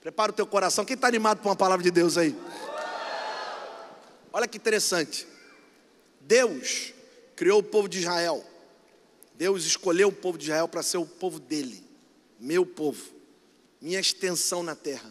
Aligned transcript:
Prepara 0.00 0.32
o 0.32 0.34
teu 0.34 0.46
coração. 0.46 0.84
Quem 0.84 0.94
está 0.94 1.06
animado 1.06 1.42
por 1.42 1.48
uma 1.48 1.56
palavra 1.56 1.84
de 1.84 1.90
Deus 1.90 2.16
aí? 2.16 2.34
Olha 4.32 4.48
que 4.48 4.56
interessante. 4.56 5.26
Deus 6.20 6.94
criou 7.36 7.60
o 7.60 7.62
povo 7.62 7.88
de 7.88 7.98
Israel. 7.98 8.44
Deus 9.34 9.64
escolheu 9.64 10.08
o 10.08 10.12
povo 10.12 10.38
de 10.38 10.44
Israel 10.44 10.68
para 10.68 10.82
ser 10.82 10.98
o 10.98 11.06
povo 11.06 11.38
dele, 11.38 11.82
meu 12.38 12.64
povo, 12.64 13.02
minha 13.80 13.98
extensão 13.98 14.62
na 14.62 14.74
terra. 14.74 15.10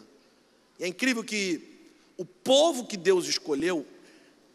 E 0.78 0.84
é 0.84 0.86
incrível 0.86 1.22
que 1.22 1.90
o 2.16 2.24
povo 2.24 2.86
que 2.86 2.96
Deus 2.96 3.26
escolheu, 3.26 3.86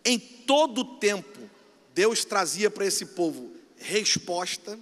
em 0.03 0.17
todo 0.17 0.81
o 0.81 0.97
tempo, 0.97 1.39
Deus 1.93 2.23
trazia 2.23 2.69
para 2.69 2.85
esse 2.85 3.07
povo 3.07 3.51
resposta, 3.77 4.79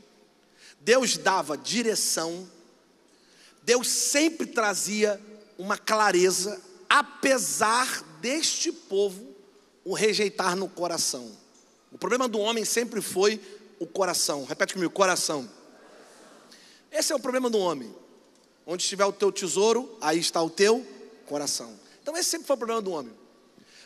Deus 0.79 1.17
dava 1.17 1.57
direção, 1.57 2.47
Deus 3.63 3.87
sempre 3.87 4.45
trazia 4.45 5.19
uma 5.57 5.77
clareza, 5.77 6.61
apesar 6.89 8.03
deste 8.21 8.71
povo 8.71 9.33
o 9.83 9.93
rejeitar 9.93 10.55
no 10.55 10.69
coração. 10.69 11.31
O 11.91 11.97
problema 11.97 12.27
do 12.27 12.39
homem 12.39 12.65
sempre 12.65 13.01
foi 13.01 13.39
o 13.79 13.85
coração. 13.85 14.45
Repete 14.45 14.73
comigo: 14.73 14.91
coração. 14.93 15.49
Esse 16.91 17.11
é 17.11 17.15
o 17.15 17.19
problema 17.19 17.49
do 17.49 17.57
homem. 17.57 17.93
Onde 18.65 18.83
estiver 18.83 19.05
o 19.05 19.11
teu 19.11 19.31
tesouro, 19.31 19.97
aí 19.99 20.19
está 20.19 20.41
o 20.41 20.49
teu 20.49 20.85
coração. 21.25 21.77
Então, 22.01 22.15
esse 22.15 22.29
sempre 22.29 22.47
foi 22.47 22.55
o 22.55 22.59
problema 22.59 22.81
do 22.81 22.91
homem. 22.91 23.13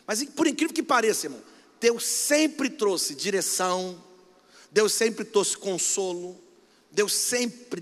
Mas, 0.06 0.22
por 0.24 0.46
incrível 0.46 0.74
que 0.74 0.82
pareça, 0.82 1.26
irmão, 1.26 1.42
Deus 1.80 2.04
sempre 2.04 2.70
trouxe 2.70 3.14
direção, 3.14 4.02
Deus 4.70 4.92
sempre 4.92 5.24
trouxe 5.24 5.56
consolo, 5.56 6.38
Deus 6.98 7.14
sempre, 7.14 7.80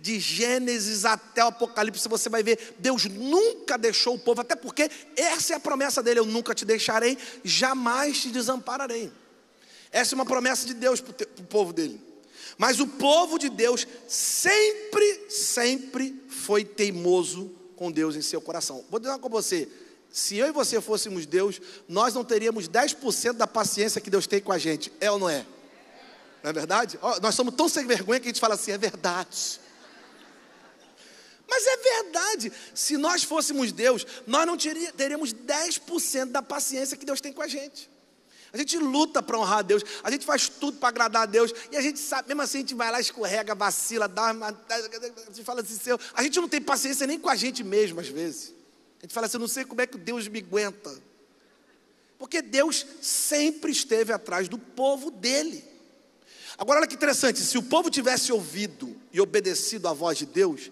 de 0.00 0.18
Gênesis 0.18 1.04
até 1.04 1.44
o 1.44 1.46
Apocalipse, 1.46 2.08
você 2.08 2.28
vai 2.28 2.42
ver, 2.42 2.74
Deus 2.80 3.04
nunca 3.04 3.78
deixou 3.78 4.16
o 4.16 4.18
povo, 4.18 4.40
até 4.40 4.56
porque 4.56 4.90
essa 5.14 5.52
é 5.52 5.56
a 5.56 5.60
promessa 5.60 6.02
dele: 6.02 6.18
eu 6.18 6.24
nunca 6.24 6.52
te 6.56 6.64
deixarei, 6.64 7.16
jamais 7.44 8.20
te 8.20 8.30
desampararei. 8.30 9.12
Essa 9.92 10.12
é 10.12 10.16
uma 10.16 10.26
promessa 10.26 10.66
de 10.66 10.74
Deus 10.74 11.00
para 11.00 11.14
o 11.38 11.44
povo 11.44 11.72
dele. 11.72 12.00
Mas 12.56 12.80
o 12.80 12.88
povo 12.88 13.38
de 13.38 13.48
Deus 13.48 13.86
sempre, 14.08 15.26
sempre 15.30 16.20
foi 16.28 16.64
teimoso 16.64 17.54
com 17.76 17.92
Deus 17.92 18.16
em 18.16 18.22
seu 18.22 18.40
coração. 18.40 18.84
Vou 18.90 18.98
dizer 18.98 19.12
uma 19.12 19.20
com 19.20 19.28
você: 19.28 19.68
se 20.10 20.36
eu 20.36 20.48
e 20.48 20.50
você 20.50 20.80
fôssemos 20.80 21.26
Deus, 21.26 21.60
nós 21.88 22.12
não 22.12 22.24
teríamos 22.24 22.68
10% 22.68 23.34
da 23.34 23.46
paciência 23.46 24.00
que 24.00 24.10
Deus 24.10 24.26
tem 24.26 24.40
com 24.40 24.50
a 24.50 24.58
gente, 24.58 24.92
é 25.00 25.08
ou 25.08 25.20
não 25.20 25.28
é? 25.28 25.46
Não 26.48 26.50
é 26.50 26.52
verdade? 26.54 26.98
nós 27.20 27.34
somos 27.34 27.54
tão 27.54 27.68
sem 27.68 27.86
vergonha 27.86 28.18
que 28.18 28.26
a 28.26 28.30
gente 28.30 28.40
fala 28.40 28.54
assim: 28.54 28.72
é 28.72 28.78
verdade. 28.78 29.60
Mas 31.46 31.66
é 31.66 31.76
verdade, 31.76 32.52
se 32.74 32.96
nós 32.96 33.22
fôssemos 33.22 33.72
Deus, 33.72 34.06
nós 34.26 34.46
não 34.46 34.56
teríamos 34.56 35.32
10% 35.32 36.26
da 36.26 36.42
paciência 36.42 36.96
que 36.96 37.06
Deus 37.06 37.20
tem 37.22 37.32
com 37.32 37.40
a 37.40 37.48
gente. 37.48 37.90
A 38.52 38.56
gente 38.56 38.78
luta 38.78 39.22
para 39.22 39.38
honrar 39.38 39.58
a 39.58 39.62
Deus, 39.62 39.82
a 40.02 40.10
gente 40.10 40.24
faz 40.24 40.48
tudo 40.48 40.78
para 40.78 40.88
agradar 40.88 41.22
a 41.22 41.26
Deus, 41.26 41.52
e 41.70 41.76
a 41.76 41.80
gente 41.80 41.98
sabe, 41.98 42.28
mesmo 42.28 42.42
assim 42.42 42.58
a 42.58 42.60
gente 42.60 42.74
vai 42.74 42.90
lá, 42.90 43.00
escorrega, 43.00 43.54
vacila, 43.54 44.06
dá 44.06 44.32
uma. 44.32 44.48
A 44.48 45.32
gente 45.32 45.44
fala 45.44 45.60
assim, 45.60 45.78
seu, 45.78 45.98
a 46.14 46.22
gente 46.22 46.38
não 46.38 46.48
tem 46.48 46.60
paciência 46.60 47.06
nem 47.06 47.18
com 47.18 47.28
a 47.28 47.36
gente 47.36 47.64
mesmo, 47.64 48.00
às 48.00 48.08
vezes. 48.08 48.54
A 48.98 49.02
gente 49.02 49.14
fala 49.14 49.26
assim, 49.26 49.36
eu 49.36 49.40
não 49.40 49.48
sei 49.48 49.64
como 49.64 49.80
é 49.80 49.86
que 49.86 49.98
Deus 49.98 50.28
me 50.28 50.38
aguenta. 50.38 50.94
Porque 52.18 52.42
Deus 52.42 52.86
sempre 53.00 53.70
esteve 53.70 54.12
atrás 54.12 54.48
do 54.48 54.58
povo 54.58 55.10
dele. 55.10 55.77
Agora, 56.58 56.80
olha 56.80 56.88
que 56.88 56.96
interessante: 56.96 57.38
se 57.38 57.56
o 57.56 57.62
povo 57.62 57.88
tivesse 57.88 58.32
ouvido 58.32 58.94
e 59.12 59.20
obedecido 59.20 59.86
à 59.86 59.92
voz 59.92 60.18
de 60.18 60.26
Deus, 60.26 60.70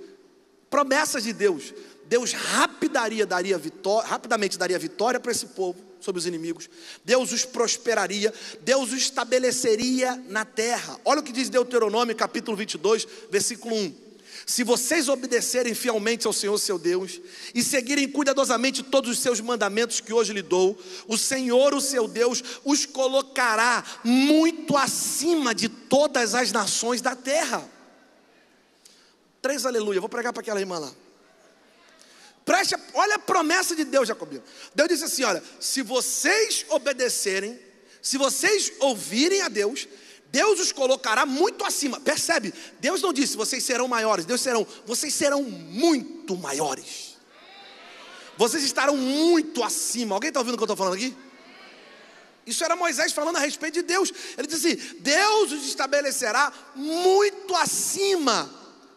promessas 0.68 1.22
de 1.22 1.32
Deus, 1.32 1.72
Deus 2.06 2.32
rapidaria, 2.32 3.24
daria 3.24 3.56
vitória, 3.56 4.08
rapidamente 4.08 4.58
daria 4.58 4.78
vitória 4.78 5.20
para 5.20 5.30
esse 5.30 5.46
povo 5.46 5.78
sobre 6.00 6.18
os 6.18 6.26
inimigos, 6.26 6.68
Deus 7.04 7.32
os 7.32 7.44
prosperaria, 7.44 8.34
Deus 8.62 8.92
os 8.92 8.98
estabeleceria 8.98 10.16
na 10.28 10.44
terra. 10.44 10.98
Olha 11.04 11.20
o 11.20 11.22
que 11.22 11.32
diz 11.32 11.48
Deuteronômio 11.48 12.14
capítulo 12.14 12.56
22, 12.56 13.06
versículo 13.30 13.74
1. 13.74 14.05
Se 14.48 14.62
vocês 14.62 15.08
obedecerem 15.08 15.74
fielmente 15.74 16.24
ao 16.24 16.32
Senhor 16.32 16.56
seu 16.56 16.78
Deus 16.78 17.20
e 17.52 17.64
seguirem 17.64 18.08
cuidadosamente 18.08 18.80
todos 18.80 19.10
os 19.10 19.18
seus 19.18 19.40
mandamentos 19.40 20.00
que 20.00 20.12
hoje 20.12 20.32
lhe 20.32 20.40
dou, 20.40 20.80
o 21.08 21.18
Senhor, 21.18 21.74
o 21.74 21.80
seu 21.80 22.06
Deus, 22.06 22.44
os 22.64 22.86
colocará 22.86 23.84
muito 24.04 24.76
acima 24.76 25.52
de 25.52 25.68
todas 25.68 26.32
as 26.32 26.52
nações 26.52 27.02
da 27.02 27.16
terra. 27.16 27.68
Três 29.42 29.66
aleluia, 29.66 29.98
vou 29.98 30.08
pregar 30.08 30.32
para 30.32 30.42
aquela 30.42 30.60
irmã 30.60 30.78
lá. 30.78 30.92
Preste, 32.44 32.76
olha 32.94 33.16
a 33.16 33.18
promessa 33.18 33.74
de 33.74 33.84
Deus, 33.84 34.06
Jacobino. 34.06 34.44
Deus 34.72 34.88
disse 34.88 35.04
assim: 35.04 35.24
olha, 35.24 35.42
se 35.58 35.82
vocês 35.82 36.64
obedecerem, 36.68 37.58
se 38.00 38.16
vocês 38.16 38.72
ouvirem 38.78 39.40
a 39.42 39.48
Deus, 39.48 39.88
Deus 40.30 40.60
os 40.60 40.72
colocará 40.72 41.24
muito 41.24 41.64
acima. 41.64 42.00
Percebe? 42.00 42.52
Deus 42.80 43.00
não 43.02 43.12
disse 43.12 43.36
vocês 43.36 43.62
serão 43.62 43.88
maiores, 43.88 44.24
Deus 44.24 44.40
serão, 44.40 44.66
vocês 44.84 45.14
serão 45.14 45.42
muito 45.42 46.36
maiores. 46.36 47.16
Vocês 48.36 48.62
estarão 48.64 48.96
muito 48.96 49.62
acima. 49.62 50.14
Alguém 50.14 50.28
está 50.28 50.40
ouvindo 50.40 50.54
o 50.54 50.56
que 50.58 50.62
eu 50.62 50.66
estou 50.66 50.76
falando 50.76 50.94
aqui? 50.94 51.16
Isso 52.46 52.62
era 52.62 52.76
Moisés 52.76 53.12
falando 53.12 53.36
a 53.36 53.40
respeito 53.40 53.74
de 53.74 53.82
Deus. 53.82 54.12
Ele 54.36 54.46
disse 54.46 54.68
assim: 54.68 54.96
Deus 55.00 55.52
os 55.52 55.66
estabelecerá 55.66 56.52
muito 56.74 57.56
acima 57.56 58.48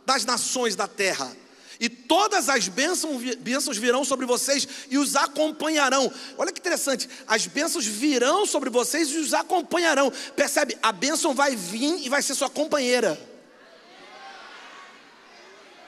das 0.06 0.26
nações 0.26 0.76
da 0.76 0.88
terra 0.88 1.36
e 1.80 1.88
todas 1.88 2.50
as 2.50 2.68
bênçãos, 2.68 3.78
virão 3.78 4.04
sobre 4.04 4.26
vocês 4.26 4.68
e 4.90 4.98
os 4.98 5.16
acompanharão. 5.16 6.12
Olha 6.38 6.52
que 6.52 6.60
interessante, 6.60 7.10
as 7.26 7.48
bênçãos 7.48 7.86
virão 7.86 8.46
sobre 8.46 8.70
vocês 8.70 9.10
e 9.10 9.18
os 9.18 9.34
acompanharão. 9.34 10.12
Percebe? 10.36 10.78
A 10.84 10.92
bênção 10.92 11.34
vai 11.34 11.56
vir 11.56 12.06
e 12.06 12.10
vai 12.10 12.22
ser 12.22 12.36
sua 12.36 12.50
companheira. 12.50 13.18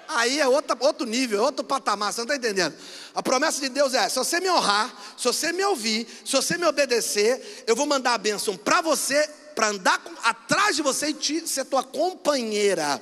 Aí 0.07 0.39
é 0.39 0.47
outro, 0.47 0.77
outro 0.79 1.07
nível, 1.07 1.39
é 1.39 1.41
outro 1.41 1.63
patamar, 1.63 2.11
você 2.11 2.21
não 2.21 2.25
está 2.25 2.35
entendendo? 2.35 2.75
A 3.13 3.23
promessa 3.23 3.61
de 3.61 3.69
Deus 3.69 3.93
é: 3.93 4.07
se 4.09 4.17
você 4.17 4.39
me 4.39 4.49
honrar, 4.49 4.93
se 5.17 5.25
você 5.25 5.53
me 5.53 5.63
ouvir, 5.63 6.07
se 6.25 6.33
você 6.33 6.57
me 6.57 6.65
obedecer, 6.65 7.63
eu 7.65 7.75
vou 7.75 7.85
mandar 7.85 8.13
a 8.13 8.17
bênção 8.17 8.57
para 8.57 8.81
você, 8.81 9.25
para 9.55 9.69
andar 9.69 10.01
atrás 10.23 10.75
de 10.75 10.81
você 10.81 11.07
e 11.07 11.13
te, 11.13 11.47
ser 11.47 11.65
tua 11.65 11.83
companheira. 11.83 13.01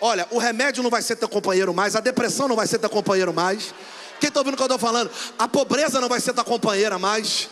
Olha, 0.00 0.26
o 0.30 0.38
remédio 0.38 0.82
não 0.82 0.90
vai 0.90 1.02
ser 1.02 1.16
teu 1.16 1.28
companheiro 1.28 1.74
mais, 1.74 1.96
a 1.96 2.00
depressão 2.00 2.46
não 2.46 2.54
vai 2.54 2.66
ser 2.66 2.78
teu 2.78 2.90
companheiro 2.90 3.32
mais. 3.32 3.74
Quem 4.20 4.28
está 4.28 4.40
ouvindo 4.40 4.54
o 4.54 4.56
que 4.56 4.62
eu 4.62 4.66
estou 4.66 4.78
falando? 4.78 5.10
A 5.38 5.48
pobreza 5.48 6.00
não 6.00 6.08
vai 6.08 6.20
ser 6.20 6.32
tua 6.32 6.44
companheira 6.44 6.98
mais. 6.98 7.48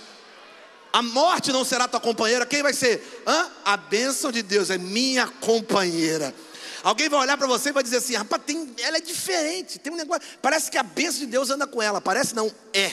A 0.93 1.03
morte 1.03 1.53
não 1.53 1.65
será 1.65 1.87
tua 1.87 2.01
companheira. 2.01 2.47
Quem 2.47 2.63
vai 2.63 2.73
ser? 2.73 3.23
Hã? 3.27 3.51
A 3.65 3.77
bênção 3.77 4.33
de 4.33 4.43
Deus 4.43 4.71
é 4.71 4.79
minha 4.79 5.27
companheira. 5.27 6.35
Alguém 6.83 7.09
vai 7.09 7.21
olhar 7.21 7.37
para 7.37 7.47
você 7.47 7.69
e 7.69 7.73
vai 7.73 7.83
dizer 7.83 7.99
assim: 7.99 8.15
rapaz, 8.15 8.43
tem, 8.47 8.75
ela 8.79 8.97
é 8.97 9.01
diferente. 9.01 9.79
Tem 9.79 9.93
um 9.93 9.97
negócio. 9.97 10.23
Parece 10.41 10.71
que 10.71 10.79
a 10.79 10.83
bênção 10.83 11.21
de 11.21 11.27
Deus 11.27 11.51
anda 11.51 11.67
com 11.67 11.83
ela. 11.83 12.01
Parece 12.01 12.35
não, 12.35 12.51
é. 12.73 12.93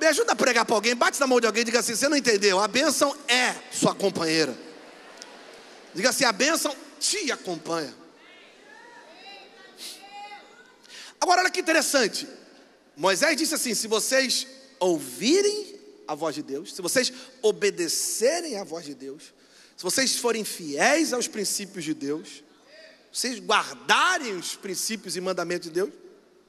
Me 0.00 0.06
ajuda 0.06 0.32
a 0.32 0.36
pregar 0.36 0.64
para 0.64 0.74
alguém, 0.74 0.94
bate 0.94 1.18
na 1.18 1.26
mão 1.26 1.40
de 1.40 1.46
alguém 1.46 1.62
e 1.62 1.64
diga 1.64 1.80
assim: 1.80 1.94
você 1.94 2.08
não 2.08 2.16
entendeu? 2.16 2.60
A 2.60 2.68
bênção 2.68 3.16
é 3.26 3.54
sua 3.72 3.94
companheira. 3.94 4.65
Diga 5.96 6.10
assim: 6.10 6.24
a 6.24 6.32
bênção 6.32 6.76
te 7.00 7.32
acompanha. 7.32 7.92
Agora, 11.18 11.40
olha 11.40 11.50
que 11.50 11.60
interessante. 11.60 12.28
Moisés 12.94 13.34
disse 13.34 13.54
assim: 13.54 13.74
se 13.74 13.88
vocês 13.88 14.46
ouvirem 14.78 15.74
a 16.06 16.14
voz 16.14 16.34
de 16.34 16.42
Deus, 16.42 16.74
se 16.74 16.82
vocês 16.82 17.10
obedecerem 17.40 18.58
à 18.58 18.62
voz 18.62 18.84
de 18.84 18.94
Deus, 18.94 19.32
se 19.74 19.82
vocês 19.82 20.16
forem 20.16 20.44
fiéis 20.44 21.14
aos 21.14 21.26
princípios 21.26 21.82
de 21.82 21.94
Deus, 21.94 22.44
vocês 23.10 23.40
guardarem 23.40 24.36
os 24.36 24.54
princípios 24.54 25.16
e 25.16 25.20
mandamentos 25.22 25.68
de 25.68 25.74
Deus, 25.74 25.90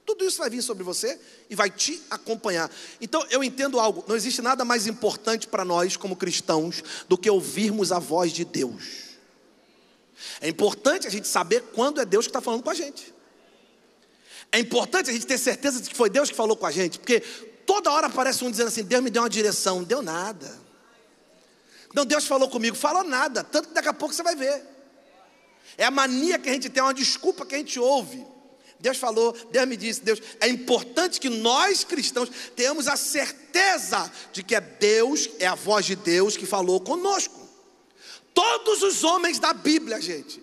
tudo 0.06 0.26
isso 0.26 0.40
vai 0.40 0.50
vir 0.50 0.62
sobre 0.62 0.84
você 0.84 1.18
e 1.50 1.56
vai 1.56 1.70
te 1.70 2.02
acompanhar. 2.10 2.70
Então 3.00 3.26
eu 3.30 3.42
entendo 3.42 3.80
algo: 3.80 4.04
não 4.10 4.16
existe 4.18 4.42
nada 4.42 4.66
mais 4.66 4.88
importante 4.88 5.48
para 5.48 5.64
nós, 5.64 5.96
como 5.96 6.18
cristãos, 6.18 6.84
do 7.08 7.18
que 7.18 7.30
ouvirmos 7.30 7.94
a 7.94 8.00
voz 8.00 8.34
de 8.34 8.44
Deus. 8.44 9.07
É 10.42 10.48
importante 10.48 11.08
a 11.08 11.10
gente 11.10 11.28
saber 11.28 11.62
quando 11.74 12.02
é 12.02 12.06
Deus 12.06 12.26
que 12.26 12.30
está 12.30 12.42
falando 12.42 12.64
com 12.64 12.70
a 12.70 12.74
gente. 12.74 13.14
É 14.52 14.60
importante 14.60 15.10
a 15.10 15.14
gente 15.14 15.26
ter 15.26 15.38
certeza 15.38 15.82
de 15.82 15.90
que 15.90 15.96
foi 15.96 16.10
Deus 16.10 16.30
que 16.30 16.36
falou 16.36 16.56
com 16.56 16.66
a 16.66 16.72
gente, 16.72 17.00
porque 17.00 17.20
toda 17.66 17.92
hora 17.92 18.08
aparece 18.08 18.44
um 18.44 18.52
dizendo 18.52 18.68
assim: 18.68 18.84
Deus 18.84 19.04
me 19.04 19.10
deu 19.10 19.22
uma 19.22 19.30
direção, 19.30 19.78
não 19.78 19.84
deu 19.84 20.02
nada. 20.02 20.68
Não, 21.94 22.06
Deus 22.06 22.26
falou 22.26 22.50
comigo, 22.50 22.76
falou 22.76 23.04
nada, 23.04 23.44
tanto 23.44 23.70
que 23.70 23.74
daqui 23.74 23.88
a 23.88 23.94
pouco 23.94 24.14
você 24.14 24.24
vai 24.24 24.36
ver. 24.36 24.64
É 25.78 25.86
a 25.86 25.92
mania 25.92 26.40
que 26.40 26.50
a 26.50 26.54
gente 26.54 26.70
tem, 26.70 26.82
é 26.82 26.84
uma 26.84 26.94
desculpa 26.94 27.46
que 27.46 27.56
a 27.56 27.58
gente 27.58 27.80
ouve. 27.80 28.26
Deus 28.80 28.98
falou, 28.98 29.36
Deus 29.52 29.68
me 29.68 29.76
disse, 29.76 30.02
Deus. 30.02 30.22
É 30.40 30.48
importante 30.48 31.20
que 31.20 31.30
nós 31.30 31.84
cristãos 31.84 32.30
tenhamos 32.56 32.88
a 32.88 32.96
certeza 32.96 34.12
de 34.32 34.44
que 34.44 34.56
é 34.56 34.62
Deus, 34.62 35.30
é 35.40 35.48
a 35.48 35.56
voz 35.56 35.86
de 35.86 35.96
Deus 35.96 36.38
que 36.38 36.46
falou 36.46 36.80
conosco. 36.80 37.47
Todos 38.38 38.84
os 38.84 39.04
homens 39.04 39.40
da 39.40 39.52
Bíblia, 39.52 40.00
gente, 40.00 40.40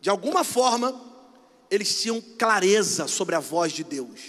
de 0.00 0.08
alguma 0.08 0.42
forma, 0.42 0.98
eles 1.70 2.00
tinham 2.00 2.18
clareza 2.18 3.06
sobre 3.06 3.34
a 3.34 3.40
voz 3.40 3.74
de 3.74 3.84
Deus. 3.84 4.20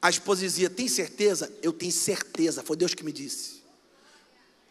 A 0.00 0.08
esposa 0.08 0.40
dizia: 0.40 0.70
Tem 0.70 0.88
certeza? 0.88 1.52
Eu 1.62 1.74
tenho 1.74 1.92
certeza, 1.92 2.62
foi 2.62 2.78
Deus 2.78 2.94
que 2.94 3.04
me 3.04 3.12
disse. 3.12 3.62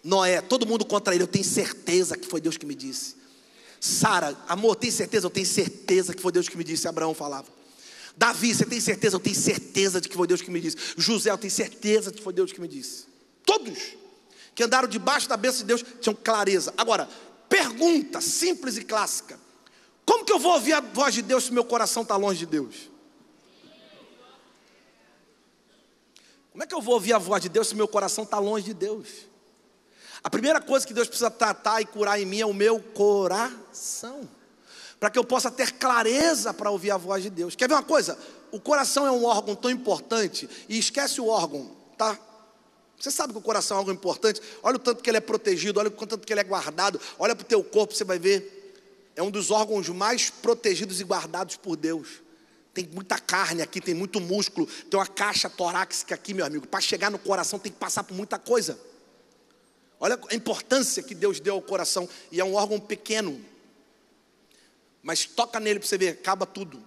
Noé, 0.04 0.42
todo 0.42 0.66
mundo 0.66 0.84
contra 0.84 1.14
ele, 1.14 1.22
eu 1.24 1.28
tenho 1.28 1.46
certeza 1.46 2.18
que 2.18 2.26
foi 2.28 2.42
Deus 2.42 2.58
que 2.58 2.66
me 2.66 2.74
disse. 2.74 3.18
Sara, 3.80 4.36
amor, 4.48 4.76
tem 4.76 4.90
certeza? 4.90 5.28
Eu 5.28 5.32
tenho 5.32 5.46
certeza 5.46 6.12
que 6.12 6.24
foi 6.24 6.32
Deus 6.32 6.50
que 6.50 6.58
me 6.58 6.64
disse. 6.64 6.88
Abraão 6.88 7.14
falava. 7.14 7.50
Davi, 8.18 8.56
você 8.56 8.66
tem 8.66 8.82
certeza? 8.82 9.16
Eu 9.16 9.20
tenho 9.20 9.36
certeza 9.36 10.02
de 10.02 10.10
que 10.10 10.16
foi 10.16 10.26
Deus 10.26 10.42
que 10.42 10.50
me 10.50 10.60
disse. 10.60 10.78
José, 10.98 11.30
eu 11.30 11.38
tenho 11.38 11.54
certeza 11.54 12.10
de 12.10 12.18
que 12.18 12.24
foi 12.24 12.34
Deus 12.34 12.52
que 12.52 12.60
me 12.60 12.68
disse. 12.68 13.06
Todos 13.46 13.96
que 14.56 14.64
andaram 14.64 14.88
debaixo 14.88 15.28
da 15.28 15.36
bênção 15.36 15.60
de 15.60 15.66
Deus 15.66 15.84
tinham 16.00 16.16
clareza. 16.16 16.74
Agora, 16.78 17.10
pergunta 17.50 18.22
simples 18.22 18.78
e 18.78 18.86
clássica: 18.86 19.38
Como 20.06 20.24
que 20.24 20.32
eu 20.32 20.40
vou 20.40 20.54
ouvir 20.54 20.74
a 20.74 20.80
voz 20.80 21.14
de 21.14 21.22
Deus 21.22 21.44
se 21.44 21.54
meu 21.54 21.66
coração 21.66 22.04
está 22.04 22.16
longe 22.16 22.40
de 22.40 22.46
Deus? 22.46 22.90
Como 26.52 26.64
é 26.64 26.66
que 26.66 26.74
eu 26.74 26.82
vou 26.82 26.94
ouvir 26.94 27.12
a 27.12 27.18
voz 27.18 27.44
de 27.44 27.50
Deus 27.50 27.68
se 27.68 27.76
meu 27.76 27.88
coração 27.88 28.24
está 28.24 28.40
longe 28.40 28.64
de 28.64 28.74
Deus? 28.74 29.10
A 30.24 30.30
primeira 30.30 30.62
coisa 30.62 30.88
que 30.88 30.94
Deus 30.94 31.10
precisa 31.10 31.30
tratar 31.30 31.82
e 31.82 31.86
curar 31.86 32.20
em 32.20 32.26
mim 32.26 32.40
é 32.40 32.46
o 32.46 32.54
meu 32.54 32.80
coração, 32.80 34.28
para 34.98 35.10
que 35.10 35.20
eu 35.20 35.26
possa 35.26 35.52
ter 35.52 35.74
clareza 35.74 36.54
para 36.54 36.72
ouvir 36.72 36.92
a 36.92 36.98
voz 36.98 37.22
de 37.22 37.30
Deus. 37.30 37.56
Quer 37.56 37.68
ver 37.68 37.76
uma 37.76 37.84
coisa? 37.84 38.18
O 38.52 38.60
coração 38.60 39.06
é 39.06 39.12
um 39.12 39.26
órgão 39.26 39.54
tão 39.54 39.70
importante, 39.70 40.50
e 40.70 40.80
esquece 40.80 41.20
o 41.20 41.28
órgão, 41.28 41.70
tá? 41.98 42.18
Você 43.00 43.12
sabe 43.12 43.34
que 43.34 43.40
o 43.40 43.42
coração 43.42 43.78
é 43.78 43.80
algo 43.80 43.92
importante. 43.92 44.42
Olha 44.64 44.78
o 44.78 44.80
tanto 44.80 45.04
que 45.04 45.10
ele 45.10 45.18
é 45.18 45.22
protegido, 45.22 45.80
olha 45.80 45.90
o 45.90 45.92
tanto 45.92 46.20
que 46.20 46.34
ele 46.34 46.40
é 46.40 46.44
guardado. 46.44 47.00
Olha 47.20 47.36
para 47.36 47.44
o 47.44 47.48
teu 47.48 47.64
corpo, 47.64 47.94
você 47.94 48.04
vai 48.04 48.18
ver. 48.18 48.74
É 49.16 49.24
um 49.24 49.32
dos 49.32 49.52
órgãos 49.52 49.88
mais 49.90 50.30
protegidos 50.30 51.00
e 51.00 51.04
guardados 51.04 51.56
por 51.56 51.76
Deus. 51.76 52.22
Tem 52.74 52.88
muita 52.88 53.18
carne 53.18 53.62
aqui, 53.62 53.80
tem 53.80 53.94
muito 53.94 54.20
músculo, 54.20 54.68
tem 54.68 55.00
uma 55.00 55.08
caixa 55.08 55.50
torácica 55.50 56.16
aqui, 56.16 56.34
meu 56.34 56.46
amigo. 56.46 56.68
Para 56.68 56.82
chegar 56.82 57.10
no 57.10 57.18
coração 57.18 57.58
tem 57.58 57.72
que 57.72 57.78
passar 57.78 58.04
por 58.04 58.16
muita 58.16 58.38
coisa. 58.38 58.78
Olha 60.00 60.20
a 60.30 60.36
importância 60.36 61.02
que 61.02 61.16
Deus 61.16 61.40
deu 61.40 61.56
ao 61.56 61.62
coração. 61.62 62.08
E 62.32 62.40
é 62.40 62.44
um 62.44 62.56
órgão 62.56 62.80
pequeno. 62.80 63.44
Mas 65.02 65.26
toca 65.26 65.60
nele 65.60 65.80
para 65.80 65.88
você 65.88 65.98
ver, 65.98 66.10
acaba 66.10 66.46
tudo. 66.46 66.84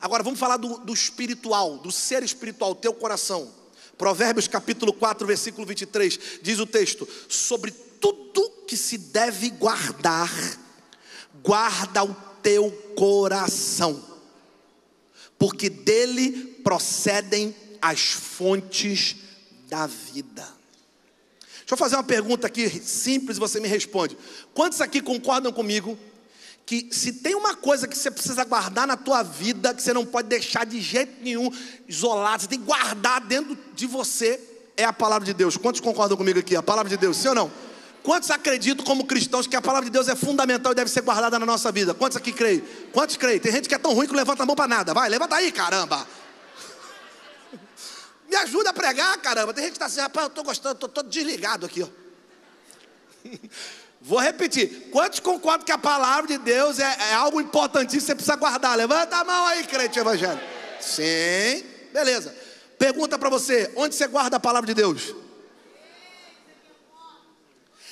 Agora 0.00 0.22
vamos 0.22 0.38
falar 0.38 0.56
do, 0.56 0.78
do 0.78 0.92
espiritual, 0.92 1.78
do 1.78 1.92
ser 1.92 2.22
espiritual, 2.22 2.74
teu 2.74 2.92
coração. 2.92 3.52
Provérbios 3.98 4.46
capítulo 4.46 4.92
4, 4.92 5.26
versículo 5.26 5.66
23, 5.66 6.18
diz 6.40 6.60
o 6.60 6.66
texto: 6.66 7.06
Sobre 7.28 7.72
tudo 7.72 8.48
que 8.66 8.76
se 8.76 8.96
deve 8.96 9.50
guardar, 9.50 10.30
guarda 11.42 12.04
o 12.04 12.14
teu 12.40 12.70
coração, 12.96 14.00
porque 15.36 15.68
dele 15.68 16.60
procedem 16.62 17.54
as 17.82 18.12
fontes 18.12 19.16
da 19.68 19.86
vida. 19.86 20.46
Deixa 21.68 21.74
eu 21.74 21.76
fazer 21.76 21.96
uma 21.96 22.04
pergunta 22.04 22.46
aqui 22.46 22.66
simples 22.68 23.36
você 23.36 23.60
me 23.60 23.68
responde. 23.68 24.16
Quantos 24.54 24.80
aqui 24.80 25.02
concordam 25.02 25.52
comigo 25.52 25.98
que 26.68 26.86
se 26.90 27.14
tem 27.14 27.34
uma 27.34 27.54
coisa 27.54 27.88
que 27.88 27.96
você 27.96 28.10
precisa 28.10 28.44
guardar 28.44 28.86
na 28.86 28.94
tua 28.94 29.22
vida, 29.22 29.72
que 29.72 29.82
você 29.82 29.94
não 29.94 30.04
pode 30.04 30.28
deixar 30.28 30.66
de 30.66 30.82
jeito 30.82 31.24
nenhum 31.24 31.50
isolado, 31.88 32.42
você 32.42 32.46
tem 32.46 32.58
que 32.58 32.66
guardar 32.66 33.22
dentro 33.22 33.56
de 33.74 33.86
você, 33.86 34.38
é 34.76 34.84
a 34.84 34.92
palavra 34.92 35.24
de 35.24 35.32
Deus. 35.32 35.56
Quantos 35.56 35.80
concordam 35.80 36.14
comigo 36.14 36.38
aqui? 36.38 36.54
A 36.54 36.62
palavra 36.62 36.90
de 36.90 36.98
Deus, 36.98 37.16
sim 37.16 37.28
ou 37.28 37.34
não? 37.34 37.50
Quantos 38.02 38.30
acreditam 38.30 38.84
como 38.84 39.06
cristãos 39.06 39.46
que 39.46 39.56
a 39.56 39.62
palavra 39.62 39.86
de 39.86 39.90
Deus 39.90 40.08
é 40.08 40.14
fundamental 40.14 40.72
e 40.72 40.74
deve 40.74 40.90
ser 40.90 41.00
guardada 41.00 41.38
na 41.38 41.46
nossa 41.46 41.72
vida? 41.72 41.94
Quantos 41.94 42.18
aqui 42.18 42.32
creem? 42.32 42.62
Quantos 42.92 43.16
creem? 43.16 43.40
Tem 43.40 43.50
gente 43.50 43.66
que 43.66 43.74
é 43.74 43.78
tão 43.78 43.94
ruim 43.94 44.06
que 44.06 44.14
levanta 44.14 44.42
a 44.42 44.46
mão 44.46 44.54
para 44.54 44.68
nada. 44.68 44.92
Vai, 44.92 45.08
levanta 45.08 45.36
aí, 45.36 45.50
caramba. 45.50 46.06
Me 48.28 48.36
ajuda 48.36 48.68
a 48.68 48.74
pregar, 48.74 49.16
caramba. 49.22 49.54
Tem 49.54 49.64
gente 49.64 49.72
que 49.72 49.76
está 49.78 49.86
assim, 49.86 50.00
rapaz, 50.00 50.26
eu 50.26 50.28
estou 50.28 50.44
gostando, 50.44 50.74
estou 50.74 50.88
todo 50.90 51.08
desligado 51.08 51.64
aqui, 51.64 51.82
ó. 51.82 51.88
Vou 54.00 54.18
repetir. 54.18 54.90
Quantos 54.90 55.20
concordam 55.20 55.64
que 55.64 55.72
a 55.72 55.78
palavra 55.78 56.28
de 56.28 56.38
Deus 56.38 56.78
é, 56.78 57.10
é 57.10 57.14
algo 57.14 57.40
importantíssimo, 57.40 58.06
você 58.06 58.14
precisa 58.14 58.36
guardar? 58.36 58.76
Levanta 58.76 59.16
a 59.16 59.24
mão 59.24 59.46
aí, 59.46 59.64
crente 59.64 59.98
evangélico. 59.98 60.44
Sim, 60.80 61.64
beleza. 61.92 62.34
Pergunta 62.78 63.18
para 63.18 63.28
você: 63.28 63.72
onde 63.76 63.94
você 63.94 64.06
guarda 64.06 64.36
a 64.36 64.40
palavra 64.40 64.66
de 64.66 64.74
Deus? 64.74 65.14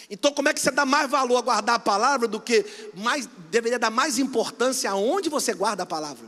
Então, 0.09 0.33
como 0.33 0.49
é 0.49 0.55
que 0.55 0.61
você 0.61 0.71
dá 0.71 0.87
mais 0.87 1.11
valor 1.11 1.37
a 1.37 1.41
guardar 1.41 1.75
a 1.75 1.81
palavra 1.81 2.29
do 2.29 2.41
que 2.41 2.65
mais 2.95 3.29
deveria 3.51 3.79
dar 3.79 3.91
mais 3.91 4.19
importância 4.19 4.89
aonde 4.89 5.29
você 5.29 5.53
guarda 5.53 5.83
a 5.83 5.87
palavra? 5.87 6.25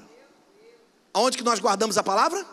Aonde 1.14 1.38
que 1.38 1.44
nós 1.44 1.60
guardamos 1.60 1.96
a 1.96 2.02
palavra? 2.02 2.44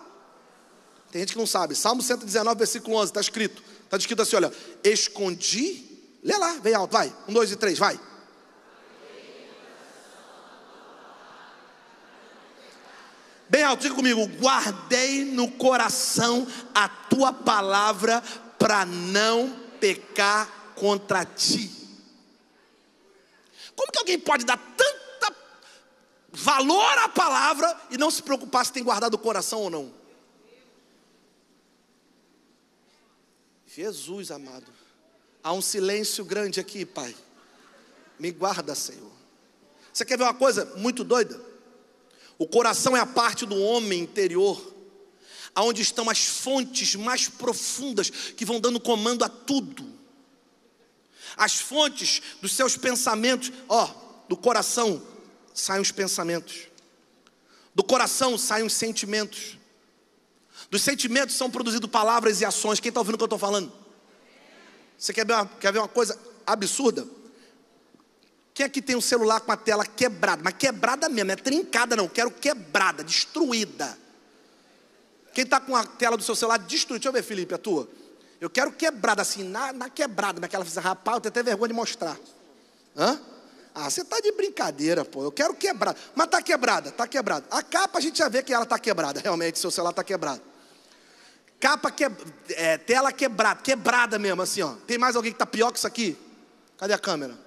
Tem 1.12 1.22
gente 1.22 1.34
que 1.34 1.40
não 1.40 1.48
sabe. 1.48 1.76
Salmo 1.76 2.04
119, 2.04 2.58
versículo 2.58 2.98
11, 2.98 3.06
está 3.06 3.22
escrito. 3.22 3.64
Está 3.84 3.98
escrito 3.98 4.22
assim: 4.22 4.36
olha, 4.36 4.52
escondi 4.84 5.85
Lê 6.26 6.36
lá, 6.38 6.54
vem 6.54 6.74
alto, 6.74 6.92
vai. 6.92 7.16
Um, 7.28 7.34
dois 7.34 7.52
e 7.52 7.56
três, 7.56 7.78
vai. 7.78 8.00
Bem 13.48 13.62
alto, 13.62 13.82
diga 13.82 13.94
comigo. 13.94 14.26
Guardei 14.40 15.24
no 15.24 15.52
coração 15.52 16.48
a 16.74 16.90
tua 16.90 17.32
palavra 17.32 18.24
para 18.58 18.88
não 18.88 19.56
pecar 19.80 20.50
contra 20.74 21.24
ti. 21.24 21.70
Como 23.76 23.92
que 23.92 24.00
alguém 24.00 24.18
pode 24.18 24.46
dar 24.46 24.58
tanta 24.58 25.36
valor 26.32 26.98
à 26.98 27.08
palavra 27.08 27.82
e 27.92 28.00
não 28.00 28.10
se 28.10 28.24
preocupar 28.24 28.66
se 28.66 28.74
tem 28.74 28.84
guardado 28.84 29.14
o 29.14 29.20
coração 29.20 29.62
ou 29.62 29.70
não? 29.70 29.94
Jesus 33.68 34.32
amado. 34.32 34.75
Há 35.46 35.54
um 35.54 35.62
silêncio 35.62 36.26
grande 36.26 36.60
aqui, 36.60 36.84
Pai. 36.88 37.16
Me 38.18 38.32
guarda, 38.32 38.74
Senhor. 38.74 39.12
Você 39.94 40.04
quer 40.04 40.18
ver 40.18 40.24
uma 40.24 40.34
coisa 40.34 40.66
muito 40.78 41.04
doida? 41.04 41.40
O 42.40 42.48
coração 42.48 42.98
é 42.98 43.00
a 43.00 43.06
parte 43.06 43.46
do 43.46 43.56
homem 43.56 44.02
interior, 44.02 44.74
aonde 45.54 45.84
estão 45.84 46.10
as 46.10 46.26
fontes 46.26 46.96
mais 46.96 47.30
profundas 47.30 48.10
que 48.10 48.44
vão 48.44 48.60
dando 48.60 48.80
comando 48.80 49.24
a 49.24 49.30
tudo. 49.30 49.88
As 51.38 51.60
fontes 51.60 52.24
dos 52.42 52.52
seus 52.52 52.76
pensamentos, 52.76 53.52
ó, 53.70 53.88
do 54.28 54.36
coração 54.36 55.00
saem 55.54 55.80
os 55.80 55.92
pensamentos. 55.92 56.70
Do 57.76 57.84
coração 57.84 58.36
saem 58.36 58.66
os 58.66 58.74
sentimentos. 58.74 59.60
Dos 60.72 60.82
sentimentos 60.82 61.36
são 61.36 61.52
produzidos 61.52 61.92
palavras 61.92 62.42
e 62.42 62.46
ações. 62.46 62.80
Quem 62.80 62.90
está 62.90 63.00
ouvindo 63.00 63.14
o 63.14 63.18
que 63.20 63.24
eu 63.24 63.28
estou 63.28 63.38
falando? 63.38 63.85
Você 64.98 65.14
quer 65.14 65.26
ver, 65.26 65.34
uma, 65.34 65.46
quer 65.46 65.72
ver 65.72 65.80
uma 65.80 65.88
coisa 65.88 66.18
absurda? 66.46 67.06
Quem 68.54 68.66
aqui 68.66 68.82
tem 68.82 68.96
um 68.96 69.02
celular 69.02 69.42
com 69.42 69.52
a 69.52 69.58
tela 69.58 69.86
quebrada? 69.86 70.42
Mas 70.44 70.54
quebrada 70.54 71.10
mesmo, 71.10 71.28
não 71.28 71.34
é 71.34 71.36
trincada 71.36 71.96
não, 71.96 72.08
quero 72.08 72.32
quebrada, 72.32 73.04
destruída. 73.04 73.98
Quem 75.34 75.44
está 75.44 75.60
com 75.60 75.76
a 75.76 75.86
tela 75.86 76.16
do 76.16 76.24
seu 76.24 76.36
celular 76.36 76.58
destruída? 76.58 77.00
Deixa 77.00 77.10
eu 77.10 77.14
ver, 77.14 77.24
Felipe, 77.24 77.54
a 77.54 77.58
tua. 77.58 77.90
Eu 78.40 78.50
quero 78.50 78.72
quebrada, 78.72 79.22
assim, 79.22 79.44
na, 79.44 79.74
na 79.74 79.90
quebrada, 79.90 80.40
naquela 80.40 80.64
fez, 80.64 80.78
rapaz, 80.78 81.16
eu 81.16 81.22
tenho 81.22 81.32
até 81.32 81.44
vergonha 81.44 81.70
de 81.70 81.74
mostrar. 81.74 82.18
Hã? 82.96 83.20
Ah, 83.74 83.90
você 83.90 84.02
está 84.02 84.22
de 84.22 84.32
brincadeira, 84.32 85.04
pô. 85.04 85.22
Eu 85.22 85.34
quero 85.34 85.54
quebrada. 85.54 86.00
Mas 86.16 86.28
está 86.28 86.42
quebrada, 86.42 86.90
está 86.90 87.06
quebrada. 87.06 87.46
A 87.52 87.62
capa 87.62 87.98
a 88.00 88.02
gente 88.02 88.18
já 88.18 88.30
vê 88.30 88.42
que 88.42 88.54
ela 88.54 88.64
está 88.64 88.80
quebrada, 88.80 89.20
realmente, 89.20 89.60
seu 89.60 89.70
celular 89.70 89.90
está 89.90 90.04
quebrado. 90.04 90.42
Capa 91.60 91.90
que, 91.90 92.06
é, 92.50 92.78
tela 92.78 93.12
quebrada, 93.12 93.62
quebrada 93.62 94.20
mesmo, 94.20 94.42
assim, 94.42 94.62
ó. 94.62 94.74
Tem 94.86 94.98
mais 94.98 95.16
alguém 95.16 95.32
que 95.32 95.36
está 95.36 95.46
pior 95.46 95.72
que 95.72 95.78
isso 95.78 95.88
aqui? 95.88 96.18
Cadê 96.78 96.94
a 96.94 97.00
câmera? 97.00 97.38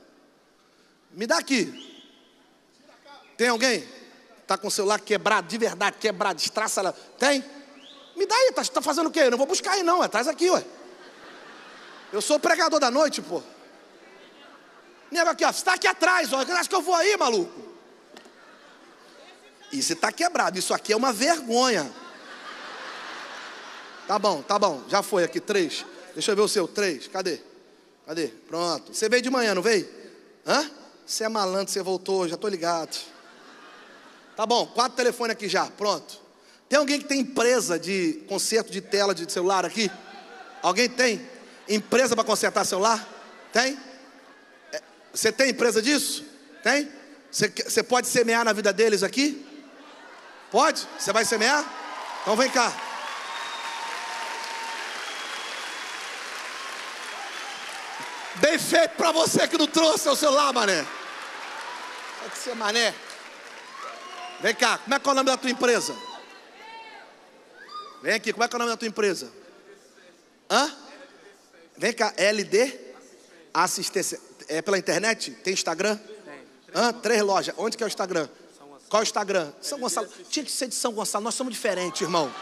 Me 1.12 1.26
dá 1.26 1.38
aqui. 1.38 1.86
Tem 3.36 3.48
alguém? 3.48 3.86
Está 4.42 4.56
com 4.56 4.68
o 4.68 4.70
celular 4.70 5.00
quebrado, 5.00 5.46
de 5.46 5.58
verdade, 5.58 5.98
quebrado, 5.98 6.40
estraça 6.40 6.80
lá. 6.80 6.92
Tem? 7.18 7.44
Me 8.16 8.26
dá 8.26 8.34
aí, 8.34 8.52
tá, 8.52 8.64
tá 8.64 8.82
fazendo 8.82 9.08
o 9.08 9.10
quê? 9.10 9.20
Eu 9.20 9.30
não 9.30 9.38
vou 9.38 9.46
buscar 9.46 9.72
aí 9.72 9.82
não, 9.82 10.02
é, 10.02 10.08
traz 10.08 10.26
aqui, 10.26 10.50
ué. 10.50 10.64
Eu 12.12 12.22
sou 12.22 12.40
pregador 12.40 12.80
da 12.80 12.90
noite, 12.90 13.20
pô. 13.20 13.42
Nego 15.10 15.30
aqui, 15.30 15.44
ó, 15.44 15.52
você 15.52 15.58
está 15.58 15.74
aqui 15.74 15.86
atrás, 15.86 16.32
ó. 16.32 16.40
Acho 16.40 16.68
que 16.68 16.74
eu 16.74 16.82
vou 16.82 16.94
aí, 16.94 17.16
maluco. 17.16 17.68
Isso 19.72 19.92
está 19.92 20.10
quebrado, 20.10 20.58
isso 20.58 20.72
aqui 20.72 20.92
é 20.92 20.96
uma 20.96 21.12
vergonha. 21.12 21.90
Tá 24.08 24.18
bom, 24.18 24.40
tá 24.40 24.58
bom. 24.58 24.82
Já 24.88 25.02
foi 25.02 25.22
aqui, 25.22 25.38
três. 25.38 25.84
Deixa 26.14 26.32
eu 26.32 26.36
ver 26.36 26.40
o 26.40 26.48
seu, 26.48 26.66
três. 26.66 27.06
Cadê? 27.06 27.38
Cadê? 28.06 28.28
Pronto. 28.28 28.94
Você 28.94 29.06
veio 29.06 29.20
de 29.20 29.28
manhã, 29.28 29.54
não 29.54 29.60
veio? 29.60 29.86
Hã? 30.46 30.68
Você 31.04 31.24
é 31.24 31.28
malandro, 31.28 31.70
você 31.70 31.82
voltou, 31.82 32.26
já 32.26 32.34
tô 32.34 32.48
ligado. 32.48 32.96
Tá 34.34 34.46
bom, 34.46 34.66
quatro 34.66 34.96
telefones 34.96 35.32
aqui 35.32 35.46
já, 35.46 35.66
pronto. 35.66 36.20
Tem 36.70 36.78
alguém 36.78 36.98
que 36.98 37.06
tem 37.06 37.20
empresa 37.20 37.78
de 37.78 38.24
conserto 38.26 38.72
de 38.72 38.80
tela 38.80 39.14
de 39.14 39.30
celular 39.30 39.66
aqui? 39.66 39.90
Alguém 40.62 40.88
tem? 40.88 41.20
Empresa 41.68 42.14
para 42.16 42.24
consertar 42.24 42.64
celular? 42.64 43.06
Tem? 43.52 43.78
É, 44.72 44.80
você 45.12 45.30
tem 45.30 45.50
empresa 45.50 45.82
disso? 45.82 46.24
Tem? 46.62 46.90
Você, 47.30 47.48
você 47.48 47.82
pode 47.82 48.06
semear 48.06 48.42
na 48.42 48.54
vida 48.54 48.72
deles 48.72 49.02
aqui? 49.02 49.46
Pode? 50.50 50.88
Você 50.98 51.12
vai 51.12 51.26
semear? 51.26 51.62
Então 52.22 52.34
vem 52.36 52.48
cá. 52.48 52.87
Bem 58.58 58.66
feito 58.66 58.96
para 58.96 59.12
você 59.12 59.46
que 59.46 59.56
não 59.56 59.68
trouxe 59.68 60.08
o 60.08 60.16
celular, 60.16 60.52
mané. 60.52 60.84
Pode 62.20 62.38
ser 62.38 62.56
mané. 62.56 62.92
Vem 64.40 64.52
cá, 64.52 64.78
como 64.78 64.96
é 64.96 64.98
que 64.98 65.08
é 65.08 65.12
o 65.12 65.14
nome 65.14 65.30
da 65.30 65.36
tua 65.36 65.48
empresa? 65.48 65.96
Vem 68.02 68.14
aqui, 68.14 68.32
como 68.32 68.42
é 68.42 68.48
que 68.48 68.54
é 68.54 68.56
o 68.56 68.58
nome 68.58 68.72
da 68.72 68.76
tua 68.76 68.88
empresa? 68.88 69.32
Hã? 70.50 70.74
Vem 71.76 71.92
cá, 71.92 72.12
LD 72.16 72.76
Assistência. 73.54 74.20
É 74.48 74.60
pela 74.60 74.76
internet? 74.76 75.30
Tem 75.30 75.54
Instagram? 75.54 75.96
Tem. 75.96 76.42
Hã? 76.74 76.92
Três 76.92 77.22
lojas. 77.22 77.54
Onde 77.56 77.76
que 77.76 77.84
é 77.84 77.86
o 77.86 77.88
Instagram? 77.88 78.28
Qual 78.88 79.00
é 79.00 79.04
o 79.04 79.06
Instagram? 79.06 79.52
São 79.60 79.78
Gonçalo. 79.78 80.08
Tinha 80.30 80.44
que 80.44 80.50
ser 80.50 80.66
de 80.66 80.74
São 80.74 80.92
Gonçalo. 80.92 81.22
Nós 81.22 81.36
somos 81.36 81.52
diferentes, 81.52 82.00
irmão. 82.00 82.34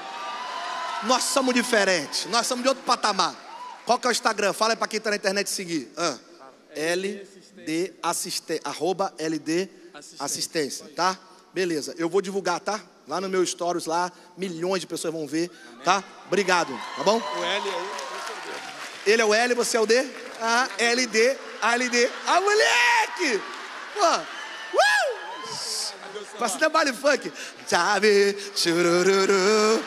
Nós 1.02 1.24
somos 1.24 1.52
diferentes. 1.52 2.24
Nós 2.26 2.46
somos 2.46 2.62
de 2.62 2.70
outro 2.70 2.84
patamar. 2.84 3.45
Qual 3.86 3.98
que 4.00 4.06
é 4.06 4.10
o 4.10 4.12
Instagram? 4.12 4.52
Fala 4.52 4.72
aí 4.72 4.76
para 4.76 4.88
quem 4.88 4.98
está 4.98 5.10
na 5.10 5.16
internet 5.16 5.48
seguir. 5.48 5.90
Ah, 5.96 6.18
LD 6.74 7.94
assistência. 8.02 8.60
Arroba 8.64 9.14
LD 9.16 9.68
assistência, 10.18 10.86
tá? 10.94 11.16
Beleza. 11.54 11.94
Eu 11.96 12.08
vou 12.08 12.20
divulgar, 12.20 12.58
tá? 12.60 12.80
Lá 13.06 13.20
no 13.20 13.28
meu 13.28 13.46
stories 13.46 13.86
lá, 13.86 14.10
milhões 14.36 14.80
de 14.80 14.88
pessoas 14.88 15.14
vão 15.14 15.26
ver, 15.26 15.48
tá? 15.84 16.02
Obrigado, 16.26 16.76
tá 16.96 17.04
bom? 17.04 17.18
O 17.18 17.44
L 17.44 17.68
é 17.68 17.72
o 17.72 19.10
Ele 19.10 19.22
é 19.22 19.24
o 19.24 19.32
L, 19.32 19.54
você 19.54 19.76
é 19.76 19.80
o 19.80 19.86
D? 19.86 20.04
Ah, 20.40 20.68
LD, 20.76 21.36
LD. 21.62 22.10
Ah, 22.26 22.40
moleque! 22.40 23.40
Pô, 23.94 24.35
Faça 26.38 26.56
até 26.56 26.68
baile 26.68 26.92
funk. 26.92 27.32
Sabe, 27.66 28.36
churururu, 28.54 29.82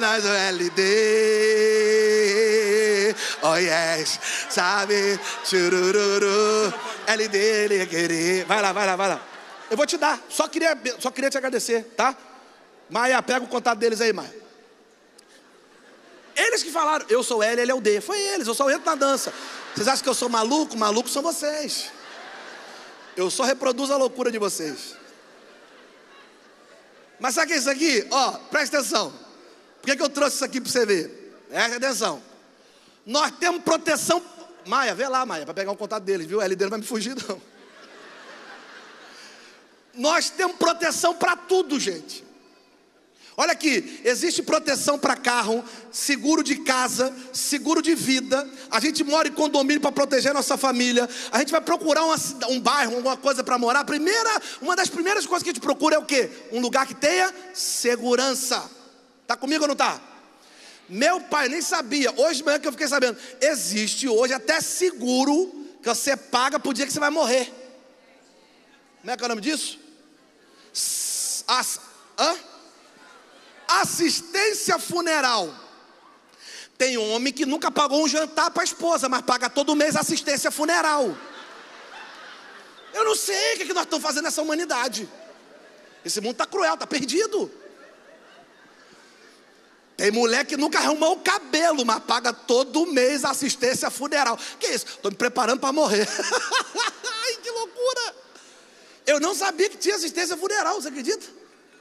nós 0.00 0.24
o 0.24 0.28
LD. 0.28 0.82
Oh 3.42 3.56
yes, 3.56 4.20
sabe, 4.50 5.18
churururu, 5.44 6.72
LD, 7.06 7.38
ele 7.38 7.86
querer. 7.86 8.44
Vai 8.44 8.60
lá, 8.60 8.72
vai 8.72 8.86
lá, 8.86 8.96
vai 8.96 9.08
lá. 9.08 9.20
Eu 9.70 9.76
vou 9.76 9.86
te 9.86 9.96
dar, 9.96 10.20
só 10.28 10.46
queria, 10.48 10.78
só 10.98 11.10
queria 11.10 11.30
te 11.30 11.38
agradecer, 11.38 11.82
tá? 11.96 12.16
Maia, 12.88 13.20
pega 13.22 13.44
o 13.44 13.48
contato 13.48 13.78
deles 13.78 14.00
aí, 14.00 14.12
Maia. 14.12 14.46
Eles 16.36 16.62
que 16.62 16.70
falaram, 16.70 17.06
eu 17.08 17.22
sou 17.22 17.42
L, 17.42 17.60
ele 17.60 17.70
é 17.70 17.74
o 17.74 17.80
D. 17.80 18.00
Foi 18.00 18.20
eles, 18.20 18.46
eu 18.46 18.54
só 18.54 18.70
entro 18.70 18.84
na 18.84 18.94
dança. 18.94 19.32
Vocês 19.74 19.88
acham 19.88 20.02
que 20.02 20.08
eu 20.08 20.14
sou 20.14 20.28
maluco? 20.28 20.76
Maluco 20.76 21.08
são 21.08 21.22
vocês. 21.22 21.90
Eu 23.16 23.30
só 23.30 23.44
reproduzo 23.44 23.92
a 23.92 23.96
loucura 23.96 24.30
de 24.30 24.38
vocês. 24.38 24.94
Mas 27.18 27.34
sabe 27.34 27.46
o 27.46 27.48
que 27.48 27.54
é 27.54 27.58
isso 27.58 27.70
aqui? 27.70 28.06
Ó, 28.10 28.32
presta 28.50 28.78
atenção. 28.78 29.10
Por 29.80 29.86
que, 29.86 29.96
que 29.96 30.02
eu 30.02 30.08
trouxe 30.08 30.36
isso 30.36 30.44
aqui 30.44 30.60
para 30.60 30.70
você 30.70 30.84
ver? 30.84 31.44
Presta 31.48 31.76
atenção. 31.76 32.22
Nós 33.04 33.30
temos 33.38 33.62
proteção. 33.62 34.22
Maia, 34.66 34.94
vê 34.94 35.08
lá, 35.08 35.24
Maia, 35.24 35.44
para 35.44 35.54
pegar 35.54 35.70
o 35.70 35.76
contato 35.76 36.02
deles, 36.02 36.26
viu? 36.26 36.40
A 36.40 36.44
LD 36.44 36.64
não 36.64 36.70
vai 36.70 36.80
me 36.80 36.86
fugir, 36.86 37.16
não. 37.28 37.40
Nós 39.94 40.28
temos 40.28 40.56
proteção 40.56 41.14
para 41.14 41.36
tudo, 41.36 41.78
gente. 41.80 42.25
Olha 43.38 43.52
aqui, 43.52 44.00
existe 44.02 44.42
proteção 44.42 44.98
para 44.98 45.14
carro, 45.14 45.62
seguro 45.92 46.42
de 46.42 46.56
casa, 46.56 47.14
seguro 47.34 47.82
de 47.82 47.94
vida. 47.94 48.48
A 48.70 48.80
gente 48.80 49.04
mora 49.04 49.28
em 49.28 49.32
condomínio 49.32 49.80
para 49.80 49.92
proteger 49.92 50.30
a 50.30 50.34
nossa 50.34 50.56
família. 50.56 51.06
A 51.30 51.40
gente 51.40 51.52
vai 51.52 51.60
procurar 51.60 52.02
uma, 52.02 52.16
um 52.48 52.58
bairro, 52.58 52.96
alguma 52.96 53.16
coisa 53.16 53.44
para 53.44 53.58
morar. 53.58 53.84
Primeira, 53.84 54.40
uma 54.62 54.74
das 54.74 54.88
primeiras 54.88 55.26
coisas 55.26 55.42
que 55.42 55.50
a 55.50 55.52
gente 55.52 55.60
procura 55.60 55.96
é 55.96 55.98
o 55.98 56.06
quê? 56.06 56.30
Um 56.50 56.60
lugar 56.60 56.86
que 56.86 56.94
tenha 56.94 57.30
segurança. 57.52 58.70
Tá 59.26 59.36
comigo 59.36 59.64
ou 59.64 59.68
não 59.68 59.76
tá? 59.76 60.00
Meu 60.88 61.20
pai 61.20 61.50
nem 61.50 61.60
sabia. 61.60 62.14
Hoje 62.16 62.38
de 62.38 62.44
manhã 62.44 62.58
que 62.58 62.66
eu 62.66 62.72
fiquei 62.72 62.88
sabendo, 62.88 63.18
existe 63.38 64.08
hoje 64.08 64.32
até 64.32 64.62
seguro 64.62 65.52
que 65.82 65.88
você 65.90 66.16
paga 66.16 66.58
por 66.58 66.72
dia 66.72 66.86
que 66.86 66.92
você 66.92 67.00
vai 67.00 67.10
morrer. 67.10 67.52
Como 69.02 69.10
é 69.10 69.16
que 69.16 69.22
é 69.22 69.26
o 69.26 69.28
nome 69.28 69.42
disso? 69.42 69.78
As, 71.46 71.78
hã? 72.18 72.34
Assistência 73.68 74.78
funeral. 74.78 75.52
Tem 76.78 76.98
homem 76.98 77.32
que 77.32 77.46
nunca 77.46 77.70
pagou 77.70 78.04
um 78.04 78.08
jantar 78.08 78.50
para 78.50 78.62
a 78.62 78.64
esposa, 78.64 79.08
mas 79.08 79.22
paga 79.22 79.48
todo 79.48 79.74
mês 79.74 79.96
assistência 79.96 80.50
funeral. 80.50 81.16
Eu 82.92 83.04
não 83.04 83.14
sei 83.14 83.54
o 83.54 83.58
que, 83.58 83.72
nós 83.72 83.84
estamos 83.84 84.02
fazendo 84.02 84.24
nessa 84.24 84.42
humanidade. 84.42 85.08
Esse 86.04 86.20
mundo 86.20 86.32
está 86.32 86.46
cruel, 86.46 86.74
está 86.74 86.86
perdido. 86.86 87.50
Tem 89.96 90.10
mulher 90.10 90.44
que 90.44 90.56
nunca 90.56 90.78
arrumou 90.78 91.14
o 91.14 91.20
cabelo, 91.20 91.84
mas 91.84 92.00
paga 92.00 92.32
todo 92.32 92.86
mês 92.86 93.24
assistência 93.24 93.90
funeral. 93.90 94.38
Que 94.60 94.66
isso? 94.66 94.86
Estou 94.86 95.10
me 95.10 95.16
preparando 95.16 95.60
para 95.60 95.72
morrer. 95.72 96.06
Ai, 97.24 97.36
que 97.42 97.50
loucura! 97.50 98.14
Eu 99.06 99.18
não 99.18 99.34
sabia 99.34 99.70
que 99.70 99.78
tinha 99.78 99.96
assistência 99.96 100.36
funeral, 100.36 100.80
você 100.80 100.88
acredita? 100.88 101.24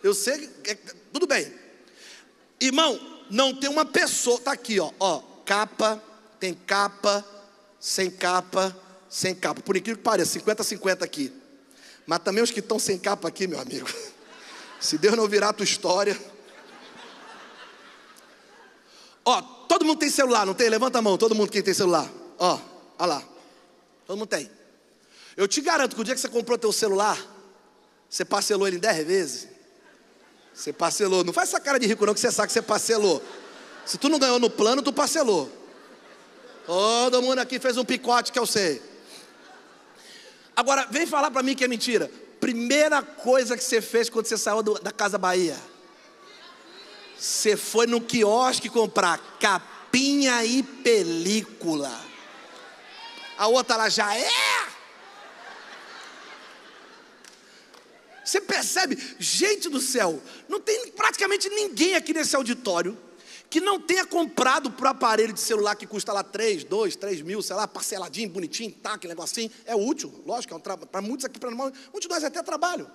Eu 0.02 0.14
sei 0.14 0.48
que. 0.48 0.72
É, 0.72 0.76
tudo 1.12 1.28
bem, 1.28 1.54
Irmão, 2.66 3.00
não 3.30 3.54
tem 3.54 3.70
uma 3.70 3.86
pessoa, 3.86 4.40
tá 4.40 4.52
aqui, 4.52 4.80
ó, 4.80 4.92
ó, 5.00 5.22
capa, 5.46 6.02
tem 6.40 6.54
capa, 6.54 7.26
sem 7.80 8.10
capa, 8.10 8.76
sem 9.10 9.34
capa. 9.36 9.62
Por 9.62 9.78
incrível 9.78 9.98
que 9.98 10.04
pareça, 10.04 10.34
50 10.34 10.64
50 10.64 11.06
aqui. 11.06 11.34
Mas 12.06 12.20
também 12.20 12.44
os 12.44 12.52
que 12.52 12.60
estão 12.60 12.78
sem 12.78 12.98
capa 12.98 13.28
aqui, 13.28 13.48
meu 13.48 13.60
amigo. 13.60 13.88
Se 14.80 14.98
Deus 14.98 15.16
não 15.16 15.28
virar 15.28 15.50
a 15.50 15.54
tua 15.54 15.64
história. 15.64 16.20
Ó, 19.24 19.42
todo 19.68 19.86
mundo 19.86 20.00
tem 20.00 20.10
celular, 20.10 20.46
não 20.46 20.54
tem? 20.54 20.70
Levanta 20.70 21.00
a 21.00 21.02
mão, 21.02 21.18
todo 21.18 21.34
mundo 21.34 21.50
que 21.50 21.64
tem 21.64 21.74
celular. 21.74 22.10
Ó, 22.38 22.60
lá. 23.00 23.24
Todo 24.06 24.18
mundo 24.18 24.28
tem. 24.28 24.50
Eu 25.36 25.48
te 25.48 25.62
garanto 25.62 25.96
que 25.96 26.02
o 26.02 26.04
dia 26.04 26.14
que 26.14 26.22
você 26.22 26.30
comprou 26.30 26.58
teu 26.58 26.72
celular, 26.72 27.18
você 28.10 28.24
parcelou 28.24 28.68
ele 28.68 28.78
em 28.78 28.80
10 28.80 29.08
vezes. 29.08 29.55
Você 30.56 30.72
parcelou. 30.72 31.24
Não 31.24 31.34
faz 31.34 31.50
essa 31.50 31.60
cara 31.60 31.78
de 31.78 31.86
rico 31.86 32.06
não 32.06 32.14
que 32.14 32.20
você 32.20 32.32
sabe 32.32 32.48
que 32.48 32.54
você 32.54 32.62
parcelou. 32.62 33.22
Se 33.86 33.98
tu 33.98 34.08
não 34.08 34.18
ganhou 34.18 34.40
no 34.40 34.50
plano, 34.50 34.82
tu 34.82 34.94
parcelou. 34.94 35.52
Todo 36.66 37.22
mundo 37.22 37.40
aqui 37.40 37.60
fez 37.60 37.78
um 37.78 37.84
picote 37.84 38.32
que 38.32 38.40
eu 38.40 38.46
sei. 38.46 38.82
Agora, 40.56 40.88
vem 40.90 41.06
falar 41.06 41.30
para 41.30 41.44
mim 41.44 41.54
que 41.54 41.66
é 41.66 41.68
mentira. 41.68 42.10
Primeira 42.40 43.02
coisa 43.02 43.58
que 43.58 43.64
você 43.64 43.82
fez 43.82 44.10
quando 44.10 44.26
você 44.26 44.38
saiu 44.38 44.64
do, 44.64 44.76
da 44.76 44.92
Casa 44.92 45.18
Bahia. 45.18 45.58
Você 47.18 47.58
foi 47.58 47.86
no 47.86 48.00
quiosque 48.00 48.70
comprar 48.70 49.20
capinha 49.40 50.44
e 50.46 50.64
película. 50.64 51.92
A 53.38 53.48
outra 53.48 53.76
lá 53.76 53.90
já 53.90 54.16
é. 54.16 54.30
Você 58.26 58.42
percebe? 58.42 58.98
Gente 59.20 59.70
do 59.70 59.80
céu, 59.80 60.20
não 60.50 60.60
tem 60.60 60.88
praticamente 60.92 61.48
ninguém 61.48 61.96
aqui 61.96 62.12
nesse 62.12 62.36
auditório 62.36 62.98
que 63.50 63.62
não 63.62 63.80
tenha 63.80 64.06
comprado 64.06 64.72
para 64.72 64.88
o 64.88 64.90
aparelho 64.90 65.32
de 65.32 65.40
celular 65.40 65.76
que 65.76 65.86
custa 65.86 66.12
lá 66.12 66.24
3, 66.24 66.64
2, 66.64 66.96
3 66.96 67.22
mil, 67.22 67.42
sei 67.42 67.56
lá, 67.56 67.68
parceladinho, 67.68 68.28
bonitinho, 68.30 68.72
tá, 68.72 68.96
aquele 68.96 69.14
negocinho. 69.14 69.52
É 69.66 69.76
útil, 69.76 70.12
lógico, 70.26 70.54
é 70.54 70.58
um 70.58 70.60
para 70.60 71.02
muitos 71.02 71.26
aqui, 71.26 71.40
para 71.40 71.52
muitos 71.52 72.02
de 72.02 72.08
nós 72.10 72.24
é 72.24 72.28
até 72.28 72.42
trabalho. 72.42 72.90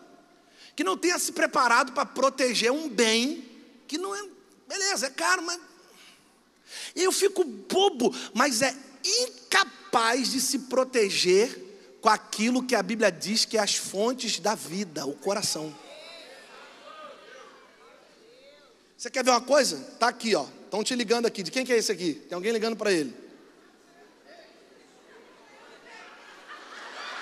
Que 0.74 0.82
não 0.82 0.96
tenha 0.96 1.18
se 1.18 1.32
preparado 1.32 1.92
para 1.92 2.04
proteger 2.04 2.72
um 2.72 2.88
bem 2.88 3.48
que 3.86 3.96
não 3.96 4.14
é. 4.14 4.28
Beleza, 4.68 5.06
é 5.06 5.10
caro, 5.10 5.42
mas. 5.42 5.60
Eu 6.94 7.10
fico 7.10 7.42
bobo, 7.44 8.14
mas 8.34 8.62
é 8.62 8.74
incapaz 9.04 10.30
de 10.30 10.40
se 10.40 10.58
proteger 10.60 11.69
com 12.00 12.08
aquilo 12.08 12.62
que 12.62 12.74
a 12.74 12.82
Bíblia 12.82 13.10
diz 13.12 13.44
que 13.44 13.58
é 13.58 13.60
as 13.60 13.76
fontes 13.76 14.38
da 14.40 14.54
vida, 14.54 15.04
o 15.06 15.14
coração. 15.14 15.74
Você 18.96 19.10
quer 19.10 19.24
ver 19.24 19.30
uma 19.30 19.40
coisa? 19.40 19.78
Tá 19.98 20.08
aqui, 20.08 20.34
ó. 20.34 20.46
Estão 20.64 20.84
te 20.84 20.94
ligando 20.94 21.26
aqui. 21.26 21.42
De 21.42 21.50
quem 21.50 21.64
que 21.64 21.72
é 21.72 21.76
esse 21.76 21.90
aqui? 21.90 22.14
Tem 22.14 22.34
alguém 22.34 22.52
ligando 22.52 22.76
para 22.76 22.92
ele? 22.92 23.14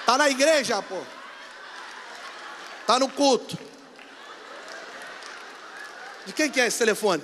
Tá 0.05 0.19
na 0.19 0.29
igreja, 0.29 0.83
pô. 0.83 1.03
Tá 2.87 2.99
no 2.99 3.09
culto. 3.09 3.59
De 6.27 6.33
quem 6.33 6.51
que 6.51 6.61
é 6.61 6.67
esse 6.67 6.79
telefone? 6.79 7.23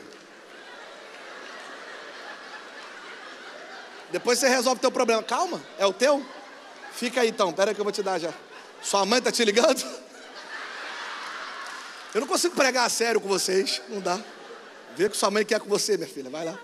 Depois 4.11 4.39
você 4.39 4.49
resolve 4.49 4.79
o 4.79 4.81
teu 4.81 4.93
problema. 4.93 5.23
Calma, 5.23 5.61
é 5.79 5.85
o 5.85 5.93
teu? 5.93 6.25
Fica 6.97 7.21
aí 7.21 7.29
então, 7.29 7.53
pera 7.53 7.75
que 7.75 7.81
eu 7.81 7.85
vou 7.85 7.93
te 7.93 8.03
dar 8.03 8.19
já. 8.19 8.33
Sua 8.83 9.05
mãe 9.05 9.19
está 9.19 9.33
te 9.33 9.45
ligando? 9.45 9.85
Eu 12.15 12.21
não 12.21 12.29
consigo 12.29 12.55
pregar 12.55 12.87
a 12.87 12.89
sério 12.89 13.21
com 13.21 13.29
vocês, 13.29 13.83
não 13.89 14.01
dá. 14.01 14.21
Vê 14.97 15.07
o 15.07 15.11
que 15.11 15.17
sua 15.17 15.31
mãe 15.31 15.45
quer 15.45 15.59
com 15.59 15.69
você, 15.69 15.97
minha 15.97 16.09
filha, 16.09 16.31
vai 16.31 16.45
lá. 16.45 16.59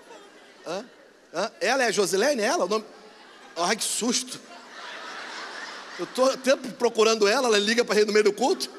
Hã? 0.65 0.85
Hã? 1.33 1.51
Ela 1.59 1.83
é 1.83 1.87
a 1.87 1.91
Josilene? 1.91 2.41
Ela? 2.41 2.65
O 2.65 2.67
nome... 2.69 2.85
Ai, 3.57 3.75
que 3.75 3.83
susto. 3.83 4.39
Eu 5.99 6.05
estou 6.05 6.37
tempo 6.37 6.71
procurando 6.73 7.27
ela, 7.27 7.47
ela 7.47 7.59
liga 7.59 7.83
para 7.83 8.01
a 8.01 8.05
no 8.05 8.13
meio 8.13 8.23
do 8.23 8.33
culto. 8.33 8.69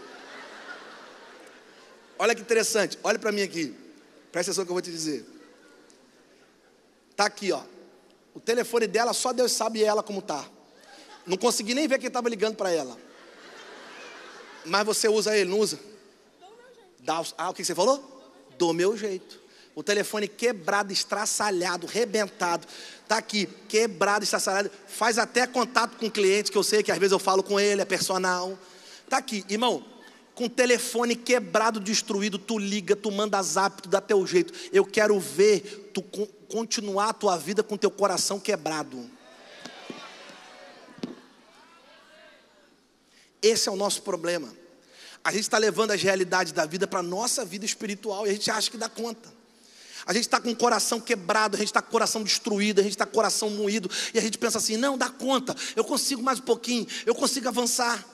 Olha 2.18 2.34
que 2.34 2.40
interessante, 2.40 2.98
olha 3.02 3.18
para 3.18 3.30
mim 3.30 3.42
aqui. 3.42 3.76
Presta 4.30 4.50
atenção 4.50 4.64
que 4.64 4.70
eu 4.70 4.74
vou 4.74 4.82
te 4.82 4.90
dizer. 4.90 5.26
Tá 7.14 7.26
aqui, 7.26 7.52
ó. 7.52 7.62
O 8.32 8.40
telefone 8.40 8.86
dela, 8.86 9.12
só 9.12 9.32
Deus 9.32 9.52
sabe 9.52 9.84
ela 9.84 10.02
como 10.02 10.22
tá. 10.22 10.44
Não 11.26 11.36
consegui 11.36 11.74
nem 11.74 11.86
ver 11.86 11.98
quem 11.98 12.08
estava 12.08 12.28
ligando 12.28 12.56
para 12.56 12.70
ela. 12.70 12.98
Mas 14.64 14.84
você 14.84 15.08
usa 15.08 15.36
ele, 15.36 15.50
não 15.50 15.58
usa? 15.58 15.78
Dá, 17.00 17.22
ah, 17.36 17.50
o 17.50 17.54
que 17.54 17.64
você 17.64 17.74
falou? 17.74 18.02
Do 18.58 18.72
meu 18.72 18.96
jeito. 18.96 19.40
O 19.74 19.82
telefone 19.82 20.28
quebrado, 20.28 20.92
estraçalhado, 20.92 21.86
rebentado. 21.86 22.66
Tá 23.08 23.16
aqui, 23.16 23.48
quebrado, 23.68 24.22
estraçalhado. 24.22 24.70
Faz 24.86 25.18
até 25.18 25.46
contato 25.46 25.96
com 25.96 26.10
cliente, 26.10 26.50
que 26.52 26.58
eu 26.58 26.62
sei 26.62 26.82
que 26.82 26.92
às 26.92 26.98
vezes 26.98 27.12
eu 27.12 27.18
falo 27.18 27.42
com 27.42 27.58
ele, 27.58 27.80
é 27.80 27.84
personal. 27.84 28.58
Tá 29.08 29.18
aqui, 29.18 29.44
irmão. 29.48 29.84
Com 30.34 30.44
o 30.44 30.50
telefone 30.50 31.14
quebrado, 31.14 31.78
destruído, 31.80 32.38
tu 32.38 32.58
liga, 32.58 32.96
tu 32.96 33.10
manda 33.10 33.42
zap, 33.42 33.82
tu 33.82 33.88
dá 33.88 34.00
teu 34.00 34.26
jeito. 34.26 34.52
Eu 34.72 34.84
quero 34.84 35.18
ver 35.18 35.90
tu 35.92 36.02
continuar 36.48 37.10
a 37.10 37.12
tua 37.12 37.36
vida 37.36 37.62
com 37.62 37.76
teu 37.76 37.90
coração 37.90 38.38
quebrado. 38.38 39.10
Esse 43.42 43.68
é 43.68 43.72
o 43.72 43.76
nosso 43.76 44.02
problema. 44.02 44.48
A 45.24 45.30
gente 45.30 45.42
está 45.42 45.58
levando 45.58 45.90
as 45.90 46.02
realidades 46.02 46.52
da 46.52 46.64
vida 46.64 46.86
para 46.86 47.00
a 47.00 47.02
nossa 47.02 47.44
vida 47.44 47.64
espiritual 47.64 48.26
e 48.26 48.30
a 48.30 48.32
gente 48.32 48.50
acha 48.50 48.70
que 48.70 48.76
dá 48.76 48.88
conta. 48.88 49.32
A 50.04 50.12
gente 50.12 50.24
está 50.24 50.40
com 50.40 50.50
o 50.50 50.56
coração 50.56 51.00
quebrado, 51.00 51.56
a 51.56 51.58
gente 51.58 51.68
está 51.68 51.80
com 51.80 51.88
o 51.88 51.92
coração 51.92 52.24
destruído, 52.24 52.80
a 52.80 52.82
gente 52.82 52.92
está 52.92 53.06
com 53.06 53.12
o 53.12 53.14
coração 53.14 53.50
moído, 53.50 53.88
e 54.12 54.18
a 54.18 54.22
gente 54.22 54.36
pensa 54.36 54.58
assim: 54.58 54.76
não, 54.76 54.98
dá 54.98 55.08
conta, 55.08 55.54
eu 55.76 55.84
consigo 55.84 56.22
mais 56.22 56.40
um 56.40 56.42
pouquinho, 56.42 56.86
eu 57.06 57.14
consigo 57.14 57.46
avançar. 57.46 58.04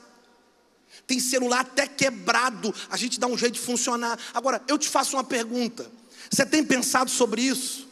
Tem 1.06 1.18
celular 1.18 1.60
até 1.60 1.86
quebrado, 1.86 2.74
a 2.90 2.96
gente 2.96 3.18
dá 3.18 3.26
um 3.26 3.38
jeito 3.38 3.54
de 3.54 3.60
funcionar. 3.60 4.18
Agora, 4.34 4.62
eu 4.68 4.76
te 4.76 4.86
faço 4.86 5.16
uma 5.16 5.24
pergunta: 5.24 5.90
você 6.30 6.44
tem 6.44 6.62
pensado 6.62 7.10
sobre 7.10 7.40
isso? 7.42 7.88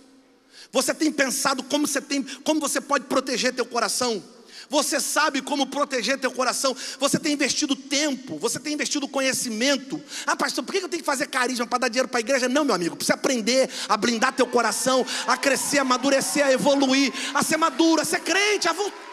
Você 0.70 0.92
tem 0.92 1.10
pensado 1.10 1.62
como 1.62 1.86
você, 1.86 2.02
tem, 2.02 2.22
como 2.22 2.60
você 2.60 2.82
pode 2.82 3.06
proteger 3.06 3.54
teu 3.54 3.64
coração? 3.64 4.22
Você 4.68 5.00
sabe 5.00 5.40
como 5.40 5.66
proteger 5.66 6.18
teu 6.18 6.30
coração. 6.30 6.76
Você 6.98 7.18
tem 7.18 7.32
investido 7.32 7.76
tempo, 7.76 8.38
você 8.38 8.58
tem 8.58 8.74
investido 8.74 9.06
conhecimento. 9.08 10.02
Ah, 10.26 10.36
pastor, 10.36 10.64
por 10.64 10.72
que 10.72 10.78
eu 10.84 10.88
tenho 10.88 11.02
que 11.02 11.06
fazer 11.06 11.28
carisma 11.28 11.66
para 11.66 11.80
dar 11.80 11.88
dinheiro 11.88 12.08
para 12.08 12.18
a 12.18 12.20
igreja? 12.20 12.48
Não, 12.48 12.64
meu 12.64 12.74
amigo, 12.74 12.96
precisa 12.96 13.14
aprender 13.14 13.70
a 13.88 13.96
blindar 13.96 14.32
teu 14.32 14.46
coração, 14.46 15.06
a 15.26 15.36
crescer, 15.36 15.78
a 15.78 15.82
amadurecer, 15.82 16.44
a 16.44 16.52
evoluir, 16.52 17.12
a 17.34 17.42
ser 17.42 17.56
maduro, 17.56 18.02
a 18.02 18.04
ser 18.04 18.20
crente, 18.20 18.68
a 18.68 18.72
voltar. 18.72 19.06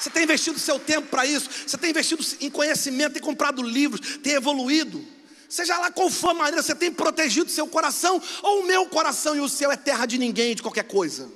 Você 0.00 0.08
tem 0.08 0.22
investido 0.22 0.58
seu 0.58 0.78
tempo 0.78 1.08
para 1.08 1.26
isso, 1.26 1.50
você 1.66 1.76
tem 1.76 1.90
investido 1.90 2.24
em 2.40 2.48
conhecimento, 2.48 3.12
tem 3.12 3.22
comprado 3.22 3.62
livros, 3.62 4.18
tem 4.22 4.32
evoluído. 4.32 5.19
Seja 5.50 5.76
lá 5.76 5.90
qual 5.90 6.08
for 6.08 6.30
a 6.30 6.34
maneira, 6.34 6.62
você 6.62 6.76
tem 6.76 6.92
protegido 6.92 7.50
seu 7.50 7.66
coração, 7.66 8.22
ou 8.40 8.60
o 8.60 8.66
meu 8.66 8.86
coração 8.86 9.34
e 9.34 9.40
o 9.40 9.48
seu 9.48 9.72
é 9.72 9.76
terra 9.76 10.06
de 10.06 10.16
ninguém, 10.16 10.54
de 10.54 10.62
qualquer 10.62 10.84
coisa. 10.84 11.28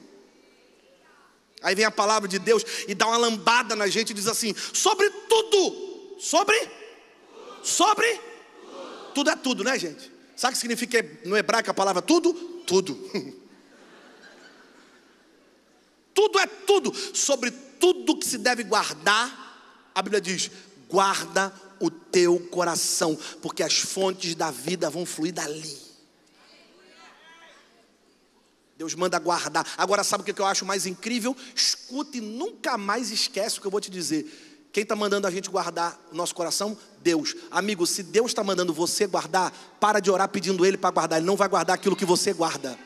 Aí 1.61 1.75
vem 1.75 1.85
a 1.85 1.91
palavra 1.91 2.29
de 2.29 2.39
Deus 2.39 2.65
e 2.87 2.95
dá 2.95 3.09
uma 3.09 3.17
lambada 3.17 3.75
na 3.75 3.89
gente 3.89 4.11
e 4.11 4.15
diz 4.15 4.29
assim: 4.29 4.55
sobre 4.73 5.11
tudo, 5.11 6.17
sobre, 6.21 6.71
sobre, 7.61 8.21
tudo 9.13 9.31
é 9.31 9.37
tudo, 9.37 9.65
né, 9.65 9.77
gente? 9.77 10.13
Sabe 10.37 10.53
o 10.53 10.55
que 10.55 10.61
significa 10.61 11.05
no 11.25 11.37
hebraico 11.37 11.73
a 11.73 11.75
palavra 11.75 12.01
tudo? 12.01 12.33
Tudo. 12.65 12.95
tudo 16.15 16.39
é 16.39 16.47
tudo. 16.47 16.95
Sobre 17.13 17.51
tudo 17.51 18.17
que 18.17 18.27
se 18.27 18.39
deve 18.39 18.63
guardar, 18.63 19.91
a 19.93 20.01
Bíblia 20.01 20.21
diz: 20.21 20.53
guarda 20.89 21.53
o 21.81 21.91
teu 21.91 22.39
coração, 22.51 23.19
porque 23.43 23.63
as 23.63 23.79
fontes 23.79 24.35
da 24.35 24.51
vida 24.51 24.91
vão 24.91 25.05
fluir 25.05 25.33
dali. 25.33 25.85
Deus 28.77 28.95
manda 28.95 29.19
guardar. 29.19 29.67
Agora, 29.77 30.03
sabe 30.03 30.23
o 30.23 30.35
que 30.35 30.41
eu 30.41 30.47
acho 30.47 30.65
mais 30.65 30.85
incrível? 30.87 31.37
Escute 31.55 32.19
e 32.19 32.21
nunca 32.21 32.77
mais 32.77 33.11
esquece 33.11 33.59
o 33.59 33.61
que 33.61 33.67
eu 33.67 33.71
vou 33.71 33.81
te 33.81 33.91
dizer. 33.91 34.27
Quem 34.73 34.83
está 34.83 34.97
mandando 34.97 35.29
a 35.29 35.31
gente 35.31 35.49
guardar 35.49 35.97
o 36.11 36.17
nosso 36.17 36.35
coração? 36.35 36.77
Deus. 37.01 37.37
Amigo, 37.51 37.87
se 37.87 38.03
Deus 38.03 38.33
está 38.33 38.43
mandando 38.43 38.75
você 38.75 39.07
guardar, 39.07 39.53
para 39.79 40.01
de 40.01 40.11
orar 40.11 40.29
pedindo 40.29 40.67
Ele 40.67 40.77
para 40.77 40.91
guardar. 40.91 41.19
Ele 41.19 41.27
não 41.27 41.37
vai 41.37 41.49
guardar 41.49 41.77
aquilo 41.77 41.95
que 41.95 42.05
você 42.05 42.33
guarda. 42.33 42.77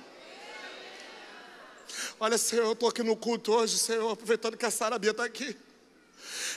Olha, 2.20 2.36
Senhor, 2.36 2.66
eu 2.66 2.72
estou 2.72 2.88
aqui 2.88 3.02
no 3.02 3.16
culto 3.16 3.52
hoje, 3.52 3.78
Senhor, 3.78 4.10
aproveitando 4.10 4.56
que 4.56 4.66
a 4.66 4.70
Sarabia 4.70 5.12
está 5.12 5.24
aqui. 5.24 5.56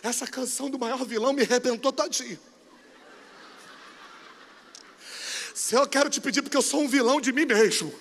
Essa 0.03 0.25
canção 0.25 0.69
do 0.69 0.79
maior 0.79 1.05
vilão 1.05 1.33
me 1.33 1.43
arrebentou 1.43 1.91
todinho. 1.91 2.39
Senhor, 5.53 5.83
eu 5.83 5.87
quero 5.87 6.09
te 6.09 6.19
pedir 6.19 6.41
porque 6.41 6.57
eu 6.57 6.61
sou 6.61 6.81
um 6.81 6.87
vilão 6.87 7.21
de 7.21 7.31
mim 7.31 7.45
mesmo. 7.45 7.93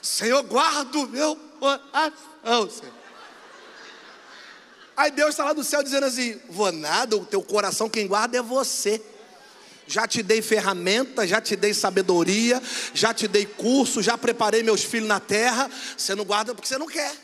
Senhor, 0.00 0.42
guarda 0.42 0.98
o 0.98 1.08
meu 1.08 1.36
coração, 1.58 2.70
Senhor. 2.70 2.94
Aí 4.96 5.10
Deus 5.10 5.30
está 5.30 5.44
lá 5.44 5.52
do 5.52 5.64
céu 5.64 5.82
dizendo 5.82 6.06
assim: 6.06 6.40
vou 6.48 6.70
nada, 6.70 7.16
o 7.16 7.26
teu 7.26 7.42
coração 7.42 7.88
quem 7.88 8.06
guarda 8.06 8.38
é 8.38 8.42
você. 8.42 9.02
Já 9.86 10.08
te 10.08 10.22
dei 10.22 10.40
ferramenta, 10.40 11.26
já 11.26 11.40
te 11.40 11.56
dei 11.56 11.74
sabedoria, 11.74 12.62
já 12.94 13.12
te 13.12 13.28
dei 13.28 13.44
curso, 13.44 14.00
já 14.00 14.16
preparei 14.16 14.62
meus 14.62 14.82
filhos 14.82 15.08
na 15.08 15.20
terra. 15.20 15.70
Você 15.96 16.14
não 16.14 16.24
guarda 16.24 16.54
porque 16.54 16.68
você 16.68 16.78
não 16.78 16.86
quer. 16.86 17.23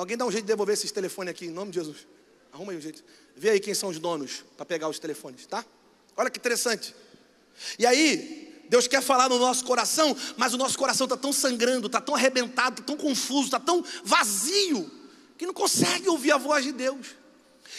Alguém 0.00 0.16
dá 0.16 0.24
um 0.24 0.30
jeito 0.30 0.44
de 0.44 0.48
devolver 0.48 0.72
esses 0.72 0.90
telefones 0.90 1.30
aqui, 1.30 1.44
em 1.44 1.50
nome 1.50 1.72
de 1.72 1.78
Jesus. 1.78 2.06
Arruma 2.50 2.72
aí 2.72 2.78
um 2.78 2.80
jeito. 2.80 3.04
Vê 3.36 3.50
aí 3.50 3.60
quem 3.60 3.74
são 3.74 3.90
os 3.90 3.98
donos 3.98 4.42
para 4.56 4.64
pegar 4.64 4.88
os 4.88 4.98
telefones, 4.98 5.44
tá? 5.44 5.62
Olha 6.16 6.30
que 6.30 6.38
interessante. 6.38 6.94
E 7.78 7.84
aí, 7.84 8.64
Deus 8.70 8.88
quer 8.88 9.02
falar 9.02 9.28
no 9.28 9.38
nosso 9.38 9.62
coração, 9.62 10.16
mas 10.38 10.54
o 10.54 10.56
nosso 10.56 10.78
coração 10.78 11.04
está 11.04 11.18
tão 11.18 11.34
sangrando, 11.34 11.86
está 11.86 12.00
tão 12.00 12.14
arrebentado, 12.14 12.80
está 12.80 12.82
tão 12.82 12.96
confuso, 12.96 13.48
está 13.48 13.60
tão 13.60 13.84
vazio, 14.02 14.90
que 15.36 15.44
não 15.44 15.52
consegue 15.52 16.08
ouvir 16.08 16.32
a 16.32 16.38
voz 16.38 16.64
de 16.64 16.72
Deus. 16.72 17.08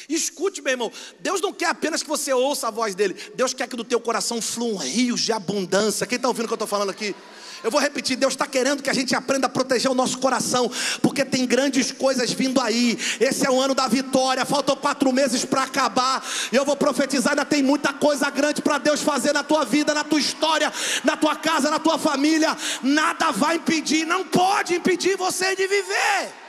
Escute, 0.09 0.61
meu 0.61 0.71
irmão, 0.71 0.91
Deus 1.19 1.41
não 1.41 1.53
quer 1.53 1.67
apenas 1.67 2.01
que 2.01 2.09
você 2.09 2.33
ouça 2.33 2.67
a 2.67 2.71
voz 2.71 2.95
dele, 2.95 3.15
Deus 3.35 3.53
quer 3.53 3.67
que 3.67 3.75
do 3.75 3.83
teu 3.83 3.99
coração 3.99 4.41
fluam 4.41 4.77
rios 4.77 5.21
de 5.21 5.31
abundância. 5.31 6.05
Quem 6.05 6.15
está 6.15 6.27
ouvindo 6.27 6.45
o 6.45 6.47
que 6.47 6.53
eu 6.53 6.55
estou 6.55 6.67
falando 6.67 6.89
aqui? 6.89 7.15
Eu 7.63 7.69
vou 7.69 7.79
repetir: 7.79 8.15
Deus 8.15 8.33
está 8.33 8.47
querendo 8.47 8.81
que 8.81 8.89
a 8.89 8.93
gente 8.93 9.15
aprenda 9.15 9.47
a 9.47 9.49
proteger 9.49 9.89
o 9.89 9.95
nosso 9.95 10.17
coração, 10.17 10.71
porque 11.01 11.23
tem 11.23 11.45
grandes 11.45 11.91
coisas 11.91 12.31
vindo 12.31 12.59
aí. 12.59 12.97
Esse 13.19 13.45
é 13.45 13.51
o 13.51 13.59
ano 13.59 13.75
da 13.75 13.87
vitória, 13.87 14.45
faltam 14.45 14.75
quatro 14.75 15.11
meses 15.11 15.45
para 15.45 15.63
acabar. 15.63 16.25
E 16.51 16.55
eu 16.55 16.65
vou 16.65 16.75
profetizar: 16.75 17.31
ainda 17.33 17.45
tem 17.45 17.61
muita 17.61 17.93
coisa 17.93 18.29
grande 18.29 18.61
para 18.61 18.77
Deus 18.77 19.01
fazer 19.01 19.33
na 19.33 19.43
tua 19.43 19.63
vida, 19.63 19.93
na 19.93 20.03
tua 20.03 20.19
história, 20.19 20.71
na 21.03 21.15
tua 21.15 21.35
casa, 21.35 21.69
na 21.69 21.79
tua 21.79 21.97
família. 21.97 22.57
Nada 22.81 23.31
vai 23.31 23.57
impedir, 23.57 24.05
não 24.05 24.25
pode 24.25 24.75
impedir 24.75 25.15
você 25.15 25.55
de 25.55 25.67
viver 25.67 26.40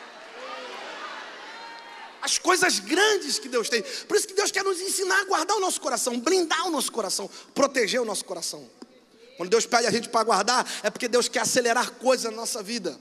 as 2.23 2.39
coisas 2.39 2.79
grandes 2.79 3.39
que 3.39 3.49
Deus 3.49 3.69
tem. 3.69 3.83
Por 4.07 4.17
isso 4.17 4.29
que 4.29 4.35
Deus 4.35 4.53
quer 4.53 4.63
nos 4.63 4.81
ensinar 4.81 5.21
a 5.21 5.25
guardar 5.25 5.57
o 5.57 5.61
nosso 5.61 5.81
coração, 5.81 6.19
blindar 6.21 6.67
o 6.69 6.71
nosso 6.71 6.93
coração, 6.93 7.29
proteger 7.53 8.01
o 8.01 8.05
nosso 8.05 8.25
coração. 8.25 8.71
Quando 9.37 9.51
Deus 9.51 9.67
pede 9.67 9.87
a 9.87 9.91
gente 9.91 10.09
para 10.09 10.23
guardar, 10.23 10.65
é 10.85 10.91
porque 10.91 11.09
Deus 11.09 11.29
quer 11.29 11.41
acelerar 11.41 11.91
coisas 11.93 12.31
na 12.31 12.37
nossa 12.37 12.63
vida. 12.63 12.99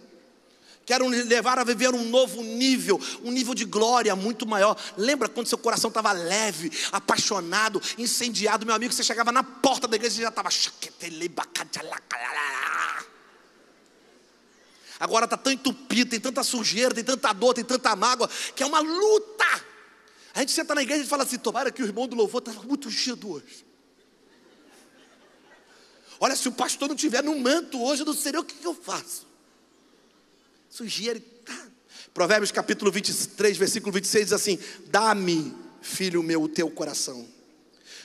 Quer 0.85 0.99
levar 0.99 1.59
a 1.59 1.63
viver 1.63 1.93
um 1.93 2.03
novo 2.05 2.41
nível, 2.41 2.99
um 3.23 3.31
nível 3.31 3.53
de 3.53 3.63
glória 3.65 4.15
muito 4.15 4.47
maior. 4.47 4.75
Lembra 4.97 5.29
quando 5.29 5.47
seu 5.47 5.57
coração 5.57 5.89
estava 5.89 6.11
leve, 6.11 6.71
apaixonado, 6.91 7.79
incendiado, 7.97 8.65
meu 8.65 8.73
amigo? 8.73 8.91
Você 8.91 9.03
chegava 9.03 9.31
na 9.31 9.43
porta 9.43 9.87
da 9.87 9.95
igreja 9.95 10.19
e 10.19 10.23
já 10.23 10.29
estava. 10.29 10.49
Agora 15.01 15.25
está 15.25 15.35
tão 15.35 15.51
entupido, 15.51 16.11
tem 16.11 16.19
tanta 16.19 16.43
sujeira, 16.43 16.93
tem 16.93 17.03
tanta 17.03 17.33
dor, 17.33 17.55
tem 17.55 17.63
tanta 17.63 17.95
mágoa, 17.95 18.29
que 18.55 18.61
é 18.61 18.65
uma 18.67 18.79
luta. 18.79 19.65
A 20.31 20.41
gente 20.41 20.51
senta 20.51 20.75
na 20.75 20.83
igreja 20.83 21.03
e 21.03 21.07
fala 21.07 21.23
assim: 21.23 21.39
tomara 21.39 21.71
que 21.71 21.81
o 21.81 21.85
irmão 21.85 22.07
do 22.07 22.15
louvor 22.15 22.37
estava 22.37 22.61
muito 22.61 22.87
ungido 22.87 23.31
hoje. 23.31 23.65
Olha, 26.19 26.35
se 26.35 26.47
o 26.47 26.51
pastor 26.51 26.87
não 26.87 26.95
tiver 26.95 27.23
no 27.23 27.35
manto 27.39 27.81
hoje, 27.81 28.03
eu 28.03 28.05
não 28.05 28.13
sei 28.13 28.31
o 28.37 28.43
que 28.43 28.63
eu 28.63 28.75
faço. 28.75 29.25
Sujeira. 30.69 31.19
Tá. 31.43 31.67
Provérbios 32.13 32.51
capítulo 32.51 32.91
23, 32.91 33.57
versículo 33.57 33.91
26 33.93 34.25
diz 34.25 34.33
assim: 34.33 34.59
Dá-me, 34.85 35.51
filho 35.81 36.21
meu, 36.21 36.43
o 36.43 36.47
teu 36.47 36.69
coração, 36.69 37.27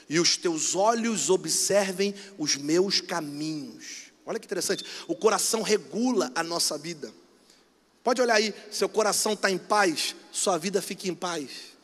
e 0.09 0.19
os 0.19 0.39
teus 0.39 0.75
olhos 0.75 1.29
observem 1.29 2.15
os 2.39 2.57
meus 2.57 3.03
caminhos. 3.03 4.06
Olha 4.27 4.41
que 4.41 4.47
interessante, 4.47 4.85
o 5.07 5.15
coração 5.15 5.63
regula 5.63 6.33
a 6.35 6.43
nossa 6.43 6.77
vida. 6.77 7.15
Pode 8.03 8.21
olhar 8.21 8.35
aí, 8.35 8.53
seu 8.73 8.89
coração 8.89 9.35
está 9.35 9.49
em 9.51 9.57
paz, 9.57 10.17
sua 10.33 10.59
vida 10.59 10.83
fica 10.83 11.09
em 11.09 11.15
paz. 11.15 11.77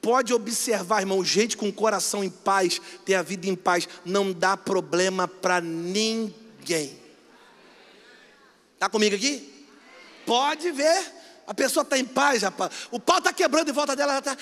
Pode 0.00 0.32
observar, 0.32 1.00
irmão, 1.00 1.24
gente 1.24 1.56
com 1.56 1.72
coração 1.72 2.22
em 2.22 2.30
paz, 2.30 2.80
ter 3.04 3.14
a 3.14 3.22
vida 3.22 3.48
em 3.48 3.56
paz, 3.56 3.88
não 4.04 4.32
dá 4.32 4.56
problema 4.56 5.26
para 5.26 5.60
ninguém. 5.60 6.96
Está 8.74 8.88
comigo 8.88 9.16
aqui? 9.16 9.66
Pode 10.24 10.70
ver. 10.70 11.14
A 11.48 11.54
pessoa 11.54 11.82
está 11.82 11.98
em 11.98 12.04
paz, 12.04 12.42
rapaz. 12.42 12.72
O 12.92 13.00
pau 13.00 13.18
está 13.18 13.32
quebrando 13.32 13.70
em 13.70 13.72
volta 13.72 13.96
dela, 13.96 14.12
ela 14.12 14.18
está. 14.20 14.36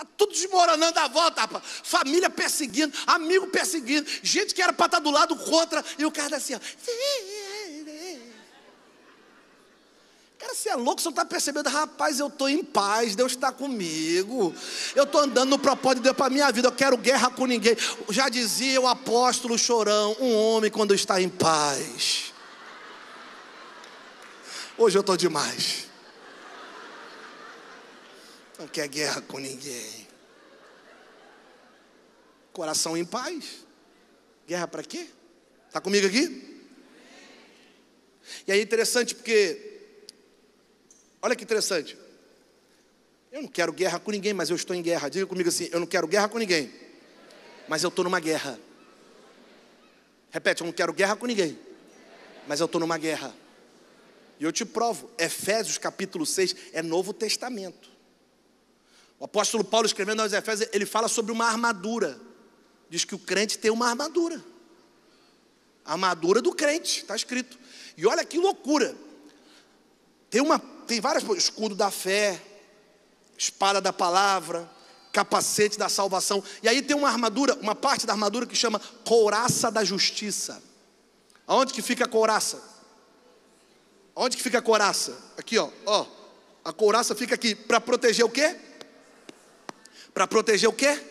Está 0.00 0.06
tudo 0.16 0.32
desmoronando 0.32 0.98
à 0.98 1.08
volta, 1.08 1.42
rapaz. 1.42 1.62
Família 1.82 2.30
perseguindo, 2.30 2.96
amigo 3.06 3.48
perseguindo, 3.48 4.08
gente 4.22 4.54
que 4.54 4.62
era 4.62 4.72
para 4.72 4.86
estar 4.86 4.98
tá 4.98 5.02
do 5.02 5.10
lado 5.10 5.36
contra, 5.36 5.84
e 5.98 6.06
o 6.06 6.10
cara 6.10 6.36
assim, 6.36 6.54
ó. 6.54 6.60
Cara, 10.38 10.54
você 10.54 10.70
é 10.70 10.74
louco, 10.74 11.02
você 11.02 11.08
não 11.08 11.12
está 11.12 11.24
percebendo, 11.26 11.68
rapaz, 11.68 12.18
eu 12.18 12.28
estou 12.28 12.48
em 12.48 12.64
paz, 12.64 13.14
Deus 13.14 13.32
está 13.32 13.52
comigo. 13.52 14.54
Eu 14.94 15.04
estou 15.04 15.20
andando 15.20 15.50
no 15.50 15.58
propósito 15.58 15.98
de 15.98 16.04
Deus 16.04 16.16
para 16.16 16.28
a 16.28 16.30
minha 16.30 16.50
vida, 16.50 16.68
eu 16.68 16.72
quero 16.72 16.96
guerra 16.96 17.30
com 17.30 17.44
ninguém. 17.44 17.76
Já 18.08 18.30
dizia 18.30 18.80
o 18.80 18.88
apóstolo 18.88 19.58
chorão, 19.58 20.16
um 20.18 20.34
homem 20.34 20.70
quando 20.70 20.94
está 20.94 21.20
em 21.20 21.28
paz. 21.28 22.32
Hoje 24.78 24.96
eu 24.96 25.00
estou 25.00 25.14
demais. 25.14 25.89
Não 28.60 28.68
quer 28.68 28.86
guerra 28.88 29.22
com 29.22 29.38
ninguém. 29.38 30.06
Coração 32.52 32.96
em 32.96 33.04
paz. 33.04 33.66
Guerra 34.46 34.68
para 34.68 34.82
quê? 34.82 35.08
Está 35.66 35.80
comigo 35.80 36.06
aqui? 36.06 36.60
E 38.46 38.52
aí 38.52 38.60
é 38.60 38.62
interessante 38.62 39.14
porque 39.14 39.70
Olha 41.22 41.36
que 41.36 41.44
interessante. 41.44 41.98
Eu 43.30 43.42
não 43.42 43.48
quero 43.48 43.72
guerra 43.72 43.98
com 43.98 44.10
ninguém, 44.10 44.32
mas 44.32 44.50
eu 44.50 44.56
estou 44.56 44.74
em 44.74 44.82
guerra. 44.82 45.08
Diga 45.08 45.26
comigo 45.26 45.48
assim: 45.48 45.68
eu 45.70 45.78
não 45.78 45.86
quero 45.86 46.06
guerra 46.06 46.28
com 46.28 46.38
ninguém, 46.38 46.72
mas 47.68 47.82
eu 47.82 47.88
estou 47.88 48.04
numa 48.04 48.20
guerra. 48.20 48.58
Repete: 50.30 50.62
eu 50.62 50.66
não 50.66 50.72
quero 50.72 50.92
guerra 50.92 51.16
com 51.16 51.26
ninguém, 51.26 51.58
mas 52.46 52.60
eu 52.60 52.66
estou 52.66 52.80
numa 52.80 52.96
guerra. 52.96 53.34
E 54.38 54.44
eu 54.44 54.52
te 54.52 54.64
provo: 54.64 55.10
Efésios 55.18 55.76
capítulo 55.78 56.24
6 56.24 56.56
é 56.72 56.82
Novo 56.82 57.12
Testamento. 57.12 57.90
O 59.20 59.26
apóstolo 59.26 59.62
Paulo 59.62 59.86
escrevendo 59.86 60.22
aos 60.22 60.32
Efésios, 60.32 60.70
ele 60.72 60.86
fala 60.86 61.06
sobre 61.06 61.30
uma 61.30 61.44
armadura. 61.44 62.18
Diz 62.88 63.04
que 63.04 63.14
o 63.14 63.18
crente 63.18 63.58
tem 63.58 63.70
uma 63.70 63.86
armadura. 63.86 64.42
A 65.84 65.92
armadura 65.92 66.40
do 66.40 66.54
crente, 66.54 67.02
está 67.02 67.14
escrito. 67.14 67.58
E 67.98 68.06
olha 68.06 68.24
que 68.24 68.38
loucura. 68.38 68.96
Tem 70.30 70.40
uma 70.40 70.58
tem 70.58 71.00
várias 71.00 71.22
escudo 71.36 71.74
da 71.74 71.90
fé, 71.90 72.40
espada 73.38 73.80
da 73.80 73.92
palavra, 73.92 74.68
capacete 75.12 75.78
da 75.78 75.88
salvação. 75.88 76.42
E 76.62 76.68
aí 76.68 76.82
tem 76.82 76.96
uma 76.96 77.08
armadura, 77.08 77.54
uma 77.60 77.74
parte 77.74 78.06
da 78.06 78.14
armadura 78.14 78.46
que 78.46 78.56
chama 78.56 78.80
couraça 79.04 79.70
da 79.70 79.84
justiça. 79.84 80.62
Aonde 81.46 81.74
que 81.74 81.82
fica 81.82 82.06
a 82.06 82.08
couraça? 82.08 82.60
Onde 84.16 84.36
que 84.36 84.42
fica 84.42 84.58
a 84.58 84.62
couraça? 84.62 85.16
Aqui, 85.36 85.58
ó, 85.58 85.68
ó. 85.84 86.06
A 86.64 86.72
couraça 86.72 87.14
fica 87.14 87.34
aqui 87.34 87.54
para 87.54 87.80
proteger 87.80 88.24
o 88.24 88.30
quê? 88.30 88.56
Para 90.12 90.26
proteger 90.26 90.68
o 90.68 90.72
quê? 90.72 91.09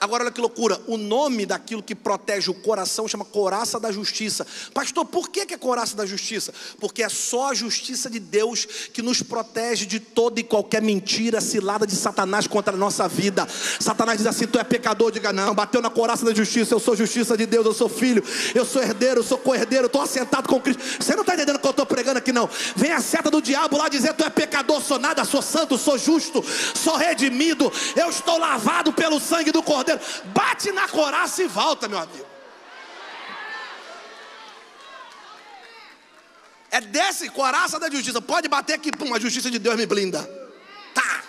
Agora 0.00 0.24
olha 0.24 0.32
que 0.32 0.40
loucura, 0.40 0.78
o 0.86 0.98
nome 0.98 1.46
daquilo 1.46 1.82
que 1.82 1.94
protege 1.94 2.50
o 2.50 2.54
coração 2.54 3.08
chama 3.08 3.24
coraça 3.24 3.80
da 3.80 3.90
justiça. 3.90 4.46
Pastor, 4.74 5.06
por 5.06 5.30
que 5.30 5.40
é 5.40 5.56
coraça 5.56 5.96
da 5.96 6.04
justiça? 6.04 6.52
Porque 6.78 7.02
é 7.02 7.08
só 7.08 7.50
a 7.50 7.54
justiça 7.54 8.10
de 8.10 8.18
Deus 8.18 8.66
que 8.92 9.00
nos 9.00 9.22
protege 9.22 9.86
de 9.86 10.00
toda 10.00 10.40
e 10.40 10.42
qualquer 10.42 10.82
mentira, 10.82 11.40
cilada 11.40 11.86
de 11.86 11.96
Satanás 11.96 12.46
contra 12.46 12.74
a 12.74 12.76
nossa 12.76 13.08
vida. 13.08 13.46
Satanás 13.80 14.18
diz 14.18 14.26
assim: 14.26 14.46
tu 14.46 14.58
é 14.58 14.64
pecador, 14.64 15.10
diga 15.10 15.32
não, 15.32 15.54
bateu 15.54 15.80
na 15.80 15.88
coraça 15.88 16.24
da 16.24 16.34
justiça, 16.34 16.74
eu 16.74 16.80
sou 16.80 16.94
justiça 16.94 17.34
de 17.36 17.46
Deus, 17.46 17.64
eu 17.64 17.72
sou 17.72 17.88
filho, 17.88 18.22
eu 18.54 18.66
sou 18.66 18.82
herdeiro, 18.82 19.20
eu 19.20 19.24
sou 19.24 19.38
co-herdeiro, 19.38 19.86
estou 19.86 20.02
assentado 20.02 20.48
com 20.48 20.60
Cristo. 20.60 20.82
Você 21.00 21.14
não 21.14 21.22
está 21.22 21.34
entendendo 21.34 21.56
o 21.56 21.60
que 21.60 21.66
eu 21.66 21.70
estou 21.70 21.86
pregando 21.86 22.18
aqui, 22.18 22.32
não. 22.32 22.48
Vem 22.76 22.92
a 22.92 23.00
seta 23.00 23.30
do 23.30 23.40
diabo 23.40 23.78
lá 23.78 23.88
dizer: 23.88 24.12
tu 24.12 24.24
é 24.24 24.28
pecador, 24.28 24.82
sou 24.82 24.98
nada, 24.98 25.24
sou 25.24 25.40
santo, 25.40 25.78
sou 25.78 25.96
justo, 25.96 26.44
sou 26.74 26.96
redimido, 26.96 27.72
eu 27.96 28.10
estou 28.10 28.38
lavado 28.38 28.92
pelo 28.92 29.18
sangue 29.18 29.50
do 29.50 29.62
Cordeiro 29.62 29.83
bate 30.26 30.72
na 30.72 30.88
coraça 30.88 31.42
e 31.42 31.46
volta, 31.46 31.88
meu 31.88 31.98
amigo. 31.98 32.26
É 36.70 36.80
desse 36.80 37.28
coraça 37.30 37.78
da 37.78 37.88
justiça. 37.88 38.20
Pode 38.20 38.48
bater 38.48 38.74
aqui, 38.74 38.90
pum, 38.90 39.14
a 39.14 39.20
justiça 39.20 39.48
de 39.50 39.60
Deus 39.60 39.76
me 39.76 39.86
blinda. 39.86 40.22
Tá. 40.92 41.24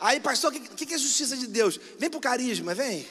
Aí, 0.00 0.18
pastor, 0.18 0.50
o 0.50 0.54
que, 0.58 0.86
que 0.86 0.94
é 0.94 0.98
justiça 0.98 1.36
de 1.36 1.46
Deus? 1.46 1.78
Vem 1.98 2.08
pro 2.08 2.18
carisma, 2.18 2.74
vem. 2.74 3.06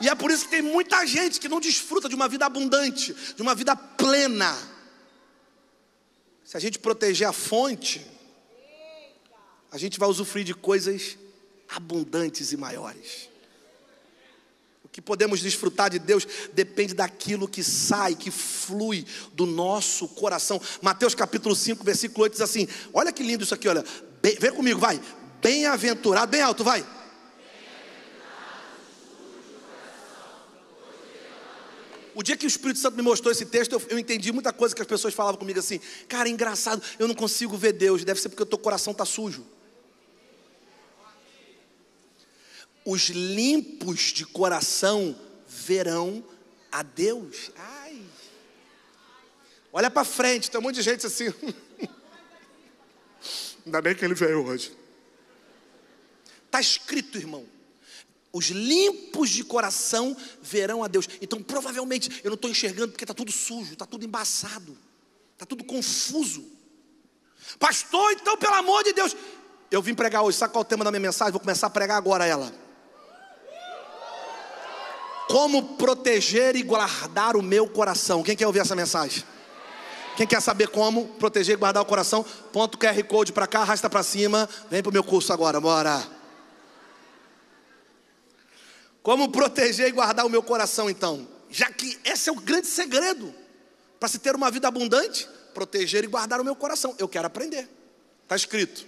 E 0.00 0.08
é 0.08 0.14
por 0.14 0.30
isso 0.30 0.44
que 0.44 0.50
tem 0.50 0.62
muita 0.62 1.04
gente 1.06 1.40
que 1.40 1.48
não 1.48 1.58
desfruta 1.58 2.08
de 2.08 2.14
uma 2.14 2.28
vida 2.28 2.46
abundante, 2.46 3.12
de 3.34 3.42
uma 3.42 3.54
vida 3.54 3.74
plena. 3.74 4.56
Se 6.44 6.56
a 6.56 6.60
gente 6.60 6.78
proteger 6.78 7.26
a 7.26 7.32
fonte, 7.32 8.06
a 9.70 9.76
gente 9.76 9.98
vai 9.98 10.08
usufruir 10.08 10.44
de 10.44 10.54
coisas 10.54 11.18
abundantes 11.68 12.52
e 12.52 12.56
maiores. 12.56 13.28
O 14.84 14.88
que 14.88 15.02
podemos 15.02 15.40
desfrutar 15.40 15.90
de 15.90 15.98
Deus 15.98 16.26
depende 16.52 16.94
daquilo 16.94 17.46
que 17.46 17.62
sai, 17.62 18.14
que 18.14 18.30
flui 18.30 19.04
do 19.34 19.44
nosso 19.44 20.08
coração. 20.08 20.60
Mateus 20.80 21.14
capítulo 21.14 21.54
5, 21.54 21.84
versículo 21.84 22.22
8 22.22 22.32
diz 22.32 22.40
assim: 22.40 22.66
Olha 22.92 23.12
que 23.12 23.22
lindo 23.22 23.44
isso 23.44 23.54
aqui, 23.54 23.68
olha. 23.68 23.84
Bem, 24.22 24.36
vem 24.40 24.52
comigo, 24.52 24.80
vai. 24.80 25.00
Bem-aventurado, 25.42 26.30
bem 26.30 26.40
alto, 26.40 26.64
vai. 26.64 26.84
O 32.14 32.22
dia 32.22 32.36
que 32.36 32.46
o 32.46 32.48
Espírito 32.48 32.80
Santo 32.80 32.96
me 32.96 33.02
mostrou 33.02 33.30
esse 33.30 33.46
texto, 33.46 33.74
eu, 33.74 33.82
eu, 33.90 33.98
entendi 33.98 34.32
muita 34.32 34.52
coisa 34.52 34.74
que 34.74 34.82
as 34.82 34.88
pessoas 34.88 35.14
falavam 35.14 35.38
comigo 35.38 35.60
assim. 35.60 35.78
Cara, 36.08 36.28
é 36.28 36.32
engraçado, 36.32 36.82
eu 36.98 37.06
não 37.06 37.14
consigo 37.14 37.56
ver 37.56 37.74
Deus. 37.74 38.04
Deve 38.04 38.20
ser 38.20 38.28
porque 38.30 38.42
o 38.42 38.46
teu 38.46 38.58
coração 38.58 38.90
está 38.90 39.04
sujo. 39.04 39.46
Os 42.88 43.10
limpos 43.10 44.14
de 44.14 44.24
coração 44.24 45.14
verão 45.46 46.24
a 46.72 46.82
Deus. 46.82 47.50
Ai. 47.54 48.02
Olha 49.70 49.90
para 49.90 50.04
frente, 50.04 50.50
tem 50.50 50.58
um 50.58 50.62
monte 50.62 50.76
de 50.76 50.82
gente 50.82 51.06
assim. 51.06 51.26
Ainda 53.66 53.82
bem 53.82 53.94
que 53.94 54.02
ele 54.02 54.14
veio 54.14 54.42
hoje. 54.42 54.74
Está 56.46 56.62
escrito, 56.62 57.18
irmão. 57.18 57.44
Os 58.32 58.46
limpos 58.46 59.28
de 59.28 59.44
coração 59.44 60.16
verão 60.40 60.82
a 60.82 60.88
Deus. 60.88 61.06
Então, 61.20 61.42
provavelmente, 61.42 62.22
eu 62.24 62.30
não 62.30 62.36
estou 62.36 62.50
enxergando 62.50 62.92
porque 62.92 63.04
está 63.04 63.12
tudo 63.12 63.30
sujo, 63.30 63.74
está 63.74 63.84
tudo 63.84 64.06
embaçado, 64.06 64.74
está 65.34 65.44
tudo 65.44 65.62
confuso. 65.62 66.42
Pastor, 67.58 68.12
então, 68.12 68.38
pelo 68.38 68.54
amor 68.54 68.82
de 68.82 68.94
Deus, 68.94 69.14
eu 69.70 69.82
vim 69.82 69.94
pregar 69.94 70.22
hoje. 70.22 70.38
Sabe 70.38 70.54
qual 70.54 70.62
é 70.62 70.66
o 70.66 70.68
tema 70.68 70.84
da 70.84 70.90
minha 70.90 71.00
mensagem? 71.00 71.32
Vou 71.32 71.40
começar 71.40 71.66
a 71.66 71.70
pregar 71.70 71.98
agora 71.98 72.24
ela. 72.24 72.66
Como 75.28 75.76
proteger 75.76 76.56
e 76.56 76.62
guardar 76.62 77.36
o 77.36 77.42
meu 77.42 77.68
coração. 77.68 78.22
Quem 78.22 78.34
quer 78.34 78.46
ouvir 78.46 78.60
essa 78.60 78.74
mensagem? 78.74 79.22
Quem 80.16 80.26
quer 80.26 80.40
saber 80.40 80.68
como 80.68 81.06
proteger 81.06 81.54
e 81.54 81.58
guardar 81.58 81.82
o 81.82 81.86
coração? 81.86 82.24
Ponto 82.52 82.78
QR 82.78 83.04
Code 83.04 83.32
para 83.32 83.46
cá, 83.46 83.60
arrasta 83.60 83.90
para 83.90 84.02
cima. 84.02 84.48
Vem 84.70 84.82
para 84.82 84.90
o 84.90 84.92
meu 84.92 85.04
curso 85.04 85.32
agora, 85.32 85.60
bora. 85.60 86.02
Como 89.02 89.30
proteger 89.30 89.88
e 89.88 89.92
guardar 89.92 90.24
o 90.24 90.30
meu 90.30 90.42
coração, 90.42 90.88
então? 90.88 91.28
Já 91.50 91.70
que 91.70 91.98
esse 92.04 92.28
é 92.28 92.32
o 92.32 92.36
grande 92.36 92.66
segredo 92.66 93.32
para 94.00 94.08
se 94.08 94.18
ter 94.18 94.34
uma 94.34 94.50
vida 94.50 94.66
abundante, 94.66 95.28
proteger 95.52 96.04
e 96.04 96.06
guardar 96.06 96.40
o 96.40 96.44
meu 96.44 96.56
coração. 96.56 96.94
Eu 96.98 97.08
quero 97.08 97.26
aprender. 97.26 97.68
Está 98.22 98.34
escrito. 98.34 98.86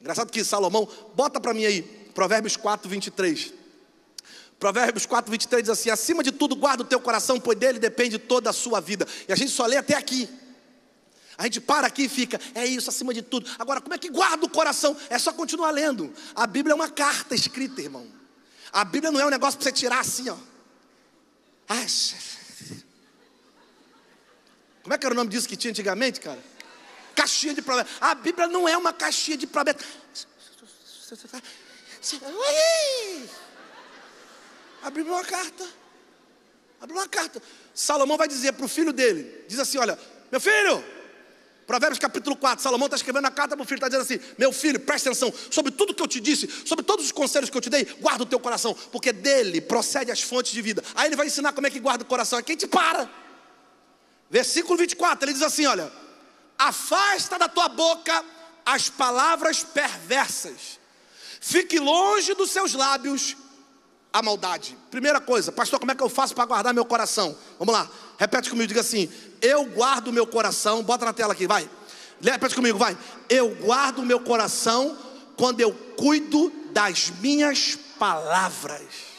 Engraçado 0.00 0.30
que 0.30 0.44
Salomão, 0.44 0.88
bota 1.14 1.40
para 1.40 1.54
mim 1.54 1.64
aí, 1.64 1.82
Provérbios 2.14 2.56
4, 2.56 2.90
23. 2.90 3.63
Provérbios 4.64 5.04
4, 5.04 5.30
23 5.30 5.62
diz 5.62 5.68
assim: 5.68 5.90
acima 5.90 6.22
de 6.22 6.32
tudo, 6.32 6.56
guarda 6.56 6.82
o 6.82 6.86
teu 6.86 6.98
coração, 6.98 7.38
pois 7.38 7.58
dele 7.58 7.78
depende 7.78 8.16
toda 8.16 8.48
a 8.48 8.52
sua 8.52 8.80
vida. 8.80 9.06
E 9.28 9.32
a 9.34 9.36
gente 9.36 9.50
só 9.50 9.66
lê 9.66 9.76
até 9.76 9.94
aqui. 9.94 10.26
A 11.36 11.42
gente 11.42 11.60
para 11.60 11.86
aqui 11.86 12.04
e 12.04 12.08
fica, 12.08 12.40
é 12.54 12.64
isso, 12.64 12.88
acima 12.88 13.12
de 13.12 13.20
tudo. 13.20 13.50
Agora, 13.58 13.82
como 13.82 13.92
é 13.92 13.98
que 13.98 14.08
guarda 14.08 14.46
o 14.46 14.48
coração? 14.48 14.96
É 15.10 15.18
só 15.18 15.34
continuar 15.34 15.70
lendo. 15.70 16.10
A 16.34 16.46
Bíblia 16.46 16.72
é 16.72 16.74
uma 16.74 16.88
carta 16.88 17.34
escrita, 17.34 17.82
irmão. 17.82 18.10
A 18.72 18.86
Bíblia 18.86 19.12
não 19.12 19.20
é 19.20 19.26
um 19.26 19.28
negócio 19.28 19.58
para 19.58 19.64
você 19.64 19.72
tirar 19.72 20.00
assim, 20.00 20.30
ó. 20.30 20.36
Ai, 21.68 21.86
como 24.82 24.94
é 24.94 24.96
que 24.96 25.04
era 25.04 25.12
o 25.12 25.16
nome 25.16 25.28
disso 25.28 25.46
que 25.46 25.58
tinha 25.58 25.72
antigamente, 25.72 26.22
cara? 26.22 26.42
Caixinha 27.14 27.52
de 27.52 27.60
promessa. 27.60 27.90
A 28.00 28.14
Bíblia 28.14 28.48
não 28.48 28.66
é 28.66 28.78
uma 28.78 28.94
caixinha 28.94 29.36
de 29.36 29.46
promessa. 29.46 29.84
Abriu 34.84 35.06
uma 35.06 35.24
carta. 35.24 35.66
Abriu 36.78 36.98
uma 36.98 37.08
carta. 37.08 37.42
Salomão 37.74 38.18
vai 38.18 38.28
dizer 38.28 38.52
para 38.52 38.66
o 38.66 38.68
filho 38.68 38.92
dele: 38.92 39.44
diz 39.48 39.58
assim: 39.58 39.78
Olha, 39.78 39.98
meu 40.30 40.38
filho, 40.38 40.84
Provérbios 41.66 41.98
capítulo 41.98 42.36
4, 42.36 42.62
Salomão 42.62 42.84
está 42.84 42.96
escrevendo 42.96 43.24
a 43.24 43.30
carta 43.30 43.56
para 43.56 43.64
o 43.64 43.66
filho, 43.66 43.78
está 43.78 43.88
dizendo 43.88 44.02
assim: 44.02 44.20
Meu 44.36 44.52
filho, 44.52 44.78
presta 44.78 45.08
atenção, 45.08 45.32
sobre 45.50 45.72
tudo 45.72 45.94
que 45.94 46.02
eu 46.02 46.06
te 46.06 46.20
disse, 46.20 46.46
sobre 46.66 46.84
todos 46.84 47.06
os 47.06 47.12
conselhos 47.12 47.48
que 47.48 47.56
eu 47.56 47.62
te 47.62 47.70
dei, 47.70 47.86
guarda 47.98 48.24
o 48.24 48.26
teu 48.26 48.38
coração, 48.38 48.74
porque 48.92 49.10
dele 49.10 49.62
procede 49.62 50.10
as 50.10 50.20
fontes 50.20 50.52
de 50.52 50.60
vida. 50.60 50.84
Aí 50.94 51.08
ele 51.08 51.16
vai 51.16 51.28
ensinar 51.28 51.54
como 51.54 51.66
é 51.66 51.70
que 51.70 51.80
guarda 51.80 52.04
o 52.04 52.06
coração, 52.06 52.38
é 52.38 52.42
quem 52.42 52.54
te 52.54 52.66
para. 52.66 53.10
Versículo 54.28 54.76
24, 54.76 55.24
ele 55.24 55.32
diz 55.32 55.42
assim: 55.42 55.64
Olha, 55.64 55.90
afasta 56.58 57.38
da 57.38 57.48
tua 57.48 57.70
boca 57.70 58.22
as 58.66 58.90
palavras 58.90 59.64
perversas, 59.64 60.78
fique 61.40 61.78
longe 61.78 62.34
dos 62.34 62.50
seus 62.50 62.74
lábios 62.74 63.34
a 64.14 64.22
maldade. 64.22 64.78
Primeira 64.92 65.20
coisa, 65.20 65.50
pastor, 65.50 65.80
como 65.80 65.90
é 65.90 65.94
que 65.96 66.02
eu 66.02 66.08
faço 66.08 66.36
para 66.36 66.44
guardar 66.44 66.72
meu 66.72 66.84
coração? 66.84 67.36
Vamos 67.58 67.74
lá, 67.74 67.90
repete 68.16 68.48
comigo, 68.48 68.68
diga 68.68 68.80
assim: 68.80 69.10
Eu 69.42 69.64
guardo 69.64 70.12
meu 70.12 70.24
coração, 70.24 70.84
bota 70.84 71.04
na 71.04 71.12
tela 71.12 71.32
aqui, 71.32 71.48
vai. 71.48 71.68
Repete 72.22 72.54
comigo, 72.54 72.78
vai. 72.78 72.96
Eu 73.28 73.50
guardo 73.56 74.04
meu 74.04 74.20
coração 74.20 74.96
quando 75.36 75.60
eu 75.60 75.72
cuido 75.96 76.52
das 76.72 77.10
minhas 77.20 77.76
palavras. 77.98 79.13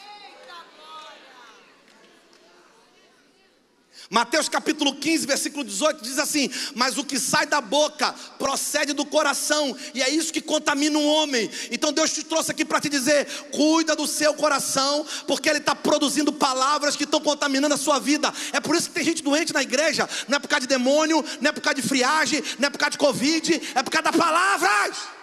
Mateus 4.09 4.47
capítulo 4.47 4.95
15, 4.95 5.25
versículo 5.25 5.63
18 5.63 6.03
diz 6.03 6.19
assim: 6.19 6.49
Mas 6.75 6.97
o 6.97 7.03
que 7.03 7.19
sai 7.19 7.45
da 7.47 7.59
boca 7.59 8.13
procede 8.37 8.93
do 8.93 9.05
coração, 9.05 9.75
e 9.93 10.01
é 10.01 10.09
isso 10.09 10.31
que 10.31 10.41
contamina 10.41 10.97
um 10.97 11.07
homem. 11.07 11.49
Então 11.71 11.91
Deus 11.91 12.13
te 12.13 12.23
trouxe 12.23 12.51
aqui 12.51 12.63
para 12.63 12.79
te 12.79 12.89
dizer: 12.89 13.27
cuida 13.51 13.95
do 13.95 14.05
seu 14.05 14.33
coração, 14.35 15.05
porque 15.25 15.49
Ele 15.49 15.59
está 15.59 15.73
produzindo 15.73 16.31
palavras 16.31 16.95
que 16.95 17.03
estão 17.03 17.19
contaminando 17.19 17.73
a 17.73 17.77
sua 17.77 17.99
vida. 17.99 18.31
É 18.53 18.59
por 18.59 18.75
isso 18.75 18.89
que 18.89 18.95
tem 18.95 19.03
gente 19.03 19.23
doente 19.23 19.53
na 19.53 19.63
igreja, 19.63 20.07
não 20.27 20.37
é 20.37 20.39
por 20.39 20.47
causa 20.47 20.61
de 20.61 20.67
demônio, 20.67 21.23
não 21.41 21.49
é 21.49 21.51
por 21.51 21.61
causa 21.61 21.81
de 21.81 21.87
friagem, 21.87 22.43
não 22.59 22.67
é 22.67 22.69
por 22.69 22.77
causa 22.77 22.91
de 22.91 22.97
Covid, 22.97 23.61
é 23.73 23.81
por 23.81 23.89
causa 23.89 24.11
das 24.11 24.15
palavras. 24.15 25.14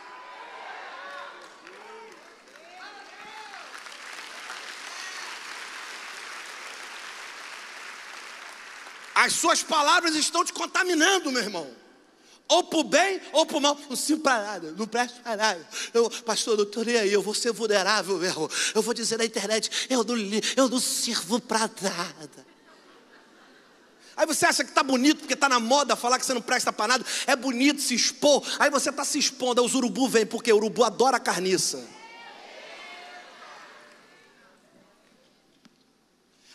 As 9.22 9.34
suas 9.34 9.62
palavras 9.62 10.16
estão 10.16 10.44
te 10.44 10.52
contaminando, 10.52 11.30
meu 11.30 11.40
irmão. 11.40 11.70
Ou 12.48 12.68
o 12.74 12.82
bem 12.82 13.20
ou 13.32 13.46
o 13.46 13.60
mal. 13.60 13.78
Não 13.88 13.94
sirvo 13.94 14.20
para 14.20 14.42
nada, 14.42 14.74
não 14.76 14.84
presto 14.84 15.20
para 15.20 15.36
nada. 15.36 15.68
Eu, 15.94 16.10
pastor, 16.10 16.58
eu 16.58 16.64
estou 16.64 16.84
nem 16.84 16.96
aí, 16.96 17.12
eu 17.12 17.22
vou 17.22 17.32
ser 17.32 17.52
vulnerável 17.52 18.18
mesmo. 18.18 18.50
Eu 18.74 18.82
vou 18.82 18.92
dizer 18.92 19.18
na 19.18 19.24
internet, 19.24 19.86
eu 19.88 20.02
não, 20.02 20.16
eu 20.56 20.68
não 20.68 20.80
sirvo 20.80 21.40
para 21.40 21.70
nada. 21.80 22.46
Aí 24.16 24.26
você 24.26 24.44
acha 24.44 24.64
que 24.64 24.70
está 24.70 24.82
bonito 24.82 25.20
porque 25.20 25.34
está 25.34 25.48
na 25.48 25.60
moda 25.60 25.94
falar 25.94 26.18
que 26.18 26.26
você 26.26 26.34
não 26.34 26.42
presta 26.42 26.72
para 26.72 26.88
nada. 26.88 27.06
É 27.24 27.36
bonito 27.36 27.80
se 27.80 27.94
expor. 27.94 28.42
Aí 28.58 28.70
você 28.70 28.90
está 28.90 29.04
se 29.04 29.20
expondo. 29.20 29.60
Aí 29.60 29.66
os 29.66 29.76
urubu 29.76 30.08
vêm, 30.08 30.26
porque 30.26 30.52
o 30.52 30.56
urubu 30.56 30.82
adora 30.82 31.20
carniça. 31.20 31.88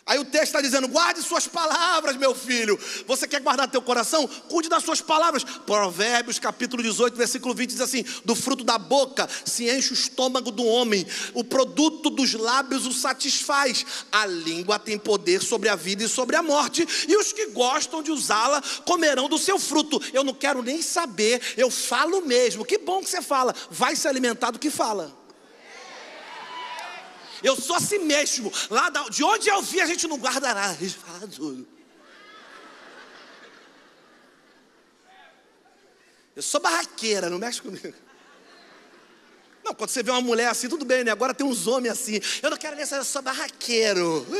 Aí 0.08 0.18
o 0.18 0.24
texto 0.24 0.46
está 0.46 0.62
dizendo: 0.62 0.88
guarde 0.88 1.22
suas 1.22 1.46
palavras, 1.46 2.16
meu 2.16 2.34
filho. 2.34 2.80
Você 3.06 3.28
quer 3.28 3.42
guardar 3.42 3.68
teu 3.68 3.82
coração? 3.82 4.26
Cuide 4.48 4.68
das 4.68 4.82
suas 4.82 5.02
palavras. 5.02 5.44
Provérbios 5.44 6.38
capítulo 6.38 6.82
18, 6.82 7.14
versículo 7.14 7.54
20 7.54 7.70
diz 7.70 7.80
assim: 7.82 8.02
Do 8.24 8.34
fruto 8.34 8.64
da 8.64 8.78
boca 8.78 9.28
se 9.44 9.68
enche 9.68 9.92
o 9.92 9.94
estômago 9.94 10.50
do 10.50 10.64
homem, 10.64 11.06
o 11.34 11.44
produto 11.44 12.08
dos 12.08 12.32
lábios 12.32 12.86
o 12.86 12.92
satisfaz. 12.92 13.84
A 14.10 14.24
língua 14.24 14.78
tem 14.78 14.98
poder 14.98 15.42
sobre 15.42 15.68
a 15.68 15.76
vida 15.76 16.02
e 16.02 16.08
sobre 16.08 16.36
a 16.36 16.42
morte, 16.42 16.88
e 17.06 17.14
os 17.14 17.30
que 17.34 17.48
gostam 17.48 18.02
de 18.02 18.10
usá-la 18.10 18.62
comerão 18.86 19.28
do 19.28 19.36
seu 19.36 19.58
fruto. 19.58 20.00
Eu 20.14 20.24
não 20.24 20.32
quero 20.32 20.62
nem 20.62 20.80
saber, 20.80 21.42
eu 21.54 21.70
falo 21.70 22.22
mesmo. 22.22 22.64
Que 22.64 22.78
bom 22.78 23.02
que 23.02 23.10
você 23.10 23.20
fala, 23.20 23.54
vai 23.70 23.94
se 23.94 24.08
alimentar 24.08 24.52
do 24.52 24.58
que 24.58 24.70
fala. 24.70 25.27
Eu 27.42 27.56
sou 27.56 27.76
assim 27.76 27.98
mesmo. 27.98 28.52
Lá 28.70 28.90
de 28.90 29.24
onde 29.24 29.48
eu 29.48 29.62
vi, 29.62 29.80
a 29.80 29.86
gente 29.86 30.06
não 30.06 30.18
guarda 30.18 30.54
nada. 30.54 30.72
A 30.72 30.74
gente 30.74 30.96
fala 30.96 31.26
tudo. 31.26 31.66
Eu 36.34 36.42
sou 36.42 36.60
barraqueira, 36.60 37.28
não 37.28 37.38
mexe 37.38 37.60
comigo. 37.60 37.94
Não, 39.64 39.74
quando 39.74 39.90
você 39.90 40.02
vê 40.02 40.10
uma 40.10 40.20
mulher 40.20 40.48
assim, 40.48 40.68
tudo 40.68 40.84
bem, 40.84 41.04
né? 41.04 41.10
Agora 41.10 41.34
tem 41.34 41.46
uns 41.46 41.66
homens 41.66 41.92
assim. 41.92 42.20
Eu 42.42 42.50
não 42.50 42.56
quero 42.56 42.76
nem 42.76 42.86
saber, 42.86 43.00
eu 43.00 43.04
sou 43.04 43.22
barraqueiro. 43.22 44.26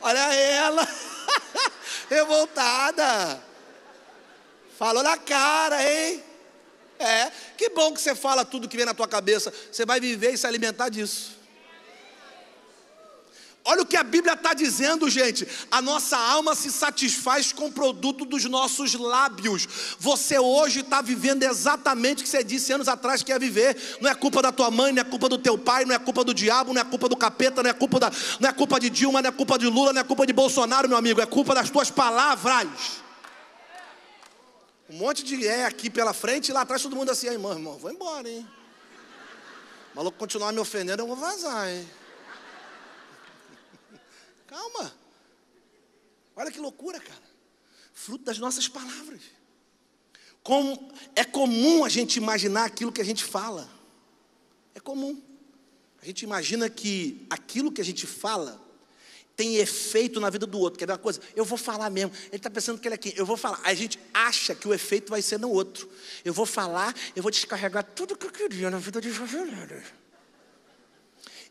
Olha 0.00 0.34
ela, 0.34 0.88
revoltada. 2.08 3.42
Falou 4.78 5.02
na 5.02 5.18
cara, 5.18 5.82
hein? 5.82 6.31
É, 7.02 7.32
que 7.56 7.70
bom 7.70 7.92
que 7.92 8.00
você 8.00 8.14
fala 8.14 8.44
tudo 8.44 8.68
que 8.68 8.76
vem 8.76 8.86
na 8.86 8.94
tua 8.94 9.08
cabeça. 9.08 9.52
Você 9.70 9.84
vai 9.84 10.00
viver 10.00 10.32
e 10.32 10.38
se 10.38 10.46
alimentar 10.46 10.88
disso. 10.88 11.42
Olha 13.64 13.82
o 13.82 13.86
que 13.86 13.96
a 13.96 14.02
Bíblia 14.02 14.34
está 14.34 14.54
dizendo, 14.54 15.08
gente. 15.08 15.46
A 15.70 15.80
nossa 15.80 16.16
alma 16.16 16.54
se 16.54 16.70
satisfaz 16.70 17.52
com 17.52 17.66
o 17.66 17.72
produto 17.72 18.24
dos 18.24 18.44
nossos 18.44 18.94
lábios. 18.94 19.68
Você 20.00 20.36
hoje 20.36 20.80
está 20.80 21.00
vivendo 21.00 21.44
exatamente 21.44 22.20
o 22.20 22.24
que 22.24 22.28
você 22.28 22.42
disse 22.42 22.72
anos 22.72 22.88
atrás 22.88 23.22
que 23.22 23.30
ia 23.30 23.38
viver. 23.38 23.76
Não 24.00 24.10
é 24.10 24.14
culpa 24.16 24.42
da 24.42 24.50
tua 24.50 24.68
mãe, 24.68 24.92
não 24.92 25.00
é 25.00 25.04
culpa 25.04 25.28
do 25.28 25.38
teu 25.38 25.56
pai, 25.56 25.84
não 25.84 25.94
é 25.94 25.98
culpa 25.98 26.24
do 26.24 26.34
diabo, 26.34 26.72
não 26.72 26.80
é 26.80 26.84
culpa 26.84 27.08
do 27.08 27.16
capeta, 27.16 27.62
não 27.62 27.70
é 27.70 27.72
culpa, 27.72 28.00
da, 28.00 28.10
não 28.40 28.48
é 28.48 28.52
culpa 28.52 28.80
de 28.80 28.90
Dilma, 28.90 29.22
não 29.22 29.28
é 29.28 29.32
culpa 29.32 29.56
de 29.56 29.66
Lula, 29.66 29.92
não 29.92 30.00
é 30.00 30.04
culpa 30.04 30.26
de 30.26 30.32
Bolsonaro, 30.32 30.88
meu 30.88 30.98
amigo. 30.98 31.20
É 31.20 31.26
culpa 31.26 31.54
das 31.54 31.70
tuas 31.70 31.88
palavras. 31.88 32.66
Um 34.92 34.98
monte 34.98 35.24
de 35.24 35.46
é 35.46 35.64
aqui 35.64 35.88
pela 35.88 36.12
frente 36.12 36.50
e 36.50 36.52
lá 36.52 36.60
atrás 36.60 36.82
todo 36.82 36.94
mundo 36.94 37.10
assim, 37.10 37.26
aí, 37.26 37.32
irmão, 37.32 37.52
irmão, 37.52 37.78
vou 37.78 37.90
embora, 37.90 38.28
hein? 38.28 38.46
O 39.90 39.96
maluco 39.96 40.18
continuar 40.18 40.52
me 40.52 40.58
ofendendo, 40.58 41.00
eu 41.00 41.06
vou 41.06 41.16
vazar, 41.16 41.66
hein? 41.66 41.88
Calma. 44.46 44.92
Olha 46.36 46.50
que 46.50 46.60
loucura, 46.60 47.00
cara. 47.00 47.22
Fruto 47.94 48.22
das 48.24 48.36
nossas 48.36 48.68
palavras. 48.68 49.22
Como 50.42 50.92
é 51.16 51.24
comum 51.24 51.86
a 51.86 51.88
gente 51.88 52.16
imaginar 52.16 52.66
aquilo 52.66 52.92
que 52.92 53.00
a 53.00 53.04
gente 53.04 53.24
fala. 53.24 53.66
É 54.74 54.80
comum. 54.80 55.22
A 56.02 56.04
gente 56.04 56.20
imagina 56.20 56.68
que 56.68 57.26
aquilo 57.30 57.72
que 57.72 57.80
a 57.80 57.84
gente 57.84 58.06
fala 58.06 58.60
tem 59.36 59.56
efeito 59.56 60.20
na 60.20 60.30
vida 60.30 60.46
do 60.46 60.58
outro. 60.58 60.78
Quer 60.78 60.86
ver 60.86 60.92
uma 60.92 60.98
coisa? 60.98 61.20
Eu 61.34 61.44
vou 61.44 61.56
falar 61.56 61.90
mesmo. 61.90 62.12
Ele 62.26 62.36
está 62.36 62.50
pensando 62.50 62.78
que 62.78 62.86
ele 62.86 62.94
é 62.94 62.98
quem? 62.98 63.14
Eu 63.16 63.24
vou 63.24 63.36
falar. 63.36 63.60
A 63.64 63.74
gente 63.74 63.98
acha 64.12 64.54
que 64.54 64.68
o 64.68 64.74
efeito 64.74 65.10
vai 65.10 65.22
ser 65.22 65.38
no 65.38 65.50
outro. 65.50 65.88
Eu 66.24 66.32
vou 66.32 66.46
falar, 66.46 66.94
eu 67.16 67.22
vou 67.22 67.30
descarregar 67.30 67.84
tudo 67.84 68.16
que 68.16 68.26
eu 68.26 68.30
queria 68.30 68.70
na 68.70 68.78
vida 68.78 69.00
de 69.00 69.10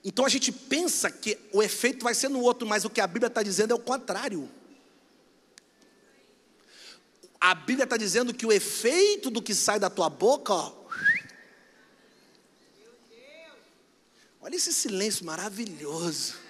Então 0.03 0.25
a 0.25 0.29
gente 0.29 0.51
pensa 0.51 1.09
que 1.09 1.37
o 1.51 1.61
efeito 1.61 2.03
vai 2.03 2.13
ser 2.13 2.29
no 2.29 2.39
outro, 2.41 2.67
mas 2.67 2.85
o 2.85 2.89
que 2.89 3.01
a 3.01 3.07
Bíblia 3.07 3.27
está 3.27 3.41
dizendo 3.41 3.71
é 3.71 3.75
o 3.75 3.79
contrário. 3.79 4.49
A 7.39 7.55
Bíblia 7.55 7.85
está 7.85 7.97
dizendo 7.97 8.33
que 8.33 8.45
o 8.45 8.51
efeito 8.51 9.31
do 9.31 9.41
que 9.41 9.55
sai 9.55 9.79
da 9.79 9.89
tua 9.89 10.09
boca, 10.09 10.53
ó, 10.53 10.73
olha 14.41 14.55
esse 14.55 14.71
silêncio 14.71 15.25
maravilhoso 15.25 16.40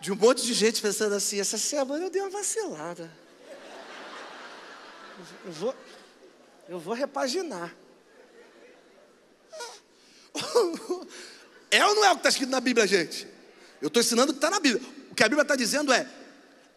de 0.00 0.10
um 0.10 0.16
monte 0.16 0.44
de 0.44 0.54
gente 0.54 0.80
pensando 0.80 1.14
assim: 1.14 1.38
essa 1.38 1.58
semana 1.58 2.06
eu 2.06 2.10
dei 2.10 2.22
uma 2.22 2.30
vacilada. 2.30 3.10
Eu 5.44 5.52
vou, 5.52 5.74
eu 6.68 6.78
vou 6.78 6.94
repaginar. 6.94 7.74
É 11.70 11.86
ou 11.86 11.94
não 11.94 12.04
é 12.04 12.10
o 12.10 12.14
que 12.14 12.18
está 12.20 12.30
escrito 12.30 12.50
na 12.50 12.58
Bíblia, 12.58 12.84
gente? 12.84 13.28
Eu 13.80 13.86
estou 13.86 14.00
ensinando 14.00 14.32
o 14.32 14.34
que 14.34 14.38
está 14.38 14.50
na 14.50 14.58
Bíblia. 14.58 14.82
O 15.08 15.14
que 15.14 15.22
a 15.22 15.28
Bíblia 15.28 15.42
está 15.42 15.54
dizendo 15.54 15.92
é: 15.92 16.04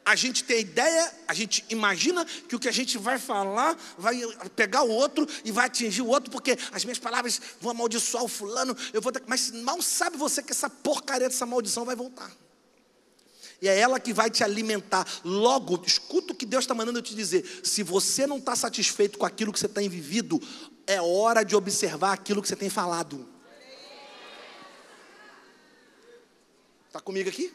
a 0.05 0.15
gente 0.15 0.43
tem 0.43 0.59
ideia, 0.59 1.11
a 1.27 1.33
gente 1.33 1.65
imagina 1.69 2.23
que 2.25 2.55
o 2.55 2.59
que 2.59 2.69
a 2.69 2.71
gente 2.71 2.97
vai 2.99 3.17
falar 3.17 3.75
vai 3.97 4.21
pegar 4.55 4.83
o 4.83 4.89
outro 4.89 5.27
e 5.43 5.51
vai 5.51 5.65
atingir 5.65 6.03
o 6.03 6.07
outro, 6.07 6.29
porque 6.29 6.55
as 6.71 6.85
minhas 6.85 6.99
palavras 6.99 7.41
vão 7.59 7.71
amaldiçoar 7.71 8.23
o 8.23 8.27
fulano, 8.27 8.77
eu 8.93 9.01
vou 9.01 9.11
mas 9.25 9.49
mal 9.49 9.81
sabe 9.81 10.15
você 10.15 10.43
que 10.43 10.51
essa 10.51 10.69
porcaria 10.69 11.27
dessa 11.27 11.45
maldição 11.45 11.85
vai 11.85 11.95
voltar 11.95 12.29
e 13.61 13.67
é 13.67 13.79
ela 13.79 13.99
que 13.99 14.13
vai 14.13 14.29
te 14.29 14.43
alimentar. 14.43 15.07
Logo, 15.23 15.81
escuta 15.85 16.33
o 16.33 16.35
que 16.35 16.45
Deus 16.45 16.63
está 16.63 16.73
mandando 16.73 16.99
eu 16.99 17.03
te 17.03 17.15
dizer. 17.15 17.61
Se 17.63 17.83
você 17.83 18.27
não 18.27 18.37
está 18.37 18.55
satisfeito 18.55 19.17
com 19.17 19.25
aquilo 19.25 19.53
que 19.53 19.59
você 19.59 19.67
tem 19.67 19.87
vivido, 19.87 20.41
é 20.85 21.01
hora 21.01 21.43
de 21.43 21.55
observar 21.55 22.13
aquilo 22.13 22.41
que 22.41 22.47
você 22.47 22.55
tem 22.55 22.69
falado. 22.69 23.27
Está 26.87 26.99
comigo 26.99 27.29
aqui? 27.29 27.51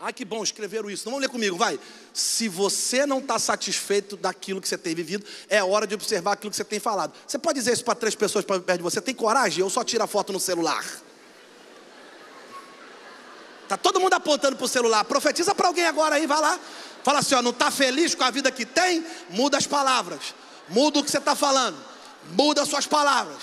Ah, 0.00 0.12
que 0.12 0.24
bom, 0.24 0.42
escreveram 0.42 0.90
isso. 0.90 1.02
Então 1.02 1.12
vamos 1.12 1.26
ler 1.26 1.30
comigo, 1.30 1.56
vai. 1.56 1.78
Se 2.12 2.48
você 2.48 3.06
não 3.06 3.18
está 3.18 3.38
satisfeito 3.38 4.16
daquilo 4.16 4.60
que 4.60 4.68
você 4.68 4.76
tem 4.76 4.94
vivido, 4.94 5.24
é 5.48 5.62
hora 5.62 5.86
de 5.86 5.94
observar 5.94 6.32
aquilo 6.32 6.50
que 6.50 6.56
você 6.56 6.64
tem 6.64 6.80
falado. 6.80 7.14
Você 7.26 7.38
pode 7.38 7.58
dizer 7.58 7.72
isso 7.72 7.84
para 7.84 7.94
três 7.94 8.14
pessoas 8.14 8.44
perto 8.44 8.76
de 8.76 8.82
você? 8.82 9.00
Tem 9.00 9.14
coragem? 9.14 9.60
Eu 9.60 9.70
só 9.70 9.84
tiro 9.84 10.04
a 10.04 10.06
foto 10.06 10.32
no 10.32 10.40
celular. 10.40 10.84
Tá 13.68 13.76
todo 13.76 14.00
mundo 14.00 14.14
apontando 14.14 14.56
para 14.56 14.64
o 14.64 14.68
celular. 14.68 15.04
Profetiza 15.04 15.54
para 15.54 15.68
alguém 15.68 15.86
agora 15.86 16.16
aí, 16.16 16.26
vai 16.26 16.40
lá. 16.40 16.58
Fala 17.02 17.18
assim, 17.18 17.34
ó, 17.34 17.42
não 17.42 17.50
está 17.50 17.70
feliz 17.70 18.14
com 18.14 18.24
a 18.24 18.30
vida 18.30 18.50
que 18.50 18.64
tem? 18.64 19.04
Muda 19.30 19.58
as 19.58 19.66
palavras. 19.66 20.34
Muda 20.68 20.98
o 20.98 21.04
que 21.04 21.10
você 21.10 21.18
está 21.18 21.34
falando. 21.34 21.76
Muda 22.30 22.62
as 22.62 22.68
suas 22.68 22.86
palavras. 22.86 23.38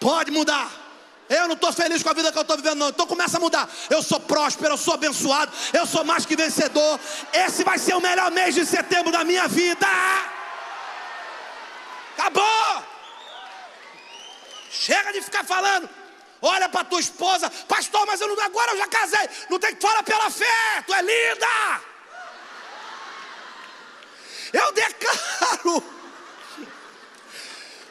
Pode 0.00 0.30
mudar. 0.30 0.70
Eu 1.28 1.46
não 1.46 1.54
estou 1.54 1.72
feliz 1.72 2.02
com 2.02 2.10
a 2.10 2.12
vida 2.12 2.30
que 2.30 2.38
eu 2.38 2.42
estou 2.42 2.56
vivendo, 2.56 2.78
não. 2.78 2.88
Então 2.88 3.06
começa 3.06 3.38
a 3.38 3.40
mudar. 3.40 3.68
Eu 3.88 4.02
sou 4.02 4.20
próspero, 4.20 4.74
eu 4.74 4.76
sou 4.76 4.94
abençoado, 4.94 5.50
eu 5.72 5.86
sou 5.86 6.04
mais 6.04 6.26
que 6.26 6.36
vencedor. 6.36 7.00
Esse 7.32 7.64
vai 7.64 7.78
ser 7.78 7.94
o 7.94 8.00
melhor 8.00 8.30
mês 8.30 8.54
de 8.54 8.66
setembro 8.66 9.10
da 9.10 9.24
minha 9.24 9.48
vida. 9.48 9.86
Acabou! 12.18 12.82
Chega 14.70 15.12
de 15.12 15.22
ficar 15.22 15.44
falando. 15.44 15.88
Olha 16.44 16.68
para 16.68 16.84
tua 16.84 16.98
esposa, 16.98 17.48
pastor, 17.68 18.04
mas 18.04 18.20
eu 18.20 18.26
não, 18.26 18.44
agora 18.44 18.72
eu 18.72 18.78
já 18.78 18.88
casei. 18.88 19.28
Não 19.48 19.60
tem 19.60 19.76
que 19.76 19.80
falar 19.80 20.02
pela 20.02 20.28
fé, 20.28 20.82
tu 20.84 20.92
é 20.92 21.00
linda. 21.00 21.80
Eu 24.52 24.72
declaro. 24.72 25.84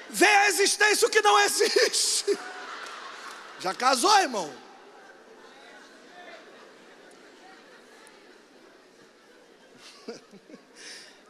Vê 0.10 0.28
a 0.28 0.50
existência 0.50 1.08
o 1.08 1.12
que 1.12 1.22
não 1.22 1.40
existe. 1.40 2.38
Já 3.60 3.74
casou, 3.74 4.20
irmão? 4.20 4.54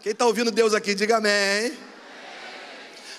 Quem 0.02 0.14
está 0.14 0.26
ouvindo 0.26 0.50
Deus 0.50 0.74
aqui, 0.74 0.96
diga 0.96 1.18
amém. 1.18 1.78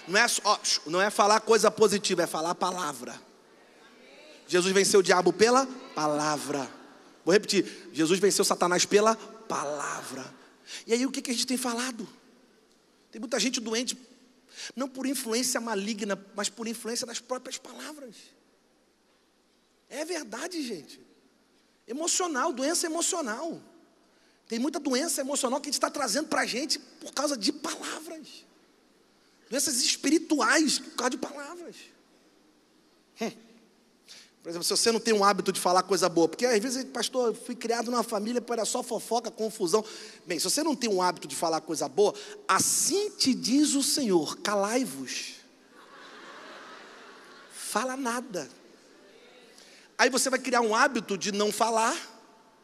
Não 0.08 0.18
é, 0.20 0.26
ó, 0.42 0.58
não 0.86 1.00
é 1.00 1.08
falar 1.08 1.38
coisa 1.40 1.70
positiva, 1.70 2.24
é 2.24 2.26
falar 2.26 2.50
a 2.50 2.54
palavra. 2.56 3.14
Jesus 4.52 4.74
venceu 4.74 5.00
o 5.00 5.02
diabo 5.02 5.32
pela 5.32 5.64
palavra. 5.94 6.70
Vou 7.24 7.32
repetir: 7.32 7.88
Jesus 7.90 8.20
venceu 8.20 8.44
Satanás 8.44 8.84
pela 8.84 9.16
palavra. 9.16 10.22
E 10.86 10.92
aí 10.92 11.06
o 11.06 11.10
que, 11.10 11.22
que 11.22 11.30
a 11.30 11.34
gente 11.34 11.46
tem 11.46 11.56
falado? 11.56 12.06
Tem 13.10 13.18
muita 13.18 13.40
gente 13.40 13.60
doente, 13.60 13.96
não 14.76 14.90
por 14.90 15.06
influência 15.06 15.58
maligna, 15.58 16.22
mas 16.36 16.50
por 16.50 16.68
influência 16.68 17.06
das 17.06 17.18
próprias 17.18 17.56
palavras. 17.56 18.14
É 19.88 20.04
verdade, 20.04 20.62
gente. 20.62 21.00
Emocional, 21.88 22.52
doença 22.52 22.84
emocional. 22.84 23.58
Tem 24.46 24.58
muita 24.58 24.78
doença 24.78 25.22
emocional 25.22 25.62
que 25.62 25.70
a 25.70 25.70
gente 25.70 25.78
está 25.78 25.90
trazendo 25.90 26.28
para 26.28 26.42
a 26.42 26.46
gente 26.46 26.78
por 26.78 27.10
causa 27.14 27.38
de 27.38 27.52
palavras. 27.52 28.44
Doenças 29.48 29.76
espirituais 29.76 30.78
por 30.78 30.90
causa 30.90 31.10
de 31.12 31.16
palavras. 31.16 31.76
Hum. 33.18 33.51
Por 34.42 34.48
exemplo, 34.48 34.64
se 34.64 34.70
você 34.70 34.90
não 34.90 34.98
tem 34.98 35.14
um 35.14 35.22
hábito 35.22 35.52
de 35.52 35.60
falar 35.60 35.84
coisa 35.84 36.08
boa, 36.08 36.28
porque 36.28 36.44
às 36.44 36.58
vezes, 36.58 36.84
pastor, 36.84 37.28
eu 37.28 37.34
fui 37.34 37.54
criado 37.54 37.90
numa 37.90 38.02
família 38.02 38.40
para 38.40 38.64
só 38.64 38.82
fofoca, 38.82 39.30
confusão. 39.30 39.84
Bem, 40.26 40.38
se 40.38 40.44
você 40.50 40.64
não 40.64 40.74
tem 40.74 40.90
um 40.90 41.00
hábito 41.00 41.28
de 41.28 41.36
falar 41.36 41.60
coisa 41.60 41.88
boa, 41.88 42.12
assim 42.48 43.10
te 43.10 43.32
diz 43.34 43.74
o 43.74 43.82
Senhor: 43.84 44.38
calai-vos. 44.38 45.34
Fala 47.52 47.96
nada. 47.96 48.50
Aí 49.96 50.10
você 50.10 50.28
vai 50.28 50.40
criar 50.40 50.60
um 50.60 50.74
hábito 50.74 51.16
de 51.16 51.30
não 51.30 51.52
falar. 51.52 51.96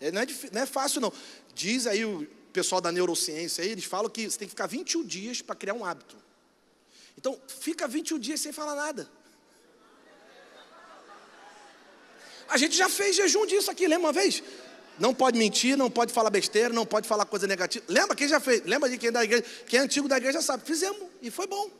É, 0.00 0.10
não 0.10 0.20
é, 0.20 0.26
não 0.50 0.62
é 0.62 0.66
fácil, 0.66 1.00
não. 1.00 1.12
Diz 1.54 1.86
aí 1.86 2.04
o 2.04 2.26
pessoal 2.52 2.80
da 2.80 2.90
neurociência, 2.90 3.62
aí, 3.62 3.70
eles 3.70 3.84
falam 3.84 4.10
que 4.10 4.28
você 4.28 4.36
tem 4.36 4.48
que 4.48 4.52
ficar 4.52 4.66
21 4.66 5.04
dias 5.04 5.40
para 5.40 5.54
criar 5.54 5.74
um 5.74 5.84
hábito. 5.84 6.16
Então, 7.16 7.38
fica 7.46 7.86
21 7.86 8.18
dias 8.18 8.40
sem 8.40 8.52
falar 8.52 8.74
nada. 8.74 9.08
A 12.48 12.56
gente 12.56 12.76
já 12.76 12.88
fez 12.88 13.16
jejum 13.16 13.46
disso 13.46 13.70
aqui, 13.70 13.86
lembra 13.86 14.06
uma 14.06 14.12
vez? 14.12 14.42
Não 14.98 15.14
pode 15.14 15.38
mentir, 15.38 15.76
não 15.76 15.90
pode 15.90 16.12
falar 16.12 16.30
besteira, 16.30 16.70
não 16.74 16.84
pode 16.84 17.06
falar 17.06 17.24
coisa 17.24 17.46
negativa. 17.46 17.84
Lembra 17.88 18.16
quem 18.16 18.26
já 18.26 18.40
fez? 18.40 18.64
Lembra 18.64 18.88
de 18.88 18.98
quem 18.98 19.08
é 19.08 19.12
da 19.12 19.22
igreja? 19.22 19.44
Quem 19.66 19.78
é 19.78 19.82
antigo 19.82 20.08
da 20.08 20.16
igreja 20.16 20.42
sabe. 20.42 20.64
Fizemos 20.64 21.08
e 21.22 21.30
foi 21.30 21.46
bom. 21.46 21.70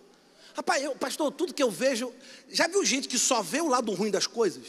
Rapaz, 0.55 0.83
eu, 0.83 0.95
pastor, 0.95 1.33
tudo 1.33 1.55
que 1.55 1.63
eu 1.63 1.71
vejo. 1.71 2.13
Já 2.49 2.69
viu 2.69 2.85
gente 2.85 3.09
que 3.09 3.19
só 3.19 3.43
vê 3.43 3.61
o 3.61 3.67
lado 3.67 3.93
ruim 3.93 4.11
das 4.11 4.27
coisas? 4.27 4.65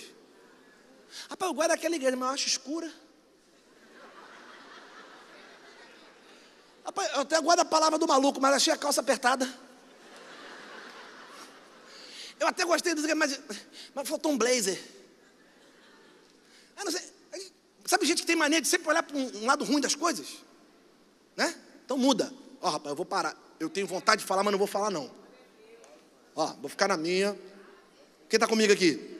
Rapaz, 1.29 1.49
eu 1.49 1.53
guardo 1.53 1.71
aquela 1.71 1.95
igreja, 1.95 2.15
mas 2.15 2.27
eu 2.27 2.33
acho 2.33 2.47
escura. 2.47 2.91
Rapaz, 6.85 7.11
eu 7.13 7.19
até 7.21 7.39
guardo 7.41 7.59
a 7.59 7.65
palavra 7.65 7.99
do 7.99 8.07
maluco, 8.07 8.41
mas 8.41 8.55
achei 8.55 8.73
a 8.73 8.77
calça 8.77 9.01
apertada. 9.01 9.47
Eu 12.39 12.47
até 12.47 12.63
gostei 12.65 12.95
do 12.95 13.15
mas, 13.15 13.39
mas 13.93 14.07
faltou 14.07 14.31
um 14.31 14.37
blazer. 14.37 14.98
Sei, 16.87 17.01
sabe 17.85 18.05
gente 18.05 18.21
que 18.21 18.27
tem 18.27 18.35
mania 18.35 18.61
de 18.61 18.67
sempre 18.67 18.87
olhar 18.89 19.03
para 19.03 19.17
um, 19.17 19.41
um, 19.41 19.45
lado 19.45 19.65
ruim 19.65 19.81
das 19.81 19.95
coisas? 19.95 20.27
Né? 21.35 21.53
Então 21.85 21.97
muda. 21.97 22.31
Ó, 22.61 22.67
oh, 22.67 22.71
rapaz, 22.71 22.91
eu 22.91 22.95
vou 22.95 23.05
parar. 23.05 23.35
Eu 23.59 23.69
tenho 23.69 23.87
vontade 23.87 24.21
de 24.21 24.27
falar, 24.27 24.43
mas 24.43 24.51
não 24.51 24.59
vou 24.59 24.67
falar 24.67 24.89
não. 24.89 25.11
Ó, 26.35 26.53
vou 26.61 26.69
ficar 26.69 26.87
na 26.87 26.97
minha. 26.97 27.37
Quem 28.29 28.37
está 28.37 28.47
comigo 28.47 28.71
aqui? 28.71 29.17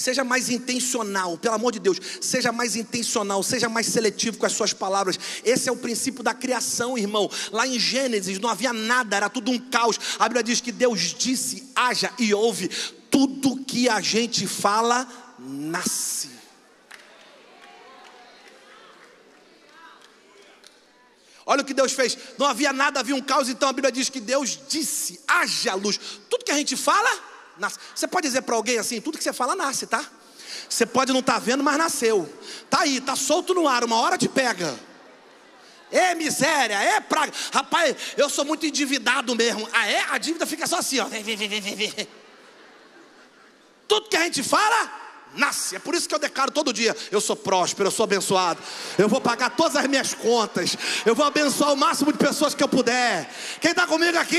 Seja 0.00 0.24
mais 0.24 0.48
intencional, 0.48 1.36
pelo 1.36 1.54
amor 1.54 1.72
de 1.72 1.78
Deus, 1.78 1.98
seja 2.22 2.50
mais 2.50 2.74
intencional, 2.74 3.42
seja 3.42 3.68
mais 3.68 3.86
seletivo 3.86 4.38
com 4.38 4.46
as 4.46 4.52
suas 4.52 4.72
palavras. 4.72 5.18
Esse 5.44 5.68
é 5.68 5.72
o 5.72 5.76
princípio 5.76 6.22
da 6.22 6.32
criação, 6.32 6.96
irmão. 6.96 7.30
Lá 7.52 7.66
em 7.66 7.78
Gênesis 7.78 8.38
não 8.38 8.48
havia 8.48 8.72
nada, 8.72 9.16
era 9.16 9.28
tudo 9.28 9.50
um 9.50 9.58
caos. 9.58 10.00
A 10.18 10.26
Bíblia 10.26 10.42
diz 10.42 10.58
que 10.62 10.72
Deus 10.72 11.14
disse: 11.18 11.70
haja 11.74 12.10
e 12.18 12.32
ouve. 12.32 12.70
Tudo 13.10 13.62
que 13.62 13.90
a 13.90 14.00
gente 14.00 14.46
fala, 14.46 15.06
nasce. 15.40 16.30
Olha 21.46 21.62
o 21.62 21.64
que 21.64 21.74
Deus 21.74 21.92
fez. 21.92 22.16
Não 22.38 22.46
havia 22.46 22.72
nada, 22.72 23.00
havia 23.00 23.14
um 23.14 23.20
caos, 23.20 23.48
então 23.48 23.68
a 23.68 23.72
Bíblia 23.72 23.90
diz 23.90 24.08
que 24.08 24.20
Deus 24.20 24.58
disse: 24.68 25.20
haja 25.26 25.74
luz. 25.74 25.98
Tudo 26.28 26.44
que 26.44 26.52
a 26.52 26.56
gente 26.56 26.76
fala, 26.76 27.10
nasce. 27.58 27.78
Você 27.94 28.06
pode 28.06 28.28
dizer 28.28 28.42
para 28.42 28.54
alguém 28.54 28.78
assim: 28.78 29.00
tudo 29.00 29.18
que 29.18 29.24
você 29.24 29.32
fala 29.32 29.56
nasce, 29.56 29.86
tá? 29.86 30.04
Você 30.68 30.86
pode 30.86 31.12
não 31.12 31.20
estar 31.20 31.34
tá 31.34 31.38
vendo, 31.38 31.64
mas 31.64 31.76
nasceu. 31.78 32.32
Tá 32.68 32.80
aí, 32.80 33.00
tá 33.00 33.16
solto 33.16 33.54
no 33.54 33.66
ar, 33.66 33.82
uma 33.82 33.96
hora 33.96 34.16
te 34.18 34.28
pega. 34.28 34.78
É 35.90 36.14
miséria, 36.14 36.74
é 36.74 37.00
praga. 37.00 37.32
Rapaz, 37.52 37.96
eu 38.16 38.30
sou 38.30 38.44
muito 38.44 38.64
endividado 38.64 39.34
mesmo. 39.34 39.68
Ah, 39.72 39.88
é? 39.88 40.04
A 40.10 40.18
dívida 40.18 40.46
fica 40.46 40.66
só 40.66 40.78
assim, 40.78 41.00
ó. 41.00 41.06
Tudo 43.88 44.08
que 44.08 44.16
a 44.16 44.22
gente 44.22 44.44
fala, 44.44 44.99
nasce. 45.34 45.76
É 45.76 45.78
por 45.78 45.94
isso 45.94 46.08
que 46.08 46.14
eu 46.14 46.18
declaro 46.18 46.50
todo 46.50 46.72
dia: 46.72 46.96
eu 47.10 47.20
sou 47.20 47.36
próspero, 47.36 47.88
eu 47.88 47.90
sou 47.90 48.04
abençoado. 48.04 48.60
Eu 48.98 49.08
vou 49.08 49.20
pagar 49.20 49.50
todas 49.50 49.76
as 49.76 49.86
minhas 49.86 50.14
contas. 50.14 50.76
Eu 51.04 51.14
vou 51.14 51.24
abençoar 51.24 51.72
o 51.72 51.76
máximo 51.76 52.12
de 52.12 52.18
pessoas 52.18 52.54
que 52.54 52.62
eu 52.62 52.68
puder. 52.68 53.30
Quem 53.60 53.70
está 53.70 53.86
comigo 53.86 54.18
aqui? 54.18 54.36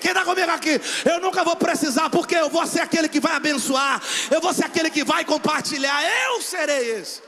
Quem 0.00 0.10
está 0.10 0.24
comigo 0.24 0.50
aqui? 0.50 0.80
Eu 1.04 1.20
nunca 1.20 1.44
vou 1.44 1.56
precisar, 1.56 2.10
porque 2.10 2.34
eu 2.34 2.50
vou 2.50 2.66
ser 2.66 2.80
aquele 2.80 3.08
que 3.08 3.20
vai 3.20 3.34
abençoar. 3.34 4.02
Eu 4.30 4.40
vou 4.40 4.52
ser 4.52 4.64
aquele 4.64 4.90
que 4.90 5.04
vai 5.04 5.24
compartilhar. 5.24 6.02
Eu 6.26 6.42
serei 6.42 6.96
esse. 6.98 7.22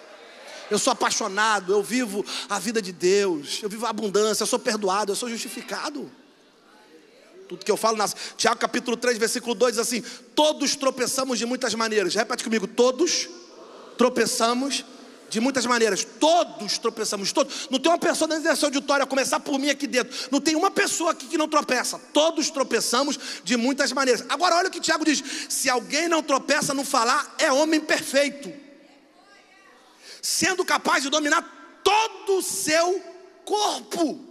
Eu 0.70 0.79
sou 0.79 0.92
apaixonado, 0.92 1.72
eu 1.72 1.83
vivo 1.83 2.24
a 2.48 2.59
vida 2.59 2.83
de 2.83 2.90
Deus, 2.90 3.61
eu 3.62 3.68
vivo 3.68 3.87
a 3.87 3.90
abundância, 3.90 4.42
eu 4.42 4.48
sou 4.48 4.59
perdoado, 4.59 5.12
eu 5.12 5.16
sou 5.16 5.29
justificado. 5.29 6.11
Tudo 7.49 7.65
que 7.65 7.71
eu 7.71 7.77
falo 7.77 7.97
nasce. 7.97 8.15
Tiago 8.37 8.59
capítulo 8.59 8.97
3, 8.97 9.19
versículo 9.19 9.55
2 9.55 9.75
diz 9.75 9.81
assim: 9.81 10.03
Todos 10.35 10.77
tropeçamos 10.77 11.39
de 11.39 11.47
muitas 11.47 11.75
maneiras. 11.75 12.15
Repete 12.15 12.45
comigo: 12.45 12.67
todos 12.67 13.29
tropeçamos 13.97 14.85
de 15.29 15.41
muitas 15.41 15.67
maneiras. 15.67 16.05
Todos 16.05 16.79
tropeçamos, 16.79 17.33
todos. 17.33 17.69
Não 17.71 17.79
tem 17.79 17.91
uma 17.91 17.99
pessoa 17.99 18.29
dentro 18.29 18.45
dessa 18.45 18.67
auditória, 18.67 19.05
a 19.05 19.07
começar 19.07 19.41
por 19.41 19.59
mim 19.59 19.71
aqui 19.71 19.87
dentro. 19.87 20.29
Não 20.31 20.41
tem 20.41 20.57
uma 20.57 20.71
pessoa 20.71 21.13
aqui 21.13 21.27
que 21.27 21.39
não 21.39 21.49
tropeça. 21.49 21.99
Todos 22.13 22.51
tropeçamos 22.51 23.19
de 23.45 23.57
muitas 23.57 23.93
maneiras. 23.93 24.25
Agora, 24.29 24.57
olha 24.57 24.69
o 24.69 24.71
que 24.71 24.81
Tiago 24.81 25.05
diz: 25.05 25.23
se 25.49 25.69
alguém 25.69 26.09
não 26.09 26.23
tropeça 26.23 26.75
no 26.75 26.85
falar, 26.85 27.35
é 27.39 27.53
homem 27.53 27.81
perfeito, 27.81 28.53
sendo 30.21 30.65
capaz 30.65 31.03
de 31.03 31.11
dominar 31.11 31.83
todo 31.83 32.39
o 32.39 32.43
seu 32.43 33.01
corpo. 33.45 34.25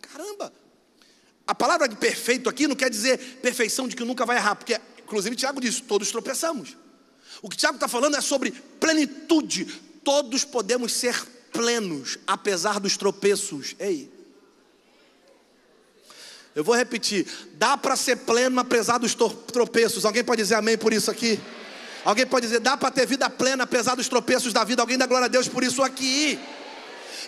Caramba, 0.00 0.52
a 1.46 1.54
palavra 1.54 1.88
de 1.88 1.96
perfeito 1.96 2.48
aqui 2.48 2.66
não 2.66 2.74
quer 2.74 2.90
dizer 2.90 3.18
perfeição 3.40 3.86
de 3.86 3.94
que 3.94 4.04
nunca 4.04 4.26
vai 4.26 4.36
errar, 4.36 4.56
porque, 4.56 4.80
inclusive, 4.98 5.36
Tiago 5.36 5.60
disse: 5.60 5.82
todos 5.82 6.10
tropeçamos. 6.10 6.76
O 7.40 7.48
que 7.48 7.56
Tiago 7.56 7.76
está 7.76 7.86
falando 7.86 8.16
é 8.16 8.20
sobre 8.20 8.50
plenitude. 8.80 9.64
Todos 10.02 10.44
podemos 10.44 10.92
ser 10.92 11.14
plenos, 11.52 12.18
apesar 12.26 12.80
dos 12.80 12.96
tropeços. 12.96 13.74
Ei. 13.78 14.10
Eu 16.54 16.64
vou 16.64 16.74
repetir: 16.74 17.26
dá 17.54 17.76
para 17.76 17.94
ser 17.96 18.16
pleno 18.16 18.58
apesar 18.58 18.98
dos 18.98 19.14
tropeços. 19.14 20.04
Alguém 20.04 20.24
pode 20.24 20.42
dizer 20.42 20.54
amém 20.54 20.76
por 20.76 20.92
isso 20.92 21.10
aqui? 21.10 21.38
Alguém 22.04 22.24
pode 22.24 22.46
dizer, 22.46 22.60
dá 22.60 22.76
para 22.76 22.88
ter 22.92 23.04
vida 23.04 23.28
plena 23.28 23.64
apesar 23.64 23.96
dos 23.96 24.06
tropeços 24.06 24.52
da 24.52 24.62
vida. 24.62 24.80
Alguém 24.80 24.96
dá 24.96 25.06
glória 25.06 25.24
a 25.24 25.28
Deus 25.28 25.48
por 25.48 25.64
isso 25.64 25.82
aqui. 25.82 26.38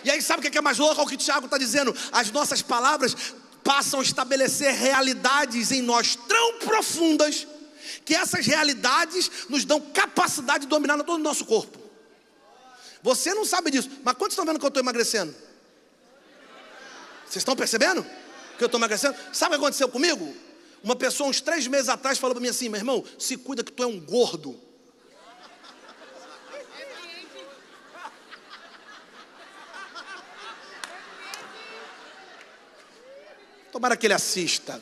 E 0.05 0.09
aí, 0.09 0.21
sabe 0.21 0.47
o 0.47 0.49
que 0.49 0.57
é 0.57 0.61
mais 0.61 0.77
louco? 0.77 1.01
É 1.01 1.03
o 1.03 1.07
que 1.07 1.15
o 1.15 1.17
Tiago 1.17 1.45
está 1.45 1.57
dizendo. 1.57 1.93
As 2.13 2.31
nossas 2.31 2.61
palavras 2.61 3.13
passam 3.63 3.99
a 3.99 4.03
estabelecer 4.03 4.73
realidades 4.73 5.71
em 5.71 5.81
nós 5.81 6.15
tão 6.15 6.59
profundas 6.59 7.47
que 8.05 8.15
essas 8.15 8.45
realidades 8.45 9.29
nos 9.49 9.65
dão 9.65 9.79
capacidade 9.79 10.65
de 10.65 10.69
dominar 10.69 10.97
todo 11.03 11.19
o 11.19 11.23
nosso 11.23 11.45
corpo. 11.45 11.79
Você 13.01 13.33
não 13.33 13.45
sabe 13.45 13.71
disso, 13.71 13.89
mas 14.03 14.15
quantos 14.15 14.33
estão 14.33 14.45
vendo 14.45 14.59
que 14.59 14.65
eu 14.65 14.69
estou 14.69 14.81
emagrecendo? 14.81 15.33
Vocês 17.25 17.37
estão 17.37 17.55
percebendo 17.55 18.03
que 18.57 18.63
eu 18.63 18.65
estou 18.65 18.79
emagrecendo? 18.79 19.15
Sabe 19.31 19.55
o 19.55 19.59
que 19.59 19.65
aconteceu 19.65 19.87
comigo? 19.87 20.35
Uma 20.83 20.95
pessoa, 20.95 21.29
uns 21.29 21.41
três 21.41 21.67
meses 21.67 21.89
atrás, 21.89 22.17
falou 22.17 22.35
para 22.35 22.41
mim 22.41 22.49
assim: 22.49 22.69
meu 22.69 22.79
irmão, 22.79 23.03
se 23.17 23.37
cuida 23.37 23.63
que 23.63 23.71
tu 23.71 23.83
é 23.83 23.85
um 23.85 23.99
gordo. 23.99 24.59
Tomara 33.79 33.95
que 33.95 34.07
ele 34.07 34.13
assista. 34.13 34.81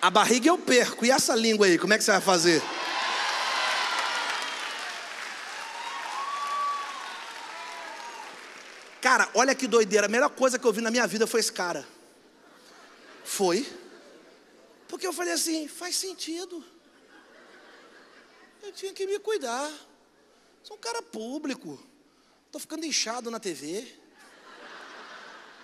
A 0.00 0.08
barriga 0.08 0.48
eu 0.48 0.56
perco, 0.56 1.04
e 1.04 1.10
essa 1.10 1.34
língua 1.34 1.66
aí, 1.66 1.78
como 1.78 1.92
é 1.92 1.98
que 1.98 2.04
você 2.04 2.12
vai 2.12 2.20
fazer? 2.22 2.62
Cara, 9.02 9.28
olha 9.34 9.54
que 9.54 9.66
doideira. 9.66 10.06
A 10.06 10.08
melhor 10.08 10.30
coisa 10.30 10.58
que 10.58 10.66
eu 10.66 10.72
vi 10.72 10.80
na 10.80 10.90
minha 10.90 11.06
vida 11.06 11.26
foi 11.26 11.40
esse 11.40 11.52
cara. 11.52 11.86
Foi. 13.22 13.70
Porque 14.88 15.06
eu 15.06 15.12
falei 15.12 15.34
assim: 15.34 15.68
faz 15.68 15.94
sentido. 15.94 16.64
Eu 18.62 18.72
tinha 18.72 18.94
que 18.94 19.06
me 19.06 19.18
cuidar. 19.18 19.70
Sou 20.62 20.78
um 20.78 20.80
cara 20.80 21.02
público. 21.02 21.78
Estou 22.46 22.62
ficando 22.62 22.86
inchado 22.86 23.30
na 23.30 23.38
TV. 23.38 24.03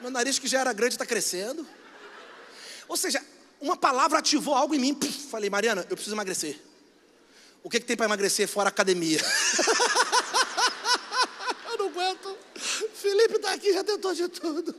Meu 0.00 0.10
nariz 0.10 0.38
que 0.38 0.48
já 0.48 0.60
era 0.60 0.72
grande 0.72 0.94
está 0.94 1.04
crescendo. 1.04 1.66
Ou 2.88 2.96
seja, 2.96 3.22
uma 3.60 3.76
palavra 3.76 4.18
ativou 4.18 4.54
algo 4.54 4.74
em 4.74 4.78
mim. 4.78 4.94
Puf, 4.94 5.28
falei, 5.28 5.50
Mariana, 5.50 5.86
eu 5.88 5.96
preciso 5.96 6.14
emagrecer. 6.14 6.58
O 7.62 7.68
que, 7.68 7.78
que 7.78 7.86
tem 7.86 7.96
para 7.96 8.06
emagrecer 8.06 8.48
fora 8.48 8.70
academia? 8.70 9.20
eu 11.70 11.78
não 11.78 11.88
aguento. 11.88 12.38
Felipe 12.94 13.36
está 13.36 13.52
aqui, 13.52 13.72
já 13.72 13.84
tentou 13.84 14.14
de 14.14 14.28
tudo. 14.28 14.74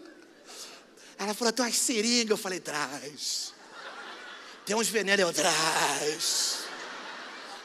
Ela 1.17 1.33
falou, 1.35 1.53
tem 1.53 1.63
umas 1.63 1.77
seringas. 1.77 2.31
Eu 2.31 2.37
falei, 2.37 2.59
traz. 2.59 3.53
Tem 4.65 4.75
uns 4.75 4.87
venenos, 4.87 5.19
eu 5.19 5.33
traz. 5.33 6.61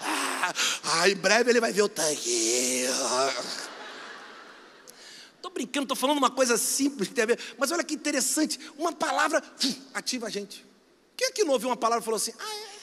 Ah, 0.00 0.52
ah, 0.84 1.08
em 1.08 1.16
breve 1.16 1.50
ele 1.50 1.60
vai 1.60 1.72
ver 1.72 1.82
o 1.82 1.88
tanque. 1.88 2.86
Brincando, 5.56 5.84
estou 5.84 5.96
falando 5.96 6.18
uma 6.18 6.30
coisa 6.30 6.58
simples 6.58 7.10
mas 7.56 7.70
olha 7.70 7.82
que 7.82 7.94
interessante, 7.94 8.60
uma 8.76 8.92
palavra 8.92 9.42
ativa 9.94 10.26
a 10.26 10.30
gente. 10.30 10.62
Quem 11.16 11.28
é 11.28 11.32
que 11.32 11.44
não 11.44 11.54
ouviu 11.54 11.70
uma 11.70 11.76
palavra 11.78 12.02
e 12.02 12.04
falou 12.04 12.18
assim, 12.18 12.34
ah 12.38 12.54
é? 12.54 12.76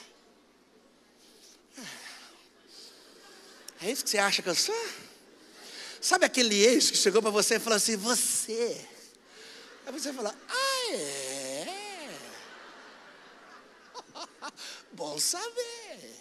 É 3.86 3.92
isso 3.92 4.02
que 4.02 4.10
você 4.10 4.18
acha 4.18 4.42
que 4.42 4.48
eu 4.48 4.56
sou? 4.56 4.74
Sabe 6.00 6.24
aquele 6.26 6.60
ex 6.64 6.90
que 6.90 6.96
chegou 6.96 7.22
para 7.22 7.30
você 7.30 7.54
e 7.54 7.60
falou 7.60 7.76
assim, 7.76 7.96
você? 7.96 8.84
Aí 9.86 9.92
você 9.92 10.12
fala, 10.12 10.34
ah, 10.48 10.92
é? 10.94 12.18
Bom 14.90 15.16
saber. 15.20 16.12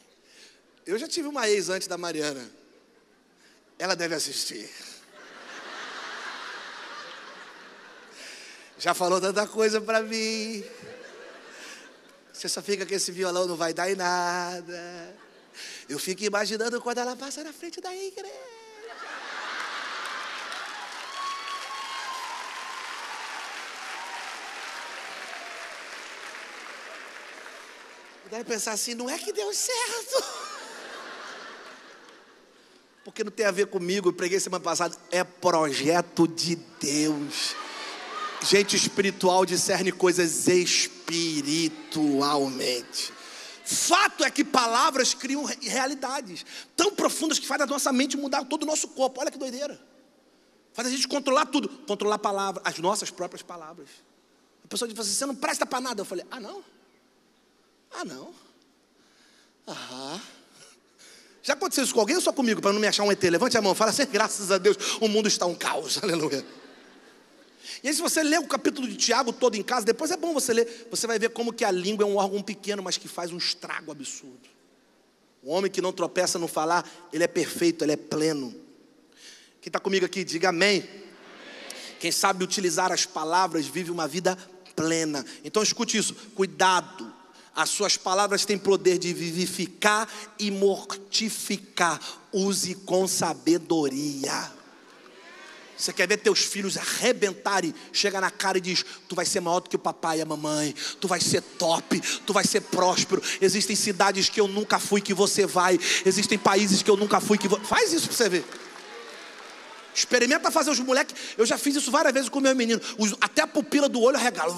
Eu 0.86 1.00
já 1.00 1.08
tive 1.08 1.28
uma 1.28 1.50
ex 1.50 1.70
antes 1.70 1.88
da 1.88 1.98
Mariana. 1.98 2.48
Ela 3.80 3.96
deve 3.96 4.14
assistir. 4.14 4.70
Já 8.84 8.94
falou 8.94 9.22
tanta 9.22 9.48
coisa 9.48 9.80
para 9.80 10.02
mim. 10.02 10.62
Você 12.34 12.50
só 12.50 12.62
fica 12.62 12.86
com 12.86 12.94
esse 12.94 13.14
violão, 13.14 13.48
não 13.48 13.56
vai 13.56 13.74
dar 13.74 13.90
em 13.90 13.96
nada. 13.96 15.16
Eu 15.88 15.98
fico 15.98 16.22
imaginando 16.26 16.82
quando 16.82 16.98
ela 16.98 17.16
passa 17.16 17.46
na 17.46 17.54
frente 17.54 17.80
da 17.80 17.96
igreja. 17.96 18.30
Deve 28.30 28.44
pensar 28.44 28.74
assim, 28.74 28.94
não 28.96 29.10
é 29.10 29.18
que 29.18 29.32
deu 29.32 29.54
certo. 29.54 30.26
Porque 33.06 33.24
não 33.24 33.32
tem 33.32 33.46
a 33.46 33.52
ver 33.52 33.68
comigo, 33.68 34.10
eu 34.10 34.14
preguei 34.14 34.42
semana 34.42 34.62
passada, 34.62 34.98
é 35.10 35.24
projeto 35.24 36.28
de 36.28 36.58
Deus. 36.58 37.63
Gente 38.44 38.76
espiritual 38.76 39.46
discerne 39.46 39.92
coisas 39.92 40.48
espiritualmente. 40.48 43.14
Fato 43.64 44.24
é 44.26 44.30
que 44.30 44.44
palavras 44.44 45.14
criam 45.14 45.46
realidades 45.46 46.46
tão 46.76 46.94
profundas 46.94 47.40
que 47.40 47.48
faz 47.48 47.62
a 47.62 47.66
nossa 47.66 47.94
mente 47.94 48.18
mudar 48.18 48.44
todo 48.44 48.64
o 48.64 48.66
nosso 48.66 48.90
corpo. 48.90 49.22
Olha 49.22 49.32
que 49.32 49.38
doideira. 49.38 49.80
Faz 50.74 50.86
a 50.88 50.92
gente 50.92 51.08
controlar 51.08 51.46
tudo, 51.46 51.70
controlar 51.88 52.16
a 52.16 52.20
palavra, 52.20 52.62
as 52.66 52.78
nossas 52.80 53.10
próprias 53.10 53.42
palavras. 53.42 53.88
A 54.66 54.68
pessoa 54.68 54.90
diz 54.90 55.00
assim: 55.00 55.14
você 55.14 55.26
não 55.26 55.36
presta 55.36 55.66
para 55.66 55.80
nada. 55.80 56.02
Eu 56.02 56.06
falei: 56.06 56.26
ah, 56.30 56.42
não? 56.42 56.62
Ah, 57.94 58.04
não. 58.04 58.34
Aham. 59.66 60.22
Já 61.42 61.54
aconteceu 61.54 61.84
isso 61.84 61.94
com 61.94 62.00
alguém 62.00 62.16
ou 62.16 62.22
só 62.22 62.34
comigo, 62.34 62.62
para 62.62 62.72
não 62.72 62.80
me 62.80 62.88
achar 62.88 63.04
um 63.04 63.12
ET? 63.12 63.22
Levante 63.22 63.58
a 63.58 63.62
mão, 63.62 63.76
fala 63.76 63.92
assim, 63.92 64.06
graças 64.06 64.50
a 64.50 64.58
Deus, 64.58 64.78
o 65.02 65.10
mundo 65.10 65.28
está 65.28 65.46
um 65.46 65.54
caos, 65.54 66.00
aleluia. 66.02 66.63
E 67.84 67.90
aí 67.90 67.94
se 67.94 68.02
você 68.02 68.24
ler 68.24 68.40
o 68.40 68.48
capítulo 68.48 68.88
de 68.88 68.96
Tiago 68.96 69.34
todo 69.34 69.56
em 69.56 69.62
casa, 69.62 69.86
depois 69.86 70.10
é 70.10 70.18
bom 70.18 70.34
você 70.34 70.54
ler, 70.54 70.88
você 70.90 71.06
vai 71.06 71.20
ver 71.20 71.30
como 71.32 71.52
que 71.52 71.66
a 71.66 71.72
língua 71.72 72.06
é 72.06 72.08
um 72.08 72.16
órgão 72.16 72.42
pequeno, 72.42 72.82
mas 72.82 72.98
que 72.98 73.08
faz 73.08 73.32
um 73.32 73.38
estrago 73.38 73.92
absurdo. 73.92 74.50
O 75.44 75.52
homem 75.52 75.70
que 75.70 75.82
não 75.82 75.92
tropeça 75.92 76.40
no 76.40 76.48
falar, 76.48 76.90
ele 77.12 77.26
é 77.26 77.28
perfeito, 77.28 77.84
ele 77.84 77.92
é 77.92 77.98
pleno. 77.98 78.56
Quem 79.62 79.70
está 79.70 79.80
comigo 79.80 80.06
aqui, 80.06 80.24
diga 80.24 80.50
amém. 80.50 80.80
amém. 80.80 81.04
Quem 82.00 82.12
sabe 82.12 82.44
utilizar 82.44 82.92
as 82.92 83.06
palavras 83.06 83.68
vive 83.68 83.92
uma 83.92 84.08
vida 84.08 84.38
plena. 84.76 85.26
Então 85.44 85.62
escute 85.62 85.98
isso, 85.98 86.16
cuidado 86.34 87.14
as 87.56 87.70
suas 87.70 87.98
palavras 87.98 88.46
têm 88.46 88.58
poder 88.58 88.98
de 88.98 89.14
vivificar 89.14 90.10
e 90.40 90.50
mortificar. 90.50 92.00
Use 92.32 92.74
com 92.74 93.08
sabedoria. 93.08 94.52
Você 95.84 95.92
quer 95.92 96.08
ver 96.08 96.16
teus 96.16 96.40
filhos 96.40 96.78
arrebentarem, 96.78 97.76
chega 97.92 98.22
na 98.22 98.32
cara 98.32 98.58
e 98.58 98.62
diz: 98.62 98.86
Tu 99.06 99.14
vai 99.14 99.26
ser 99.26 99.42
maior 99.42 99.60
do 99.60 99.70
que 99.70 99.76
o 99.76 99.80
papai 99.80 100.20
e 100.20 100.22
a 100.22 100.26
mamãe, 100.26 100.74
tu 101.02 101.10
vai 101.10 101.20
ser 101.20 101.42
top, 101.42 102.00
tu 102.26 102.32
vai 102.32 102.46
ser 102.46 102.62
próspero. 102.62 103.22
Existem 103.42 103.76
cidades 103.76 104.30
que 104.30 104.40
eu 104.40 104.48
nunca 104.48 104.80
fui 104.80 105.02
que 105.02 105.14
você 105.14 105.46
vai, 105.46 105.78
existem 106.06 106.38
países 106.38 106.82
que 106.82 106.90
eu 106.90 106.96
nunca 106.96 107.20
fui 107.20 107.38
que 107.38 107.50
você. 107.50 107.66
Faz 107.66 107.92
isso 107.92 108.08
para 108.08 108.16
você 108.16 108.30
ver. 108.30 108.46
Experimenta 109.94 110.50
fazer 110.50 110.70
os 110.72 110.80
moleques. 110.80 111.14
Eu 111.38 111.46
já 111.46 111.58
fiz 111.58 111.76
isso 111.76 111.92
várias 111.92 112.14
vezes 112.14 112.30
com 112.30 112.40
meu 112.40 112.56
menino. 112.56 112.80
Até 113.20 113.42
a 113.42 113.48
pupila 113.48 113.90
do 113.90 114.00
olho 114.00 114.18
regala. 114.18 114.54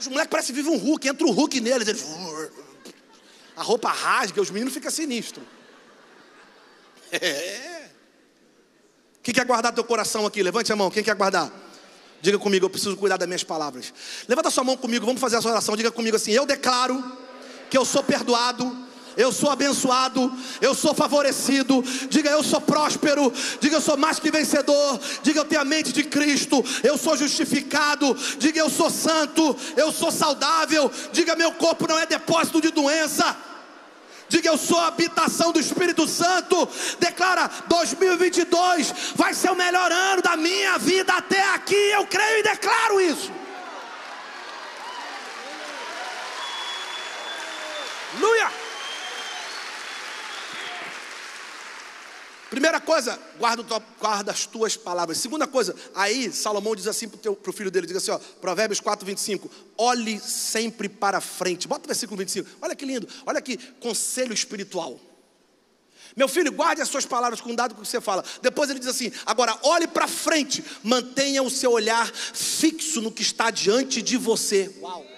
Os 0.00 0.08
moleques 0.08 0.30
parecem 0.30 0.54
que 0.54 0.62
vivem 0.62 0.74
um 0.74 0.82
Hulk, 0.82 1.06
entra 1.06 1.26
o 1.26 1.30
Hulk 1.30 1.60
neles, 1.60 1.86
eles... 1.86 2.06
a 3.54 3.62
roupa 3.62 3.90
rasga, 3.90 4.40
os 4.40 4.50
meninos 4.50 4.72
ficam 4.72 4.90
sinistros. 4.90 5.44
É. 7.12 7.79
Quem 9.22 9.34
quer 9.34 9.44
guardar 9.44 9.72
teu 9.72 9.84
coração 9.84 10.26
aqui? 10.26 10.42
Levante 10.42 10.72
a 10.72 10.76
mão, 10.76 10.90
quem 10.90 11.02
quer 11.02 11.14
guardar? 11.14 11.50
Diga 12.20 12.38
comigo, 12.38 12.66
eu 12.66 12.70
preciso 12.70 12.96
cuidar 12.96 13.16
das 13.16 13.26
minhas 13.26 13.44
palavras. 13.44 13.92
Levanta 14.28 14.50
sua 14.50 14.64
mão 14.64 14.76
comigo, 14.76 15.06
vamos 15.06 15.20
fazer 15.20 15.36
essa 15.36 15.48
oração. 15.48 15.76
Diga 15.76 15.90
comigo 15.90 16.16
assim: 16.16 16.32
Eu 16.32 16.44
declaro 16.44 17.02
que 17.70 17.78
eu 17.78 17.84
sou 17.84 18.02
perdoado 18.02 18.90
eu 19.16 19.32
sou 19.32 19.50
abençoado, 19.50 20.32
eu 20.60 20.74
sou 20.74 20.94
favorecido, 20.94 21.82
diga 22.08 22.30
eu 22.30 22.42
sou 22.42 22.60
próspero, 22.60 23.32
diga 23.60 23.76
eu 23.76 23.80
sou 23.80 23.96
mais 23.96 24.18
que 24.18 24.30
vencedor, 24.30 25.00
diga 25.22 25.40
eu 25.40 25.44
tenho 25.44 25.60
a 25.60 25.64
mente 25.64 25.92
de 25.92 26.04
Cristo, 26.04 26.64
eu 26.82 26.96
sou 26.96 27.16
justificado, 27.16 28.16
diga 28.38 28.60
eu 28.60 28.70
sou 28.70 28.90
santo, 28.90 29.56
eu 29.76 29.92
sou 29.92 30.10
saudável, 30.10 30.90
diga 31.12 31.36
meu 31.36 31.52
corpo 31.52 31.86
não 31.88 31.98
é 31.98 32.06
depósito 32.06 32.60
de 32.60 32.70
doença. 32.70 33.36
Diga 34.30 34.48
eu 34.48 34.56
sou 34.56 34.78
a 34.78 34.86
habitação 34.86 35.50
do 35.50 35.58
Espírito 35.58 36.06
Santo. 36.06 36.68
Declara 37.00 37.50
2022 37.66 38.94
vai 39.16 39.34
ser 39.34 39.50
o 39.50 39.56
melhor 39.56 39.90
ano 39.90 40.22
da 40.22 40.36
minha 40.36 40.78
vida 40.78 41.12
até 41.14 41.42
aqui. 41.52 41.74
Eu 41.74 42.06
creio 42.06 42.38
e 42.38 42.42
declaro 42.44 43.00
isso. 43.00 43.32
Aleluia. 48.14 48.59
Primeira 52.50 52.80
coisa, 52.80 53.16
guarda, 53.38 53.62
guarda, 54.00 54.32
as 54.32 54.44
tuas 54.44 54.76
palavras. 54.76 55.18
Segunda 55.18 55.46
coisa, 55.46 55.72
aí 55.94 56.32
Salomão 56.32 56.74
diz 56.74 56.88
assim 56.88 57.08
para 57.08 57.30
o 57.30 57.52
filho 57.52 57.70
dele: 57.70 57.86
diz 57.86 57.96
assim, 57.96 58.10
ó, 58.10 58.18
Provérbios 58.40 58.80
4, 58.80 59.06
25: 59.06 59.48
olhe 59.78 60.18
sempre 60.18 60.88
para 60.88 61.20
frente. 61.20 61.68
Bota 61.68 61.84
o 61.84 61.86
versículo 61.86 62.18
25, 62.18 62.50
olha 62.60 62.74
que 62.74 62.84
lindo, 62.84 63.08
olha 63.24 63.40
que 63.40 63.56
conselho 63.80 64.34
espiritual. 64.34 64.98
Meu 66.16 66.26
filho, 66.26 66.50
guarde 66.50 66.82
as 66.82 66.88
suas 66.88 67.06
palavras, 67.06 67.40
cuidado 67.40 67.72
com 67.72 67.82
o 67.82 67.84
que 67.84 67.88
você 67.88 68.00
fala. 68.00 68.24
Depois 68.42 68.68
ele 68.68 68.80
diz 68.80 68.88
assim: 68.88 69.12
agora 69.24 69.56
olhe 69.62 69.86
para 69.86 70.08
frente, 70.08 70.64
mantenha 70.82 71.44
o 71.44 71.50
seu 71.50 71.70
olhar 71.70 72.10
fixo 72.12 73.00
no 73.00 73.12
que 73.12 73.22
está 73.22 73.52
diante 73.52 74.02
de 74.02 74.16
você. 74.16 74.74
Uau! 74.80 75.09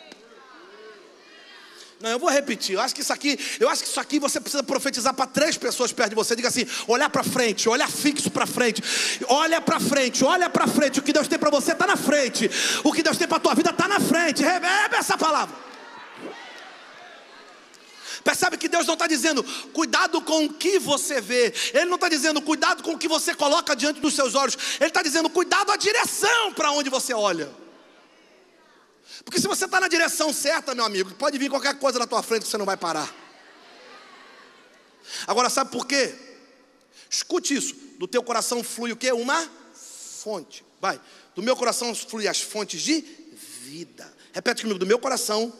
Não, 2.02 2.10
eu 2.10 2.18
vou 2.18 2.28
repetir. 2.28 2.74
Eu 2.74 2.80
acho 2.80 2.92
que 2.92 3.00
isso 3.00 3.12
aqui, 3.12 3.38
eu 3.60 3.68
acho 3.68 3.84
que 3.84 3.88
isso 3.88 4.00
aqui 4.00 4.18
você 4.18 4.40
precisa 4.40 4.60
profetizar 4.64 5.14
para 5.14 5.24
três 5.24 5.56
pessoas 5.56 5.92
perto 5.92 6.10
de 6.10 6.16
você. 6.16 6.34
Diga 6.34 6.48
assim: 6.48 6.66
olhar 6.88 7.08
para 7.08 7.22
frente, 7.22 7.68
olhar 7.68 7.88
fixo 7.88 8.28
para 8.28 8.44
frente. 8.44 8.82
Olha 9.28 9.60
para 9.60 9.78
frente, 9.78 10.24
olha 10.24 10.50
para 10.50 10.66
frente. 10.66 10.98
O 10.98 11.02
que 11.02 11.12
Deus 11.12 11.28
tem 11.28 11.38
para 11.38 11.48
você 11.48 11.70
está 11.70 11.86
na 11.86 11.96
frente. 11.96 12.50
O 12.82 12.92
que 12.92 13.04
Deus 13.04 13.16
tem 13.16 13.28
para 13.28 13.38
tua 13.38 13.54
vida 13.54 13.70
está 13.70 13.86
na 13.86 14.00
frente. 14.00 14.42
Recebe 14.42 14.96
essa 14.96 15.16
palavra. 15.16 15.54
Percebe 18.24 18.56
que 18.56 18.68
Deus 18.68 18.84
não 18.84 18.94
está 18.94 19.06
dizendo 19.06 19.44
cuidado 19.72 20.20
com 20.20 20.44
o 20.44 20.52
que 20.52 20.80
você 20.80 21.20
vê, 21.20 21.52
Ele 21.72 21.86
não 21.86 21.96
está 21.96 22.08
dizendo 22.08 22.40
cuidado 22.40 22.82
com 22.82 22.92
o 22.92 22.98
que 22.98 23.08
você 23.08 23.34
coloca 23.34 23.74
diante 23.74 24.00
dos 24.00 24.14
seus 24.14 24.34
olhos, 24.34 24.56
Ele 24.80 24.88
está 24.88 25.02
dizendo 25.02 25.28
cuidado 25.28 25.70
a 25.72 25.76
direção 25.76 26.52
para 26.52 26.70
onde 26.72 26.88
você 26.88 27.12
olha. 27.12 27.61
Porque 29.24 29.40
se 29.40 29.46
você 29.46 29.66
está 29.66 29.78
na 29.78 29.88
direção 29.88 30.32
certa, 30.32 30.74
meu 30.74 30.84
amigo, 30.84 31.12
pode 31.14 31.36
vir 31.38 31.50
qualquer 31.50 31.78
coisa 31.78 31.98
na 31.98 32.06
tua 32.06 32.22
frente 32.22 32.42
que 32.42 32.48
você 32.48 32.58
não 32.58 32.64
vai 32.64 32.76
parar. 32.76 33.12
Agora, 35.26 35.50
sabe 35.50 35.70
por 35.70 35.86
quê? 35.86 36.14
Escute 37.10 37.54
isso: 37.54 37.74
do 37.98 38.08
teu 38.08 38.22
coração 38.22 38.64
flui 38.64 38.92
o 38.92 38.96
que? 38.96 39.12
Uma 39.12 39.48
fonte. 39.74 40.64
Vai. 40.80 41.00
Do 41.34 41.42
meu 41.42 41.56
coração 41.56 41.94
flui 41.94 42.26
as 42.26 42.40
fontes 42.40 42.80
de 42.80 43.00
vida. 43.62 44.10
Repete 44.32 44.62
comigo: 44.62 44.78
do 44.78 44.86
meu 44.86 44.98
coração 44.98 45.52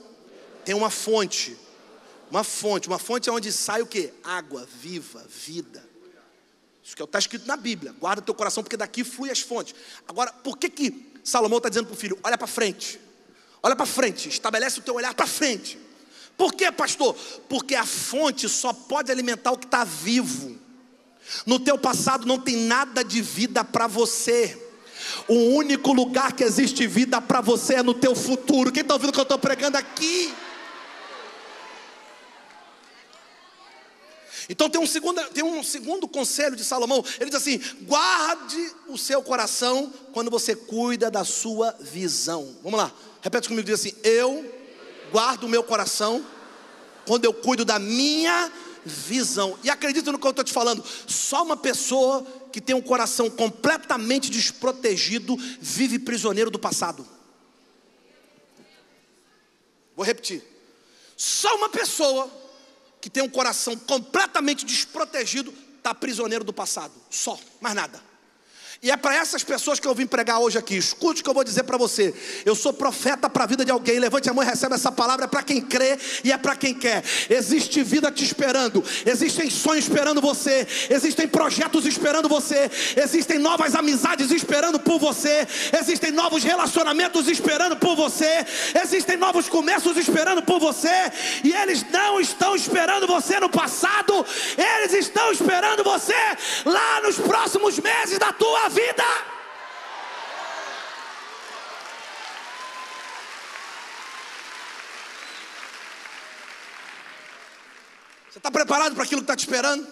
tem 0.65 0.75
uma 0.75 0.91
fonte. 0.91 1.57
Uma 2.31 2.43
fonte. 2.43 2.89
Uma 2.89 2.99
fonte 2.99 3.29
é 3.29 3.33
onde 3.33 3.53
sai 3.53 3.83
o 3.83 3.87
que? 3.87 4.13
Água 4.25 4.67
viva, 4.81 5.23
vida. 5.29 5.93
Isso 6.83 6.97
que 6.97 7.03
está 7.03 7.19
escrito 7.19 7.47
na 7.47 7.57
Bíblia. 7.57 7.93
Guarda 7.93 8.23
teu 8.23 8.35
coração, 8.35 8.63
porque 8.63 8.77
daqui 8.77 9.05
flui 9.05 9.31
as 9.31 9.41
fontes. 9.41 9.75
Agora, 10.09 10.33
por 10.33 10.57
que 10.59 10.69
que 10.69 11.13
Salomão 11.23 11.59
está 11.59 11.69
dizendo 11.69 11.87
para 11.87 11.95
o 11.95 11.97
filho: 11.97 12.19
olha 12.23 12.39
para 12.39 12.47
frente? 12.47 12.99
Olha 13.63 13.77
para 13.77 13.87
frente, 13.87 14.29
estabelece 14.29 14.81
o 14.81 14.83
teu 14.83 14.95
olhar 14.95 15.15
para 15.15 15.27
frente. 15.27 15.79
Por 16.37 16.53
quê, 16.53 16.73
pastor? 16.73 17.15
Porque 17.49 17.75
a 17.75 17.87
fonte 17.87 18.49
só 18.49 18.73
pode 18.73 19.13
alimentar 19.13 19.53
o 19.53 19.59
que 19.59 19.67
está 19.67 19.85
vivo. 19.85 20.59
No 21.47 21.61
teu 21.61 21.79
passado 21.79 22.27
não 22.27 22.39
tem 22.39 22.57
nada 22.57 23.05
de 23.05 23.23
vida 23.23 23.63
para 23.63 23.87
você. 23.87 24.61
O 25.29 25.55
único 25.55 25.93
lugar 25.93 26.33
que 26.33 26.43
existe 26.43 26.87
vida 26.87 27.21
para 27.21 27.41
você 27.41 27.75
é 27.75 27.83
no 27.83 27.95
teu 27.95 28.15
futuro. 28.15 28.73
Quem 28.73 28.83
está 28.83 28.95
ouvindo 28.95 29.11
o 29.11 29.13
que 29.13 29.21
eu 29.21 29.25
estou 29.25 29.39
pregando 29.39 29.77
aqui? 29.77 30.35
Então 34.53 34.69
tem 34.69 34.79
um, 34.79 34.87
segundo, 34.87 35.19
tem 35.31 35.43
um 35.43 35.65
segundo 35.65 36.07
conselho 36.07 36.55
de 36.55 36.63
Salomão. 36.63 37.03
Ele 37.19 37.31
diz 37.31 37.41
assim: 37.41 37.59
guarde 37.81 38.71
o 38.87 38.99
seu 38.99 39.23
coração 39.23 39.91
quando 40.13 40.31
você 40.31 40.55
cuida 40.55 41.11
da 41.11 41.25
sua 41.25 41.75
visão. 41.81 42.55
Vamos 42.63 42.79
lá. 42.79 42.93
Repete 43.23 43.49
comigo, 43.49 43.65
diz 43.65 43.81
assim: 43.81 43.95
Eu 44.05 44.45
guardo 45.11 45.45
o 45.45 45.49
meu 45.49 45.63
coração 45.65 46.23
quando 47.07 47.25
eu 47.25 47.33
cuido 47.33 47.65
da 47.65 47.79
minha 47.79 48.53
visão. 48.85 49.59
E 49.65 49.71
acredita 49.71 50.13
no 50.13 50.19
que 50.19 50.27
eu 50.27 50.31
estou 50.31 50.45
te 50.45 50.53
falando: 50.53 50.85
só 51.07 51.43
uma 51.43 51.57
pessoa 51.57 52.23
que 52.53 52.61
tem 52.61 52.77
um 52.77 52.83
coração 52.83 53.31
completamente 53.31 54.31
desprotegido 54.31 55.35
vive 55.63 55.99
prisioneiro 55.99 56.51
do 56.51 56.59
passado. 56.59 57.09
Vou 59.97 60.05
repetir: 60.05 60.45
só 61.17 61.57
uma 61.57 61.71
pessoa 61.71 62.42
que 63.03 63.11
tem 63.11 63.23
um 63.23 63.29
coração 63.29 63.77
completamente 63.77 64.65
desprotegido 64.65 65.53
está 65.77 65.93
prisioneiro 65.93 66.45
do 66.45 66.53
passado. 66.53 66.95
Só, 67.11 67.39
mais 67.61 67.75
nada. 67.75 68.12
E 68.85 68.91
é 68.91 68.97
para 68.97 69.15
essas 69.15 69.45
pessoas 69.45 69.79
que 69.79 69.87
eu 69.87 69.95
vim 69.95 70.09
pregar 70.09 70.41
hoje 70.41 70.59
aqui. 70.59 70.75
Escute 70.75 71.21
o 71.21 71.23
que 71.25 71.31
eu 71.31 71.35
vou 71.35 71.45
dizer 71.45 71.63
para 71.63 71.79
você. 71.79 72.13
Eu 72.45 72.57
sou 72.57 72.73
profeta 72.73 73.31
para 73.31 73.45
a 73.45 73.47
vida 73.47 73.65
de 73.65 73.71
alguém. 73.71 74.01
Levante 74.01 74.29
a 74.29 74.35
mão 74.35 74.43
e 74.43 74.47
recebe 74.49 74.75
essa 74.75 74.91
palavra. 74.91 75.27
É 75.27 75.29
para 75.29 75.45
quem 75.45 75.61
crê 75.61 75.97
e 76.25 76.33
é 76.33 76.37
para 76.37 76.57
quem 76.57 76.75
quer. 76.75 77.05
Existe 77.31 77.81
vida 77.85 78.11
te 78.11 78.25
esperando. 78.25 78.83
Existem 79.07 79.49
sonhos 79.49 79.85
esperando 79.85 80.21
você. 80.21 80.67
Existem 80.91 81.29
projetos 81.29 81.87
esperando 81.87 82.29
você. 82.29 82.69
Existem 82.97 83.39
novas 83.39 83.77
amizades 83.77 84.33
esperando 84.33 84.81
por 84.81 84.99
você. 84.99 85.47
Existem 85.81 86.11
novos 86.11 86.43
relacionamentos 86.43 87.29
esperando 87.29 87.77
por 87.77 87.95
você. 87.95 88.45
Existem 88.83 89.17
novos 89.17 89.49
começos 89.49 89.97
esperando 89.97 90.43
por 90.43 90.59
você. 90.59 91.13
E 91.45 91.55
eles 91.55 91.87
não 91.89 92.21
estão 92.21 92.57
esperando 92.57 93.07
você 93.07 93.39
no 93.39 93.49
passado. 93.49 94.27
Eles 94.59 94.93
estão 94.93 95.31
esperando 95.31 95.85
você 95.85 96.17
lá 96.65 97.01
nos 97.03 97.17
próximos 97.19 97.79
meses 97.79 98.19
da 98.19 98.33
tua 98.33 98.71
vida. 98.71 98.72
Você 108.31 108.39
está 108.39 108.51
preparado 108.51 108.95
para 108.95 109.05
aquilo 109.05 109.21
que 109.21 109.25
está 109.25 109.37
te 109.37 109.41
esperando? 109.41 109.87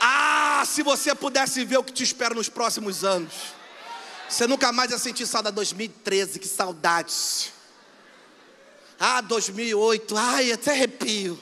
Ah, 0.00 0.62
se 0.66 0.82
você 0.82 1.14
pudesse 1.14 1.62
ver 1.64 1.76
o 1.76 1.84
que 1.84 1.92
te 1.92 2.02
espera 2.02 2.34
nos 2.34 2.48
próximos 2.48 3.04
anos. 3.04 3.34
Você 4.26 4.46
nunca 4.46 4.72
mais 4.72 4.90
ia 4.90 4.98
sentir 4.98 5.26
saudade 5.26 5.56
2013, 5.56 6.38
que 6.38 6.48
saudades. 6.48 7.52
Ah, 8.98 9.20
2008, 9.20 10.16
ai, 10.16 10.52
até 10.52 10.70
arrepio. 10.70 11.38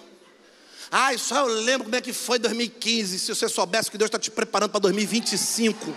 Ai, 0.90 1.18
só 1.18 1.40
eu 1.40 1.46
lembro 1.46 1.84
como 1.84 1.96
é 1.96 2.00
que 2.00 2.12
foi 2.12 2.38
2015. 2.38 3.18
Se 3.18 3.34
você 3.34 3.48
soubesse 3.48 3.90
que 3.90 3.98
Deus 3.98 4.08
está 4.08 4.18
te 4.18 4.30
preparando 4.30 4.70
para 4.70 4.80
2025. 4.80 5.94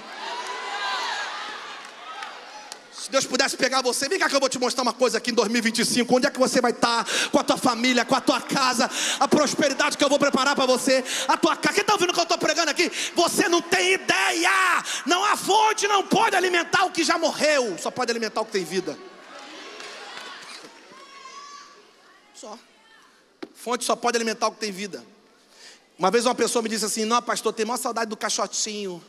Deus 3.11 3.25
pudesse 3.25 3.57
pegar 3.57 3.81
você, 3.81 4.07
vem 4.07 4.17
cá 4.17 4.29
que 4.29 4.35
eu 4.35 4.39
vou 4.39 4.47
te 4.47 4.57
mostrar 4.57 4.83
uma 4.83 4.93
coisa 4.93 5.17
aqui 5.17 5.31
em 5.31 5.33
2025. 5.33 6.15
Onde 6.15 6.27
é 6.27 6.31
que 6.31 6.39
você 6.39 6.61
vai 6.61 6.71
estar 6.71 7.05
com 7.29 7.37
a 7.37 7.43
tua 7.43 7.57
família, 7.57 8.05
com 8.05 8.15
a 8.15 8.21
tua 8.21 8.39
casa, 8.39 8.89
a 9.19 9.27
prosperidade 9.27 9.97
que 9.97 10.03
eu 10.03 10.09
vou 10.09 10.17
preparar 10.17 10.55
para 10.55 10.65
você, 10.65 11.03
a 11.27 11.35
tua 11.37 11.55
casa. 11.55 11.75
Quem 11.75 11.81
está 11.81 11.93
ouvindo 11.93 12.11
o 12.11 12.13
que 12.13 12.19
eu 12.19 12.23
estou 12.23 12.37
pregando 12.37 12.71
aqui? 12.71 12.89
Você 13.13 13.49
não 13.49 13.61
tem 13.61 13.93
ideia. 13.93 14.49
Não 15.05 15.23
há 15.25 15.35
fonte, 15.35 15.87
não 15.87 16.07
pode 16.07 16.35
alimentar 16.35 16.85
o 16.85 16.91
que 16.91 17.03
já 17.03 17.17
morreu, 17.17 17.77
só 17.77 17.91
pode 17.91 18.09
alimentar 18.09 18.41
o 18.41 18.45
que 18.45 18.53
tem 18.53 18.63
vida. 18.63 18.97
Só. 22.33 22.57
Fonte 23.53 23.83
só 23.83 23.95
pode 23.95 24.17
alimentar 24.17 24.47
o 24.47 24.53
que 24.53 24.59
tem 24.59 24.71
vida. 24.71 25.05
Uma 25.99 26.09
vez 26.09 26.25
uma 26.25 26.33
pessoa 26.33 26.63
me 26.63 26.69
disse 26.69 26.85
assim: 26.85 27.05
Não, 27.05 27.21
pastor, 27.21 27.51
tem 27.53 27.65
maior 27.65 27.77
saudade 27.77 28.09
do 28.09 28.17
caixotinho. 28.17 29.03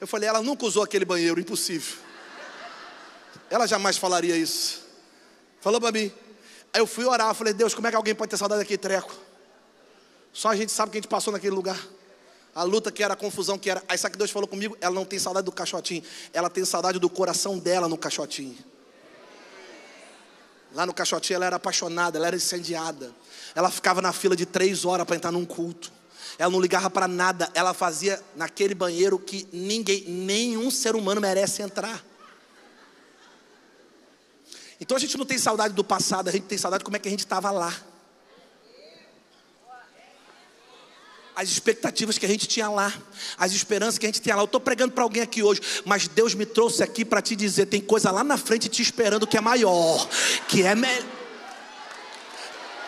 Eu 0.00 0.06
falei, 0.06 0.28
ela 0.28 0.42
nunca 0.42 0.64
usou 0.64 0.82
aquele 0.82 1.04
banheiro, 1.04 1.40
impossível. 1.40 1.98
Ela 3.48 3.66
jamais 3.66 3.96
falaria 3.96 4.36
isso. 4.36 4.80
Falou 5.60 5.80
para 5.80 5.92
mim. 5.92 6.12
Aí 6.72 6.80
eu 6.80 6.86
fui 6.86 7.04
orar, 7.04 7.34
falei, 7.34 7.52
Deus, 7.52 7.74
como 7.74 7.86
é 7.86 7.90
que 7.90 7.96
alguém 7.96 8.14
pode 8.14 8.30
ter 8.30 8.36
saudade 8.36 8.60
daquele 8.60 8.78
treco? 8.78 9.12
Só 10.32 10.48
a 10.48 10.56
gente 10.56 10.70
sabe 10.70 10.92
que 10.92 10.98
a 10.98 11.00
gente 11.00 11.10
passou 11.10 11.32
naquele 11.32 11.54
lugar. 11.54 11.78
A 12.54 12.62
luta 12.62 12.90
que 12.90 13.02
era, 13.02 13.14
a 13.14 13.16
confusão 13.16 13.58
que 13.58 13.68
era. 13.70 13.82
Aí 13.88 13.98
sabe 13.98 14.12
que 14.12 14.18
Deus 14.18 14.30
falou 14.30 14.46
comigo? 14.46 14.76
Ela 14.80 14.94
não 14.94 15.04
tem 15.04 15.18
saudade 15.18 15.44
do 15.44 15.52
caixotinho, 15.52 16.02
ela 16.32 16.48
tem 16.48 16.64
saudade 16.64 16.98
do 16.98 17.10
coração 17.10 17.58
dela 17.58 17.88
no 17.88 17.98
caixotinho. 17.98 18.56
Lá 20.72 20.86
no 20.86 20.94
caixotinho 20.94 21.36
ela 21.36 21.46
era 21.46 21.56
apaixonada, 21.56 22.18
ela 22.18 22.28
era 22.28 22.36
incendiada. 22.36 23.12
Ela 23.54 23.70
ficava 23.70 24.00
na 24.00 24.12
fila 24.12 24.36
de 24.36 24.46
três 24.46 24.84
horas 24.84 25.04
para 25.04 25.16
entrar 25.16 25.32
num 25.32 25.44
culto 25.44 25.99
ela 26.38 26.50
não 26.50 26.60
ligava 26.60 26.90
para 26.90 27.06
nada, 27.06 27.50
ela 27.54 27.74
fazia 27.74 28.22
naquele 28.36 28.74
banheiro 28.74 29.18
que 29.18 29.46
ninguém, 29.52 30.04
nenhum 30.08 30.70
ser 30.70 30.94
humano 30.94 31.20
merece 31.20 31.62
entrar. 31.62 32.04
Então 34.80 34.96
a 34.96 35.00
gente 35.00 35.18
não 35.18 35.26
tem 35.26 35.36
saudade 35.36 35.74
do 35.74 35.84
passado, 35.84 36.28
a 36.28 36.32
gente 36.32 36.44
tem 36.44 36.56
saudade 36.56 36.80
de 36.80 36.84
como 36.84 36.96
é 36.96 37.00
que 37.00 37.08
a 37.08 37.10
gente 37.10 37.20
estava 37.20 37.50
lá. 37.50 37.74
As 41.36 41.48
expectativas 41.48 42.18
que 42.18 42.26
a 42.26 42.28
gente 42.28 42.46
tinha 42.46 42.68
lá, 42.68 42.92
as 43.36 43.52
esperanças 43.52 43.98
que 43.98 44.06
a 44.06 44.08
gente 44.08 44.20
tinha 44.20 44.34
lá. 44.34 44.42
Eu 44.42 44.46
estou 44.46 44.60
pregando 44.60 44.92
para 44.92 45.04
alguém 45.04 45.22
aqui 45.22 45.42
hoje, 45.42 45.60
mas 45.84 46.08
Deus 46.08 46.34
me 46.34 46.44
trouxe 46.44 46.82
aqui 46.82 47.04
para 47.04 47.22
te 47.22 47.36
dizer: 47.36 47.66
tem 47.66 47.80
coisa 47.80 48.10
lá 48.10 48.24
na 48.24 48.36
frente 48.36 48.68
te 48.68 48.82
esperando 48.82 49.26
que 49.26 49.36
é 49.36 49.40
maior, 49.40 50.08
que 50.48 50.62
é 50.62 50.74
melhor 50.74 51.19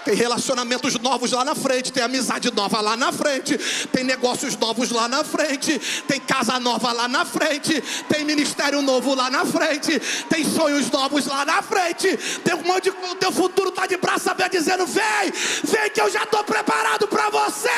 tem 0.05 0.15
relacionamentos 0.15 0.99
novos 0.99 1.33
lá 1.33 1.45
na 1.45 1.55
frente, 1.55 1.93
tem 1.93 2.03
amizade 2.03 2.53
nova 2.53 2.81
lá 2.81 2.97
na 2.97 3.13
frente, 3.13 3.59
tem 3.93 4.05
negócios 4.05 4.57
novos 4.57 4.91
lá 4.91 5.09
na 5.09 5.25
frente, 5.25 5.79
tem 6.07 6.21
casa 6.21 6.59
nova 6.59 6.93
lá 6.93 7.09
na 7.09 7.25
frente, 7.25 7.81
tem 8.09 8.25
ministério 8.25 8.83
novo 8.83 9.15
lá 9.15 9.31
na 9.31 9.45
frente, 9.45 9.99
tem 10.29 10.45
sonhos 10.45 10.91
novos 10.91 11.27
lá 11.27 11.45
na 11.45 11.63
frente. 11.63 12.17
Tem 12.45 12.55
um 12.55 12.63
monte 12.63 12.85
de 12.85 12.91
o 12.91 13.15
teu 13.15 13.33
futuro 13.33 13.69
está 13.69 13.87
de 13.87 13.97
braço 13.97 14.31
aberto 14.31 14.53
dizendo: 14.53 14.87
"Vem, 14.87 15.33
vem 15.65 15.91
que 15.91 16.01
eu 16.01 16.11
já 16.11 16.25
estou 16.25 16.43
preparado 16.45 17.07
para 17.09 17.31
você". 17.31 17.69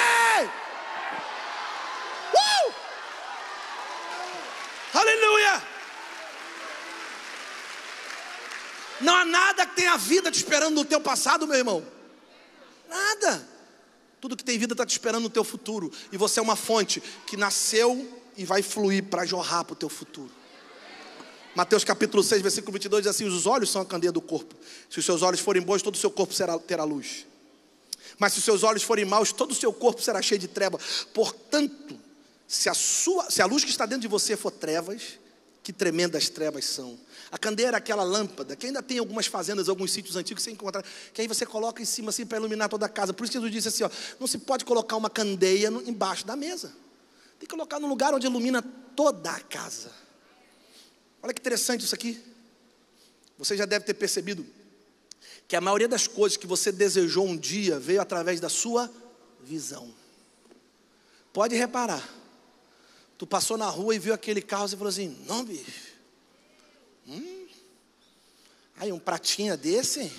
Uh! 2.34 2.72
Aleluia! 4.94 5.62
Não 9.00 9.14
há 9.14 9.24
nada 9.24 9.66
que 9.66 9.76
tenha 9.76 9.96
vida 9.96 10.30
te 10.30 10.36
esperando 10.36 10.74
no 10.74 10.84
teu 10.84 11.00
passado, 11.00 11.46
meu 11.46 11.56
irmão. 11.56 11.93
Nada. 12.94 13.48
Tudo 14.20 14.36
que 14.36 14.44
tem 14.44 14.56
vida 14.56 14.72
está 14.72 14.86
te 14.86 14.92
esperando 14.92 15.24
no 15.24 15.30
teu 15.30 15.42
futuro. 15.42 15.92
E 16.12 16.16
você 16.16 16.38
é 16.38 16.42
uma 16.42 16.54
fonte 16.54 17.02
que 17.26 17.36
nasceu 17.36 18.08
e 18.36 18.44
vai 18.44 18.62
fluir 18.62 19.04
para 19.04 19.26
jorrar 19.26 19.64
para 19.64 19.72
o 19.72 19.76
teu 19.76 19.88
futuro. 19.88 20.30
Mateus 21.56 21.84
capítulo 21.84 22.22
6, 22.22 22.40
versículo 22.40 22.72
22 22.72 23.02
diz 23.02 23.10
assim: 23.10 23.24
Os 23.24 23.46
olhos 23.46 23.70
são 23.70 23.82
a 23.82 23.84
candeia 23.84 24.12
do 24.12 24.20
corpo. 24.20 24.54
Se 24.88 25.00
os 25.00 25.04
seus 25.04 25.22
olhos 25.22 25.40
forem 25.40 25.60
bons, 25.60 25.82
todo 25.82 25.94
o 25.94 25.98
seu 25.98 26.10
corpo 26.10 26.32
será, 26.32 26.56
terá 26.58 26.84
luz. 26.84 27.26
Mas 28.16 28.32
se 28.32 28.38
os 28.38 28.44
seus 28.44 28.62
olhos 28.62 28.82
forem 28.82 29.04
maus, 29.04 29.32
todo 29.32 29.50
o 29.50 29.54
seu 29.54 29.72
corpo 29.72 30.00
será 30.00 30.22
cheio 30.22 30.38
de 30.38 30.48
treva. 30.48 30.78
Portanto, 31.12 31.98
se 32.46 32.68
a, 32.68 32.74
sua, 32.74 33.28
se 33.30 33.42
a 33.42 33.46
luz 33.46 33.64
que 33.64 33.70
está 33.70 33.86
dentro 33.86 34.02
de 34.02 34.08
você 34.08 34.36
for 34.36 34.52
trevas, 34.52 35.18
que 35.64 35.72
tremendas 35.72 36.28
trevas 36.28 36.66
são. 36.66 37.00
A 37.32 37.38
candeia 37.38 37.68
era 37.68 37.78
aquela 37.78 38.04
lâmpada, 38.04 38.54
que 38.54 38.66
ainda 38.66 38.82
tem 38.82 38.98
algumas 38.98 39.26
fazendas, 39.26 39.66
alguns 39.66 39.92
sítios 39.92 40.14
antigos 40.14 40.44
que 40.44 40.50
você 40.50 40.54
encontra, 40.54 40.84
que 41.12 41.22
aí 41.22 41.26
você 41.26 41.46
coloca 41.46 41.80
em 41.80 41.86
cima 41.86 42.10
assim 42.10 42.26
para 42.26 42.36
iluminar 42.36 42.68
toda 42.68 42.84
a 42.84 42.88
casa. 42.88 43.14
Por 43.14 43.24
isso 43.24 43.32
Jesus 43.32 43.50
disse 43.50 43.68
assim: 43.68 43.82
ó, 43.82 43.90
não 44.20 44.26
se 44.26 44.36
pode 44.36 44.62
colocar 44.66 44.94
uma 44.94 45.08
candeia 45.08 45.70
no, 45.70 45.80
embaixo 45.88 46.26
da 46.26 46.36
mesa. 46.36 46.68
Tem 47.38 47.48
que 47.48 47.48
colocar 47.48 47.80
no 47.80 47.88
lugar 47.88 48.12
onde 48.12 48.26
ilumina 48.26 48.60
toda 48.94 49.30
a 49.30 49.40
casa. 49.40 49.90
Olha 51.22 51.32
que 51.32 51.40
interessante 51.40 51.82
isso 51.82 51.94
aqui. 51.94 52.22
Você 53.38 53.56
já 53.56 53.64
deve 53.64 53.86
ter 53.86 53.94
percebido 53.94 54.46
que 55.48 55.56
a 55.56 55.62
maioria 55.62 55.88
das 55.88 56.06
coisas 56.06 56.36
que 56.36 56.46
você 56.46 56.70
desejou 56.70 57.26
um 57.26 57.38
dia 57.38 57.80
veio 57.80 58.02
através 58.02 58.38
da 58.38 58.50
sua 58.50 58.90
visão. 59.42 59.92
Pode 61.32 61.56
reparar. 61.56 62.06
Tu 63.16 63.26
passou 63.26 63.56
na 63.56 63.68
rua 63.68 63.94
e 63.94 63.98
viu 63.98 64.12
aquele 64.12 64.42
carro 64.42 64.66
e 64.66 64.70
falou 64.70 64.88
assim: 64.88 65.16
Não, 65.26 65.44
bicho. 65.44 65.94
Hum. 67.06 67.46
Aí 68.76 68.92
um 68.92 68.98
pratinha 68.98 69.56
desse. 69.56 70.12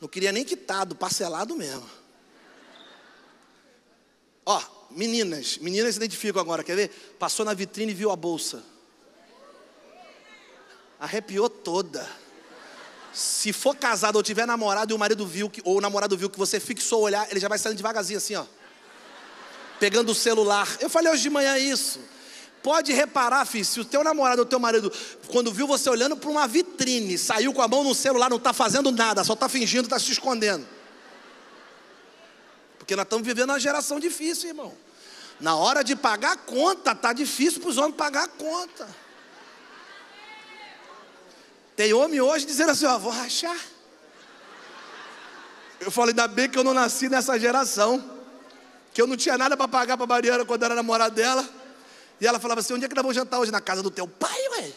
Não 0.00 0.08
queria 0.08 0.32
nem 0.32 0.44
quitado, 0.44 0.94
parcelado 0.94 1.54
mesmo. 1.54 1.88
Ó, 4.44 4.62
meninas, 4.90 5.58
meninas 5.58 5.94
se 5.94 5.98
identificam 5.98 6.40
agora, 6.40 6.64
quer 6.64 6.74
ver? 6.74 6.88
Passou 7.18 7.44
na 7.44 7.54
vitrine 7.54 7.92
e 7.92 7.94
viu 7.94 8.10
a 8.10 8.16
bolsa. 8.16 8.62
Arrepiou 10.98 11.48
toda. 11.48 12.08
Se 13.12 13.52
for 13.52 13.76
casado 13.76 14.16
ou 14.16 14.22
tiver 14.22 14.46
namorado 14.46 14.92
e 14.92 14.94
o 14.94 14.98
marido 14.98 15.26
viu 15.26 15.50
que, 15.50 15.60
ou 15.64 15.78
o 15.78 15.80
namorado 15.80 16.16
viu 16.16 16.30
que 16.30 16.38
você 16.38 16.60
fixou 16.60 17.00
o 17.00 17.04
olhar, 17.04 17.30
ele 17.30 17.40
já 17.40 17.48
vai 17.48 17.58
saindo 17.58 17.76
devagarzinho 17.76 18.18
assim, 18.18 18.34
ó. 18.36 18.46
Pegando 19.80 20.12
o 20.12 20.14
celular. 20.14 20.68
Eu 20.78 20.88
falei 20.88 21.10
hoje 21.10 21.22
de 21.22 21.30
manhã 21.30 21.58
isso. 21.58 21.98
Pode 22.62 22.92
reparar, 22.92 23.46
filho, 23.46 23.64
se 23.64 23.80
o 23.80 23.84
teu 23.84 24.04
namorado 24.04 24.42
ou 24.42 24.46
teu 24.46 24.60
marido, 24.60 24.92
quando 25.28 25.50
viu 25.50 25.66
você 25.66 25.88
olhando 25.88 26.14
para 26.16 26.28
uma 26.28 26.46
vitrine, 26.46 27.16
saiu 27.16 27.54
com 27.54 27.62
a 27.62 27.66
mão 27.66 27.82
no 27.82 27.94
celular, 27.94 28.28
não 28.28 28.36
está 28.36 28.52
fazendo 28.52 28.92
nada, 28.92 29.24
só 29.24 29.32
está 29.32 29.48
fingindo, 29.48 29.84
está 29.84 29.98
se 29.98 30.12
escondendo. 30.12 30.66
Porque 32.78 32.94
nós 32.94 33.04
estamos 33.04 33.26
vivendo 33.26 33.48
uma 33.48 33.58
geração 33.58 33.98
difícil, 33.98 34.50
irmão. 34.50 34.74
Na 35.40 35.56
hora 35.56 35.82
de 35.82 35.96
pagar 35.96 36.32
a 36.32 36.36
conta, 36.36 36.94
tá 36.94 37.14
difícil 37.14 37.62
para 37.62 37.70
os 37.70 37.78
homens 37.78 37.96
pagar 37.96 38.24
a 38.24 38.28
conta. 38.28 38.86
Tem 41.74 41.94
homem 41.94 42.20
hoje 42.20 42.44
dizendo 42.44 42.72
assim, 42.72 42.84
ó, 42.84 42.98
vou 42.98 43.10
rachar. 43.10 43.56
Eu 45.80 45.90
falei, 45.90 46.10
ainda 46.10 46.28
bem 46.28 46.46
que 46.46 46.58
eu 46.58 46.64
não 46.64 46.74
nasci 46.74 47.08
nessa 47.08 47.38
geração. 47.38 48.19
Que 48.92 49.00
eu 49.00 49.06
não 49.06 49.16
tinha 49.16 49.38
nada 49.38 49.56
para 49.56 49.68
pagar 49.68 49.96
para 49.96 50.06
Mariana 50.06 50.44
quando 50.44 50.62
era 50.62 50.74
namorada 50.74 51.14
dela. 51.14 51.48
E 52.20 52.26
ela 52.26 52.38
falava 52.38 52.60
assim, 52.60 52.74
onde 52.74 52.84
é 52.84 52.88
que 52.88 52.94
nós 52.94 53.02
vamos 53.02 53.16
jantar 53.16 53.38
hoje? 53.38 53.50
Na 53.50 53.60
casa 53.60 53.82
do 53.82 53.90
teu 53.90 54.06
pai, 54.06 54.48
ué? 54.50 54.72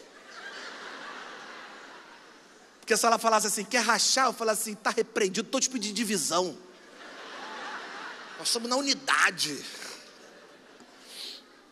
Porque 2.80 2.95
se 2.95 3.05
ela 3.05 3.18
falasse 3.18 3.47
assim, 3.47 3.64
quer 3.64 3.82
rachar? 3.82 4.28
Eu 4.28 4.34
falasse 4.34 4.61
assim, 4.61 4.74
está 4.74 4.89
repreendido, 4.89 5.45
estou 5.45 5.59
te 5.59 5.70
pedindo 5.70 5.95
divisão. 5.95 6.57
Nós 8.38 8.47
estamos 8.47 8.70
na 8.70 8.76
unidade. 8.76 9.64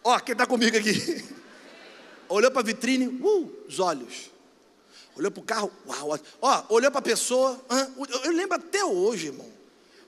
Ó, 0.04 0.18
quem 0.20 0.34
está 0.34 0.46
comigo 0.46 0.78
aqui? 0.78 1.36
Olhou 2.28 2.50
para 2.50 2.62
a 2.62 2.64
vitrine, 2.64 3.08
uh, 3.08 3.66
os 3.68 3.80
olhos. 3.80 4.32
Olhou 5.16 5.30
para 5.30 5.42
o 5.42 5.44
carro, 5.44 5.72
uau. 5.86 6.20
Ó, 6.42 6.64
olhou 6.70 6.90
para 6.90 7.00
a 7.00 7.04
pessoa. 7.04 7.62
eu 8.24 8.32
lembro 8.32 8.56
até 8.56 8.84
hoje, 8.84 9.28
irmão. 9.28 9.52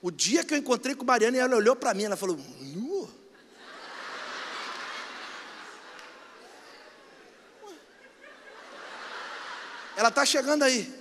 O 0.04 0.12
dia 0.12 0.44
que 0.44 0.54
eu 0.54 0.58
encontrei 0.58 0.94
com 0.94 1.06
Mariana, 1.06 1.38
ela 1.38 1.56
olhou 1.56 1.78
para 1.78 1.94
mim, 1.94 2.04
ela 2.04 2.18
falou, 2.18 2.36
nu. 2.60 3.10
Ela 9.96 10.10
está 10.10 10.26
chegando 10.26 10.64
aí. 10.64 10.94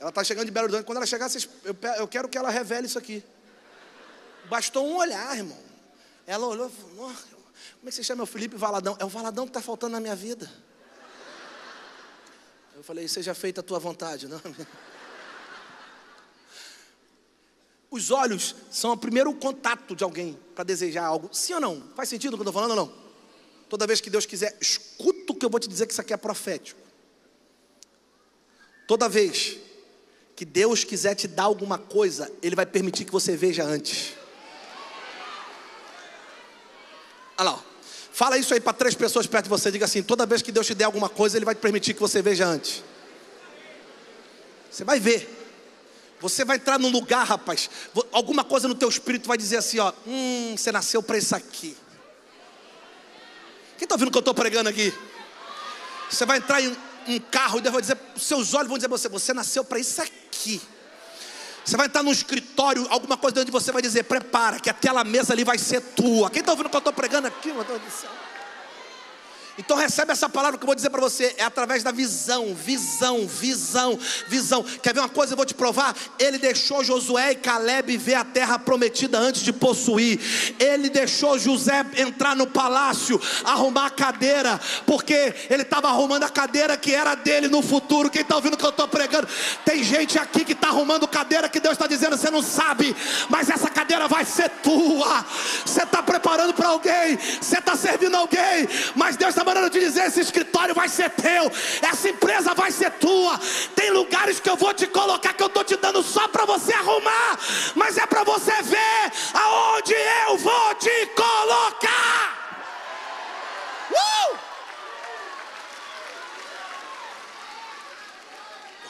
Ela 0.00 0.08
está 0.08 0.24
chegando 0.24 0.46
de 0.46 0.50
Belo 0.50 0.64
Horizonte. 0.64 0.84
Quando 0.84 0.96
ela 0.96 1.06
chegar, 1.06 1.30
eu 1.96 2.08
quero 2.08 2.28
que 2.28 2.36
ela 2.36 2.50
revele 2.50 2.88
isso 2.88 2.98
aqui. 2.98 3.22
Bastou 4.46 4.84
um 4.84 4.96
olhar, 4.96 5.36
irmão. 5.36 5.62
Ela 6.26 6.44
olhou 6.44 6.66
e 6.66 6.72
falou: 6.72 7.12
Como 7.12 7.84
é 7.84 7.86
que 7.86 7.92
você 7.92 8.02
chama 8.02 8.16
meu 8.16 8.26
Felipe 8.26 8.56
Valadão? 8.56 8.96
É 8.98 9.04
o 9.04 9.08
Valadão 9.08 9.44
que 9.44 9.50
está 9.50 9.60
faltando 9.60 9.92
na 9.92 10.00
minha 10.00 10.16
vida. 10.16 10.50
Eu 12.74 12.82
falei, 12.82 13.06
seja 13.06 13.32
feita 13.32 13.60
a 13.60 13.64
tua 13.64 13.78
vontade, 13.78 14.26
não? 14.28 14.40
Os 17.94 18.10
olhos 18.10 18.56
são 18.72 18.90
o 18.90 18.96
primeiro 18.96 19.32
contato 19.34 19.94
de 19.94 20.02
alguém 20.02 20.36
para 20.52 20.64
desejar 20.64 21.04
algo. 21.04 21.30
Sim 21.30 21.54
ou 21.54 21.60
não? 21.60 21.80
Faz 21.94 22.08
sentido 22.08 22.34
o 22.34 22.36
que 22.36 22.40
eu 22.40 22.48
estou 22.48 22.52
falando 22.52 22.72
ou 22.72 22.76
não? 22.76 22.92
Toda 23.68 23.86
vez 23.86 24.00
que 24.00 24.10
Deus 24.10 24.26
quiser, 24.26 24.58
escuta 24.60 25.32
o 25.32 25.36
que 25.36 25.46
eu 25.46 25.48
vou 25.48 25.60
te 25.60 25.68
dizer 25.68 25.86
que 25.86 25.92
isso 25.92 26.00
aqui 26.00 26.12
é 26.12 26.16
profético. 26.16 26.80
Toda 28.88 29.08
vez 29.08 29.58
que 30.34 30.44
Deus 30.44 30.82
quiser 30.82 31.14
te 31.14 31.28
dar 31.28 31.44
alguma 31.44 31.78
coisa, 31.78 32.32
Ele 32.42 32.56
vai 32.56 32.66
permitir 32.66 33.04
que 33.04 33.12
você 33.12 33.36
veja 33.36 33.62
antes. 33.62 34.14
Olha 37.38 37.50
lá. 37.50 37.64
Fala 38.12 38.36
isso 38.36 38.52
aí 38.54 38.60
para 38.60 38.72
três 38.72 38.96
pessoas 38.96 39.28
perto 39.28 39.44
de 39.44 39.50
você. 39.50 39.70
Diga 39.70 39.84
assim: 39.84 40.02
toda 40.02 40.26
vez 40.26 40.42
que 40.42 40.50
Deus 40.50 40.66
te 40.66 40.74
der 40.74 40.86
alguma 40.86 41.08
coisa, 41.08 41.38
Ele 41.38 41.44
vai 41.44 41.54
permitir 41.54 41.94
que 41.94 42.00
você 42.00 42.20
veja 42.20 42.44
antes. 42.44 42.82
Você 44.68 44.82
vai 44.82 44.98
ver. 44.98 45.43
Você 46.24 46.42
vai 46.42 46.56
entrar 46.56 46.78
num 46.78 46.88
lugar, 46.88 47.26
rapaz. 47.26 47.68
Alguma 48.10 48.42
coisa 48.42 48.66
no 48.66 48.74
teu 48.74 48.88
espírito 48.88 49.28
vai 49.28 49.36
dizer 49.36 49.58
assim: 49.58 49.78
ó, 49.78 49.92
hum, 50.06 50.54
você 50.56 50.72
nasceu 50.72 51.02
para 51.02 51.18
isso 51.18 51.36
aqui. 51.36 51.76
Quem 53.76 53.84
está 53.84 53.94
ouvindo 53.94 54.08
o 54.08 54.10
que 54.10 54.16
eu 54.16 54.20
estou 54.20 54.32
pregando 54.32 54.70
aqui? 54.70 54.90
Você 56.08 56.24
vai 56.24 56.38
entrar 56.38 56.62
em 56.62 56.74
um 57.08 57.20
carro 57.30 57.58
e 57.58 57.60
Deus 57.60 57.72
vai 57.74 57.82
dizer, 57.82 57.98
seus 58.16 58.54
olhos 58.54 58.68
vão 58.68 58.78
dizer 58.78 58.88
para 58.88 58.96
você: 58.96 59.06
você 59.06 59.34
nasceu 59.34 59.62
para 59.66 59.78
isso 59.78 60.00
aqui. 60.00 60.62
Você 61.62 61.76
vai 61.76 61.88
entrar 61.88 62.02
num 62.02 62.12
escritório, 62.12 62.86
alguma 62.88 63.18
coisa 63.18 63.34
dentro 63.34 63.46
de 63.46 63.52
você 63.52 63.70
vai 63.70 63.82
dizer: 63.82 64.04
prepara, 64.04 64.58
que 64.58 64.70
aquela 64.70 65.04
mesa 65.04 65.34
ali 65.34 65.44
vai 65.44 65.58
ser 65.58 65.82
tua. 65.82 66.30
Quem 66.30 66.40
está 66.40 66.52
ouvindo 66.52 66.68
o 66.68 66.70
que 66.70 66.76
eu 66.76 66.78
estou 66.78 66.92
pregando 66.94 67.28
aqui, 67.28 67.52
meu 67.52 67.64
Deus 67.64 67.82
do 67.82 67.90
céu? 67.90 68.10
Então 69.56 69.76
recebe 69.76 70.12
essa 70.12 70.28
palavra 70.28 70.58
que 70.58 70.64
eu 70.64 70.66
vou 70.66 70.74
dizer 70.74 70.90
para 70.90 71.00
você, 71.00 71.34
é 71.38 71.44
através 71.44 71.82
da 71.82 71.92
visão, 71.92 72.54
visão, 72.54 73.26
visão, 73.26 73.98
visão. 74.26 74.64
Quer 74.82 74.92
ver 74.92 75.00
uma 75.00 75.08
coisa? 75.08 75.32
Eu 75.32 75.36
vou 75.36 75.46
te 75.46 75.54
provar. 75.54 75.94
Ele 76.18 76.38
deixou 76.38 76.82
Josué 76.82 77.32
e 77.32 77.36
Caleb 77.36 77.96
ver 77.96 78.14
a 78.14 78.24
terra 78.24 78.58
prometida 78.58 79.18
antes 79.18 79.42
de 79.42 79.52
possuir. 79.52 80.20
Ele 80.58 80.88
deixou 80.88 81.38
José 81.38 81.86
entrar 81.96 82.34
no 82.34 82.46
palácio, 82.46 83.20
arrumar 83.44 83.86
a 83.86 83.90
cadeira, 83.90 84.60
porque 84.86 85.34
ele 85.48 85.62
estava 85.62 85.88
arrumando 85.88 86.24
a 86.24 86.28
cadeira 86.28 86.76
que 86.76 86.92
era 86.92 87.14
dele 87.14 87.48
no 87.48 87.62
futuro. 87.62 88.10
Quem 88.10 88.22
está 88.22 88.34
ouvindo 88.34 88.54
o 88.54 88.56
que 88.56 88.64
eu 88.64 88.70
estou 88.70 88.88
pregando? 88.88 89.28
Tem 89.64 89.84
gente 89.84 90.18
aqui 90.18 90.44
que 90.44 90.52
está 90.52 90.68
arrumando 90.68 91.06
cadeira 91.06 91.48
que 91.48 91.60
Deus 91.60 91.74
está 91.74 91.86
dizendo, 91.86 92.16
você 92.16 92.30
não 92.30 92.42
sabe, 92.42 92.94
mas 93.28 93.48
essa 93.48 93.70
cadeira 93.70 94.08
vai 94.08 94.24
ser 94.24 94.48
tua. 94.62 95.24
Você 95.64 95.84
está 95.84 96.02
preparando 96.02 96.52
para 96.52 96.68
alguém, 96.68 97.16
você 97.40 97.58
está 97.58 97.76
servindo 97.76 98.16
alguém, 98.16 98.68
mas 98.96 99.16
Deus 99.16 99.30
está 99.30 99.43
mandando 99.44 99.70
te 99.70 99.78
dizer: 99.78 100.06
esse 100.06 100.20
escritório 100.20 100.74
vai 100.74 100.88
ser 100.88 101.10
teu, 101.10 101.50
essa 101.82 102.08
empresa 102.08 102.54
vai 102.54 102.70
ser 102.70 102.90
tua. 102.92 103.38
Tem 103.74 103.90
lugares 103.90 104.40
que 104.40 104.50
eu 104.50 104.56
vou 104.56 104.72
te 104.74 104.86
colocar 104.86 105.32
que 105.34 105.42
eu 105.42 105.46
estou 105.46 105.64
te 105.64 105.76
dando 105.76 106.02
só 106.02 106.26
para 106.28 106.44
você 106.44 106.72
arrumar, 106.72 107.38
mas 107.74 107.96
é 107.98 108.06
para 108.06 108.24
você 108.24 108.62
ver 108.62 109.12
aonde 109.34 109.94
eu 110.26 110.38
vou 110.38 110.74
te 110.74 111.06
colocar. 111.14 112.44
Uh! 113.90 114.38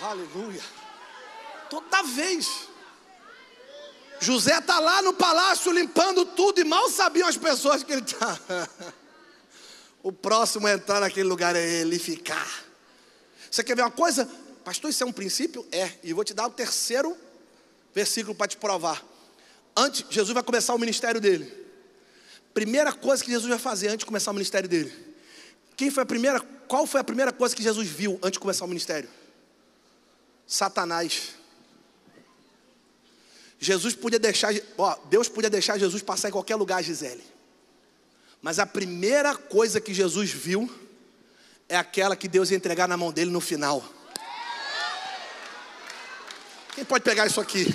Aleluia. 0.02 0.62
Toda 1.68 2.02
vez. 2.02 2.68
José 4.20 4.59
está 4.59 4.78
lá 4.78 5.02
no 5.02 5.12
palácio 5.12 5.70
limpando 5.72 6.24
tudo 6.24 6.61
e 6.61 6.64
mal 6.64 6.88
sabiam 6.88 7.28
as 7.28 7.36
pessoas 7.36 7.82
que 7.82 7.92
ele 7.92 8.02
está. 8.02 8.38
O 10.05 10.12
próximo 10.12 10.66
a 10.66 10.74
entrar 10.74 11.00
naquele 11.00 11.26
lugar 11.26 11.57
é 11.57 11.80
ele 11.80 11.98
ficar. 11.98 12.62
Você 13.50 13.64
quer 13.64 13.74
ver 13.74 13.80
uma 13.80 13.90
coisa? 13.90 14.28
Pastor, 14.62 14.90
isso 14.90 15.02
é 15.02 15.07
um 15.07 15.12
princípio? 15.12 15.66
É. 15.72 15.92
E 16.02 16.12
vou 16.12 16.22
te 16.22 16.34
dar 16.34 16.46
o 16.46 16.50
terceiro 16.50 17.16
versículo 17.94 18.34
para 18.34 18.48
te 18.48 18.59
provar. 18.59 19.02
Antes, 19.74 20.05
Jesus 20.11 20.34
vai 20.34 20.42
começar 20.42 20.74
o 20.74 20.78
ministério 20.78 21.22
dele. 21.22 21.50
Primeira 22.52 22.92
coisa 22.92 23.24
que 23.24 23.30
Jesus 23.30 23.48
vai 23.48 23.59
fazer 23.59 23.88
antes 23.88 24.00
de 24.00 24.05
começar 24.05 24.30
o 24.30 24.34
ministério 24.34 24.68
dele. 24.68 24.92
Quem 25.74 25.90
foi 25.90 26.02
a 26.02 26.07
primeira? 26.07 26.38
Qual 26.68 26.86
foi 26.86 27.00
a 27.00 27.05
primeira 27.05 27.32
coisa 27.32 27.57
que 27.57 27.62
Jesus 27.62 27.88
viu 27.88 28.18
antes 28.22 28.32
de 28.32 28.40
começar 28.40 28.66
o 28.66 28.68
ministério? 28.68 29.09
Satanás. 30.46 31.30
Jesus 33.59 33.94
podia 33.94 34.18
deixar, 34.18 34.52
ó, 34.76 34.98
Deus 35.07 35.30
podia 35.30 35.48
deixar 35.48 35.78
Jesus 35.78 36.02
passar 36.02 36.28
em 36.28 36.32
qualquer 36.32 36.57
lugar, 36.57 36.82
Gisele. 36.82 37.34
Mas 38.45 38.59
a 38.59 38.66
primeira 38.66 39.34
coisa 39.34 39.80
que 39.80 39.95
Jesus 39.95 40.30
viu 40.30 40.70
é 41.66 41.78
aquela 41.78 42.14
que 42.14 42.28
Deus 42.28 42.51
ia 42.51 42.57
entregar 42.59 42.86
na 42.86 42.95
mão 42.95 43.11
dele 43.11 43.30
no 43.30 43.40
final. 43.40 43.82
Quem 46.74 46.84
pode 46.84 47.05
pegar 47.05 47.26
isso 47.26 47.40
aqui? 47.40 47.66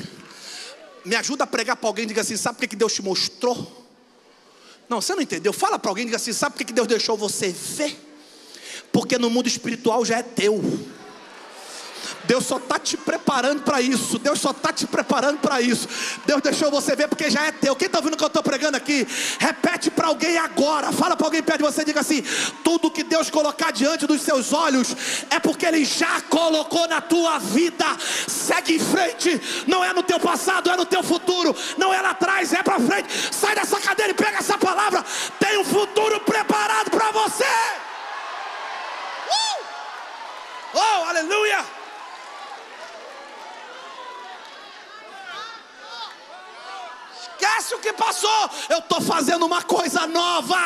Me 1.03 1.15
ajuda 1.15 1.45
a 1.45 1.47
pregar 1.47 1.75
para 1.75 1.89
alguém, 1.89 2.05
diga 2.05 2.21
assim: 2.21 2.37
sabe 2.37 2.59
por 2.59 2.67
que 2.67 2.75
Deus 2.75 2.93
te 2.93 3.01
mostrou? 3.01 3.89
Não, 4.87 5.01
você 5.01 5.15
não 5.15 5.23
entendeu. 5.23 5.51
Fala 5.51 5.79
para 5.79 5.89
alguém, 5.89 6.05
diga 6.05 6.17
assim: 6.17 6.33
sabe 6.33 6.55
por 6.55 6.63
que 6.63 6.71
Deus 6.71 6.87
deixou 6.87 7.17
você 7.17 7.51
ver? 7.51 7.99
Porque 8.91 9.17
no 9.17 9.27
mundo 9.27 9.47
espiritual 9.47 10.05
já 10.05 10.19
é 10.19 10.21
teu. 10.21 10.61
Deus 12.29 12.45
só 12.45 12.57
está 12.57 12.77
te 12.77 12.95
preparando 12.95 13.63
para 13.63 13.81
isso. 13.81 14.19
Deus 14.19 14.39
só 14.39 14.51
está 14.51 14.71
te 14.71 14.85
preparando 14.85 15.39
para 15.39 15.63
isso. 15.63 15.89
Deus 16.27 16.39
deixou 16.43 16.69
você 16.69 16.95
ver 16.95 17.07
porque 17.07 17.27
já 17.27 17.47
é 17.47 17.51
teu. 17.51 17.75
Quem 17.75 17.87
está 17.87 17.97
ouvindo 17.97 18.13
o 18.13 18.17
que 18.17 18.23
eu 18.23 18.27
estou 18.27 18.43
pregando 18.43 18.77
aqui? 18.77 19.07
Repete 19.39 19.89
para 19.89 20.09
alguém 20.09 20.37
agora. 20.37 20.91
Fala 20.91 21.17
para 21.17 21.25
alguém 21.25 21.41
perto 21.41 21.57
de 21.57 21.63
você. 21.63 21.83
Diga 21.83 22.01
assim: 22.01 22.23
tudo 22.63 22.91
que 22.91 23.01
Deus 23.01 23.31
colocar 23.31 23.71
diante 23.71 24.05
dos 24.05 24.21
seus 24.21 24.53
olhos 24.53 24.95
é 25.31 25.39
porque 25.39 25.65
Ele 25.65 25.83
já 25.83 26.21
colocou 26.29 26.87
na 26.87 27.01
tua 27.01 27.39
vida. 27.39 27.97
Segue 28.27 28.75
em 28.75 28.79
frente. 28.79 29.65
Não 29.65 29.83
é 29.83 29.91
no 29.91 30.03
teu 30.03 30.19
passado, 30.19 30.69
é 30.69 30.77
no 30.77 30.85
teu 30.85 31.01
futuro. 31.01 31.55
Não 31.79 31.91
é 31.91 31.99
lá 31.99 32.11
atrás, 32.11 32.53
é 32.53 32.61
para 32.61 32.79
frente. 32.79 33.09
Sai 33.33 33.55
dessa 33.55 33.81
cadeira 33.81 34.11
e 34.11 34.13
pega 34.15 34.37
essa 34.37 34.55
palavra. 34.55 35.03
Tem 35.39 35.57
um 35.57 35.65
futuro 35.65 36.19
preparado 36.19 36.91
para 36.91 37.09
você. 37.09 37.43
Uh! 39.31 39.63
Oh, 40.75 41.09
aleluia! 41.09 41.78
Esquece 47.39 47.75
o 47.75 47.79
que 47.79 47.93
passou. 47.93 48.49
Eu 48.69 48.79
estou 48.79 49.01
fazendo 49.01 49.45
uma 49.45 49.63
coisa 49.63 50.05
nova. 50.05 50.57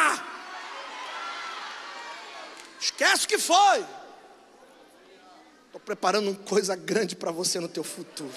Esquece 2.79 3.25
o 3.25 3.27
que 3.27 3.37
foi. 3.37 3.85
Estou 5.67 5.79
preparando 5.79 6.31
uma 6.31 6.39
coisa 6.39 6.75
grande 6.75 7.15
para 7.15 7.31
você 7.31 7.59
no 7.59 7.67
teu 7.67 7.83
futuro. 7.83 8.33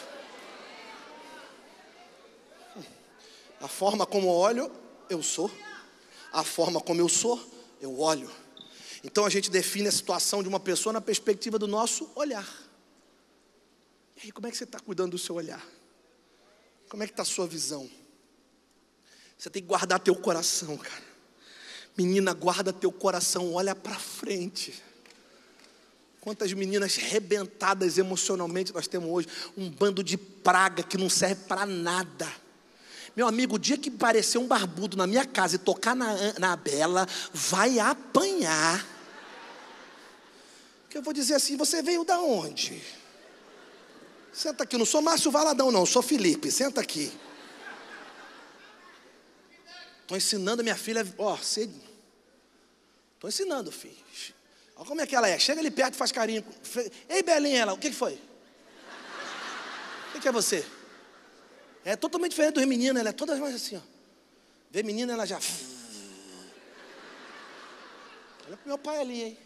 A 3.61 3.68
forma 3.68 4.05
como 4.05 4.28
olho, 4.28 4.70
eu 5.09 5.22
sou. 5.22 5.51
A 6.32 6.45
forma 6.45 6.80
como 6.80 7.01
eu 7.01 7.09
sou, 7.09 7.41
eu 7.80 7.99
olho. 7.99 8.30
Então 9.03 9.24
a 9.24 9.30
gente 9.30 9.51
define 9.51 9.89
a 9.89 9.93
situação 9.93 10.43
de 10.43 10.49
uma 10.49 10.61
pessoa 10.61 10.93
na 10.93 11.01
perspectiva 11.01 11.59
do 11.59 11.66
nosso 11.66 12.11
olhar. 12.14 12.47
E 14.16 14.26
aí, 14.26 14.32
como 14.32 14.47
é 14.47 14.51
que 14.51 14.57
você 14.57 14.64
está 14.64 14.80
cuidando 14.80 15.12
do 15.12 15.18
seu 15.18 15.34
olhar? 15.34 15.64
Como 16.89 17.03
é 17.03 17.07
que 17.07 17.12
está 17.12 17.22
a 17.22 17.26
sua 17.26 17.47
visão? 17.47 17.89
Você 19.39 19.51
tem 19.51 19.62
que 19.62 19.68
guardar 19.68 20.01
teu 20.01 20.14
coração, 20.14 20.76
cara. 20.76 21.05
Menina, 21.97 22.32
guarda 22.32 22.72
teu 22.72 22.93
coração, 22.93 23.55
olha 23.55 23.74
para 23.74 23.95
frente. 23.95 24.82
Quantas 26.20 26.53
meninas 26.53 26.97
rebentadas 26.97 27.99
emocionalmente 27.99 28.74
nós 28.74 28.87
temos 28.87 29.09
hoje, 29.09 29.28
um 29.57 29.70
bando 29.70 30.03
de 30.03 30.16
praga 30.16 30.82
que 30.82 30.99
não 30.99 31.09
serve 31.09 31.45
para 31.47 31.64
nada. 31.64 32.30
Meu 33.14 33.26
amigo, 33.26 33.55
o 33.55 33.59
dia 33.59 33.78
que 33.78 33.91
parecer 33.91 34.37
um 34.37 34.47
barbudo 34.47 34.97
na 34.97 35.07
minha 35.07 35.24
casa 35.24 35.55
e 35.55 35.59
tocar 35.59 35.97
na, 35.97 36.14
na 36.39 36.57
Bela, 36.57 37.07
vai 37.32 37.78
apanhar. 37.78 38.84
Que 40.91 40.99
eu 40.99 41.03
vou 41.03 41.14
dizer 41.14 41.34
assim: 41.34 41.57
você 41.57 41.80
veio 41.80 42.05
da 42.05 42.20
onde? 42.20 42.82
Senta 44.32 44.64
aqui, 44.64 44.76
não 44.76 44.84
sou 44.84 45.01
Márcio 45.01 45.30
Valadão, 45.30 45.72
não, 45.72 45.87
sou 45.87 46.03
Felipe, 46.03 46.51
senta 46.51 46.80
aqui. 46.82 47.11
Estou 50.07 50.16
ensinando 50.16 50.61
a 50.61 50.62
minha 50.62 50.76
filha, 50.76 51.04
ó, 51.18 51.34
oh. 51.34 51.36
Estou 51.42 51.68
ensinando, 53.24 53.72
filho. 53.72 53.96
Olha 54.76 54.86
como 54.86 55.00
é 55.00 55.07
que 55.07 55.16
ela 55.16 55.28
é. 55.28 55.36
Chega 55.36 55.61
ali 55.61 55.68
perto 55.68 55.94
e 55.94 55.96
faz 55.96 56.12
carinho. 56.12 56.44
Ei, 57.09 57.24
Belinha, 57.24 57.62
ela, 57.62 57.72
o 57.72 57.78
que, 57.78 57.90
que 57.90 57.96
foi? 57.96 58.14
O 58.14 60.12
que, 60.12 60.20
que 60.20 60.28
é 60.28 60.32
você? 60.32 60.64
É 61.84 61.96
totalmente 61.96 62.30
diferente 62.30 62.54
dos 62.54 62.64
meninos, 62.66 63.00
ela 63.00 63.09
é 63.09 63.12
toda 63.12 63.34
mais 63.34 63.57
assim, 63.57 63.76
ó. 63.76 63.80
Vê 64.70 64.84
menina, 64.84 65.12
ela 65.12 65.26
já. 65.26 65.40
Olha 68.46 68.57
para 68.57 68.66
meu 68.66 68.78
pai 68.78 69.00
ali, 69.00 69.22
hein? 69.24 69.38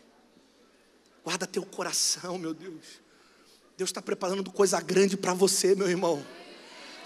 Guarda 1.24 1.46
teu 1.46 1.64
coração, 1.64 2.36
meu 2.36 2.52
Deus. 2.52 3.00
Deus 3.78 3.88
está 3.88 4.02
preparando 4.02 4.52
coisa 4.52 4.78
grande 4.78 5.16
para 5.16 5.32
você, 5.32 5.74
meu 5.74 5.88
irmão. 5.88 6.22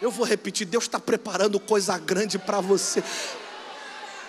Eu 0.03 0.11
vou 0.11 0.27
repetir: 0.27 0.67
Deus 0.67 0.85
está 0.85 0.99
preparando 0.99 1.61
coisa 1.61 1.97
grande 1.97 2.37
para 2.37 2.61
você. 2.61 3.01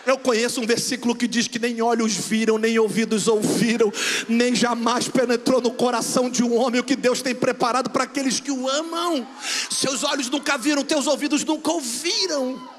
Eu 0.05 0.19
conheço 0.19 0.61
um 0.61 0.65
versículo 0.65 1.15
que 1.15 1.27
diz 1.27 1.47
que 1.47 1.57
nem 1.57 1.81
olhos 1.81 2.13
viram, 2.13 2.57
nem 2.57 2.77
ouvidos 2.77 3.27
ouviram, 3.27 3.91
nem 4.29 4.53
jamais 4.53 5.07
penetrou 5.07 5.59
no 5.59 5.71
coração 5.71 6.29
de 6.29 6.43
um 6.43 6.55
homem 6.55 6.79
o 6.79 6.83
que 6.83 6.95
Deus 6.95 7.21
tem 7.21 7.33
preparado 7.33 7.89
para 7.89 8.03
aqueles 8.03 8.39
que 8.39 8.51
o 8.51 8.69
amam. 8.69 9.27
Seus 9.71 10.03
olhos 10.03 10.29
nunca 10.29 10.57
viram, 10.57 10.83
teus 10.83 11.07
ouvidos 11.07 11.43
nunca 11.43 11.71
ouviram. 11.71 12.69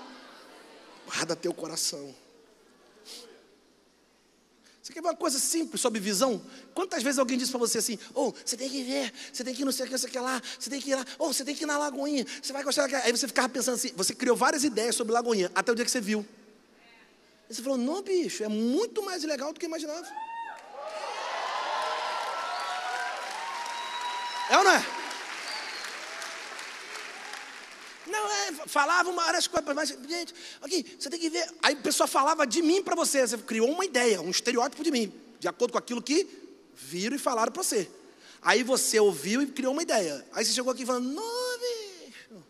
Guarda 1.07 1.35
teu 1.35 1.53
coração. 1.53 2.15
Você 4.81 4.93
quer 4.93 5.03
ver 5.03 5.09
uma 5.09 5.17
coisa 5.17 5.41
simples 5.41 5.81
sobre 5.81 5.99
visão? 5.99 6.41
Quantas 6.73 7.03
vezes 7.03 7.19
alguém 7.19 7.37
disse 7.37 7.51
para 7.51 7.59
você 7.59 7.79
assim: 7.79 7.99
ou 8.15 8.29
oh, 8.29 8.35
você 8.45 8.57
tem 8.57 8.71
que 8.71 8.85
ver, 8.85 9.13
você 9.33 9.43
tem 9.43 9.53
que 9.53 9.63
ir 9.63 9.65
no 9.65 9.73
sei 9.73 9.85
o 9.85 9.89
que, 9.89 9.99
você 9.99 10.09
quer 10.09 10.21
lá, 10.21 10.41
você 10.57 10.71
tem 10.71 10.81
que 10.81 10.91
ir 10.91 10.95
lá, 10.95 11.05
ou 11.19 11.29
oh, 11.29 11.33
você 11.33 11.45
tem 11.45 11.57
que 11.57 11.65
ir 11.65 11.67
na 11.67 11.77
Lagoinha, 11.77 12.25
você 12.41 12.53
vai 12.53 12.63
gostar 12.63 12.83
daquela. 12.83 13.03
Aí 13.03 13.11
você 13.11 13.27
ficava 13.27 13.49
pensando 13.49 13.75
assim, 13.75 13.91
você 13.97 14.15
criou 14.15 14.37
várias 14.37 14.63
ideias 14.63 14.95
sobre 14.95 15.13
Lagoinha, 15.13 15.51
até 15.57 15.73
o 15.73 15.75
dia 15.75 15.85
que 15.85 15.91
você 15.91 16.01
viu. 16.01 16.25
E 17.49 17.55
você 17.55 17.63
falou, 17.63 17.79
não, 17.79 18.03
bicho, 18.03 18.43
é 18.43 18.49
muito 18.49 19.03
mais 19.03 19.23
legal 19.23 19.53
do 19.53 19.61
que 19.61 19.67
eu 19.67 19.69
imaginava. 19.69 20.07
É 24.51 24.59
ou 24.59 24.65
não 24.65 24.71
é? 24.73 24.87
Não, 28.07 28.31
é, 28.31 28.53
falava 28.67 29.11
várias 29.13 29.47
coisas, 29.47 29.75
mas, 29.75 29.89
gente, 30.09 30.35
aqui, 30.63 30.97
você 30.99 31.11
tem 31.11 31.19
que 31.19 31.29
ver. 31.29 31.49
Aí 31.63 31.75
a 31.75 31.77
pessoa 31.77 32.07
falava 32.07 32.47
de 32.47 32.63
mim 32.63 32.83
para 32.83 32.95
você, 32.95 33.27
você 33.27 33.37
criou 33.39 33.71
uma 33.71 33.85
ideia, 33.85 34.21
um 34.21 34.31
estereótipo 34.31 34.83
de 34.85 34.91
mim, 34.91 35.13
de 35.41 35.49
acordo 35.49 35.73
com 35.73 35.79
aquilo 35.79 36.01
que 36.01 36.29
viram 36.75 37.17
e 37.17 37.19
falaram 37.19 37.51
para 37.51 37.63
você. 37.63 37.91
Aí 38.43 38.63
você 38.63 39.01
ouviu 39.01 39.43
e 39.43 39.47
criou 39.47 39.73
uma 39.73 39.83
ideia. 39.83 40.25
Aí 40.33 40.45
você 40.45 40.53
chegou 40.53 40.73
aqui 40.73 40.87
falando, 40.87 41.09
não, 41.13 41.59
bicho, 41.59 42.45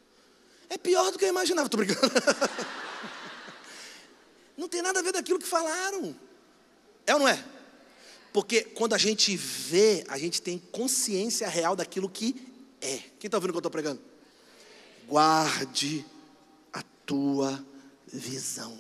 é 0.69 0.77
pior 0.77 1.11
do 1.11 1.19
que 1.19 1.25
eu 1.25 1.31
imaginava. 1.31 1.69
Tô 1.69 1.79
brincando. 1.79 2.13
Não 4.57 4.69
tem 4.69 4.83
nada 4.83 5.01
a 5.01 5.03
ver 5.03 5.13
daquilo 5.13 5.39
que 5.39 5.47
falaram. 5.47 6.15
É 7.07 7.15
ou 7.15 7.21
não 7.21 7.29
é? 7.29 7.43
Porque 8.33 8.63
quando 8.63 8.95
a 8.95 8.99
gente 8.99 9.37
vê, 9.37 10.05
a 10.09 10.19
gente 10.19 10.43
tem 10.43 10.59
consciência 10.59 11.49
real 11.49 11.75
daquilo 11.75 12.09
que 12.09 12.35
é. 12.81 12.99
Quem 13.19 13.29
está 13.29 13.37
ouvindo 13.39 13.51
o 13.51 13.53
que 13.53 13.57
eu 13.57 13.61
estou 13.61 13.71
pregando? 13.71 14.01
Guarde 15.07 16.05
a 16.73 16.83
tua 17.05 17.65
visão. 18.07 18.79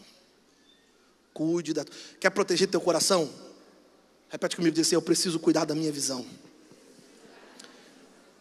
Cuide 1.32 1.72
da. 1.72 1.84
Quer 2.20 2.30
proteger 2.30 2.68
teu 2.68 2.80
coração? 2.80 3.30
Repete 4.28 4.56
comigo, 4.56 4.74
diz 4.74 4.86
assim: 4.86 4.94
Eu 4.94 5.02
preciso 5.02 5.38
cuidar 5.38 5.64
da 5.64 5.74
minha 5.74 5.92
visão. 5.92 6.26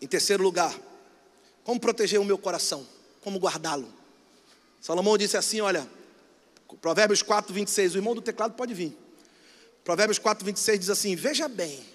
Em 0.02 0.08
terceiro 0.08 0.44
lugar, 0.44 0.78
como 1.64 1.80
proteger 1.80 2.20
o 2.20 2.26
meu 2.26 2.38
coração? 2.38 2.86
Como 3.22 3.40
guardá-lo? 3.40 3.92
Salomão 4.82 5.18
disse 5.18 5.38
assim: 5.38 5.62
Olha, 5.62 5.88
Provérbios 6.82 7.22
4, 7.22 7.54
26. 7.54 7.96
O 7.96 7.98
irmão 7.98 8.16
do 8.16 8.22
teclado 8.22 8.54
pode 8.54 8.74
vir. 8.74 8.98
Provérbios 9.84 10.20
4, 10.20 10.46
26 10.46 10.80
diz 10.80 10.90
assim: 10.90 11.16
Veja 11.16 11.48
bem 11.48 11.86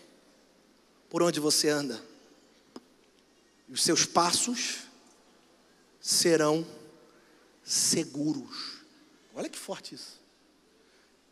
por 1.08 1.22
onde 1.22 1.40
você 1.40 1.68
anda, 1.68 2.00
os 3.68 3.82
seus 3.82 4.04
passos 4.06 4.78
serão 6.00 6.66
seguros. 7.64 8.80
Olha 9.34 9.48
que 9.48 9.58
forte 9.58 9.94
isso. 9.94 10.20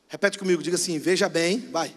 Repete 0.09 0.39
comigo, 0.39 0.63
diga 0.63 0.77
assim: 0.77 0.99
Veja 0.99 1.29
bem, 1.29 1.61
vai. 1.71 1.95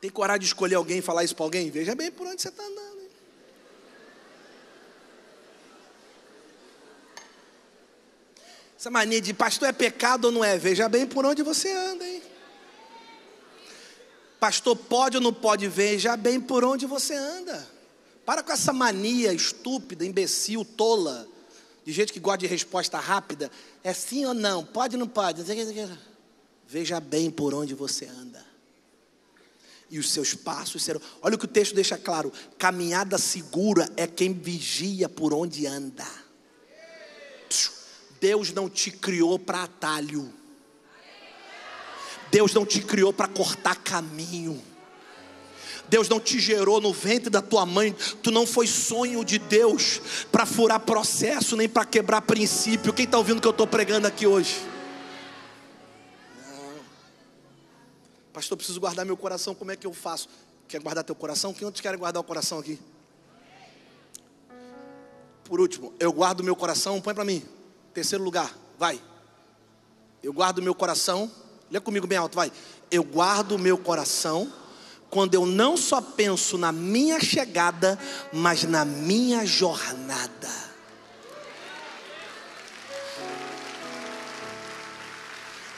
Tem 0.00 0.10
coragem 0.10 0.40
de 0.40 0.46
escolher 0.46 0.76
alguém 0.76 0.98
e 0.98 1.02
falar 1.02 1.24
isso 1.24 1.36
para 1.36 1.44
alguém? 1.44 1.70
Veja 1.70 1.94
bem 1.94 2.10
por 2.10 2.26
onde 2.26 2.40
você 2.40 2.48
está 2.48 2.64
andando. 2.64 2.89
Essa 8.80 8.90
mania 8.90 9.20
de 9.20 9.34
pastor 9.34 9.68
é 9.68 9.72
pecado 9.72 10.24
ou 10.24 10.32
não 10.32 10.42
é? 10.42 10.56
Veja 10.56 10.88
bem 10.88 11.06
por 11.06 11.26
onde 11.26 11.42
você 11.42 11.70
anda, 11.70 12.02
hein? 12.02 12.22
Pastor 14.40 14.74
pode 14.74 15.18
ou 15.18 15.22
não 15.22 15.34
pode? 15.34 15.68
Veja 15.68 16.16
bem 16.16 16.40
por 16.40 16.64
onde 16.64 16.86
você 16.86 17.12
anda. 17.12 17.68
Para 18.24 18.42
com 18.42 18.50
essa 18.50 18.72
mania 18.72 19.34
estúpida, 19.34 20.02
imbecil, 20.02 20.64
tola, 20.64 21.28
de 21.84 21.92
gente 21.92 22.10
que 22.10 22.18
gosta 22.18 22.38
de 22.38 22.46
resposta 22.46 22.98
rápida. 22.98 23.50
É 23.84 23.92
sim 23.92 24.24
ou 24.24 24.32
não? 24.32 24.64
Pode 24.64 24.96
ou 24.96 25.00
não 25.00 25.08
pode? 25.08 25.42
Veja 26.66 27.00
bem 27.00 27.30
por 27.30 27.52
onde 27.52 27.74
você 27.74 28.06
anda. 28.06 28.42
E 29.90 29.98
os 29.98 30.10
seus 30.10 30.32
passos 30.32 30.82
serão. 30.82 31.02
Olha 31.20 31.34
o 31.34 31.38
que 31.38 31.44
o 31.44 31.48
texto 31.48 31.74
deixa 31.74 31.98
claro: 31.98 32.32
caminhada 32.56 33.18
segura 33.18 33.86
é 33.94 34.06
quem 34.06 34.32
vigia 34.32 35.06
por 35.06 35.34
onde 35.34 35.66
anda 35.66 36.06
Deus 38.20 38.52
não 38.52 38.68
te 38.68 38.90
criou 38.90 39.38
para 39.38 39.62
atalho. 39.62 40.32
Deus 42.30 42.54
não 42.54 42.64
te 42.64 42.80
criou 42.80 43.12
para 43.12 43.26
cortar 43.26 43.74
caminho. 43.76 44.62
Deus 45.88 46.08
não 46.08 46.20
te 46.20 46.38
gerou 46.38 46.80
no 46.80 46.92
ventre 46.92 47.28
da 47.28 47.42
tua 47.42 47.66
mãe, 47.66 47.92
tu 48.22 48.30
não 48.30 48.46
foi 48.46 48.68
sonho 48.68 49.24
de 49.24 49.40
Deus 49.40 50.00
para 50.30 50.46
furar 50.46 50.78
processo, 50.78 51.56
nem 51.56 51.68
para 51.68 51.84
quebrar 51.84 52.22
princípio. 52.22 52.92
Quem 52.92 53.06
está 53.06 53.18
ouvindo 53.18 53.40
que 53.40 53.48
eu 53.48 53.50
estou 53.50 53.66
pregando 53.66 54.06
aqui 54.06 54.24
hoje? 54.24 54.54
Não. 56.46 56.74
Pastor, 58.32 58.56
preciso 58.56 58.78
guardar 58.78 59.04
meu 59.04 59.16
coração, 59.16 59.52
como 59.52 59.72
é 59.72 59.76
que 59.76 59.84
eu 59.84 59.92
faço? 59.92 60.28
Quer 60.68 60.80
guardar 60.80 61.02
teu 61.02 61.16
coração? 61.16 61.52
Quem 61.52 61.64
outros 61.64 61.80
querem 61.80 61.98
guardar 61.98 62.20
o 62.20 62.24
coração 62.24 62.60
aqui? 62.60 62.78
Por 65.42 65.60
último, 65.60 65.92
eu 65.98 66.12
guardo 66.12 66.44
meu 66.44 66.54
coração, 66.54 67.00
põe 67.00 67.12
para 67.12 67.24
mim. 67.24 67.42
Terceiro 67.92 68.22
lugar, 68.22 68.54
vai. 68.78 69.00
Eu 70.22 70.32
guardo 70.32 70.62
meu 70.62 70.74
coração, 70.74 71.30
lê 71.70 71.80
comigo 71.80 72.06
bem 72.06 72.18
alto, 72.18 72.36
vai. 72.36 72.52
Eu 72.90 73.02
guardo 73.02 73.58
meu 73.58 73.78
coração 73.78 74.52
quando 75.10 75.34
eu 75.34 75.44
não 75.44 75.76
só 75.76 76.00
penso 76.00 76.56
na 76.56 76.70
minha 76.70 77.20
chegada, 77.20 77.98
mas 78.32 78.64
na 78.64 78.84
minha 78.84 79.44
jornada. 79.44 80.69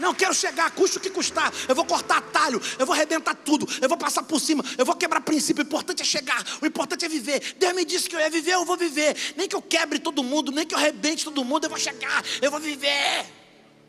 Não 0.02 0.12
quero 0.12 0.34
chegar, 0.34 0.68
custe 0.72 0.98
o 0.98 1.00
que 1.00 1.08
custar. 1.08 1.52
Eu 1.68 1.76
vou 1.76 1.84
cortar 1.84 2.18
atalho, 2.18 2.60
eu 2.76 2.84
vou 2.84 2.92
arrebentar 2.92 3.36
tudo, 3.36 3.68
eu 3.80 3.88
vou 3.88 3.96
passar 3.96 4.24
por 4.24 4.40
cima, 4.40 4.64
eu 4.76 4.84
vou 4.84 4.96
quebrar 4.96 5.20
princípio. 5.20 5.62
O 5.62 5.66
importante 5.66 6.02
é 6.02 6.04
chegar, 6.04 6.44
o 6.60 6.66
importante 6.66 7.04
é 7.04 7.08
viver. 7.08 7.54
Deus 7.56 7.72
me 7.72 7.84
disse 7.84 8.10
que 8.10 8.16
eu 8.16 8.20
ia 8.20 8.28
viver, 8.28 8.54
eu 8.54 8.64
vou 8.64 8.76
viver. 8.76 9.16
Nem 9.36 9.46
que 9.46 9.54
eu 9.54 9.62
quebre 9.62 10.00
todo 10.00 10.24
mundo, 10.24 10.50
nem 10.50 10.66
que 10.66 10.74
eu 10.74 10.78
arrebente 10.78 11.24
todo 11.24 11.44
mundo, 11.44 11.66
eu 11.66 11.70
vou 11.70 11.78
chegar, 11.78 12.24
eu 12.40 12.50
vou 12.50 12.58
viver. 12.58 13.24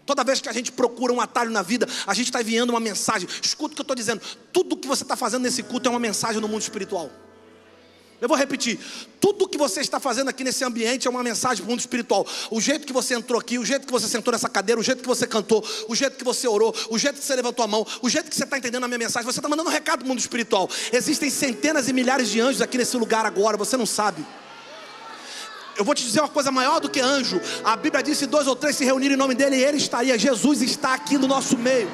Toda 0.05 0.23
vez 0.23 0.39
que 0.39 0.47
a 0.47 0.53
gente 0.53 0.71
procura 0.71 1.11
um 1.11 1.19
atalho 1.19 1.49
na 1.49 1.63
vida, 1.63 1.87
a 2.05 2.13
gente 2.13 2.27
está 2.27 2.41
enviando 2.41 2.69
uma 2.69 2.79
mensagem. 2.79 3.27
Escuta 3.41 3.71
o 3.71 3.75
que 3.75 3.81
eu 3.81 3.83
estou 3.83 3.95
dizendo. 3.95 4.21
Tudo 4.51 4.77
que 4.77 4.87
você 4.87 5.01
está 5.01 5.15
fazendo 5.15 5.41
nesse 5.41 5.63
culto 5.63 5.87
é 5.87 5.89
uma 5.89 5.99
mensagem 5.99 6.39
no 6.39 6.47
mundo 6.47 6.61
espiritual. 6.61 7.09
Eu 8.23 8.29
vou 8.29 8.37
repetir: 8.37 8.79
tudo 9.19 9.49
que 9.49 9.57
você 9.57 9.81
está 9.81 9.99
fazendo 9.99 10.29
aqui 10.29 10.45
nesse 10.45 10.63
ambiente 10.63 11.05
é 11.05 11.11
uma 11.11 11.21
mensagem 11.21 11.57
para 11.57 11.65
o 11.65 11.69
mundo 11.69 11.81
espiritual. 11.81 12.25
O 12.49 12.61
jeito 12.61 12.87
que 12.87 12.93
você 12.93 13.13
entrou 13.15 13.37
aqui, 13.37 13.59
o 13.59 13.65
jeito 13.65 13.85
que 13.85 13.91
você 13.91 14.07
sentou 14.07 14.31
nessa 14.31 14.47
cadeira, 14.47 14.79
o 14.79 14.83
jeito 14.83 15.01
que 15.01 15.07
você 15.07 15.27
cantou, 15.27 15.61
o 15.89 15.93
jeito 15.93 16.15
que 16.15 16.23
você 16.23 16.47
orou, 16.47 16.73
o 16.89 16.97
jeito 16.97 17.19
que 17.19 17.25
você 17.25 17.35
levantou 17.35 17.65
a 17.65 17.67
mão, 17.67 17.85
o 18.01 18.07
jeito 18.07 18.29
que 18.29 18.35
você 18.37 18.45
está 18.45 18.57
entendendo 18.57 18.85
a 18.85 18.87
minha 18.87 18.97
mensagem, 18.97 19.29
você 19.29 19.39
está 19.39 19.49
mandando 19.49 19.67
um 19.67 19.71
recado 19.73 19.99
para 19.99 20.05
o 20.05 20.07
mundo 20.07 20.19
espiritual. 20.19 20.69
Existem 20.93 21.29
centenas 21.29 21.89
e 21.89 21.93
milhares 21.93 22.29
de 22.29 22.39
anjos 22.39 22.61
aqui 22.61 22.77
nesse 22.77 22.95
lugar 22.95 23.25
agora, 23.25 23.57
você 23.57 23.75
não 23.75 23.85
sabe. 23.85 24.25
Eu 25.75 25.83
vou 25.83 25.93
te 25.93 26.05
dizer 26.05 26.21
uma 26.21 26.29
coisa 26.29 26.49
maior 26.49 26.79
do 26.79 26.89
que 26.89 27.01
anjo. 27.01 27.41
A 27.61 27.75
Bíblia 27.75 28.01
diz: 28.01 28.19
se 28.19 28.25
dois 28.25 28.47
ou 28.47 28.55
três 28.55 28.77
se 28.77 28.85
reunirem 28.85 29.15
em 29.15 29.19
nome 29.19 29.35
dele, 29.35 29.57
ele 29.61 29.75
estaria. 29.75 30.17
Jesus 30.17 30.61
está 30.61 30.93
aqui 30.93 31.17
no 31.17 31.27
nosso 31.27 31.57
meio. 31.57 31.91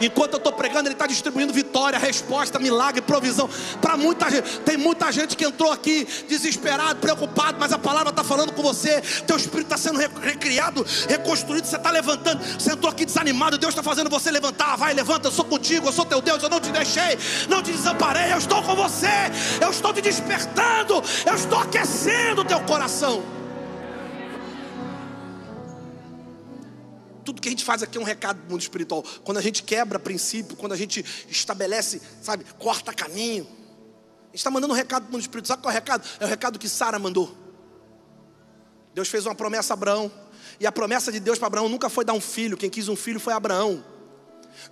Enquanto 0.00 0.34
eu 0.34 0.38
estou 0.38 0.52
pregando, 0.52 0.88
Ele 0.88 0.94
está 0.94 1.06
distribuindo 1.06 1.52
vitória, 1.52 1.98
resposta, 1.98 2.58
milagre, 2.58 3.00
provisão 3.02 3.48
para 3.80 3.96
muita 3.96 4.30
gente. 4.30 4.60
Tem 4.60 4.76
muita 4.76 5.10
gente 5.12 5.36
que 5.36 5.44
entrou 5.44 5.72
aqui 5.72 6.06
desesperado, 6.28 7.00
preocupado, 7.00 7.58
mas 7.58 7.72
a 7.72 7.78
palavra 7.78 8.10
está 8.10 8.24
falando 8.24 8.52
com 8.52 8.62
você. 8.62 9.00
Teu 9.26 9.36
espírito 9.36 9.72
está 9.72 9.76
sendo 9.76 9.98
recriado, 9.98 10.84
reconstruído. 11.08 11.66
Você 11.66 11.76
está 11.76 11.90
levantando. 11.90 12.42
Você 12.44 12.72
entrou 12.72 12.90
aqui 12.90 13.04
desanimado. 13.04 13.58
Deus 13.58 13.72
está 13.72 13.82
fazendo 13.82 14.10
você 14.10 14.30
levantar. 14.30 14.76
Vai, 14.76 14.94
levanta. 14.94 15.28
Eu 15.28 15.32
sou 15.32 15.44
contigo. 15.44 15.88
Eu 15.88 15.92
sou 15.92 16.04
teu 16.04 16.20
Deus. 16.20 16.42
Eu 16.42 16.48
não 16.48 16.60
te 16.60 16.70
deixei, 16.70 17.18
não 17.48 17.62
te 17.62 17.72
desamparei. 17.72 18.32
Eu 18.32 18.38
estou 18.38 18.62
com 18.62 18.74
você. 18.74 19.30
Eu 19.60 19.70
estou 19.70 19.92
te 19.92 20.00
despertando. 20.00 21.02
Eu 21.26 21.34
estou 21.34 21.58
aquecendo 21.58 22.44
teu 22.44 22.60
coração. 22.60 23.43
Tudo 27.24 27.40
que 27.40 27.48
a 27.48 27.50
gente 27.50 27.64
faz 27.64 27.82
aqui 27.82 27.98
é 27.98 28.00
um 28.00 28.04
recado 28.04 28.40
do 28.42 28.50
mundo 28.50 28.60
espiritual. 28.60 29.02
Quando 29.24 29.38
a 29.38 29.40
gente 29.40 29.62
quebra 29.62 29.98
princípio, 29.98 30.56
quando 30.56 30.72
a 30.72 30.76
gente 30.76 31.04
estabelece, 31.28 32.00
sabe, 32.22 32.44
corta 32.58 32.92
caminho. 32.92 33.44
A 33.44 34.26
gente 34.26 34.36
está 34.36 34.50
mandando 34.50 34.72
um 34.72 34.76
recado 34.76 35.06
do 35.06 35.12
mundo 35.12 35.22
espiritual. 35.22 35.56
Sabe 35.56 35.62
qual 35.62 35.72
é 35.72 35.74
o 35.74 35.78
recado? 35.80 36.08
É 36.20 36.24
o 36.24 36.28
recado 36.28 36.58
que 36.58 36.68
Sara 36.68 36.98
mandou. 36.98 37.34
Deus 38.94 39.08
fez 39.08 39.26
uma 39.26 39.34
promessa 39.34 39.72
a 39.72 39.74
Abraão. 39.74 40.12
E 40.60 40.66
a 40.66 40.72
promessa 40.72 41.10
de 41.10 41.18
Deus 41.18 41.38
para 41.38 41.48
Abraão 41.48 41.68
nunca 41.68 41.88
foi 41.88 42.04
dar 42.04 42.12
um 42.12 42.20
filho. 42.20 42.56
Quem 42.56 42.70
quis 42.70 42.88
um 42.88 42.96
filho 42.96 43.18
foi 43.18 43.32
Abraão. 43.32 43.84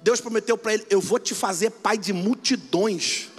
Deus 0.03 0.21
prometeu 0.21 0.57
para 0.57 0.75
ele: 0.75 0.87
Eu 0.89 1.01
vou 1.01 1.19
te 1.19 1.35
fazer 1.35 1.71
pai 1.71 1.99
de 1.99 2.13
multidões. 2.13 3.32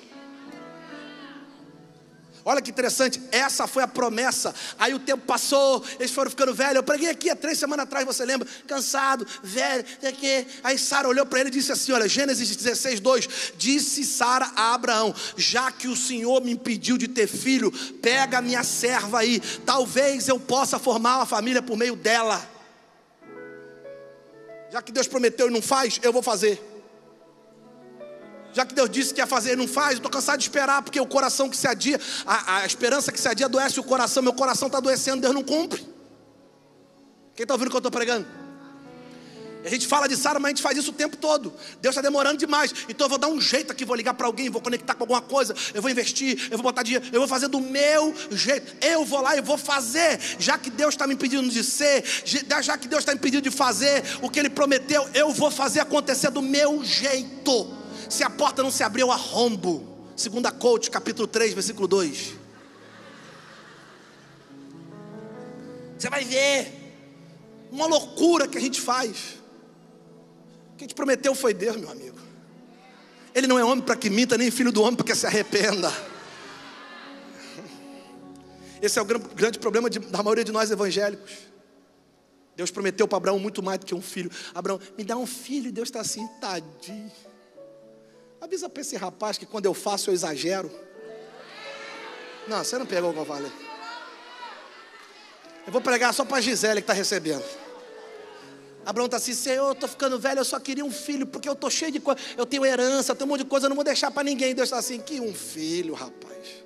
Olha 2.46 2.62
que 2.62 2.70
interessante, 2.70 3.22
essa 3.32 3.66
foi 3.68 3.84
a 3.84 3.88
promessa. 3.88 4.54
Aí 4.78 4.94
o 4.94 5.00
tempo 5.00 5.26
passou, 5.26 5.84
eles 5.98 6.12
foram 6.12 6.30
ficando 6.30 6.54
velhos. 6.54 6.76
Eu 6.76 6.84
preguei 6.84 7.10
aqui 7.10 7.30
há 7.30 7.36
três 7.36 7.58
semanas 7.58 7.86
atrás, 7.86 8.06
você 8.06 8.26
lembra? 8.26 8.48
Cansado, 8.68 9.26
velho, 9.42 9.86
aqui. 10.06 10.46
Aí 10.62 10.78
Sara 10.78 11.08
olhou 11.08 11.26
para 11.26 11.40
ele 11.40 11.50
e 11.50 11.54
disse 11.54 11.72
assim: 11.72 11.94
Olha, 11.94 12.08
Gênesis 12.08 12.54
16, 12.54 13.00
2: 13.00 13.30
Disse 13.56 14.04
Sara 14.04 14.52
a 14.58 14.74
Abraão: 14.74 15.16
Já 15.38 15.72
que 15.72 15.88
o 15.88 15.96
Senhor 15.96 16.44
me 16.44 16.52
impediu 16.52 16.98
de 16.98 17.08
ter 17.08 17.28
filho, 17.28 17.72
pega 18.02 18.42
minha 18.42 18.64
serva 18.64 19.20
aí, 19.20 19.40
talvez 19.66 20.28
eu 20.28 20.38
possa 20.38 20.78
formar 20.78 21.18
uma 21.18 21.26
família 21.26 21.62
por 21.62 21.78
meio 21.78 21.96
dela. 21.96 22.46
Já 24.70 24.82
que 24.82 24.92
Deus 24.92 25.08
prometeu 25.08 25.48
e 25.48 25.52
não 25.52 25.62
faz, 25.62 26.00
eu 26.04 26.12
vou 26.12 26.22
fazer 26.22 26.73
já 28.54 28.66
que 28.66 28.74
Deus 28.74 28.90
disse 28.90 29.14
que 29.14 29.20
ia 29.20 29.28
fazer 29.28 29.54
e 29.54 29.56
não 29.56 29.68
faz, 29.68 29.94
eu 29.94 29.98
estou 29.98 30.12
cansado 30.12 30.38
de 30.38 30.44
esperar, 30.44 30.82
porque 30.82 31.00
o 31.00 31.06
coração 31.06 31.50
que 31.50 31.58
se 31.58 31.68
adia, 31.68 32.00
a, 32.26 32.58
a 32.58 32.66
esperança 32.66 33.12
que 33.12 33.20
se 33.20 33.28
adia 33.28 33.48
adoece 33.48 33.80
o 33.80 33.84
coração, 33.84 34.22
meu 34.24 34.34
coração 34.34 34.68
está 34.68 34.78
adoecendo, 34.78 35.22
Deus 35.22 35.34
não 35.34 35.44
cumpre. 35.44 35.82
Quem 37.36 37.44
está 37.44 37.54
ouvindo 37.54 37.68
o 37.68 37.72
que 37.72 37.76
eu 37.76 37.80
estou 37.80 37.92
pregando? 37.92 38.28
A 39.66 39.70
gente 39.70 39.88
fala 39.88 40.08
de 40.08 40.18
Sara, 40.18 40.40
mas 40.40 40.50
a 40.50 40.50
gente 40.50 40.62
faz 40.62 40.78
isso 40.78 40.92
o 40.92 40.94
tempo 40.94 41.16
todo. 41.16 41.54
Deus 41.82 41.94
está 41.96 42.02
demorando 42.02 42.38
demais. 42.38 42.74
Então 42.90 43.06
eu 43.06 43.10
vou 43.10 43.18
dar 43.18 43.30
um 43.30 43.40
jeito 43.40 43.72
aqui, 43.72 43.86
vou 43.86 43.96
ligar 43.96 44.14
para 44.14 44.28
alguém, 44.28 44.50
vou 44.50 44.62
conectar 44.62 44.94
com 44.94 45.04
alguma 45.04 45.22
coisa, 45.22 45.56
eu 45.74 45.82
vou 45.82 45.90
investir, 45.90 46.50
eu 46.52 46.58
vou 46.58 46.64
botar 46.64 46.84
dinheiro, 46.84 47.06
eu 47.14 47.20
vou 47.22 47.28
fazer 47.28 47.48
do 47.48 47.62
meu 47.62 48.14
jeito. 48.32 48.76
Eu 48.86 49.06
vou 49.06 49.22
lá 49.22 49.38
e 49.38 49.42
vou 49.42 49.58
fazer. 49.58 50.20
Já 50.38 50.58
que 50.58 50.70
Deus 50.70 50.94
está 50.94 51.08
me 51.08 51.14
impedindo 51.14 51.50
de 51.50 51.64
ser, 51.64 52.04
já 52.62 52.78
que 52.78 52.88
Deus 52.88 53.02
está 53.02 53.14
me 53.14 53.20
impedindo 53.20 53.44
de 53.44 53.52
fazer 53.52 54.04
o 54.22 54.30
que 54.30 54.40
Ele 54.40 54.50
prometeu, 54.50 55.08
eu 55.14 55.32
vou 55.32 55.50
fazer 55.50 55.80
acontecer 55.80 56.30
do 56.30 56.42
meu 56.42 56.84
jeito. 56.84 57.83
Se 58.10 58.24
a 58.24 58.30
porta 58.30 58.64
não 58.64 58.72
se 58.72 58.84
abriu, 58.84 59.12
arrombo. 59.12 60.12
Segunda 60.16 60.52
Coach, 60.52 60.92
capítulo 60.92 61.28
3, 61.28 61.54
versículo 61.54 61.88
2. 61.88 62.34
Você 65.98 66.10
vai 66.10 66.24
ver 66.24 66.84
uma 67.72 67.88
loucura 67.88 68.48
que 68.48 68.58
a 68.58 68.62
gente 68.62 68.80
faz. 68.80 69.42
Quem 70.78 70.88
te 70.88 70.94
prometeu 70.94 71.34
foi 71.34 71.54
Deus, 71.54 71.78
meu 71.78 71.90
amigo. 71.90 72.18
Ele 73.34 73.48
não 73.48 73.58
é 73.58 73.64
homem 73.64 73.84
para 73.84 73.96
que 73.96 74.10
minta, 74.10 74.38
nem 74.38 74.52
filho 74.52 74.72
do 74.72 74.82
homem 74.82 74.96
para 74.96 75.06
que 75.06 75.16
se 75.16 75.26
arrependa. 75.26 75.92
Esse 78.82 79.00
é 79.00 79.02
o 79.02 79.06
grande 79.06 79.60
problema 79.60 79.90
de, 79.90 79.98
da 80.00 80.22
maioria 80.22 80.44
de 80.44 80.52
nós 80.52 80.70
evangélicos. 80.70 81.32
Deus 82.56 82.70
prometeu 82.70 83.08
para 83.08 83.18
Abraão 83.18 83.40
muito 83.40 83.64
mais 83.64 83.80
do 83.80 83.86
que 83.86 83.96
um 83.96 84.02
filho. 84.02 84.30
Abraão, 84.54 84.80
me 84.98 85.04
dá 85.04 85.18
um 85.18 85.26
filho, 85.26 85.70
e 85.70 85.72
Deus 85.72 85.88
está 85.88 86.02
assim, 86.02 86.28
tadinho. 86.40 87.12
Avisa 88.44 88.68
para 88.68 88.82
esse 88.82 88.98
rapaz 88.98 89.38
que 89.38 89.46
quando 89.46 89.68
eu 89.68 89.74
faço 89.74 90.10
eu 90.10 90.14
exagero. 90.14 90.70
Não, 92.46 92.58
você 92.62 92.78
não 92.78 92.86
pegou 92.86 93.18
o 93.18 93.26
falei. 93.26 93.50
Eu 95.66 95.72
vou 95.72 95.82
pregar 95.82 96.14
só 96.14 96.26
para 96.26 96.40
a 96.40 96.42
Gisele 96.42 96.82
que 96.82 96.84
está 96.84 96.92
recebendo. 96.92 97.42
Abraão 98.86 99.06
está 99.06 99.16
assim, 99.16 99.34
Senhor, 99.34 99.68
eu 99.68 99.72
estou 99.72 99.88
ficando 99.88 100.20
velho, 100.20 100.42
eu 100.42 100.44
só 100.44 100.60
queria 100.60 100.84
um 100.84 100.92
filho, 100.92 101.26
porque 101.26 101.48
eu 101.48 101.54
estou 101.54 101.70
cheio 101.70 101.90
de 101.90 102.02
coisa, 102.02 102.20
eu 102.36 102.46
tenho 102.46 102.66
herança, 102.66 103.14
eu 103.14 103.16
tenho 103.16 103.30
um 103.30 103.32
monte 103.32 103.44
de 103.44 103.50
coisa, 103.50 103.68
eu 103.68 103.70
não 103.70 103.78
vou 103.78 103.86
deixar 103.86 104.12
para 104.12 104.24
ninguém. 104.24 104.54
Deus 104.54 104.68
está 104.68 104.78
assim, 104.78 105.00
que 105.00 105.22
um 105.22 105.34
filho, 105.34 105.94
rapaz. 105.94 106.66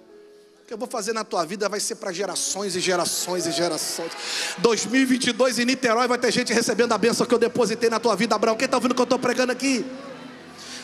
O 0.64 0.66
que 0.66 0.74
eu 0.74 0.80
vou 0.80 0.88
fazer 0.88 1.14
na 1.14 1.24
tua 1.24 1.46
vida 1.46 1.70
vai 1.70 1.80
ser 1.80 1.98
para 1.98 2.12
gerações 2.12 2.76
e 2.76 2.80
gerações 2.80 3.46
e 3.46 3.52
gerações. 3.52 4.12
2022 4.58 5.60
em 5.60 5.66
Niterói 5.66 6.08
vai 6.08 6.18
ter 6.18 6.32
gente 6.32 6.52
recebendo 6.52 6.92
a 6.94 6.98
bênção 6.98 7.24
que 7.24 7.36
eu 7.36 7.40
depositei 7.40 7.88
na 7.88 8.00
tua 8.00 8.16
vida, 8.16 8.34
Abraão. 8.34 8.58
Quem 8.58 8.66
está 8.66 8.78
ouvindo 8.78 8.94
o 8.94 8.96
que 8.96 9.02
eu 9.02 9.04
estou 9.04 9.20
pregando 9.20 9.52
aqui? 9.52 9.86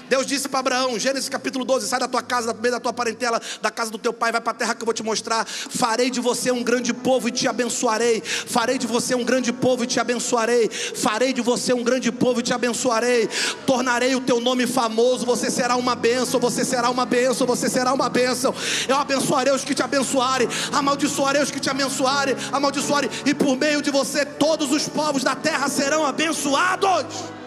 Deus 0.10 0.26
disse 0.26 0.48
para 0.48 0.60
Abraão, 0.60 1.00
Gênesis 1.00 1.30
capítulo 1.30 1.66
12: 1.66 1.88
sai 1.88 2.00
da 2.00 2.08
tua 2.08 2.22
casa, 2.22 2.54
da 2.54 2.80
tua 2.80 2.94
parentela, 2.94 3.42
da 3.62 3.72
casa 3.72 3.92
do 3.92 3.98
teu 3.98 4.14
pai, 4.14 4.32
vai 4.32 4.42
para 4.42 4.52
a 4.52 4.56
terra 4.56 4.76
que 4.76 4.82
eu 4.82 4.86
vou 4.86 4.94
te 4.94 5.04
mostrar. 5.04 5.46
Farei 5.46 6.10
de 6.10 6.20
você 6.20 6.52
um 6.52 6.64
grande 6.64 6.94
povo 6.94 7.28
e 7.28 7.32
te 7.32 7.48
abençoarei. 7.48 8.22
Farei 8.22 8.78
de 8.78 8.88
você 8.88 9.16
um 9.16 9.24
grande 9.24 9.52
povo 9.52 9.84
e 9.84 9.88
te 9.88 10.00
abençoarei. 10.00 10.70
Farei 10.70 11.34
de 11.34 11.42
você 11.42 11.74
um 11.74 11.84
grande 11.84 12.12
povo 12.12 12.40
e 12.40 12.44
te 12.44 12.54
abençoarei. 12.54 13.30
Tornarei 13.66 14.16
o 14.16 14.22
teu 14.22 14.40
nome 14.40 14.68
famoso. 14.68 15.26
Você 15.26 15.50
será 15.50 15.76
uma 15.76 15.96
bênção, 15.96 16.40
você 16.40 16.64
será 16.66 16.90
uma 16.90 17.06
bênção, 17.06 17.46
você 17.48 17.70
será 17.70 17.94
uma 17.94 18.10
bênção. 18.10 18.54
Eu 18.88 18.98
abençoarei 18.98 19.54
os 19.54 19.64
que 19.64 19.74
te 19.74 19.84
abençoarem, 19.84 20.48
amaldiçoarei 20.72 21.42
os 21.42 21.52
que 21.52 21.60
te 21.60 21.70
abençoarem, 21.70 22.36
amaldiçoarei, 22.52 23.10
e 23.26 23.34
por 23.34 23.58
meio 23.58 23.82
de 23.82 23.92
você 23.92 24.26
todos 24.26 24.72
os 24.72 24.88
povos 24.88 25.24
da 25.24 25.36
terra 25.36 25.68
serão 25.68 26.06
abençoados. 26.06 27.43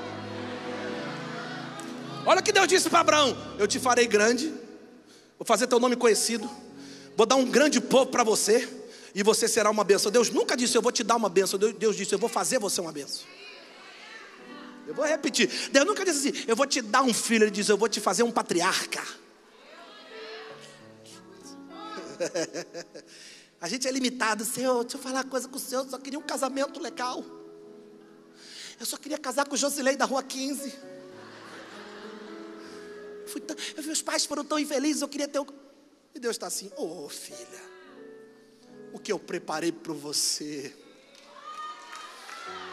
Olha 2.26 2.40
o 2.40 2.42
que 2.42 2.52
Deus 2.52 2.66
disse 2.66 2.90
para 2.90 3.00
Abraão: 3.00 3.36
Eu 3.58 3.68
te 3.68 3.78
farei 3.78 4.06
grande, 4.06 4.52
vou 5.38 5.46
fazer 5.46 5.68
teu 5.68 5.78
nome 5.78 5.94
conhecido, 5.94 6.50
vou 7.16 7.24
dar 7.24 7.36
um 7.36 7.48
grande 7.48 7.80
povo 7.80 8.10
para 8.10 8.24
você, 8.24 8.68
e 9.14 9.22
você 9.22 9.48
será 9.48 9.70
uma 9.70 9.82
bênção. 9.84 10.12
Deus 10.12 10.28
nunca 10.28 10.54
disse, 10.54 10.76
eu 10.76 10.82
vou 10.82 10.92
te 10.92 11.02
dar 11.02 11.16
uma 11.16 11.30
bênção. 11.30 11.58
Deus 11.58 11.96
disse, 11.96 12.14
eu 12.14 12.18
vou 12.18 12.28
fazer 12.28 12.58
você 12.58 12.82
uma 12.82 12.92
bênção. 12.92 13.24
Eu 14.86 14.94
vou 14.94 15.06
repetir. 15.06 15.48
Deus 15.72 15.86
nunca 15.86 16.04
disse 16.04 16.28
assim, 16.28 16.44
eu 16.46 16.54
vou 16.54 16.66
te 16.66 16.82
dar 16.82 17.00
um 17.00 17.14
filho. 17.14 17.44
Ele 17.44 17.50
diz, 17.50 17.66
eu 17.70 17.78
vou 17.78 17.88
te 17.88 17.98
fazer 17.98 18.24
um 18.24 18.30
patriarca. 18.30 19.02
A 23.58 23.68
gente 23.68 23.88
é 23.88 23.90
limitado, 23.90 24.44
Senhor, 24.44 24.82
deixa 24.82 24.98
eu 24.98 25.00
falar 25.00 25.22
uma 25.22 25.24
coisa 25.24 25.48
com 25.48 25.56
o 25.56 25.58
Senhor, 25.58 25.84
eu 25.84 25.90
só 25.90 25.96
queria 25.96 26.18
um 26.18 26.22
casamento 26.22 26.78
legal. 26.78 27.24
Eu 28.78 28.84
só 28.84 28.98
queria 28.98 29.16
casar 29.16 29.46
com 29.46 29.54
o 29.54 29.56
Josilei 29.56 29.96
da 29.96 30.04
rua 30.04 30.22
15. 30.22 30.95
Tão, 33.46 33.56
meus 33.84 34.02
pais 34.02 34.24
foram 34.24 34.44
tão 34.44 34.58
infelizes, 34.58 35.02
eu 35.02 35.08
queria 35.08 35.28
ter 35.28 35.40
um. 35.40 35.46
E 36.14 36.18
Deus 36.18 36.36
está 36.36 36.46
assim, 36.46 36.70
ô 36.76 37.04
oh, 37.04 37.08
filha, 37.08 37.62
o 38.92 38.98
que 38.98 39.12
eu 39.12 39.18
preparei 39.18 39.72
para 39.72 39.92
você. 39.92 40.72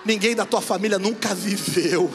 Ninguém 0.05 0.35
da 0.35 0.45
tua 0.45 0.61
família 0.61 0.99
nunca 0.99 1.33
viveu. 1.33 2.09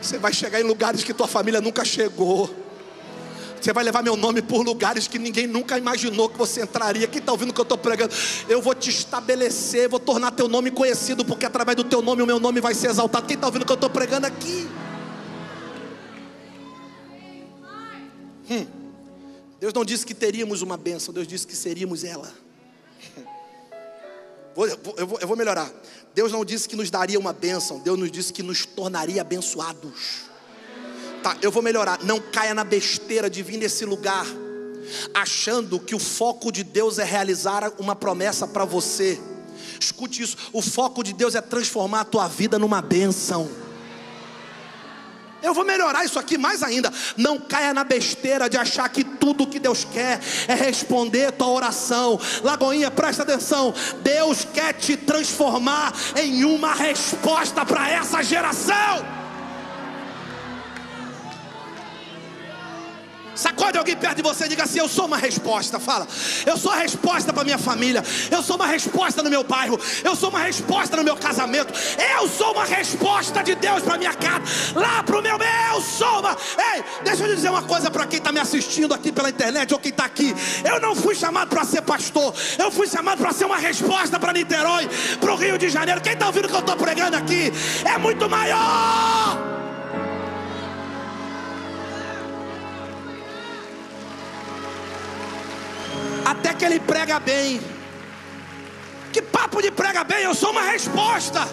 Você 0.00 0.18
vai 0.18 0.32
chegar 0.32 0.60
em 0.60 0.64
lugares 0.64 1.04
que 1.04 1.14
tua 1.14 1.28
família 1.28 1.60
nunca 1.60 1.84
chegou. 1.84 2.54
Você 3.60 3.72
vai 3.72 3.84
levar 3.84 4.02
meu 4.02 4.16
nome 4.16 4.42
por 4.42 4.64
lugares 4.64 5.06
que 5.06 5.20
ninguém 5.20 5.46
nunca 5.46 5.78
imaginou 5.78 6.28
que 6.28 6.36
você 6.36 6.62
entraria. 6.62 7.06
Quem 7.06 7.20
está 7.20 7.30
ouvindo 7.30 7.50
o 7.50 7.54
que 7.54 7.60
eu 7.60 7.62
estou 7.62 7.78
pregando? 7.78 8.12
Eu 8.48 8.60
vou 8.60 8.74
te 8.74 8.90
estabelecer, 8.90 9.88
vou 9.88 10.00
tornar 10.00 10.32
teu 10.32 10.48
nome 10.48 10.72
conhecido, 10.72 11.24
porque 11.24 11.46
através 11.46 11.76
do 11.76 11.84
teu 11.84 12.02
nome 12.02 12.22
o 12.22 12.26
meu 12.26 12.40
nome 12.40 12.60
vai 12.60 12.74
ser 12.74 12.90
exaltado. 12.90 13.26
Quem 13.26 13.36
está 13.36 13.46
ouvindo 13.46 13.62
o 13.62 13.66
que 13.66 13.70
eu 13.70 13.76
estou 13.76 13.88
pregando 13.88 14.26
aqui? 14.26 14.68
Hum. 18.50 18.66
Deus 19.60 19.72
não 19.72 19.84
disse 19.84 20.04
que 20.04 20.14
teríamos 20.14 20.62
uma 20.62 20.76
bênção, 20.76 21.14
Deus 21.14 21.26
disse 21.26 21.46
que 21.46 21.54
seríamos 21.54 22.04
ela. 22.04 22.32
Eu, 24.56 24.78
vou, 25.06 25.18
eu 25.20 25.26
vou 25.26 25.36
melhorar. 25.36 25.70
Deus 26.14 26.30
não 26.30 26.44
disse 26.44 26.68
que 26.68 26.76
nos 26.76 26.90
daria 26.90 27.18
uma 27.18 27.32
bênção, 27.32 27.78
Deus 27.78 27.98
nos 27.98 28.10
disse 28.10 28.32
que 28.32 28.42
nos 28.42 28.66
tornaria 28.66 29.22
abençoados. 29.22 30.24
Tá, 31.22 31.36
eu 31.40 31.50
vou 31.50 31.62
melhorar. 31.62 32.02
Não 32.02 32.20
caia 32.20 32.52
na 32.52 32.64
besteira 32.64 33.30
de 33.30 33.42
vir 33.42 33.56
nesse 33.56 33.84
lugar 33.84 34.26
achando 35.14 35.78
que 35.78 35.94
o 35.94 35.98
foco 35.98 36.50
de 36.50 36.64
Deus 36.64 36.98
é 36.98 37.04
realizar 37.04 37.72
uma 37.78 37.94
promessa 37.94 38.46
para 38.46 38.64
você. 38.64 39.20
Escute 39.80 40.22
isso: 40.22 40.36
o 40.52 40.60
foco 40.60 41.02
de 41.02 41.12
Deus 41.12 41.34
é 41.34 41.40
transformar 41.40 42.00
a 42.00 42.04
tua 42.04 42.28
vida 42.28 42.58
numa 42.58 42.82
bênção. 42.82 43.48
Eu 45.42 45.52
vou 45.54 45.64
melhorar 45.64 46.04
isso 46.04 46.18
aqui 46.18 46.38
mais 46.38 46.62
ainda. 46.62 46.92
Não 47.16 47.38
caia 47.38 47.74
na 47.74 47.84
besteira 47.84 48.48
de 48.48 48.56
achar 48.56 48.88
que 48.88 49.02
tudo 49.02 49.46
que 49.46 49.58
Deus 49.58 49.84
quer 49.84 50.20
é 50.46 50.54
responder 50.54 51.32
tua 51.32 51.48
oração. 51.48 52.18
Lagoinha, 52.42 52.90
presta 52.90 53.22
atenção. 53.22 53.74
Deus 54.02 54.46
quer 54.52 54.74
te 54.74 54.96
transformar 54.96 55.92
em 56.16 56.44
uma 56.44 56.74
resposta 56.74 57.64
para 57.64 57.90
essa 57.90 58.22
geração. 58.22 59.21
Sacode 63.34 63.78
alguém 63.78 63.96
perto 63.96 64.16
de 64.16 64.22
você 64.22 64.44
e 64.44 64.48
diga 64.48 64.64
assim: 64.64 64.78
Eu 64.78 64.88
sou 64.88 65.06
uma 65.06 65.16
resposta. 65.16 65.78
Fala, 65.80 66.06
eu 66.46 66.56
sou 66.56 66.70
a 66.70 66.76
resposta 66.76 67.32
para 67.32 67.44
minha 67.44 67.58
família. 67.58 68.02
Eu 68.30 68.42
sou 68.42 68.56
uma 68.56 68.66
resposta 68.66 69.22
no 69.22 69.30
meu 69.30 69.42
bairro. 69.42 69.78
Eu 70.04 70.14
sou 70.14 70.28
uma 70.28 70.40
resposta 70.40 70.96
no 70.96 71.04
meu 71.04 71.16
casamento. 71.16 71.72
Eu 72.16 72.28
sou 72.28 72.52
uma 72.52 72.64
resposta 72.64 73.42
de 73.42 73.54
Deus 73.54 73.82
para 73.82 73.98
minha 73.98 74.14
casa. 74.14 74.42
Lá 74.74 75.02
para 75.02 75.18
o 75.18 75.22
meu. 75.22 75.32
Eu 75.72 75.80
sou 75.80 76.20
uma. 76.20 76.36
Ei, 76.74 76.84
deixa 77.04 77.26
eu 77.26 77.34
dizer 77.34 77.48
uma 77.48 77.62
coisa 77.62 77.90
para 77.90 78.06
quem 78.06 78.18
está 78.18 78.30
me 78.30 78.40
assistindo 78.40 78.92
aqui 78.92 79.10
pela 79.10 79.30
internet 79.30 79.72
ou 79.72 79.80
quem 79.80 79.90
está 79.90 80.04
aqui. 80.04 80.34
Eu 80.64 80.80
não 80.80 80.94
fui 80.94 81.14
chamado 81.14 81.48
para 81.48 81.64
ser 81.64 81.82
pastor. 81.82 82.34
Eu 82.58 82.70
fui 82.70 82.86
chamado 82.86 83.18
para 83.18 83.32
ser 83.32 83.46
uma 83.46 83.58
resposta 83.58 84.20
para 84.20 84.32
Niterói, 84.32 84.88
para 85.20 85.32
o 85.32 85.36
Rio 85.36 85.56
de 85.56 85.68
Janeiro. 85.68 86.00
Quem 86.00 86.12
está 86.12 86.26
ouvindo 86.26 86.46
o 86.46 86.48
que 86.48 86.54
eu 86.54 86.60
estou 86.60 86.76
pregando 86.76 87.16
aqui 87.16 87.52
é 87.84 87.98
muito 87.98 88.28
maior. 88.28 89.51
Até 96.24 96.54
que 96.54 96.64
ele 96.64 96.80
prega 96.80 97.18
bem. 97.18 97.60
Que 99.12 99.20
papo 99.20 99.60
de 99.60 99.70
prega 99.70 100.04
bem? 100.04 100.22
Eu 100.22 100.34
sou 100.34 100.50
uma 100.50 100.62
resposta. 100.62 101.46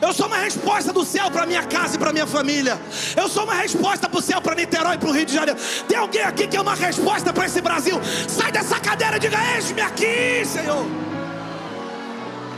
Eu 0.00 0.12
sou 0.12 0.26
uma 0.26 0.36
resposta 0.36 0.92
do 0.92 1.04
céu 1.04 1.30
para 1.30 1.46
minha 1.46 1.62
casa 1.62 1.94
e 1.94 1.98
para 1.98 2.12
minha 2.12 2.26
família. 2.26 2.78
Eu 3.16 3.28
sou 3.28 3.44
uma 3.44 3.54
resposta 3.54 4.08
para 4.08 4.18
o 4.18 4.22
céu, 4.22 4.40
para 4.40 4.56
Niterói 4.56 4.96
e 4.96 4.98
para 4.98 5.08
o 5.08 5.12
Rio 5.12 5.24
de 5.24 5.32
Janeiro. 5.32 5.60
Tem 5.86 5.96
alguém 5.96 6.22
aqui 6.22 6.48
que 6.48 6.56
é 6.56 6.60
uma 6.60 6.74
resposta 6.74 7.32
para 7.32 7.46
esse 7.46 7.60
Brasil? 7.60 8.00
Sai 8.28 8.50
dessa 8.50 8.80
cadeira 8.80 9.16
e 9.16 9.20
diga: 9.20 9.38
Eis-me 9.54 9.80
aqui, 9.80 10.44
Senhor. 10.44 10.84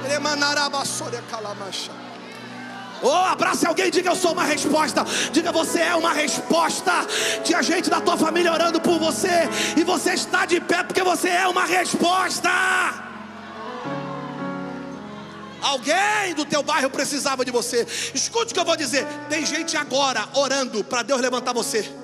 Ele 0.04 0.18
manará 0.18 0.70
calamacha. 1.30 2.03
Oh, 3.06 3.10
abrace 3.10 3.66
alguém 3.66 3.90
diga: 3.90 4.10
Eu 4.10 4.16
sou 4.16 4.32
uma 4.32 4.44
resposta. 4.44 5.04
Diga: 5.30 5.52
Você 5.52 5.80
é 5.80 5.94
uma 5.94 6.14
resposta. 6.14 6.92
Tinha 7.44 7.62
gente 7.62 7.90
da 7.90 8.00
tua 8.00 8.16
família 8.16 8.50
orando 8.50 8.80
por 8.80 8.98
você. 8.98 9.46
E 9.76 9.84
você 9.84 10.14
está 10.14 10.46
de 10.46 10.58
pé 10.58 10.82
porque 10.82 11.02
você 11.02 11.28
é 11.28 11.46
uma 11.46 11.66
resposta. 11.66 12.50
Alguém 15.60 16.34
do 16.34 16.46
teu 16.46 16.62
bairro 16.62 16.88
precisava 16.88 17.44
de 17.44 17.50
você. 17.50 17.86
Escute 18.14 18.52
o 18.52 18.54
que 18.54 18.60
eu 18.60 18.64
vou 18.64 18.76
dizer. 18.76 19.06
Tem 19.28 19.44
gente 19.44 19.76
agora 19.76 20.26
orando 20.32 20.82
para 20.82 21.02
Deus 21.02 21.20
levantar 21.20 21.52
você. 21.52 22.03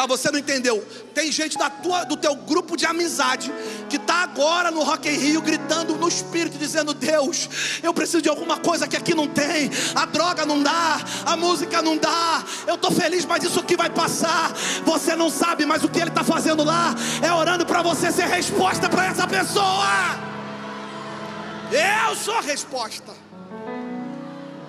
Tá, 0.00 0.06
você 0.06 0.30
não 0.30 0.38
entendeu. 0.38 0.82
Tem 1.12 1.30
gente 1.30 1.58
da 1.58 1.68
tua, 1.68 2.04
do 2.04 2.16
teu 2.16 2.34
grupo 2.34 2.74
de 2.74 2.86
amizade 2.86 3.52
que 3.90 3.96
está 3.96 4.22
agora 4.22 4.70
no 4.70 4.82
Rock 4.82 5.10
in 5.10 5.12
Rio 5.12 5.42
gritando 5.42 5.94
no 5.94 6.08
espírito, 6.08 6.56
dizendo: 6.56 6.94
Deus, 6.94 7.50
eu 7.82 7.92
preciso 7.92 8.22
de 8.22 8.28
alguma 8.30 8.56
coisa 8.56 8.88
que 8.88 8.96
aqui 8.96 9.14
não 9.14 9.28
tem. 9.28 9.70
A 9.94 10.06
droga 10.06 10.46
não 10.46 10.62
dá, 10.62 11.00
a 11.26 11.36
música 11.36 11.82
não 11.82 11.98
dá. 11.98 12.42
Eu 12.66 12.76
estou 12.76 12.90
feliz, 12.90 13.26
mas 13.26 13.44
isso 13.44 13.60
aqui 13.60 13.76
vai 13.76 13.90
passar. 13.90 14.54
Você 14.86 15.14
não 15.14 15.28
sabe, 15.28 15.66
mas 15.66 15.84
o 15.84 15.88
que 15.90 16.00
ele 16.00 16.08
está 16.08 16.24
fazendo 16.24 16.64
lá 16.64 16.94
é 17.20 17.30
orando 17.30 17.66
para 17.66 17.82
você 17.82 18.10
ser 18.10 18.26
resposta 18.26 18.88
para 18.88 19.04
essa 19.04 19.26
pessoa. 19.28 20.18
Eu 21.70 22.16
sou 22.16 22.38
a 22.38 22.40
resposta. 22.40 23.12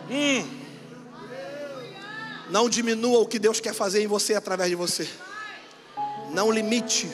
Hum. 0.09 0.60
Não 2.51 2.69
diminua 2.69 3.19
o 3.19 3.25
que 3.25 3.39
Deus 3.39 3.61
quer 3.61 3.73
fazer 3.73 4.03
em 4.03 4.07
você 4.07 4.33
através 4.33 4.69
de 4.69 4.75
você. 4.75 5.07
Não 6.31 6.51
limite. 6.51 7.09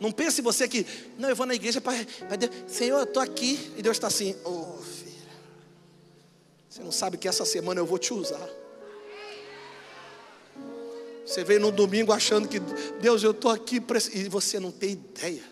Não 0.00 0.10
pense 0.10 0.42
você 0.42 0.66
que, 0.66 0.84
não, 1.16 1.28
eu 1.28 1.36
vou 1.36 1.46
na 1.46 1.54
igreja 1.54 1.80
para. 1.80 1.94
Senhor, 2.66 2.98
eu 2.98 3.04
estou 3.04 3.22
aqui. 3.22 3.72
E 3.76 3.82
Deus 3.82 3.96
está 3.96 4.08
assim, 4.08 4.34
oh 4.44 4.76
filha. 4.82 5.32
Você 6.68 6.82
não 6.82 6.90
sabe 6.90 7.16
que 7.16 7.28
essa 7.28 7.44
semana 7.44 7.80
eu 7.80 7.86
vou 7.86 7.96
te 7.96 8.12
usar. 8.12 8.48
Você 11.24 11.44
veio 11.44 11.60
no 11.60 11.70
domingo 11.70 12.12
achando 12.12 12.48
que, 12.48 12.58
Deus, 13.00 13.22
eu 13.22 13.30
estou 13.30 13.52
aqui. 13.52 13.80
E 14.12 14.28
você 14.28 14.58
não 14.58 14.72
tem 14.72 14.90
ideia. 14.92 15.44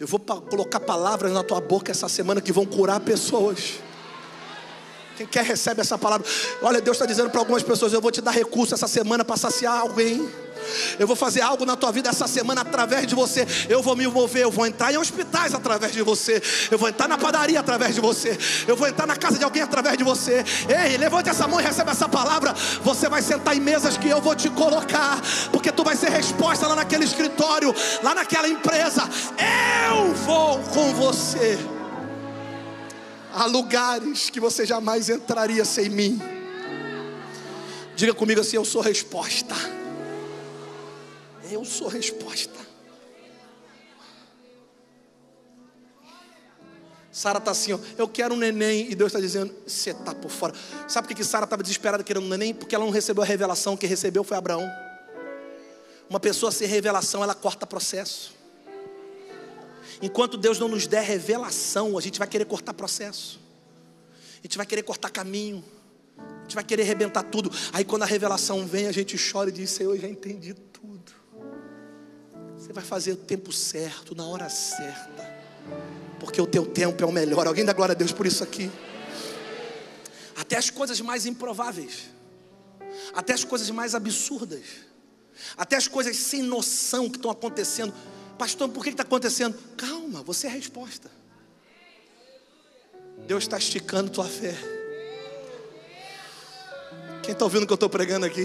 Eu 0.00 0.06
vou 0.06 0.18
colocar 0.18 0.80
palavras 0.80 1.30
na 1.30 1.44
tua 1.44 1.60
boca 1.60 1.90
essa 1.90 2.08
semana 2.08 2.40
que 2.40 2.52
vão 2.52 2.64
curar 2.64 3.00
pessoas. 3.00 3.74
Quem 5.22 5.26
quer 5.26 5.44
recebe 5.44 5.80
essa 5.80 5.96
palavra. 5.96 6.26
Olha, 6.60 6.80
Deus 6.80 6.96
está 6.96 7.06
dizendo 7.06 7.30
para 7.30 7.40
algumas 7.40 7.62
pessoas: 7.62 7.92
Eu 7.92 8.00
vou 8.00 8.10
te 8.10 8.20
dar 8.20 8.32
recurso 8.32 8.74
essa 8.74 8.88
semana 8.88 9.24
para 9.24 9.36
saciar 9.36 9.78
alguém. 9.78 10.28
Eu 10.98 11.06
vou 11.06 11.16
fazer 11.16 11.40
algo 11.40 11.64
na 11.64 11.76
tua 11.76 11.90
vida 11.92 12.10
essa 12.10 12.26
semana 12.26 12.60
através 12.60 13.06
de 13.06 13.14
você. 13.14 13.46
Eu 13.68 13.82
vou 13.82 13.94
me 13.96 14.06
mover, 14.06 14.42
eu 14.42 14.50
vou 14.50 14.66
entrar 14.66 14.92
em 14.92 14.96
hospitais 14.96 15.54
através 15.54 15.92
de 15.92 16.02
você. 16.02 16.42
Eu 16.70 16.78
vou 16.78 16.88
entrar 16.88 17.08
na 17.08 17.18
padaria 17.18 17.60
através 17.60 17.94
de 17.94 18.00
você. 18.00 18.38
Eu 18.66 18.76
vou 18.76 18.88
entrar 18.88 19.06
na 19.06 19.16
casa 19.16 19.38
de 19.38 19.44
alguém 19.44 19.62
através 19.62 19.96
de 19.96 20.04
você. 20.04 20.44
Ei, 20.68 20.96
levante 20.96 21.28
essa 21.28 21.46
mão 21.46 21.60
e 21.60 21.64
recebe 21.64 21.90
essa 21.90 22.08
palavra. 22.08 22.54
Você 22.82 23.08
vai 23.08 23.22
sentar 23.22 23.56
em 23.56 23.60
mesas 23.60 23.96
que 23.96 24.08
eu 24.08 24.20
vou 24.20 24.34
te 24.34 24.50
colocar, 24.50 25.20
porque 25.50 25.70
tu 25.70 25.84
vai 25.84 25.96
ser 25.96 26.10
resposta 26.10 26.66
lá 26.66 26.76
naquele 26.76 27.04
escritório, 27.04 27.74
lá 28.02 28.14
naquela 28.14 28.48
empresa. 28.48 29.02
Eu 29.90 30.14
vou 30.14 30.58
com 30.60 30.94
você. 30.94 31.58
Há 33.34 33.46
lugares 33.46 34.28
que 34.28 34.38
você 34.38 34.66
jamais 34.66 35.08
entraria 35.08 35.64
sem 35.64 35.88
mim. 35.88 36.20
Diga 37.96 38.14
comigo 38.14 38.40
assim: 38.40 38.56
Eu 38.56 38.64
sou 38.64 38.82
resposta. 38.82 39.54
Eu 41.50 41.64
sou 41.64 41.88
resposta. 41.88 42.72
Sara 47.12 47.36
está 47.36 47.50
assim, 47.50 47.74
ó, 47.74 47.78
eu 47.98 48.08
quero 48.08 48.34
um 48.34 48.38
neném, 48.38 48.90
e 48.90 48.94
Deus 48.94 49.10
está 49.10 49.20
dizendo, 49.20 49.54
você 49.66 49.90
está 49.90 50.14
por 50.14 50.30
fora. 50.30 50.54
Sabe 50.88 51.06
por 51.06 51.14
que 51.14 51.22
Sara 51.22 51.44
estava 51.44 51.62
desesperada 51.62 52.02
querendo 52.02 52.24
um 52.24 52.28
neném? 52.28 52.54
Porque 52.54 52.74
ela 52.74 52.86
não 52.86 52.90
recebeu 52.90 53.22
a 53.22 53.26
revelação, 53.26 53.76
quem 53.76 53.86
recebeu 53.86 54.24
foi 54.24 54.34
Abraão. 54.34 54.66
Uma 56.08 56.18
pessoa 56.18 56.50
sem 56.50 56.66
revelação, 56.66 57.22
ela 57.22 57.34
corta 57.34 57.66
processo. 57.66 58.32
Enquanto 60.02 60.36
Deus 60.36 60.58
não 60.58 60.66
nos 60.66 60.88
der 60.88 61.04
revelação, 61.04 61.96
a 61.96 62.00
gente 62.00 62.18
vai 62.18 62.26
querer 62.26 62.44
cortar 62.44 62.74
processo, 62.74 63.40
a 64.40 64.42
gente 64.42 64.56
vai 64.56 64.66
querer 64.66 64.82
cortar 64.82 65.08
caminho, 65.10 65.64
a 66.18 66.42
gente 66.42 66.56
vai 66.56 66.64
querer 66.64 66.82
arrebentar 66.82 67.22
tudo. 67.22 67.50
Aí 67.72 67.84
quando 67.84 68.02
a 68.02 68.06
revelação 68.06 68.66
vem, 68.66 68.88
a 68.88 68.92
gente 68.92 69.16
chora 69.16 69.48
e 69.48 69.52
diz: 69.52 69.70
Senhor, 69.70 69.94
eu 69.94 70.00
já 70.00 70.08
entendi 70.08 70.54
tudo. 70.54 71.12
Você 72.58 72.72
vai 72.72 72.82
fazer 72.82 73.12
o 73.12 73.16
tempo 73.16 73.52
certo, 73.52 74.14
na 74.14 74.26
hora 74.26 74.48
certa. 74.48 75.32
Porque 76.18 76.40
o 76.40 76.46
teu 76.46 76.66
tempo 76.66 77.02
é 77.02 77.06
o 77.06 77.12
melhor. 77.12 77.46
Alguém 77.46 77.64
dá 77.64 77.72
glória 77.72 77.92
a 77.92 77.96
Deus 77.96 78.12
por 78.12 78.26
isso 78.26 78.42
aqui. 78.42 78.70
Até 80.36 80.56
as 80.56 80.70
coisas 80.70 81.00
mais 81.00 81.26
improváveis. 81.26 82.10
Até 83.14 83.32
as 83.32 83.44
coisas 83.44 83.70
mais 83.70 83.94
absurdas. 83.94 84.64
Até 85.56 85.76
as 85.76 85.86
coisas 85.86 86.16
sem 86.16 86.42
noção 86.42 87.08
que 87.08 87.16
estão 87.16 87.30
acontecendo. 87.30 87.92
Pastor, 88.42 88.68
por 88.70 88.82
que 88.82 88.90
está 88.90 89.04
acontecendo? 89.04 89.56
Calma, 89.76 90.20
você 90.24 90.48
é 90.48 90.50
a 90.50 90.52
resposta. 90.52 91.08
Deus 93.24 93.44
está 93.44 93.56
esticando 93.56 94.10
tua 94.10 94.24
fé. 94.24 94.52
Quem 97.22 97.30
está 97.34 97.44
ouvindo 97.44 97.62
o 97.62 97.66
que 97.68 97.72
eu 97.72 97.76
estou 97.76 97.88
pregando 97.88 98.26
aqui? 98.26 98.42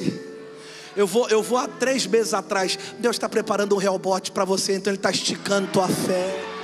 Eu 0.96 1.08
vou, 1.08 1.28
eu 1.30 1.42
vou 1.42 1.58
há 1.58 1.68
três 1.68 2.06
meses 2.06 2.36
atrás. 2.36 2.78
Deus 3.00 3.16
está 3.16 3.28
preparando 3.28 3.74
um 3.74 3.80
real 3.80 3.98
bote 3.98 4.32
para 4.32 4.46
você, 4.46 4.76
então 4.76 4.94
Ele 4.94 5.00
está 5.00 5.10
esticando 5.10 5.72
tua 5.72 5.88
fé. 5.88 6.57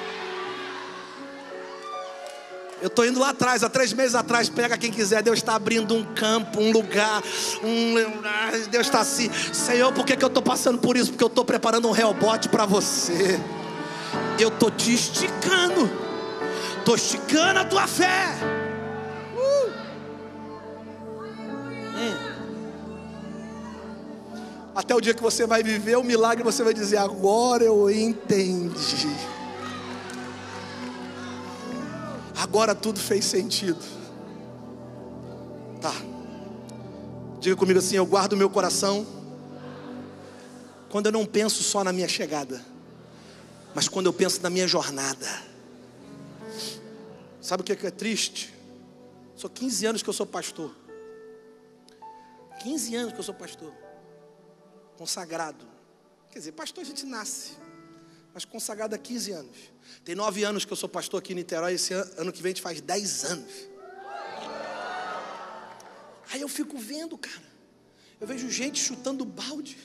Eu 2.84 2.88
estou 2.88 3.06
indo 3.06 3.18
lá 3.18 3.30
atrás, 3.30 3.64
há 3.64 3.70
três 3.70 3.94
meses 3.94 4.14
atrás, 4.14 4.50
pega 4.50 4.78
quem 4.78 4.92
quiser. 4.92 5.24
Deus 5.24 5.40
está 5.40 5.56
abrindo 5.56 5.96
um 5.96 6.04
campo, 6.04 6.60
um 6.60 6.70
lugar. 6.70 7.24
Um... 7.64 7.94
Deus 8.70 8.88
está 8.88 9.00
assim, 9.00 9.32
Senhor, 9.54 9.94
por 9.94 10.06
que, 10.06 10.18
que 10.18 10.24
eu 10.26 10.28
estou 10.28 10.44
passando 10.44 10.78
por 10.80 10.98
isso? 10.98 11.12
Porque 11.12 11.24
eu 11.24 11.30
estou 11.30 11.46
preparando 11.46 11.88
um 11.88 11.92
reobote 11.92 12.50
para 12.50 12.66
você. 12.66 13.40
Eu 14.38 14.50
estou 14.50 14.70
te 14.70 14.94
esticando, 14.94 15.90
estou 16.80 16.96
esticando 16.96 17.62
a 17.62 17.64
tua 17.64 17.88
fé. 17.88 18.36
Uh. 19.34 19.72
Hum. 21.96 22.18
Até 24.76 24.94
o 24.94 25.00
dia 25.00 25.14
que 25.14 25.24
você 25.24 25.48
vai 25.48 25.64
viver 25.64 25.96
o 25.96 26.04
milagre, 26.04 26.44
você 26.44 26.62
vai 26.62 26.74
dizer: 26.74 26.98
Agora 26.98 27.64
eu 27.64 27.90
entendi. 27.90 29.08
Agora 32.54 32.76
tudo 32.76 33.00
fez 33.00 33.26
sentido. 33.26 33.84
Tá. 35.82 35.92
Diga 37.40 37.56
comigo 37.56 37.80
assim: 37.80 37.96
eu 37.96 38.06
guardo 38.06 38.38
meu 38.38 38.48
coração 38.48 39.08
quando 40.88 41.08
eu 41.08 41.12
não 41.12 41.26
penso 41.26 41.64
só 41.64 41.84
na 41.84 41.92
minha 41.92 42.08
chegada, 42.08 42.64
mas 43.74 43.88
quando 43.88 44.06
eu 44.06 44.14
penso 44.14 44.40
na 44.44 44.52
minha 44.52 44.68
jornada. 44.68 45.28
Sabe 47.42 47.62
o 47.62 47.64
que 47.64 47.72
é, 47.72 47.88
é 47.88 47.90
triste? 47.90 48.54
Sou 49.36 49.50
15 49.50 49.86
anos 49.88 50.04
que 50.04 50.10
eu 50.10 50.14
sou 50.14 50.28
pastor. 50.28 50.76
15 52.62 52.96
anos 52.96 53.14
que 53.14 53.20
eu 53.20 53.24
sou 53.24 53.34
pastor. 53.34 53.74
Consagrado. 54.96 55.66
Quer 56.30 56.38
dizer, 56.38 56.52
pastor 56.52 56.84
a 56.84 56.86
gente 56.86 57.04
nasce 57.04 57.54
mas 58.34 58.46
consagrado 58.46 58.96
há 58.96 58.98
15 58.98 59.32
anos. 59.32 59.73
Tem 60.04 60.16
nove 60.16 60.44
anos 60.44 60.66
que 60.66 60.74
eu 60.74 60.78
sou 60.78 60.90
pastor 60.90 61.20
aqui 61.20 61.34
em 61.34 61.38
Niterói, 61.38 61.74
esse 61.74 61.94
ano 61.94 62.32
que 62.32 62.42
vem 62.42 62.52
a 62.52 62.54
gente 62.54 62.62
faz 62.62 62.82
10 62.82 63.26
anos. 63.26 63.54
Aí 66.32 66.42
eu 66.42 66.48
fico 66.48 66.78
vendo, 66.78 67.18
cara. 67.18 67.54
Eu 68.20 68.26
vejo 68.26 68.50
gente 68.50 68.82
chutando 68.82 69.24
balde 69.24 69.78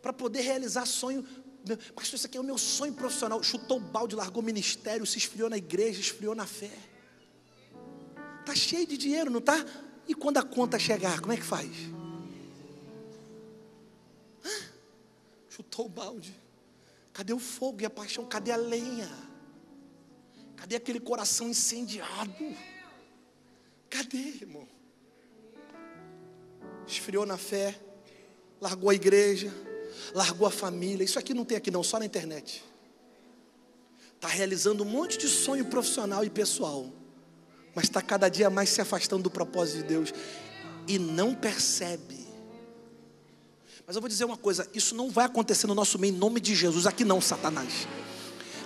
para 0.00 0.12
poder 0.12 0.42
realizar 0.42 0.86
sonho. 0.86 1.26
Pastor, 1.94 2.16
isso 2.16 2.26
aqui 2.26 2.38
é 2.38 2.40
o 2.40 2.44
meu 2.44 2.56
sonho 2.56 2.92
profissional. 2.92 3.42
Chutou 3.42 3.78
o 3.78 3.80
balde, 3.80 4.14
largou 4.14 4.42
o 4.42 4.46
ministério, 4.46 5.04
se 5.06 5.18
esfriou 5.18 5.50
na 5.50 5.56
igreja, 5.56 6.00
esfriou 6.00 6.34
na 6.34 6.46
fé. 6.46 6.70
Tá 8.46 8.54
cheio 8.54 8.86
de 8.86 8.96
dinheiro, 8.96 9.30
não 9.30 9.40
tá? 9.40 9.64
E 10.06 10.14
quando 10.14 10.38
a 10.38 10.42
conta 10.42 10.78
chegar, 10.78 11.20
como 11.20 11.32
é 11.32 11.36
que 11.36 11.42
faz? 11.42 11.70
Chutou 15.48 15.86
o 15.86 15.88
balde. 15.88 16.39
Cadê 17.20 17.34
o 17.34 17.38
fogo 17.38 17.82
e 17.82 17.84
a 17.84 17.90
paixão? 17.90 18.24
Cadê 18.24 18.50
a 18.50 18.56
lenha? 18.56 19.06
Cadê 20.56 20.76
aquele 20.76 20.98
coração 20.98 21.50
incendiado? 21.50 22.56
Cadê, 23.90 24.16
irmão? 24.16 24.66
Esfriou 26.86 27.26
na 27.26 27.36
fé, 27.36 27.78
largou 28.58 28.88
a 28.88 28.94
igreja, 28.94 29.52
largou 30.14 30.48
a 30.48 30.50
família. 30.50 31.04
Isso 31.04 31.18
aqui 31.18 31.34
não 31.34 31.44
tem 31.44 31.58
aqui 31.58 31.70
não, 31.70 31.82
só 31.82 31.98
na 31.98 32.06
internet. 32.06 32.64
Está 34.14 34.28
realizando 34.28 34.82
um 34.82 34.86
monte 34.86 35.18
de 35.18 35.28
sonho 35.28 35.66
profissional 35.66 36.24
e 36.24 36.30
pessoal, 36.30 36.90
mas 37.74 37.84
está 37.84 38.00
cada 38.00 38.30
dia 38.30 38.48
mais 38.48 38.70
se 38.70 38.80
afastando 38.80 39.24
do 39.24 39.30
propósito 39.30 39.82
de 39.82 39.88
Deus 39.88 40.14
e 40.88 40.98
não 40.98 41.34
percebe 41.34 42.19
mas 43.90 43.96
eu 43.96 44.00
vou 44.00 44.08
dizer 44.08 44.24
uma 44.24 44.36
coisa: 44.36 44.68
isso 44.72 44.94
não 44.94 45.10
vai 45.10 45.24
acontecer 45.24 45.66
no 45.66 45.74
nosso 45.74 45.98
meio, 45.98 46.14
em 46.14 46.16
nome 46.16 46.38
de 46.38 46.54
Jesus. 46.54 46.86
Aqui 46.86 47.04
não, 47.04 47.20
Satanás. 47.20 47.88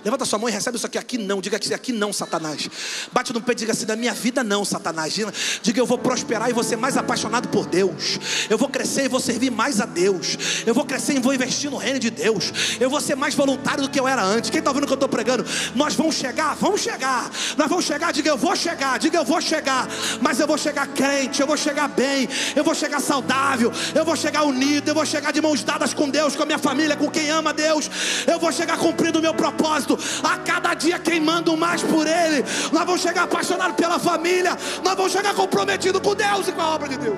Levanta 0.05 0.23
sua 0.23 0.37
mão 0.37 0.47
e 0.47 0.51
recebe 0.51 0.77
isso 0.77 0.85
aqui. 0.85 0.99
Aqui 0.99 1.17
não. 1.17 1.41
Diga 1.41 1.57
que 1.57 1.73
aqui 1.73 1.91
não, 1.91 2.13
Satanás. 2.13 2.69
Bate 3.11 3.33
no 3.33 3.41
peito 3.41 3.57
e 3.57 3.61
diga 3.61 3.71
assim: 3.71 3.87
da 3.87 3.95
minha 3.95 4.13
vida 4.13 4.43
não, 4.43 4.63
Satanás. 4.63 5.15
Diga 5.63 5.79
eu 5.79 5.85
vou 5.85 5.97
prosperar 5.97 6.47
e 6.47 6.53
vou 6.53 6.63
ser 6.63 6.75
mais 6.75 6.95
apaixonado 6.95 7.47
por 7.47 7.65
Deus. 7.65 8.19
Eu 8.47 8.55
vou 8.55 8.69
crescer 8.69 9.05
e 9.05 9.07
vou 9.07 9.19
servir 9.19 9.49
mais 9.49 9.81
a 9.81 9.85
Deus. 9.87 10.37
Eu 10.63 10.75
vou 10.75 10.85
crescer 10.85 11.15
e 11.15 11.19
vou 11.19 11.33
investir 11.33 11.71
no 11.71 11.77
reino 11.77 11.97
de 11.97 12.11
Deus. 12.11 12.53
Eu 12.79 12.87
vou 12.87 13.01
ser 13.01 13.15
mais 13.15 13.33
voluntário 13.33 13.81
do 13.81 13.89
que 13.89 13.99
eu 13.99 14.07
era 14.07 14.23
antes. 14.23 14.51
Quem 14.51 14.59
está 14.59 14.69
ouvindo 14.69 14.83
o 14.83 14.85
que 14.85 14.93
eu 14.93 14.95
estou 14.95 15.09
pregando? 15.09 15.43
Nós 15.73 15.95
vamos 15.95 16.13
chegar, 16.13 16.53
vamos 16.53 16.81
chegar. 16.81 17.31
Nós 17.57 17.67
vamos 17.67 17.85
chegar. 17.85 18.13
Diga 18.13 18.29
eu 18.29 18.37
vou 18.37 18.55
chegar. 18.55 18.99
Diga 18.99 19.17
eu 19.17 19.25
vou 19.25 19.41
chegar. 19.41 19.87
Mas 20.21 20.39
eu 20.39 20.45
vou 20.45 20.57
chegar 20.59 20.85
crente. 20.89 21.41
Eu 21.41 21.47
vou 21.47 21.57
chegar 21.57 21.87
bem. 21.87 22.29
Eu 22.55 22.63
vou 22.63 22.75
chegar 22.75 22.99
saudável. 22.99 23.71
Eu 23.95 24.05
vou 24.05 24.15
chegar 24.15 24.43
unido. 24.43 24.87
Eu 24.87 24.93
vou 24.93 25.05
chegar 25.05 25.33
de 25.33 25.41
mãos 25.41 25.63
dadas 25.63 25.95
com 25.95 26.07
Deus, 26.07 26.35
com 26.35 26.43
a 26.43 26.45
minha 26.45 26.59
família, 26.59 26.95
com 26.95 27.09
quem 27.09 27.27
ama 27.31 27.51
Deus. 27.51 27.89
Eu 28.27 28.39
vou 28.39 28.51
chegar 28.51 28.77
cumprindo 28.77 29.17
o 29.17 29.21
meu 29.21 29.33
propósito 29.33 29.94
a 30.23 30.37
cada 30.39 30.73
dia 30.73 30.99
queimando 30.99 31.55
mais 31.57 31.81
por 31.81 32.05
Ele. 32.07 32.43
Nós 32.71 32.85
vamos 32.85 33.01
chegar 33.01 33.23
apaixonados 33.23 33.75
pela 33.75 33.99
família, 33.99 34.57
nós 34.83 34.95
vamos 34.95 35.11
chegar 35.11 35.33
comprometidos 35.33 36.01
com 36.01 36.15
Deus 36.15 36.47
e 36.47 36.51
com 36.51 36.61
a 36.61 36.75
obra 36.75 36.89
de 36.89 36.97
Deus. 36.97 37.17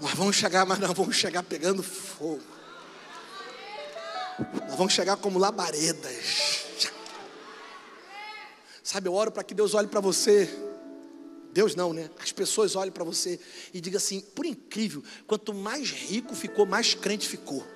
Nós 0.00 0.14
vamos 0.14 0.36
chegar, 0.36 0.64
mas 0.64 0.78
nós 0.78 0.92
vamos 0.92 1.16
chegar 1.16 1.42
pegando 1.42 1.82
fogo. 1.82 2.40
Nós 4.68 4.76
vamos 4.76 4.92
chegar 4.92 5.16
como 5.16 5.38
labaredas. 5.38 6.64
Sabe, 8.82 9.08
eu 9.08 9.14
oro 9.14 9.30
para 9.30 9.42
que 9.42 9.54
Deus 9.54 9.74
olhe 9.74 9.88
para 9.88 10.00
você 10.00 10.67
Deus 11.58 11.74
não, 11.74 11.92
né? 11.92 12.08
As 12.20 12.30
pessoas 12.30 12.76
olhem 12.76 12.92
para 12.92 13.02
você 13.02 13.40
e 13.74 13.80
digam 13.80 13.96
assim: 13.96 14.20
por 14.20 14.46
incrível, 14.46 15.02
quanto 15.26 15.52
mais 15.52 15.90
rico 15.90 16.32
ficou, 16.36 16.64
mais 16.64 16.94
crente 16.94 17.26
ficou. 17.26 17.66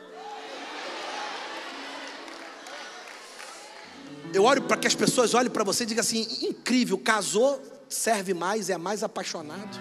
Eu 4.33 4.45
olho 4.45 4.63
para 4.63 4.77
que 4.77 4.87
as 4.87 4.95
pessoas 4.95 5.35
olhem 5.35 5.51
para 5.51 5.65
você 5.65 5.83
e 5.83 5.87
digam 5.87 6.01
assim: 6.01 6.29
incrível, 6.43 6.97
casou, 6.97 7.61
serve 7.89 8.33
mais, 8.33 8.71
é 8.71 8.79
mais 8.79 9.03
apaixonado. 9.03 9.81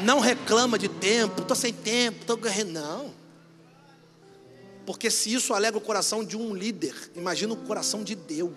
Não 0.00 0.18
reclama 0.18 0.76
de 0.76 0.88
tempo, 0.88 1.42
estou 1.42 1.56
sem 1.56 1.72
tempo, 1.72 2.22
estou 2.22 2.36
ganhando. 2.36 2.72
Não. 2.72 3.14
Porque 4.84 5.12
se 5.12 5.32
isso 5.32 5.54
alegra 5.54 5.78
o 5.78 5.80
coração 5.80 6.24
de 6.24 6.36
um 6.36 6.52
líder, 6.52 7.12
imagina 7.14 7.52
o 7.52 7.56
coração 7.56 8.02
de 8.02 8.16
Deus. 8.16 8.50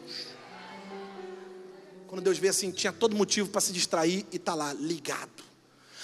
Quando 2.08 2.22
Deus 2.22 2.38
vê 2.38 2.50
assim, 2.50 2.72
tinha 2.72 2.94
todo 2.94 3.16
motivo 3.16 3.50
para 3.50 3.62
se 3.62 3.74
distrair 3.74 4.26
e 4.32 4.38
está 4.38 4.54
lá, 4.54 4.74
ligado, 4.74 5.44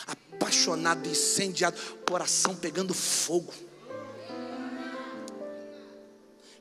apaixonado, 0.08 1.08
incendiado, 1.08 1.80
coração 2.08 2.56
pegando 2.56 2.94
fogo. 2.94 3.54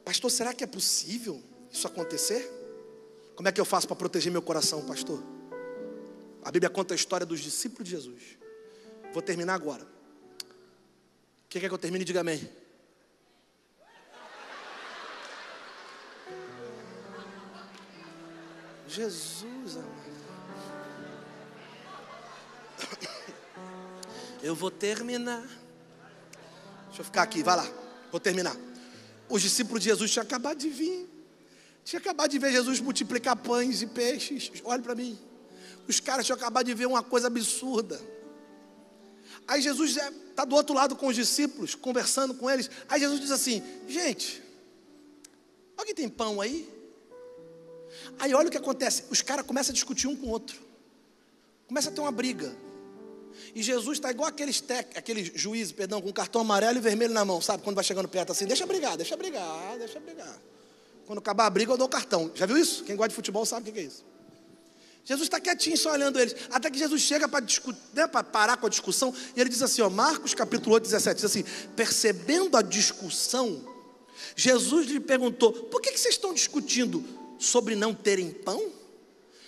Pastor, 0.04 0.30
será 0.30 0.52
que 0.52 0.64
é 0.64 0.66
possível 0.66 1.42
isso 1.70 1.86
acontecer? 1.86 2.50
Como 3.34 3.48
é 3.48 3.52
que 3.52 3.60
eu 3.60 3.64
faço 3.64 3.86
para 3.86 3.96
proteger 3.96 4.30
meu 4.30 4.42
coração, 4.42 4.84
pastor? 4.84 5.22
A 6.42 6.50
Bíblia 6.50 6.70
conta 6.70 6.94
a 6.94 6.96
história 6.96 7.26
dos 7.26 7.40
discípulos 7.40 7.88
de 7.88 7.96
Jesus. 7.96 8.22
Vou 9.12 9.22
terminar 9.22 9.54
agora. 9.54 9.86
Quem 11.48 11.60
quer 11.60 11.68
que 11.68 11.74
eu 11.74 11.78
termine? 11.78 12.04
Diga 12.04 12.20
amém. 12.20 12.59
Jesus, 18.90 19.76
amado. 19.76 20.00
Eu 24.42 24.54
vou 24.54 24.70
terminar. 24.70 25.46
Deixa 26.86 27.00
eu 27.00 27.04
ficar 27.04 27.22
aqui, 27.22 27.42
vai 27.42 27.56
lá. 27.56 27.70
Vou 28.10 28.18
terminar. 28.18 28.56
Os 29.28 29.42
discípulos 29.42 29.82
de 29.82 29.90
Jesus 29.90 30.10
tinham 30.10 30.24
acabado 30.24 30.58
de 30.58 30.68
vir. 30.68 31.08
Tinha 31.84 32.00
acabado 32.00 32.30
de 32.30 32.38
ver 32.38 32.50
Jesus 32.50 32.80
multiplicar 32.80 33.36
pães 33.36 33.82
e 33.82 33.86
peixes. 33.86 34.50
Olha 34.64 34.82
para 34.82 34.94
mim. 34.94 35.18
Os 35.86 36.00
caras 36.00 36.26
tinham 36.26 36.36
acabado 36.36 36.66
de 36.66 36.74
ver 36.74 36.86
uma 36.86 37.02
coisa 37.02 37.26
absurda. 37.26 38.00
Aí 39.46 39.60
Jesus 39.60 39.96
está 40.30 40.44
do 40.44 40.54
outro 40.54 40.74
lado 40.74 40.96
com 40.96 41.06
os 41.06 41.16
discípulos, 41.16 41.74
conversando 41.74 42.34
com 42.34 42.50
eles. 42.50 42.70
Aí 42.88 43.00
Jesus 43.00 43.20
diz 43.20 43.30
assim: 43.30 43.62
Gente, 43.86 44.42
alguém 45.76 45.94
tem 45.94 46.08
pão 46.08 46.40
aí? 46.40 46.79
Aí 48.18 48.34
olha 48.34 48.48
o 48.48 48.50
que 48.50 48.56
acontece: 48.56 49.04
os 49.10 49.22
caras 49.22 49.46
começam 49.46 49.72
a 49.72 49.74
discutir 49.74 50.06
um 50.06 50.16
com 50.16 50.26
o 50.26 50.30
outro, 50.30 50.60
começa 51.66 51.90
a 51.90 51.92
ter 51.92 52.00
uma 52.00 52.12
briga. 52.12 52.54
E 53.54 53.62
Jesus 53.62 53.98
está 53.98 54.10
igual 54.10 54.28
aqueles 54.28 54.60
tec, 54.60 54.96
aqueles 54.96 55.32
juízes, 55.34 55.72
perdão, 55.72 56.00
com 56.00 56.12
cartão 56.12 56.40
amarelo 56.40 56.78
e 56.78 56.80
vermelho 56.80 57.14
na 57.14 57.24
mão, 57.24 57.40
sabe? 57.40 57.62
Quando 57.62 57.74
vai 57.74 57.84
chegando 57.84 58.08
perto 58.08 58.32
assim, 58.32 58.46
deixa 58.46 58.66
brigar, 58.66 58.96
deixa 58.96 59.16
brigar, 59.16 59.78
deixa 59.78 59.98
brigar. 59.98 60.40
Quando 61.06 61.18
acabar 61.18 61.46
a 61.46 61.50
briga, 61.50 61.72
eu 61.72 61.76
dou 61.76 61.86
o 61.86 61.90
cartão. 61.90 62.30
Já 62.34 62.46
viu 62.46 62.56
isso? 62.56 62.84
Quem 62.84 62.94
gosta 62.94 63.08
de 63.08 63.14
futebol 63.14 63.44
sabe 63.44 63.70
o 63.70 63.72
que 63.72 63.80
é 63.80 63.82
isso. 63.82 64.04
Jesus 65.04 65.26
está 65.26 65.40
quietinho, 65.40 65.76
só 65.76 65.92
olhando 65.92 66.20
eles. 66.20 66.36
Até 66.50 66.70
que 66.70 66.78
Jesus 66.78 67.02
chega 67.02 67.28
para 67.28 67.44
né, 67.94 68.06
parar 68.06 68.56
com 68.58 68.66
a 68.66 68.68
discussão. 68.68 69.12
E 69.34 69.40
ele 69.40 69.50
diz 69.50 69.62
assim: 69.62 69.82
ó, 69.82 69.90
Marcos 69.90 70.34
capítulo 70.34 70.74
8, 70.74 70.84
17, 70.84 71.16
diz 71.16 71.24
assim: 71.24 71.44
percebendo 71.74 72.56
a 72.56 72.62
discussão, 72.62 73.66
Jesus 74.36 74.86
lhe 74.86 75.00
perguntou: 75.00 75.52
por 75.52 75.80
que, 75.80 75.90
que 75.90 75.98
vocês 75.98 76.14
estão 76.14 76.32
discutindo 76.32 77.04
sobre 77.40 77.74
não 77.74 77.92
terem 77.94 78.30
pão? 78.30 78.70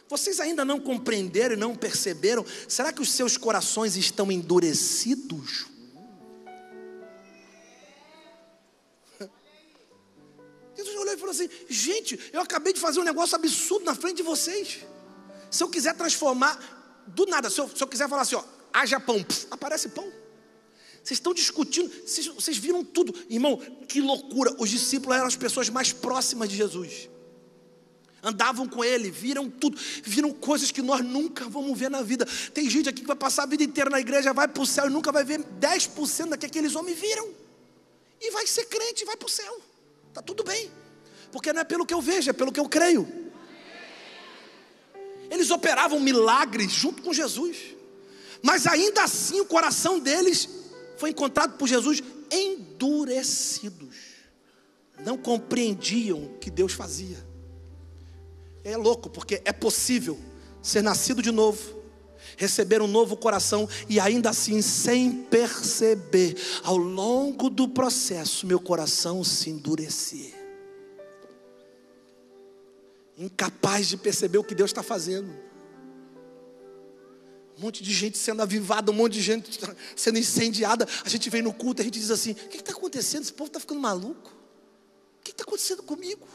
Vocês 0.09 0.41
ainda 0.41 0.65
não 0.65 0.81
compreenderam 0.81 1.55
e 1.55 1.59
não 1.59 1.77
perceberam? 1.77 2.45
Será 2.69 2.93
que 2.93 3.01
os 3.01 3.13
seus 3.13 3.37
corações 3.37 3.97
estão 3.97 4.33
endurecidos? 4.33 5.67
Jesus 10.77 10.97
olhou 10.97 11.15
e 11.15 11.17
falou 11.17 11.31
assim: 11.31 11.49
Gente, 11.69 12.19
eu 12.33 12.41
acabei 12.41 12.73
de 12.73 12.81
fazer 12.81 13.01
um 13.01 13.05
negócio 13.05 13.37
absurdo 13.37 13.85
na 13.85 13.95
frente 13.95 14.17
de 14.17 14.23
vocês. 14.23 14.81
Se 15.51 15.63
eu 15.63 15.69
quiser 15.69 15.95
transformar, 15.95 17.05
do 17.07 17.25
nada, 17.27 17.49
se 17.49 17.61
eu, 17.61 17.69
se 17.69 17.83
eu 17.83 17.87
quiser 17.87 18.09
falar 18.09 18.23
assim, 18.23 18.35
ó, 18.35 18.45
haja 18.73 18.99
pão, 18.99 19.23
pf, 19.23 19.47
aparece 19.51 19.91
pão. 19.91 20.11
Vocês 21.03 21.19
estão 21.19 21.35
discutindo, 21.35 21.91
vocês, 22.07 22.27
vocês 22.27 22.57
viram 22.57 22.85
tudo. 22.85 23.15
Irmão, 23.29 23.57
que 23.89 24.01
loucura. 24.01 24.55
Os 24.59 24.71
discípulos 24.71 25.17
eram 25.17 25.27
as 25.27 25.37
pessoas 25.37 25.69
mais 25.69 25.93
próximas 25.93 26.49
de 26.49 26.57
Jesus 26.57 27.09
andavam 28.23 28.69
com 28.69 28.85
ele, 28.85 29.11
viram 29.11 29.51
tudo, 29.51 29.77
viram 30.05 30.33
coisas 30.33 30.71
que 30.71 30.81
nós 30.81 31.05
nunca 31.05 31.49
vamos 31.49 31.77
ver 31.77 31.91
na 31.91 32.03
vida. 32.03 32.27
Tem 32.55 32.71
gente 32.71 32.89
aqui 32.89 33.01
que 33.01 33.07
vai 33.07 33.17
passar 33.17 33.43
a 33.43 33.47
vida 33.47 33.65
inteira 33.65 33.91
na 33.91 34.01
igreja, 34.01 34.33
vai 34.33 34.47
para 34.47 34.63
o 34.63 34.67
céu 34.67 34.87
e 34.87 34.91
nunca 34.91 35.11
vai 35.11 35.25
ver 35.25 35.41
10% 35.41 36.29
daquilo 36.29 36.39
que 36.39 36.47
aqueles 36.47 36.75
homens 36.75 36.99
viram. 36.99 37.29
E 38.21 38.31
vai 38.31 38.47
ser 38.47 38.67
crente, 38.67 39.05
vai 39.05 39.17
para 39.17 39.27
o 39.27 39.31
céu. 39.31 39.61
Está 40.09 40.23
tudo 40.23 40.45
bem. 40.45 40.71
Porque 41.33 41.53
não 41.53 41.63
é 41.63 41.65
pelo 41.65 41.85
que 41.85 41.93
eu 41.93 42.01
vejo, 42.01 42.31
é 42.31 42.33
pelo 42.33 42.53
que 42.53 42.61
eu 42.61 42.69
creio. 42.69 43.09
Eles 45.31 45.51
operavam 45.51 45.99
milagres 45.99 46.71
junto 46.71 47.03
com 47.03 47.13
Jesus. 47.13 47.57
Mas 48.43 48.67
ainda 48.67 49.03
assim 49.03 49.41
o 49.41 49.47
coração 49.47 49.99
deles 49.99 50.49
foi 50.99 51.11
encontrado 51.11 51.57
por 51.57 51.67
Jesus 51.67 52.03
endurecidos. 52.31 53.97
Não 55.05 55.17
compreendiam 55.17 56.23
o 56.23 56.39
que 56.39 56.51
Deus 56.51 56.73
fazia. 56.73 57.32
É 58.65 58.77
louco, 58.77 59.11
porque 59.11 59.43
é 59.45 59.53
possível 59.53 60.19
ser 60.63 60.83
nascido 60.83 61.21
de 61.21 61.33
novo, 61.33 61.83
receber 62.37 62.81
um 62.81 62.87
novo 62.87 63.17
coração 63.17 63.69
e 63.89 63.99
ainda 63.99 64.31
assim, 64.31 64.63
sem 64.63 65.25
perceber, 65.25 66.37
ao 66.63 66.77
longo 66.77 67.51
do 67.51 67.69
processo, 67.69 68.47
meu 68.47 68.61
coração 68.61 69.25
se 69.25 69.51
endurecer. 69.51 70.33
Incapaz 73.19 73.89
de 73.89 73.97
perceber 73.97 74.39
o 74.39 74.45
que 74.45 74.55
Deus 74.55 74.71
está 74.71 74.83
fazendo. 74.83 75.31
Um 77.59 77.63
monte 77.63 77.83
de 77.83 77.93
gente 77.93 78.17
sendo 78.17 78.43
avivada, 78.43 78.91
um 78.91 78.95
monte 78.95 79.15
de 79.15 79.23
gente 79.23 79.61
sendo 79.95 80.19
incendiada. 80.19 80.89
A 81.05 81.09
gente 81.09 81.29
vem 81.29 81.43
no 81.43 81.53
culto 81.53 81.81
e 81.81 81.83
a 81.83 81.85
gente 81.85 82.01
diz 82.01 82.11
assim: 82.11 82.33
o 82.33 82.35
que 82.35 82.57
está 82.57 82.73
acontecendo? 82.73 83.23
Esse 83.23 83.33
povo 83.33 83.49
está 83.49 83.61
ficando 83.61 83.81
maluco. 83.81 84.35
O 85.21 85.23
que 85.23 85.31
está 85.31 85.45
acontecendo 85.45 85.83
comigo? 85.83 86.27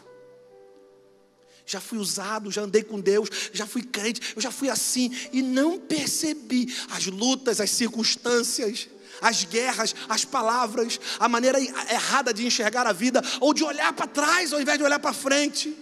Já 1.67 1.81
fui 1.81 1.97
usado, 1.97 2.49
já 2.49 2.61
andei 2.61 2.81
com 2.81 2.97
Deus, 2.97 3.29
já 3.51 3.67
fui 3.67 3.83
crente, 3.83 4.21
eu 4.33 4.41
já 4.41 4.49
fui 4.49 4.69
assim 4.69 5.11
e 5.33 5.41
não 5.41 5.77
percebi 5.77 6.73
as 6.89 7.05
lutas, 7.07 7.59
as 7.59 7.69
circunstâncias, 7.69 8.87
as 9.21 9.43
guerras, 9.43 9.93
as 10.07 10.23
palavras, 10.23 10.97
a 11.19 11.27
maneira 11.27 11.59
errada 11.59 12.33
de 12.33 12.45
enxergar 12.45 12.87
a 12.87 12.93
vida 12.93 13.21
ou 13.41 13.53
de 13.53 13.65
olhar 13.65 13.91
para 13.91 14.07
trás 14.07 14.53
ao 14.53 14.61
invés 14.61 14.77
de 14.77 14.83
olhar 14.85 14.99
para 14.99 15.11
frente. 15.11 15.75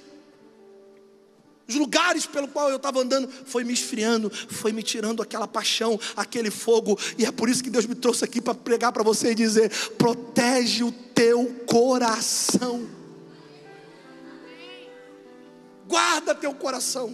Os 1.67 1.75
lugares 1.75 2.25
pelo 2.25 2.47
qual 2.47 2.69
eu 2.69 2.77
estava 2.77 3.01
andando 3.01 3.29
foi 3.45 3.63
me 3.63 3.73
esfriando, 3.73 4.31
foi 4.49 4.71
me 4.71 4.81
tirando 4.81 5.21
aquela 5.21 5.47
paixão, 5.47 5.99
aquele 6.15 6.49
fogo, 6.49 6.97
e 7.17 7.25
é 7.25 7.31
por 7.31 7.47
isso 7.47 7.63
que 7.63 7.69
Deus 7.69 7.85
me 7.85 7.95
trouxe 7.95 8.23
aqui 8.23 8.41
para 8.41 8.55
pregar 8.55 8.91
para 8.91 9.03
você 9.03 9.31
e 9.31 9.35
dizer: 9.35 9.71
protege 9.97 10.83
o 10.83 10.91
teu 10.91 11.47
coração. 11.67 13.04
Guarda 15.87 16.33
teu 16.33 16.53
coração. 16.53 17.13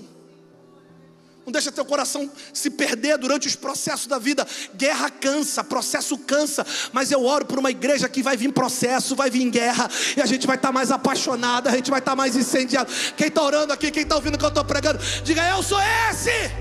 Não 1.46 1.52
deixa 1.52 1.72
teu 1.72 1.84
coração 1.84 2.30
se 2.54 2.70
perder 2.70 3.18
durante 3.18 3.48
os 3.48 3.56
processos 3.56 4.06
da 4.06 4.20
vida. 4.20 4.46
Guerra 4.76 5.10
cansa, 5.10 5.64
processo 5.64 6.18
cansa. 6.18 6.66
Mas 6.94 7.12
eu 7.12 7.26
oro 7.26 7.46
por 7.46 7.58
uma 7.58 7.72
igreja 7.72 8.08
que 8.08 8.22
vai 8.22 8.38
vir 8.38 8.54
processo, 8.54 9.16
vai 9.16 9.30
vir 9.30 9.50
guerra. 9.50 9.90
E 10.16 10.22
a 10.22 10.26
gente 10.26 10.46
vai 10.46 10.56
estar 10.56 10.68
tá 10.68 10.72
mais 10.72 10.92
apaixonada, 10.92 11.70
a 11.70 11.76
gente 11.76 11.90
vai 11.90 12.00
estar 12.00 12.12
tá 12.12 12.16
mais 12.16 12.36
incendiado. 12.36 12.92
Quem 13.18 13.28
está 13.28 13.42
orando 13.42 13.74
aqui, 13.74 13.90
quem 13.90 14.04
está 14.04 14.16
ouvindo 14.16 14.36
o 14.36 14.38
que 14.38 14.46
eu 14.46 14.50
estou 14.50 14.64
pregando, 14.64 15.00
diga: 15.24 15.48
Eu 15.50 15.64
sou 15.64 15.80
esse. 16.10 16.52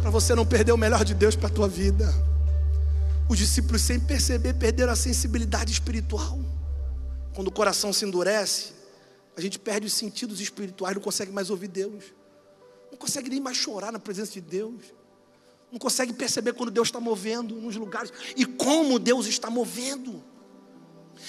Para 0.00 0.10
você 0.10 0.34
não 0.34 0.46
perder 0.46 0.72
o 0.72 0.76
melhor 0.76 1.04
de 1.04 1.14
Deus 1.14 1.34
para 1.34 1.48
a 1.48 1.52
tua 1.52 1.68
vida. 1.68 2.12
Os 3.28 3.38
discípulos, 3.38 3.82
sem 3.82 3.98
perceber, 3.98 4.54
perderam 4.54 4.92
a 4.92 4.96
sensibilidade 4.96 5.72
espiritual. 5.72 6.38
Quando 7.34 7.48
o 7.48 7.52
coração 7.52 7.92
se 7.92 8.04
endurece, 8.04 8.72
a 9.36 9.40
gente 9.40 9.58
perde 9.58 9.86
os 9.86 9.92
sentidos 9.92 10.40
espirituais, 10.40 10.94
não 10.94 11.02
consegue 11.02 11.32
mais 11.32 11.48
ouvir 11.50 11.68
Deus, 11.68 12.04
não 12.90 12.98
consegue 12.98 13.30
nem 13.30 13.40
mais 13.40 13.56
chorar 13.56 13.90
na 13.90 13.98
presença 13.98 14.32
de 14.32 14.40
Deus, 14.40 14.82
não 15.70 15.78
consegue 15.78 16.12
perceber 16.12 16.52
quando 16.52 16.70
Deus 16.70 16.88
está 16.88 17.00
movendo 17.00 17.56
nos 17.56 17.74
lugares 17.76 18.12
e 18.36 18.44
como 18.44 18.98
Deus 18.98 19.26
está 19.26 19.48
movendo. 19.48 20.22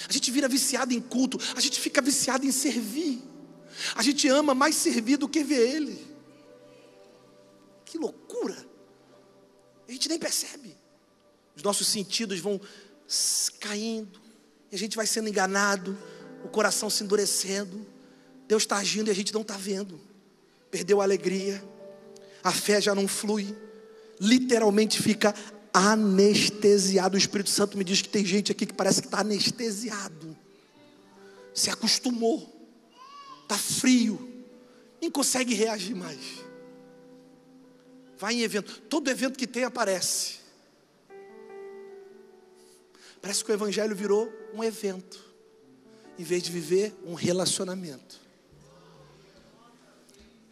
A 0.06 0.12
gente 0.12 0.30
vira 0.30 0.46
viciado 0.48 0.92
em 0.92 1.00
culto, 1.00 1.38
a 1.56 1.60
gente 1.60 1.80
fica 1.80 2.02
viciado 2.02 2.44
em 2.44 2.52
servir, 2.52 3.22
a 3.94 4.02
gente 4.02 4.28
ama 4.28 4.54
mais 4.54 4.74
servir 4.74 5.16
do 5.16 5.28
que 5.28 5.42
ver 5.42 5.76
Ele. 5.76 6.14
Que 7.86 7.96
loucura! 7.96 8.56
A 9.88 9.92
gente 9.92 10.08
nem 10.08 10.18
percebe, 10.18 10.76
os 11.56 11.62
nossos 11.62 11.86
sentidos 11.86 12.40
vão 12.40 12.60
caindo, 13.60 14.20
a 14.74 14.78
gente 14.78 14.96
vai 14.96 15.06
sendo 15.06 15.28
enganado, 15.28 15.96
o 16.44 16.48
coração 16.48 16.90
se 16.90 17.02
endurecendo. 17.02 17.86
Deus 18.46 18.62
está 18.64 18.76
agindo 18.76 19.08
e 19.08 19.10
a 19.10 19.14
gente 19.14 19.32
não 19.32 19.42
está 19.42 19.56
vendo. 19.56 20.00
Perdeu 20.70 21.00
a 21.00 21.04
alegria, 21.04 21.62
a 22.42 22.52
fé 22.52 22.80
já 22.80 22.94
não 22.94 23.06
flui, 23.08 23.56
literalmente 24.20 25.00
fica 25.00 25.34
anestesiado. 25.72 27.14
O 27.14 27.18
Espírito 27.18 27.50
Santo 27.50 27.78
me 27.78 27.84
diz 27.84 28.02
que 28.02 28.08
tem 28.08 28.24
gente 28.24 28.52
aqui 28.52 28.66
que 28.66 28.74
parece 28.74 29.00
que 29.00 29.06
está 29.06 29.20
anestesiado, 29.20 30.36
se 31.54 31.70
acostumou, 31.70 32.52
está 33.42 33.56
frio, 33.56 34.28
nem 35.00 35.10
consegue 35.10 35.54
reagir 35.54 35.94
mais. 35.94 36.44
Vai 38.18 38.34
em 38.34 38.42
evento, 38.42 38.80
todo 38.82 39.10
evento 39.10 39.38
que 39.38 39.46
tem 39.46 39.64
aparece. 39.64 40.44
Parece 43.20 43.44
que 43.44 43.50
o 43.50 43.54
Evangelho 43.54 43.96
virou 43.96 44.30
um 44.54 44.62
evento, 44.62 45.22
em 46.18 46.22
vez 46.22 46.42
de 46.42 46.52
viver 46.52 46.94
um 47.04 47.14
relacionamento. 47.14 48.20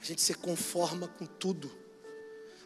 A 0.01 0.05
gente 0.05 0.21
se 0.21 0.35
conforma 0.35 1.07
com 1.07 1.25
tudo. 1.25 1.71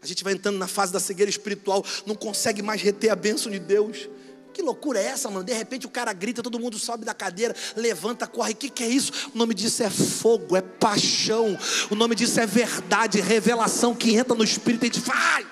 A 0.01 0.07
gente 0.07 0.25
vai 0.25 0.33
entrando 0.33 0.57
na 0.57 0.67
fase 0.67 0.93
da 0.93 1.01
cegueira 1.01 1.29
espiritual, 1.29 1.85
não 2.07 2.15
consegue 2.15 2.63
mais 2.63 2.81
reter 2.81 3.11
a 3.11 3.17
bênção 3.17 3.53
de 3.53 3.59
Deus. 3.59 4.09
Que 4.55 4.63
loucura 4.63 4.99
é 4.99 5.05
essa, 5.05 5.29
mano? 5.29 5.45
De 5.45 5.53
repente 5.53 5.85
o 5.85 5.91
cara 5.91 6.15
grita, 6.15 6.43
todo 6.43 6.59
mundo 6.59 6.79
sobe 6.79 7.05
da 7.05 7.13
cadeira, 7.13 7.55
levanta, 7.77 8.27
corre. 8.27 8.53
O 8.53 8.57
que, 8.57 8.71
que 8.71 8.83
é 8.83 8.89
isso? 8.89 9.13
O 9.35 9.39
nome 9.39 9.53
disso 9.53 9.83
é 9.83 9.91
fogo, 9.91 10.57
é 10.57 10.63
paixão. 10.63 11.59
O 11.91 11.95
nome 11.95 12.15
disso 12.15 12.41
é 12.41 12.47
verdade, 12.47 13.21
revelação 13.21 13.95
que 13.95 14.15
entra 14.15 14.35
no 14.35 14.43
espírito 14.43 14.85
e 14.85 14.89
a 14.89 14.93
gente 14.93 15.01
vai. 15.05 15.47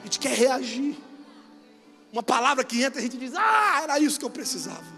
A 0.00 0.04
gente 0.04 0.20
quer 0.20 0.36
reagir 0.36 0.96
uma 2.16 2.22
palavra 2.22 2.64
que 2.64 2.82
entra 2.82 2.98
e 2.98 3.00
a 3.00 3.02
gente 3.02 3.18
diz: 3.18 3.34
Ah, 3.34 3.80
era 3.82 3.98
isso 3.98 4.18
que 4.18 4.24
eu 4.24 4.30
precisava. 4.30 4.96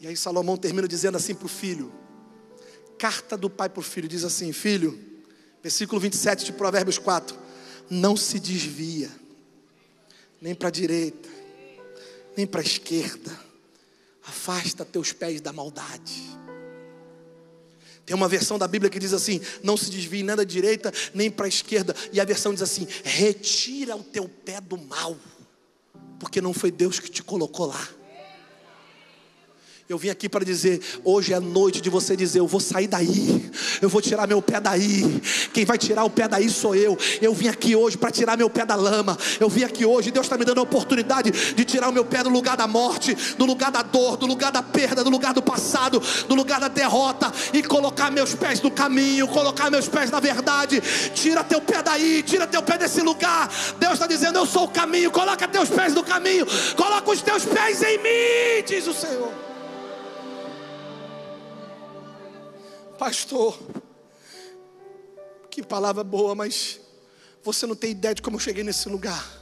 E 0.00 0.06
aí 0.08 0.16
Salomão 0.16 0.56
termina 0.56 0.88
dizendo 0.88 1.16
assim 1.16 1.32
para 1.32 1.46
o 1.46 1.48
filho: 1.48 1.92
Carta 2.98 3.36
do 3.36 3.48
pai 3.48 3.68
para 3.68 3.78
o 3.78 3.82
filho, 3.82 4.08
diz 4.08 4.24
assim: 4.24 4.52
Filho, 4.52 4.98
versículo 5.62 6.00
27 6.00 6.44
de 6.44 6.52
Provérbios 6.52 6.98
4: 6.98 7.36
Não 7.88 8.16
se 8.16 8.40
desvia, 8.40 9.10
nem 10.40 10.56
para 10.56 10.68
a 10.68 10.72
direita, 10.72 11.28
nem 12.36 12.48
para 12.48 12.60
a 12.60 12.64
esquerda, 12.64 13.30
afasta 14.24 14.84
teus 14.84 15.12
pés 15.12 15.40
da 15.40 15.52
maldade. 15.52 16.36
Tem 18.08 18.16
uma 18.16 18.26
versão 18.26 18.58
da 18.58 18.66
Bíblia 18.66 18.90
que 18.90 18.98
diz 18.98 19.12
assim: 19.12 19.38
não 19.62 19.76
se 19.76 19.90
desvie 19.90 20.22
nem 20.22 20.34
da 20.34 20.42
direita 20.42 20.90
nem 21.12 21.30
para 21.30 21.44
a 21.44 21.48
esquerda. 21.48 21.94
E 22.10 22.18
a 22.18 22.24
versão 22.24 22.54
diz 22.54 22.62
assim: 22.62 22.88
retira 23.04 23.94
o 23.94 24.02
teu 24.02 24.26
pé 24.26 24.62
do 24.62 24.78
mal, 24.78 25.14
porque 26.18 26.40
não 26.40 26.54
foi 26.54 26.70
Deus 26.70 26.98
que 26.98 27.10
te 27.10 27.22
colocou 27.22 27.66
lá. 27.66 27.86
Eu 29.88 29.96
vim 29.96 30.10
aqui 30.10 30.28
para 30.28 30.44
dizer: 30.44 30.82
hoje 31.02 31.32
é 31.32 31.40
noite 31.40 31.80
de 31.80 31.88
você 31.88 32.14
dizer, 32.14 32.40
eu 32.40 32.46
vou 32.46 32.60
sair 32.60 32.86
daí, 32.86 33.50
eu 33.80 33.88
vou 33.88 34.02
tirar 34.02 34.26
meu 34.26 34.42
pé 34.42 34.60
daí. 34.60 35.18
Quem 35.54 35.64
vai 35.64 35.78
tirar 35.78 36.04
o 36.04 36.10
pé 36.10 36.28
daí 36.28 36.50
sou 36.50 36.74
eu. 36.74 36.98
Eu 37.22 37.32
vim 37.32 37.48
aqui 37.48 37.74
hoje 37.74 37.96
para 37.96 38.10
tirar 38.10 38.36
meu 38.36 38.50
pé 38.50 38.66
da 38.66 38.74
lama. 38.74 39.16
Eu 39.40 39.48
vim 39.48 39.64
aqui 39.64 39.86
hoje, 39.86 40.10
Deus 40.10 40.26
está 40.26 40.36
me 40.36 40.44
dando 40.44 40.58
a 40.58 40.62
oportunidade 40.62 41.30
de 41.54 41.64
tirar 41.64 41.88
o 41.88 41.92
meu 41.92 42.04
pé 42.04 42.22
do 42.22 42.28
lugar 42.28 42.54
da 42.54 42.66
morte, 42.66 43.16
do 43.38 43.46
lugar 43.46 43.70
da 43.70 43.80
dor, 43.80 44.18
do 44.18 44.26
lugar 44.26 44.52
da 44.52 44.62
perda, 44.62 45.02
do 45.02 45.08
lugar 45.08 45.32
do 45.32 45.40
passado, 45.40 46.02
do 46.28 46.34
lugar 46.34 46.60
da 46.60 46.68
derrota 46.68 47.32
e 47.54 47.62
colocar 47.62 48.10
meus 48.10 48.34
pés 48.34 48.60
no 48.60 48.70
caminho, 48.70 49.26
colocar 49.28 49.70
meus 49.70 49.88
pés 49.88 50.10
na 50.10 50.20
verdade. 50.20 50.82
Tira 51.14 51.42
teu 51.42 51.62
pé 51.62 51.82
daí, 51.82 52.22
tira 52.22 52.46
teu 52.46 52.62
pé 52.62 52.76
desse 52.76 53.00
lugar. 53.00 53.50
Deus 53.78 53.94
está 53.94 54.06
dizendo: 54.06 54.38
Eu 54.38 54.44
sou 54.44 54.64
o 54.64 54.68
caminho. 54.68 55.10
Coloca 55.10 55.48
teus 55.48 55.70
pés 55.70 55.94
no 55.94 56.04
caminho, 56.04 56.46
coloca 56.76 57.10
os 57.10 57.22
teus 57.22 57.46
pés 57.46 57.82
em 57.82 57.96
mim, 57.96 58.64
diz 58.66 58.86
o 58.86 58.92
Senhor. 58.92 59.47
Pastor, 62.98 63.56
que 65.48 65.62
palavra 65.62 66.02
boa, 66.02 66.34
mas 66.34 66.80
você 67.44 67.64
não 67.64 67.76
tem 67.76 67.92
ideia 67.92 68.14
de 68.14 68.20
como 68.20 68.36
eu 68.36 68.40
cheguei 68.40 68.64
nesse 68.64 68.88
lugar. 68.88 69.38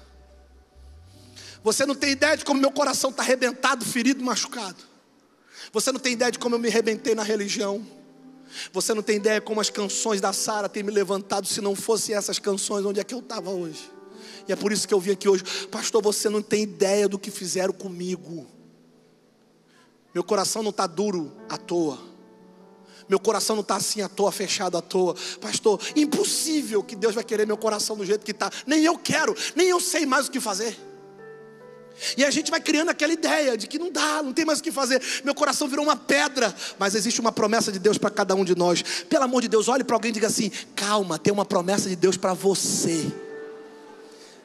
Você 1.65 1.87
não 1.87 1.95
tem 1.95 2.11
ideia 2.11 2.37
de 2.37 2.45
como 2.45 2.61
meu 2.61 2.71
coração 2.71 3.11
está 3.11 3.23
arrebentado, 3.23 3.85
ferido, 3.85 4.23
machucado. 4.23 4.77
Você 5.73 5.91
não 5.91 5.99
tem 5.99 6.13
ideia 6.13 6.31
de 6.31 6.39
como 6.39 6.55
eu 6.55 6.59
me 6.59 6.69
arrebentei 6.69 7.15
na 7.15 7.23
religião. 7.23 7.85
Você 8.73 8.95
não 8.95 9.03
tem 9.03 9.17
ideia 9.17 9.41
como 9.41 9.61
as 9.61 9.71
canções 9.71 10.21
da 10.21 10.33
Sara 10.33 10.69
têm 10.69 10.83
me 10.83 10.93
levantado. 10.93 11.47
Se 11.47 11.61
não 11.61 11.75
fossem 11.75 12.15
essas 12.15 12.39
canções, 12.39 12.85
onde 12.85 13.01
é 13.01 13.05
que 13.05 13.15
eu 13.15 13.19
estava 13.21 13.51
hoje? 13.51 13.91
E 14.47 14.53
é 14.53 14.57
por 14.57 14.71
isso 14.71 14.87
que 14.87 14.95
eu 14.95 15.01
vim 15.01 15.13
aqui 15.13 15.29
hoje. 15.29 15.43
Pastor, 15.71 16.03
você 16.03 16.29
não 16.29 16.41
tem 16.41 16.63
ideia 16.63 17.09
do 17.09 17.19
que 17.19 17.31
fizeram 17.31 17.73
comigo. 17.73 18.47
Meu 20.15 20.23
coração 20.23 20.63
não 20.63 20.71
está 20.71 20.87
duro 20.87 21.33
à 21.49 21.57
toa. 21.57 22.16
Meu 23.09 23.21
coração 23.21 23.55
não 23.57 23.63
está 23.63 23.77
assim 23.77 24.01
à 24.01 24.09
toa, 24.09 24.33
fechado 24.33 24.77
à 24.77 24.83
toa. 24.83 25.15
Pastor, 25.41 25.81
impossível 25.95 26.83
que 26.83 26.97
Deus 26.97 27.15
vai 27.15 27.25
querer 27.25 27.47
meu 27.47 27.57
coração 27.57 27.97
do 27.97 28.05
jeito 28.05 28.25
que 28.25 28.33
está. 28.33 28.51
Nem 28.67 28.85
eu 28.85 28.99
quero, 28.99 29.37
nem 29.55 29.69
eu 29.69 29.81
sei 29.81 30.05
mais 30.05 30.27
o 30.29 30.31
que 30.31 30.41
fazer. 30.41 30.77
E 32.17 32.25
a 32.25 32.31
gente 32.31 32.51
vai 32.51 32.61
criando 32.61 32.91
aquela 32.91 33.13
ideia 33.13 33.57
de 33.57 33.67
que 33.67 33.79
não 33.79 33.91
dá, 33.91 34.23
não 34.23 34.33
tem 34.33 34.45
mais 34.45 34.59
o 34.59 34.63
que 34.63 34.71
fazer. 34.71 35.03
Meu 35.25 35.35
coração 35.35 35.67
virou 35.67 35.85
uma 35.85 35.97
pedra, 35.97 36.55
mas 36.79 36.95
existe 36.95 37.21
uma 37.21 37.33
promessa 37.33 37.73
de 37.73 37.79
Deus 37.79 37.97
para 37.97 38.11
cada 38.11 38.35
um 38.35 38.45
de 38.45 38.55
nós. 38.55 38.83
Pelo 39.09 39.25
amor 39.25 39.41
de 39.43 39.49
Deus, 39.49 39.69
olhe 39.69 39.85
para 39.85 39.97
alguém 39.97 40.11
e 40.11 40.15
diga 40.15 40.27
assim: 40.27 40.51
calma, 40.75 41.19
tem 41.19 41.33
uma 41.33 41.45
promessa 41.45 41.89
de 41.89 41.97
Deus 41.97 42.17
para 42.17 42.35
você. 42.35 43.11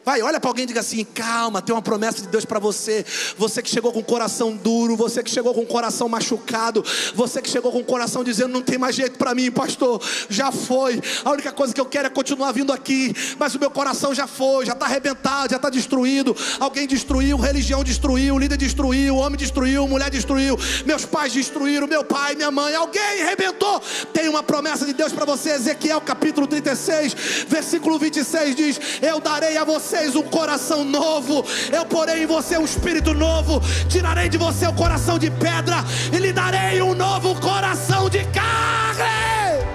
Vai, 0.04 0.20
olha 0.24 0.40
para 0.40 0.50
alguém 0.50 0.64
e 0.64 0.68
diga 0.68 0.80
assim: 0.80 1.04
calma, 1.04 1.62
tem 1.62 1.76
uma 1.76 1.82
promessa 1.82 2.22
de 2.24 2.28
Deus 2.28 2.44
para 2.44 2.58
você. 2.58 3.06
Você 3.38 3.62
que 3.62 3.70
chegou 3.70 3.94
com 3.94 4.00
o 4.00 4.04
coração 4.04 4.56
duro, 4.56 4.96
você 4.96 5.22
que 5.22 5.30
chegou 5.30 5.54
com 5.54 5.62
o 5.62 5.66
coração 5.66 6.10
machucado, 6.10 6.84
você 7.14 7.40
que 7.40 7.50
chegou 7.50 7.72
com 7.72 7.80
o 7.80 7.84
coração 7.84 8.24
dizendo: 8.24 8.52
não 8.52 8.64
tem 8.64 8.80
mais 8.80 8.96
jeito 8.96 9.20
para 9.20 9.36
mim, 9.36 9.52
pastor, 9.52 10.02
já 10.28 10.52
foi. 10.52 11.00
A 11.24 11.30
única 11.30 11.52
coisa 11.52 11.72
que 11.72 11.80
eu 11.80 11.86
quero 11.86 12.08
é 12.08 12.10
continuar 12.10 12.52
vindo 12.52 12.74
aqui, 12.74 13.14
mas 13.38 13.54
o 13.54 13.60
meu 13.60 13.70
coração 13.70 14.14
já 14.14 14.26
foi, 14.26 14.66
já 14.66 14.74
está 14.74 14.86
arrebentado, 14.86 15.52
já 15.52 15.58
está 15.58 15.70
destruído. 15.70 16.36
Alguém 16.60 16.88
destruiu, 16.88 17.38
religião 17.38 17.84
destruiu, 17.84 18.40
líder 18.40 18.58
destruiu, 18.58 19.18
homem 19.18 19.38
destruiu, 19.38 19.88
mulher 19.88 20.10
destruiu, 20.10 20.58
meus 20.84 21.06
pais 21.06 21.32
destruíram, 21.32 21.86
meu 21.86 22.04
pai, 22.04 22.34
minha 22.34 22.50
mãe, 22.50 22.74
alguém 22.74 23.22
arrebentou. 23.22 23.80
Tem 24.12 24.28
uma 24.28 24.42
promessa 24.42 24.84
de 24.84 24.94
Deus 24.94 25.14
para 25.14 25.26
você, 25.26 25.52
Ezequiel 25.52 26.02
capítulo 26.02 26.48
36, 26.48 27.16
versículo 27.48 28.00
26 28.00 28.56
diz: 28.56 28.80
Eu 29.00 29.20
darei 29.20 29.58
a 29.58 29.64
você 29.64 29.91
vocês 29.92 30.16
um 30.16 30.24
coração 30.24 30.86
novo, 30.86 31.44
eu 31.70 31.86
porei 31.86 32.24
em 32.24 32.26
você 32.26 32.58
um 32.58 32.64
espírito 32.64 33.14
novo, 33.14 33.60
tirarei 33.90 34.30
de 34.30 34.38
você 34.38 34.66
o 34.66 34.74
coração 34.74 35.20
de 35.20 35.30
pedra 35.30 35.84
e 36.14 36.18
lhe 36.18 36.32
darei 36.32 36.82
um 36.82 36.96
novo 36.96 37.38
coração 37.42 38.10
de 38.10 38.24
carne. 38.28 39.66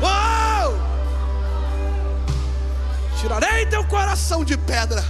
Oh! 0.00 0.72
Tirarei 3.20 3.66
teu 3.66 3.84
coração 3.84 4.44
de 4.44 4.56
pedra, 4.56 5.04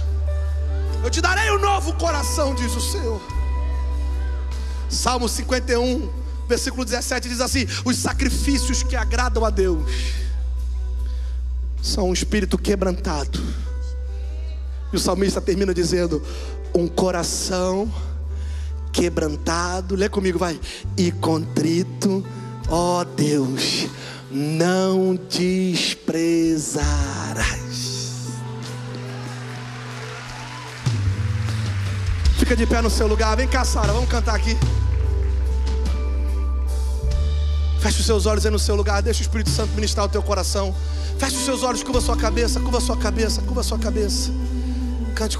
eu 1.03 1.11
te 1.11 1.21
darei 1.21 1.51
um 1.51 1.59
novo 1.59 1.93
coração, 1.93 2.55
diz 2.55 2.75
o 2.75 2.81
Senhor. 2.81 3.21
Salmo 4.89 5.29
51, 5.29 6.11
versículo 6.47 6.83
17 6.83 7.29
diz 7.29 7.39
assim: 7.39 7.67
Os 7.85 7.95
sacrifícios 7.95 8.81
que 8.81 8.95
agradam 8.95 9.45
a 9.45 9.51
Deus 9.51 10.21
são 11.81 12.09
um 12.09 12.13
espírito 12.13 12.57
quebrantado. 12.57 13.39
E 14.91 14.95
o 14.95 14.99
salmista 14.99 15.41
termina 15.41 15.73
dizendo: 15.73 16.21
um 16.73 16.87
coração 16.87 17.91
quebrantado, 18.91 19.95
lê 19.95 20.07
comigo, 20.09 20.37
vai, 20.37 20.59
e 20.97 21.11
contrito, 21.11 22.25
ó 22.69 23.03
Deus, 23.03 23.87
não 24.29 25.17
desprezarás. 25.29 26.81
Fica 32.37 32.55
de 32.55 32.65
pé 32.65 32.81
no 32.81 32.89
seu 32.89 33.07
lugar, 33.07 33.37
vem 33.37 33.47
cá, 33.47 33.63
Sara, 33.63 33.93
vamos 33.93 34.09
cantar 34.09 34.35
aqui. 34.35 34.57
Feche 37.81 37.99
os 37.99 38.05
seus 38.05 38.27
olhos 38.27 38.45
aí 38.45 38.51
no 38.51 38.59
seu 38.59 38.75
lugar, 38.75 39.01
deixa 39.01 39.21
o 39.21 39.23
Espírito 39.23 39.49
Santo 39.49 39.73
ministrar 39.73 40.05
o 40.05 40.09
teu 40.09 40.21
coração. 40.21 40.73
Feche 41.17 41.35
os 41.35 41.45
seus 41.45 41.63
olhos, 41.63 41.81
curva 41.81 41.97
a 41.97 42.01
sua 42.01 42.15
cabeça, 42.15 42.59
curva 42.59 42.77
a 42.77 42.81
sua 42.81 42.95
cabeça, 42.95 43.41
curva 43.41 43.61
a 43.61 43.63
sua 43.63 43.79
cabeça. 43.79 44.31
Cante 45.15 45.35
com 45.35 45.39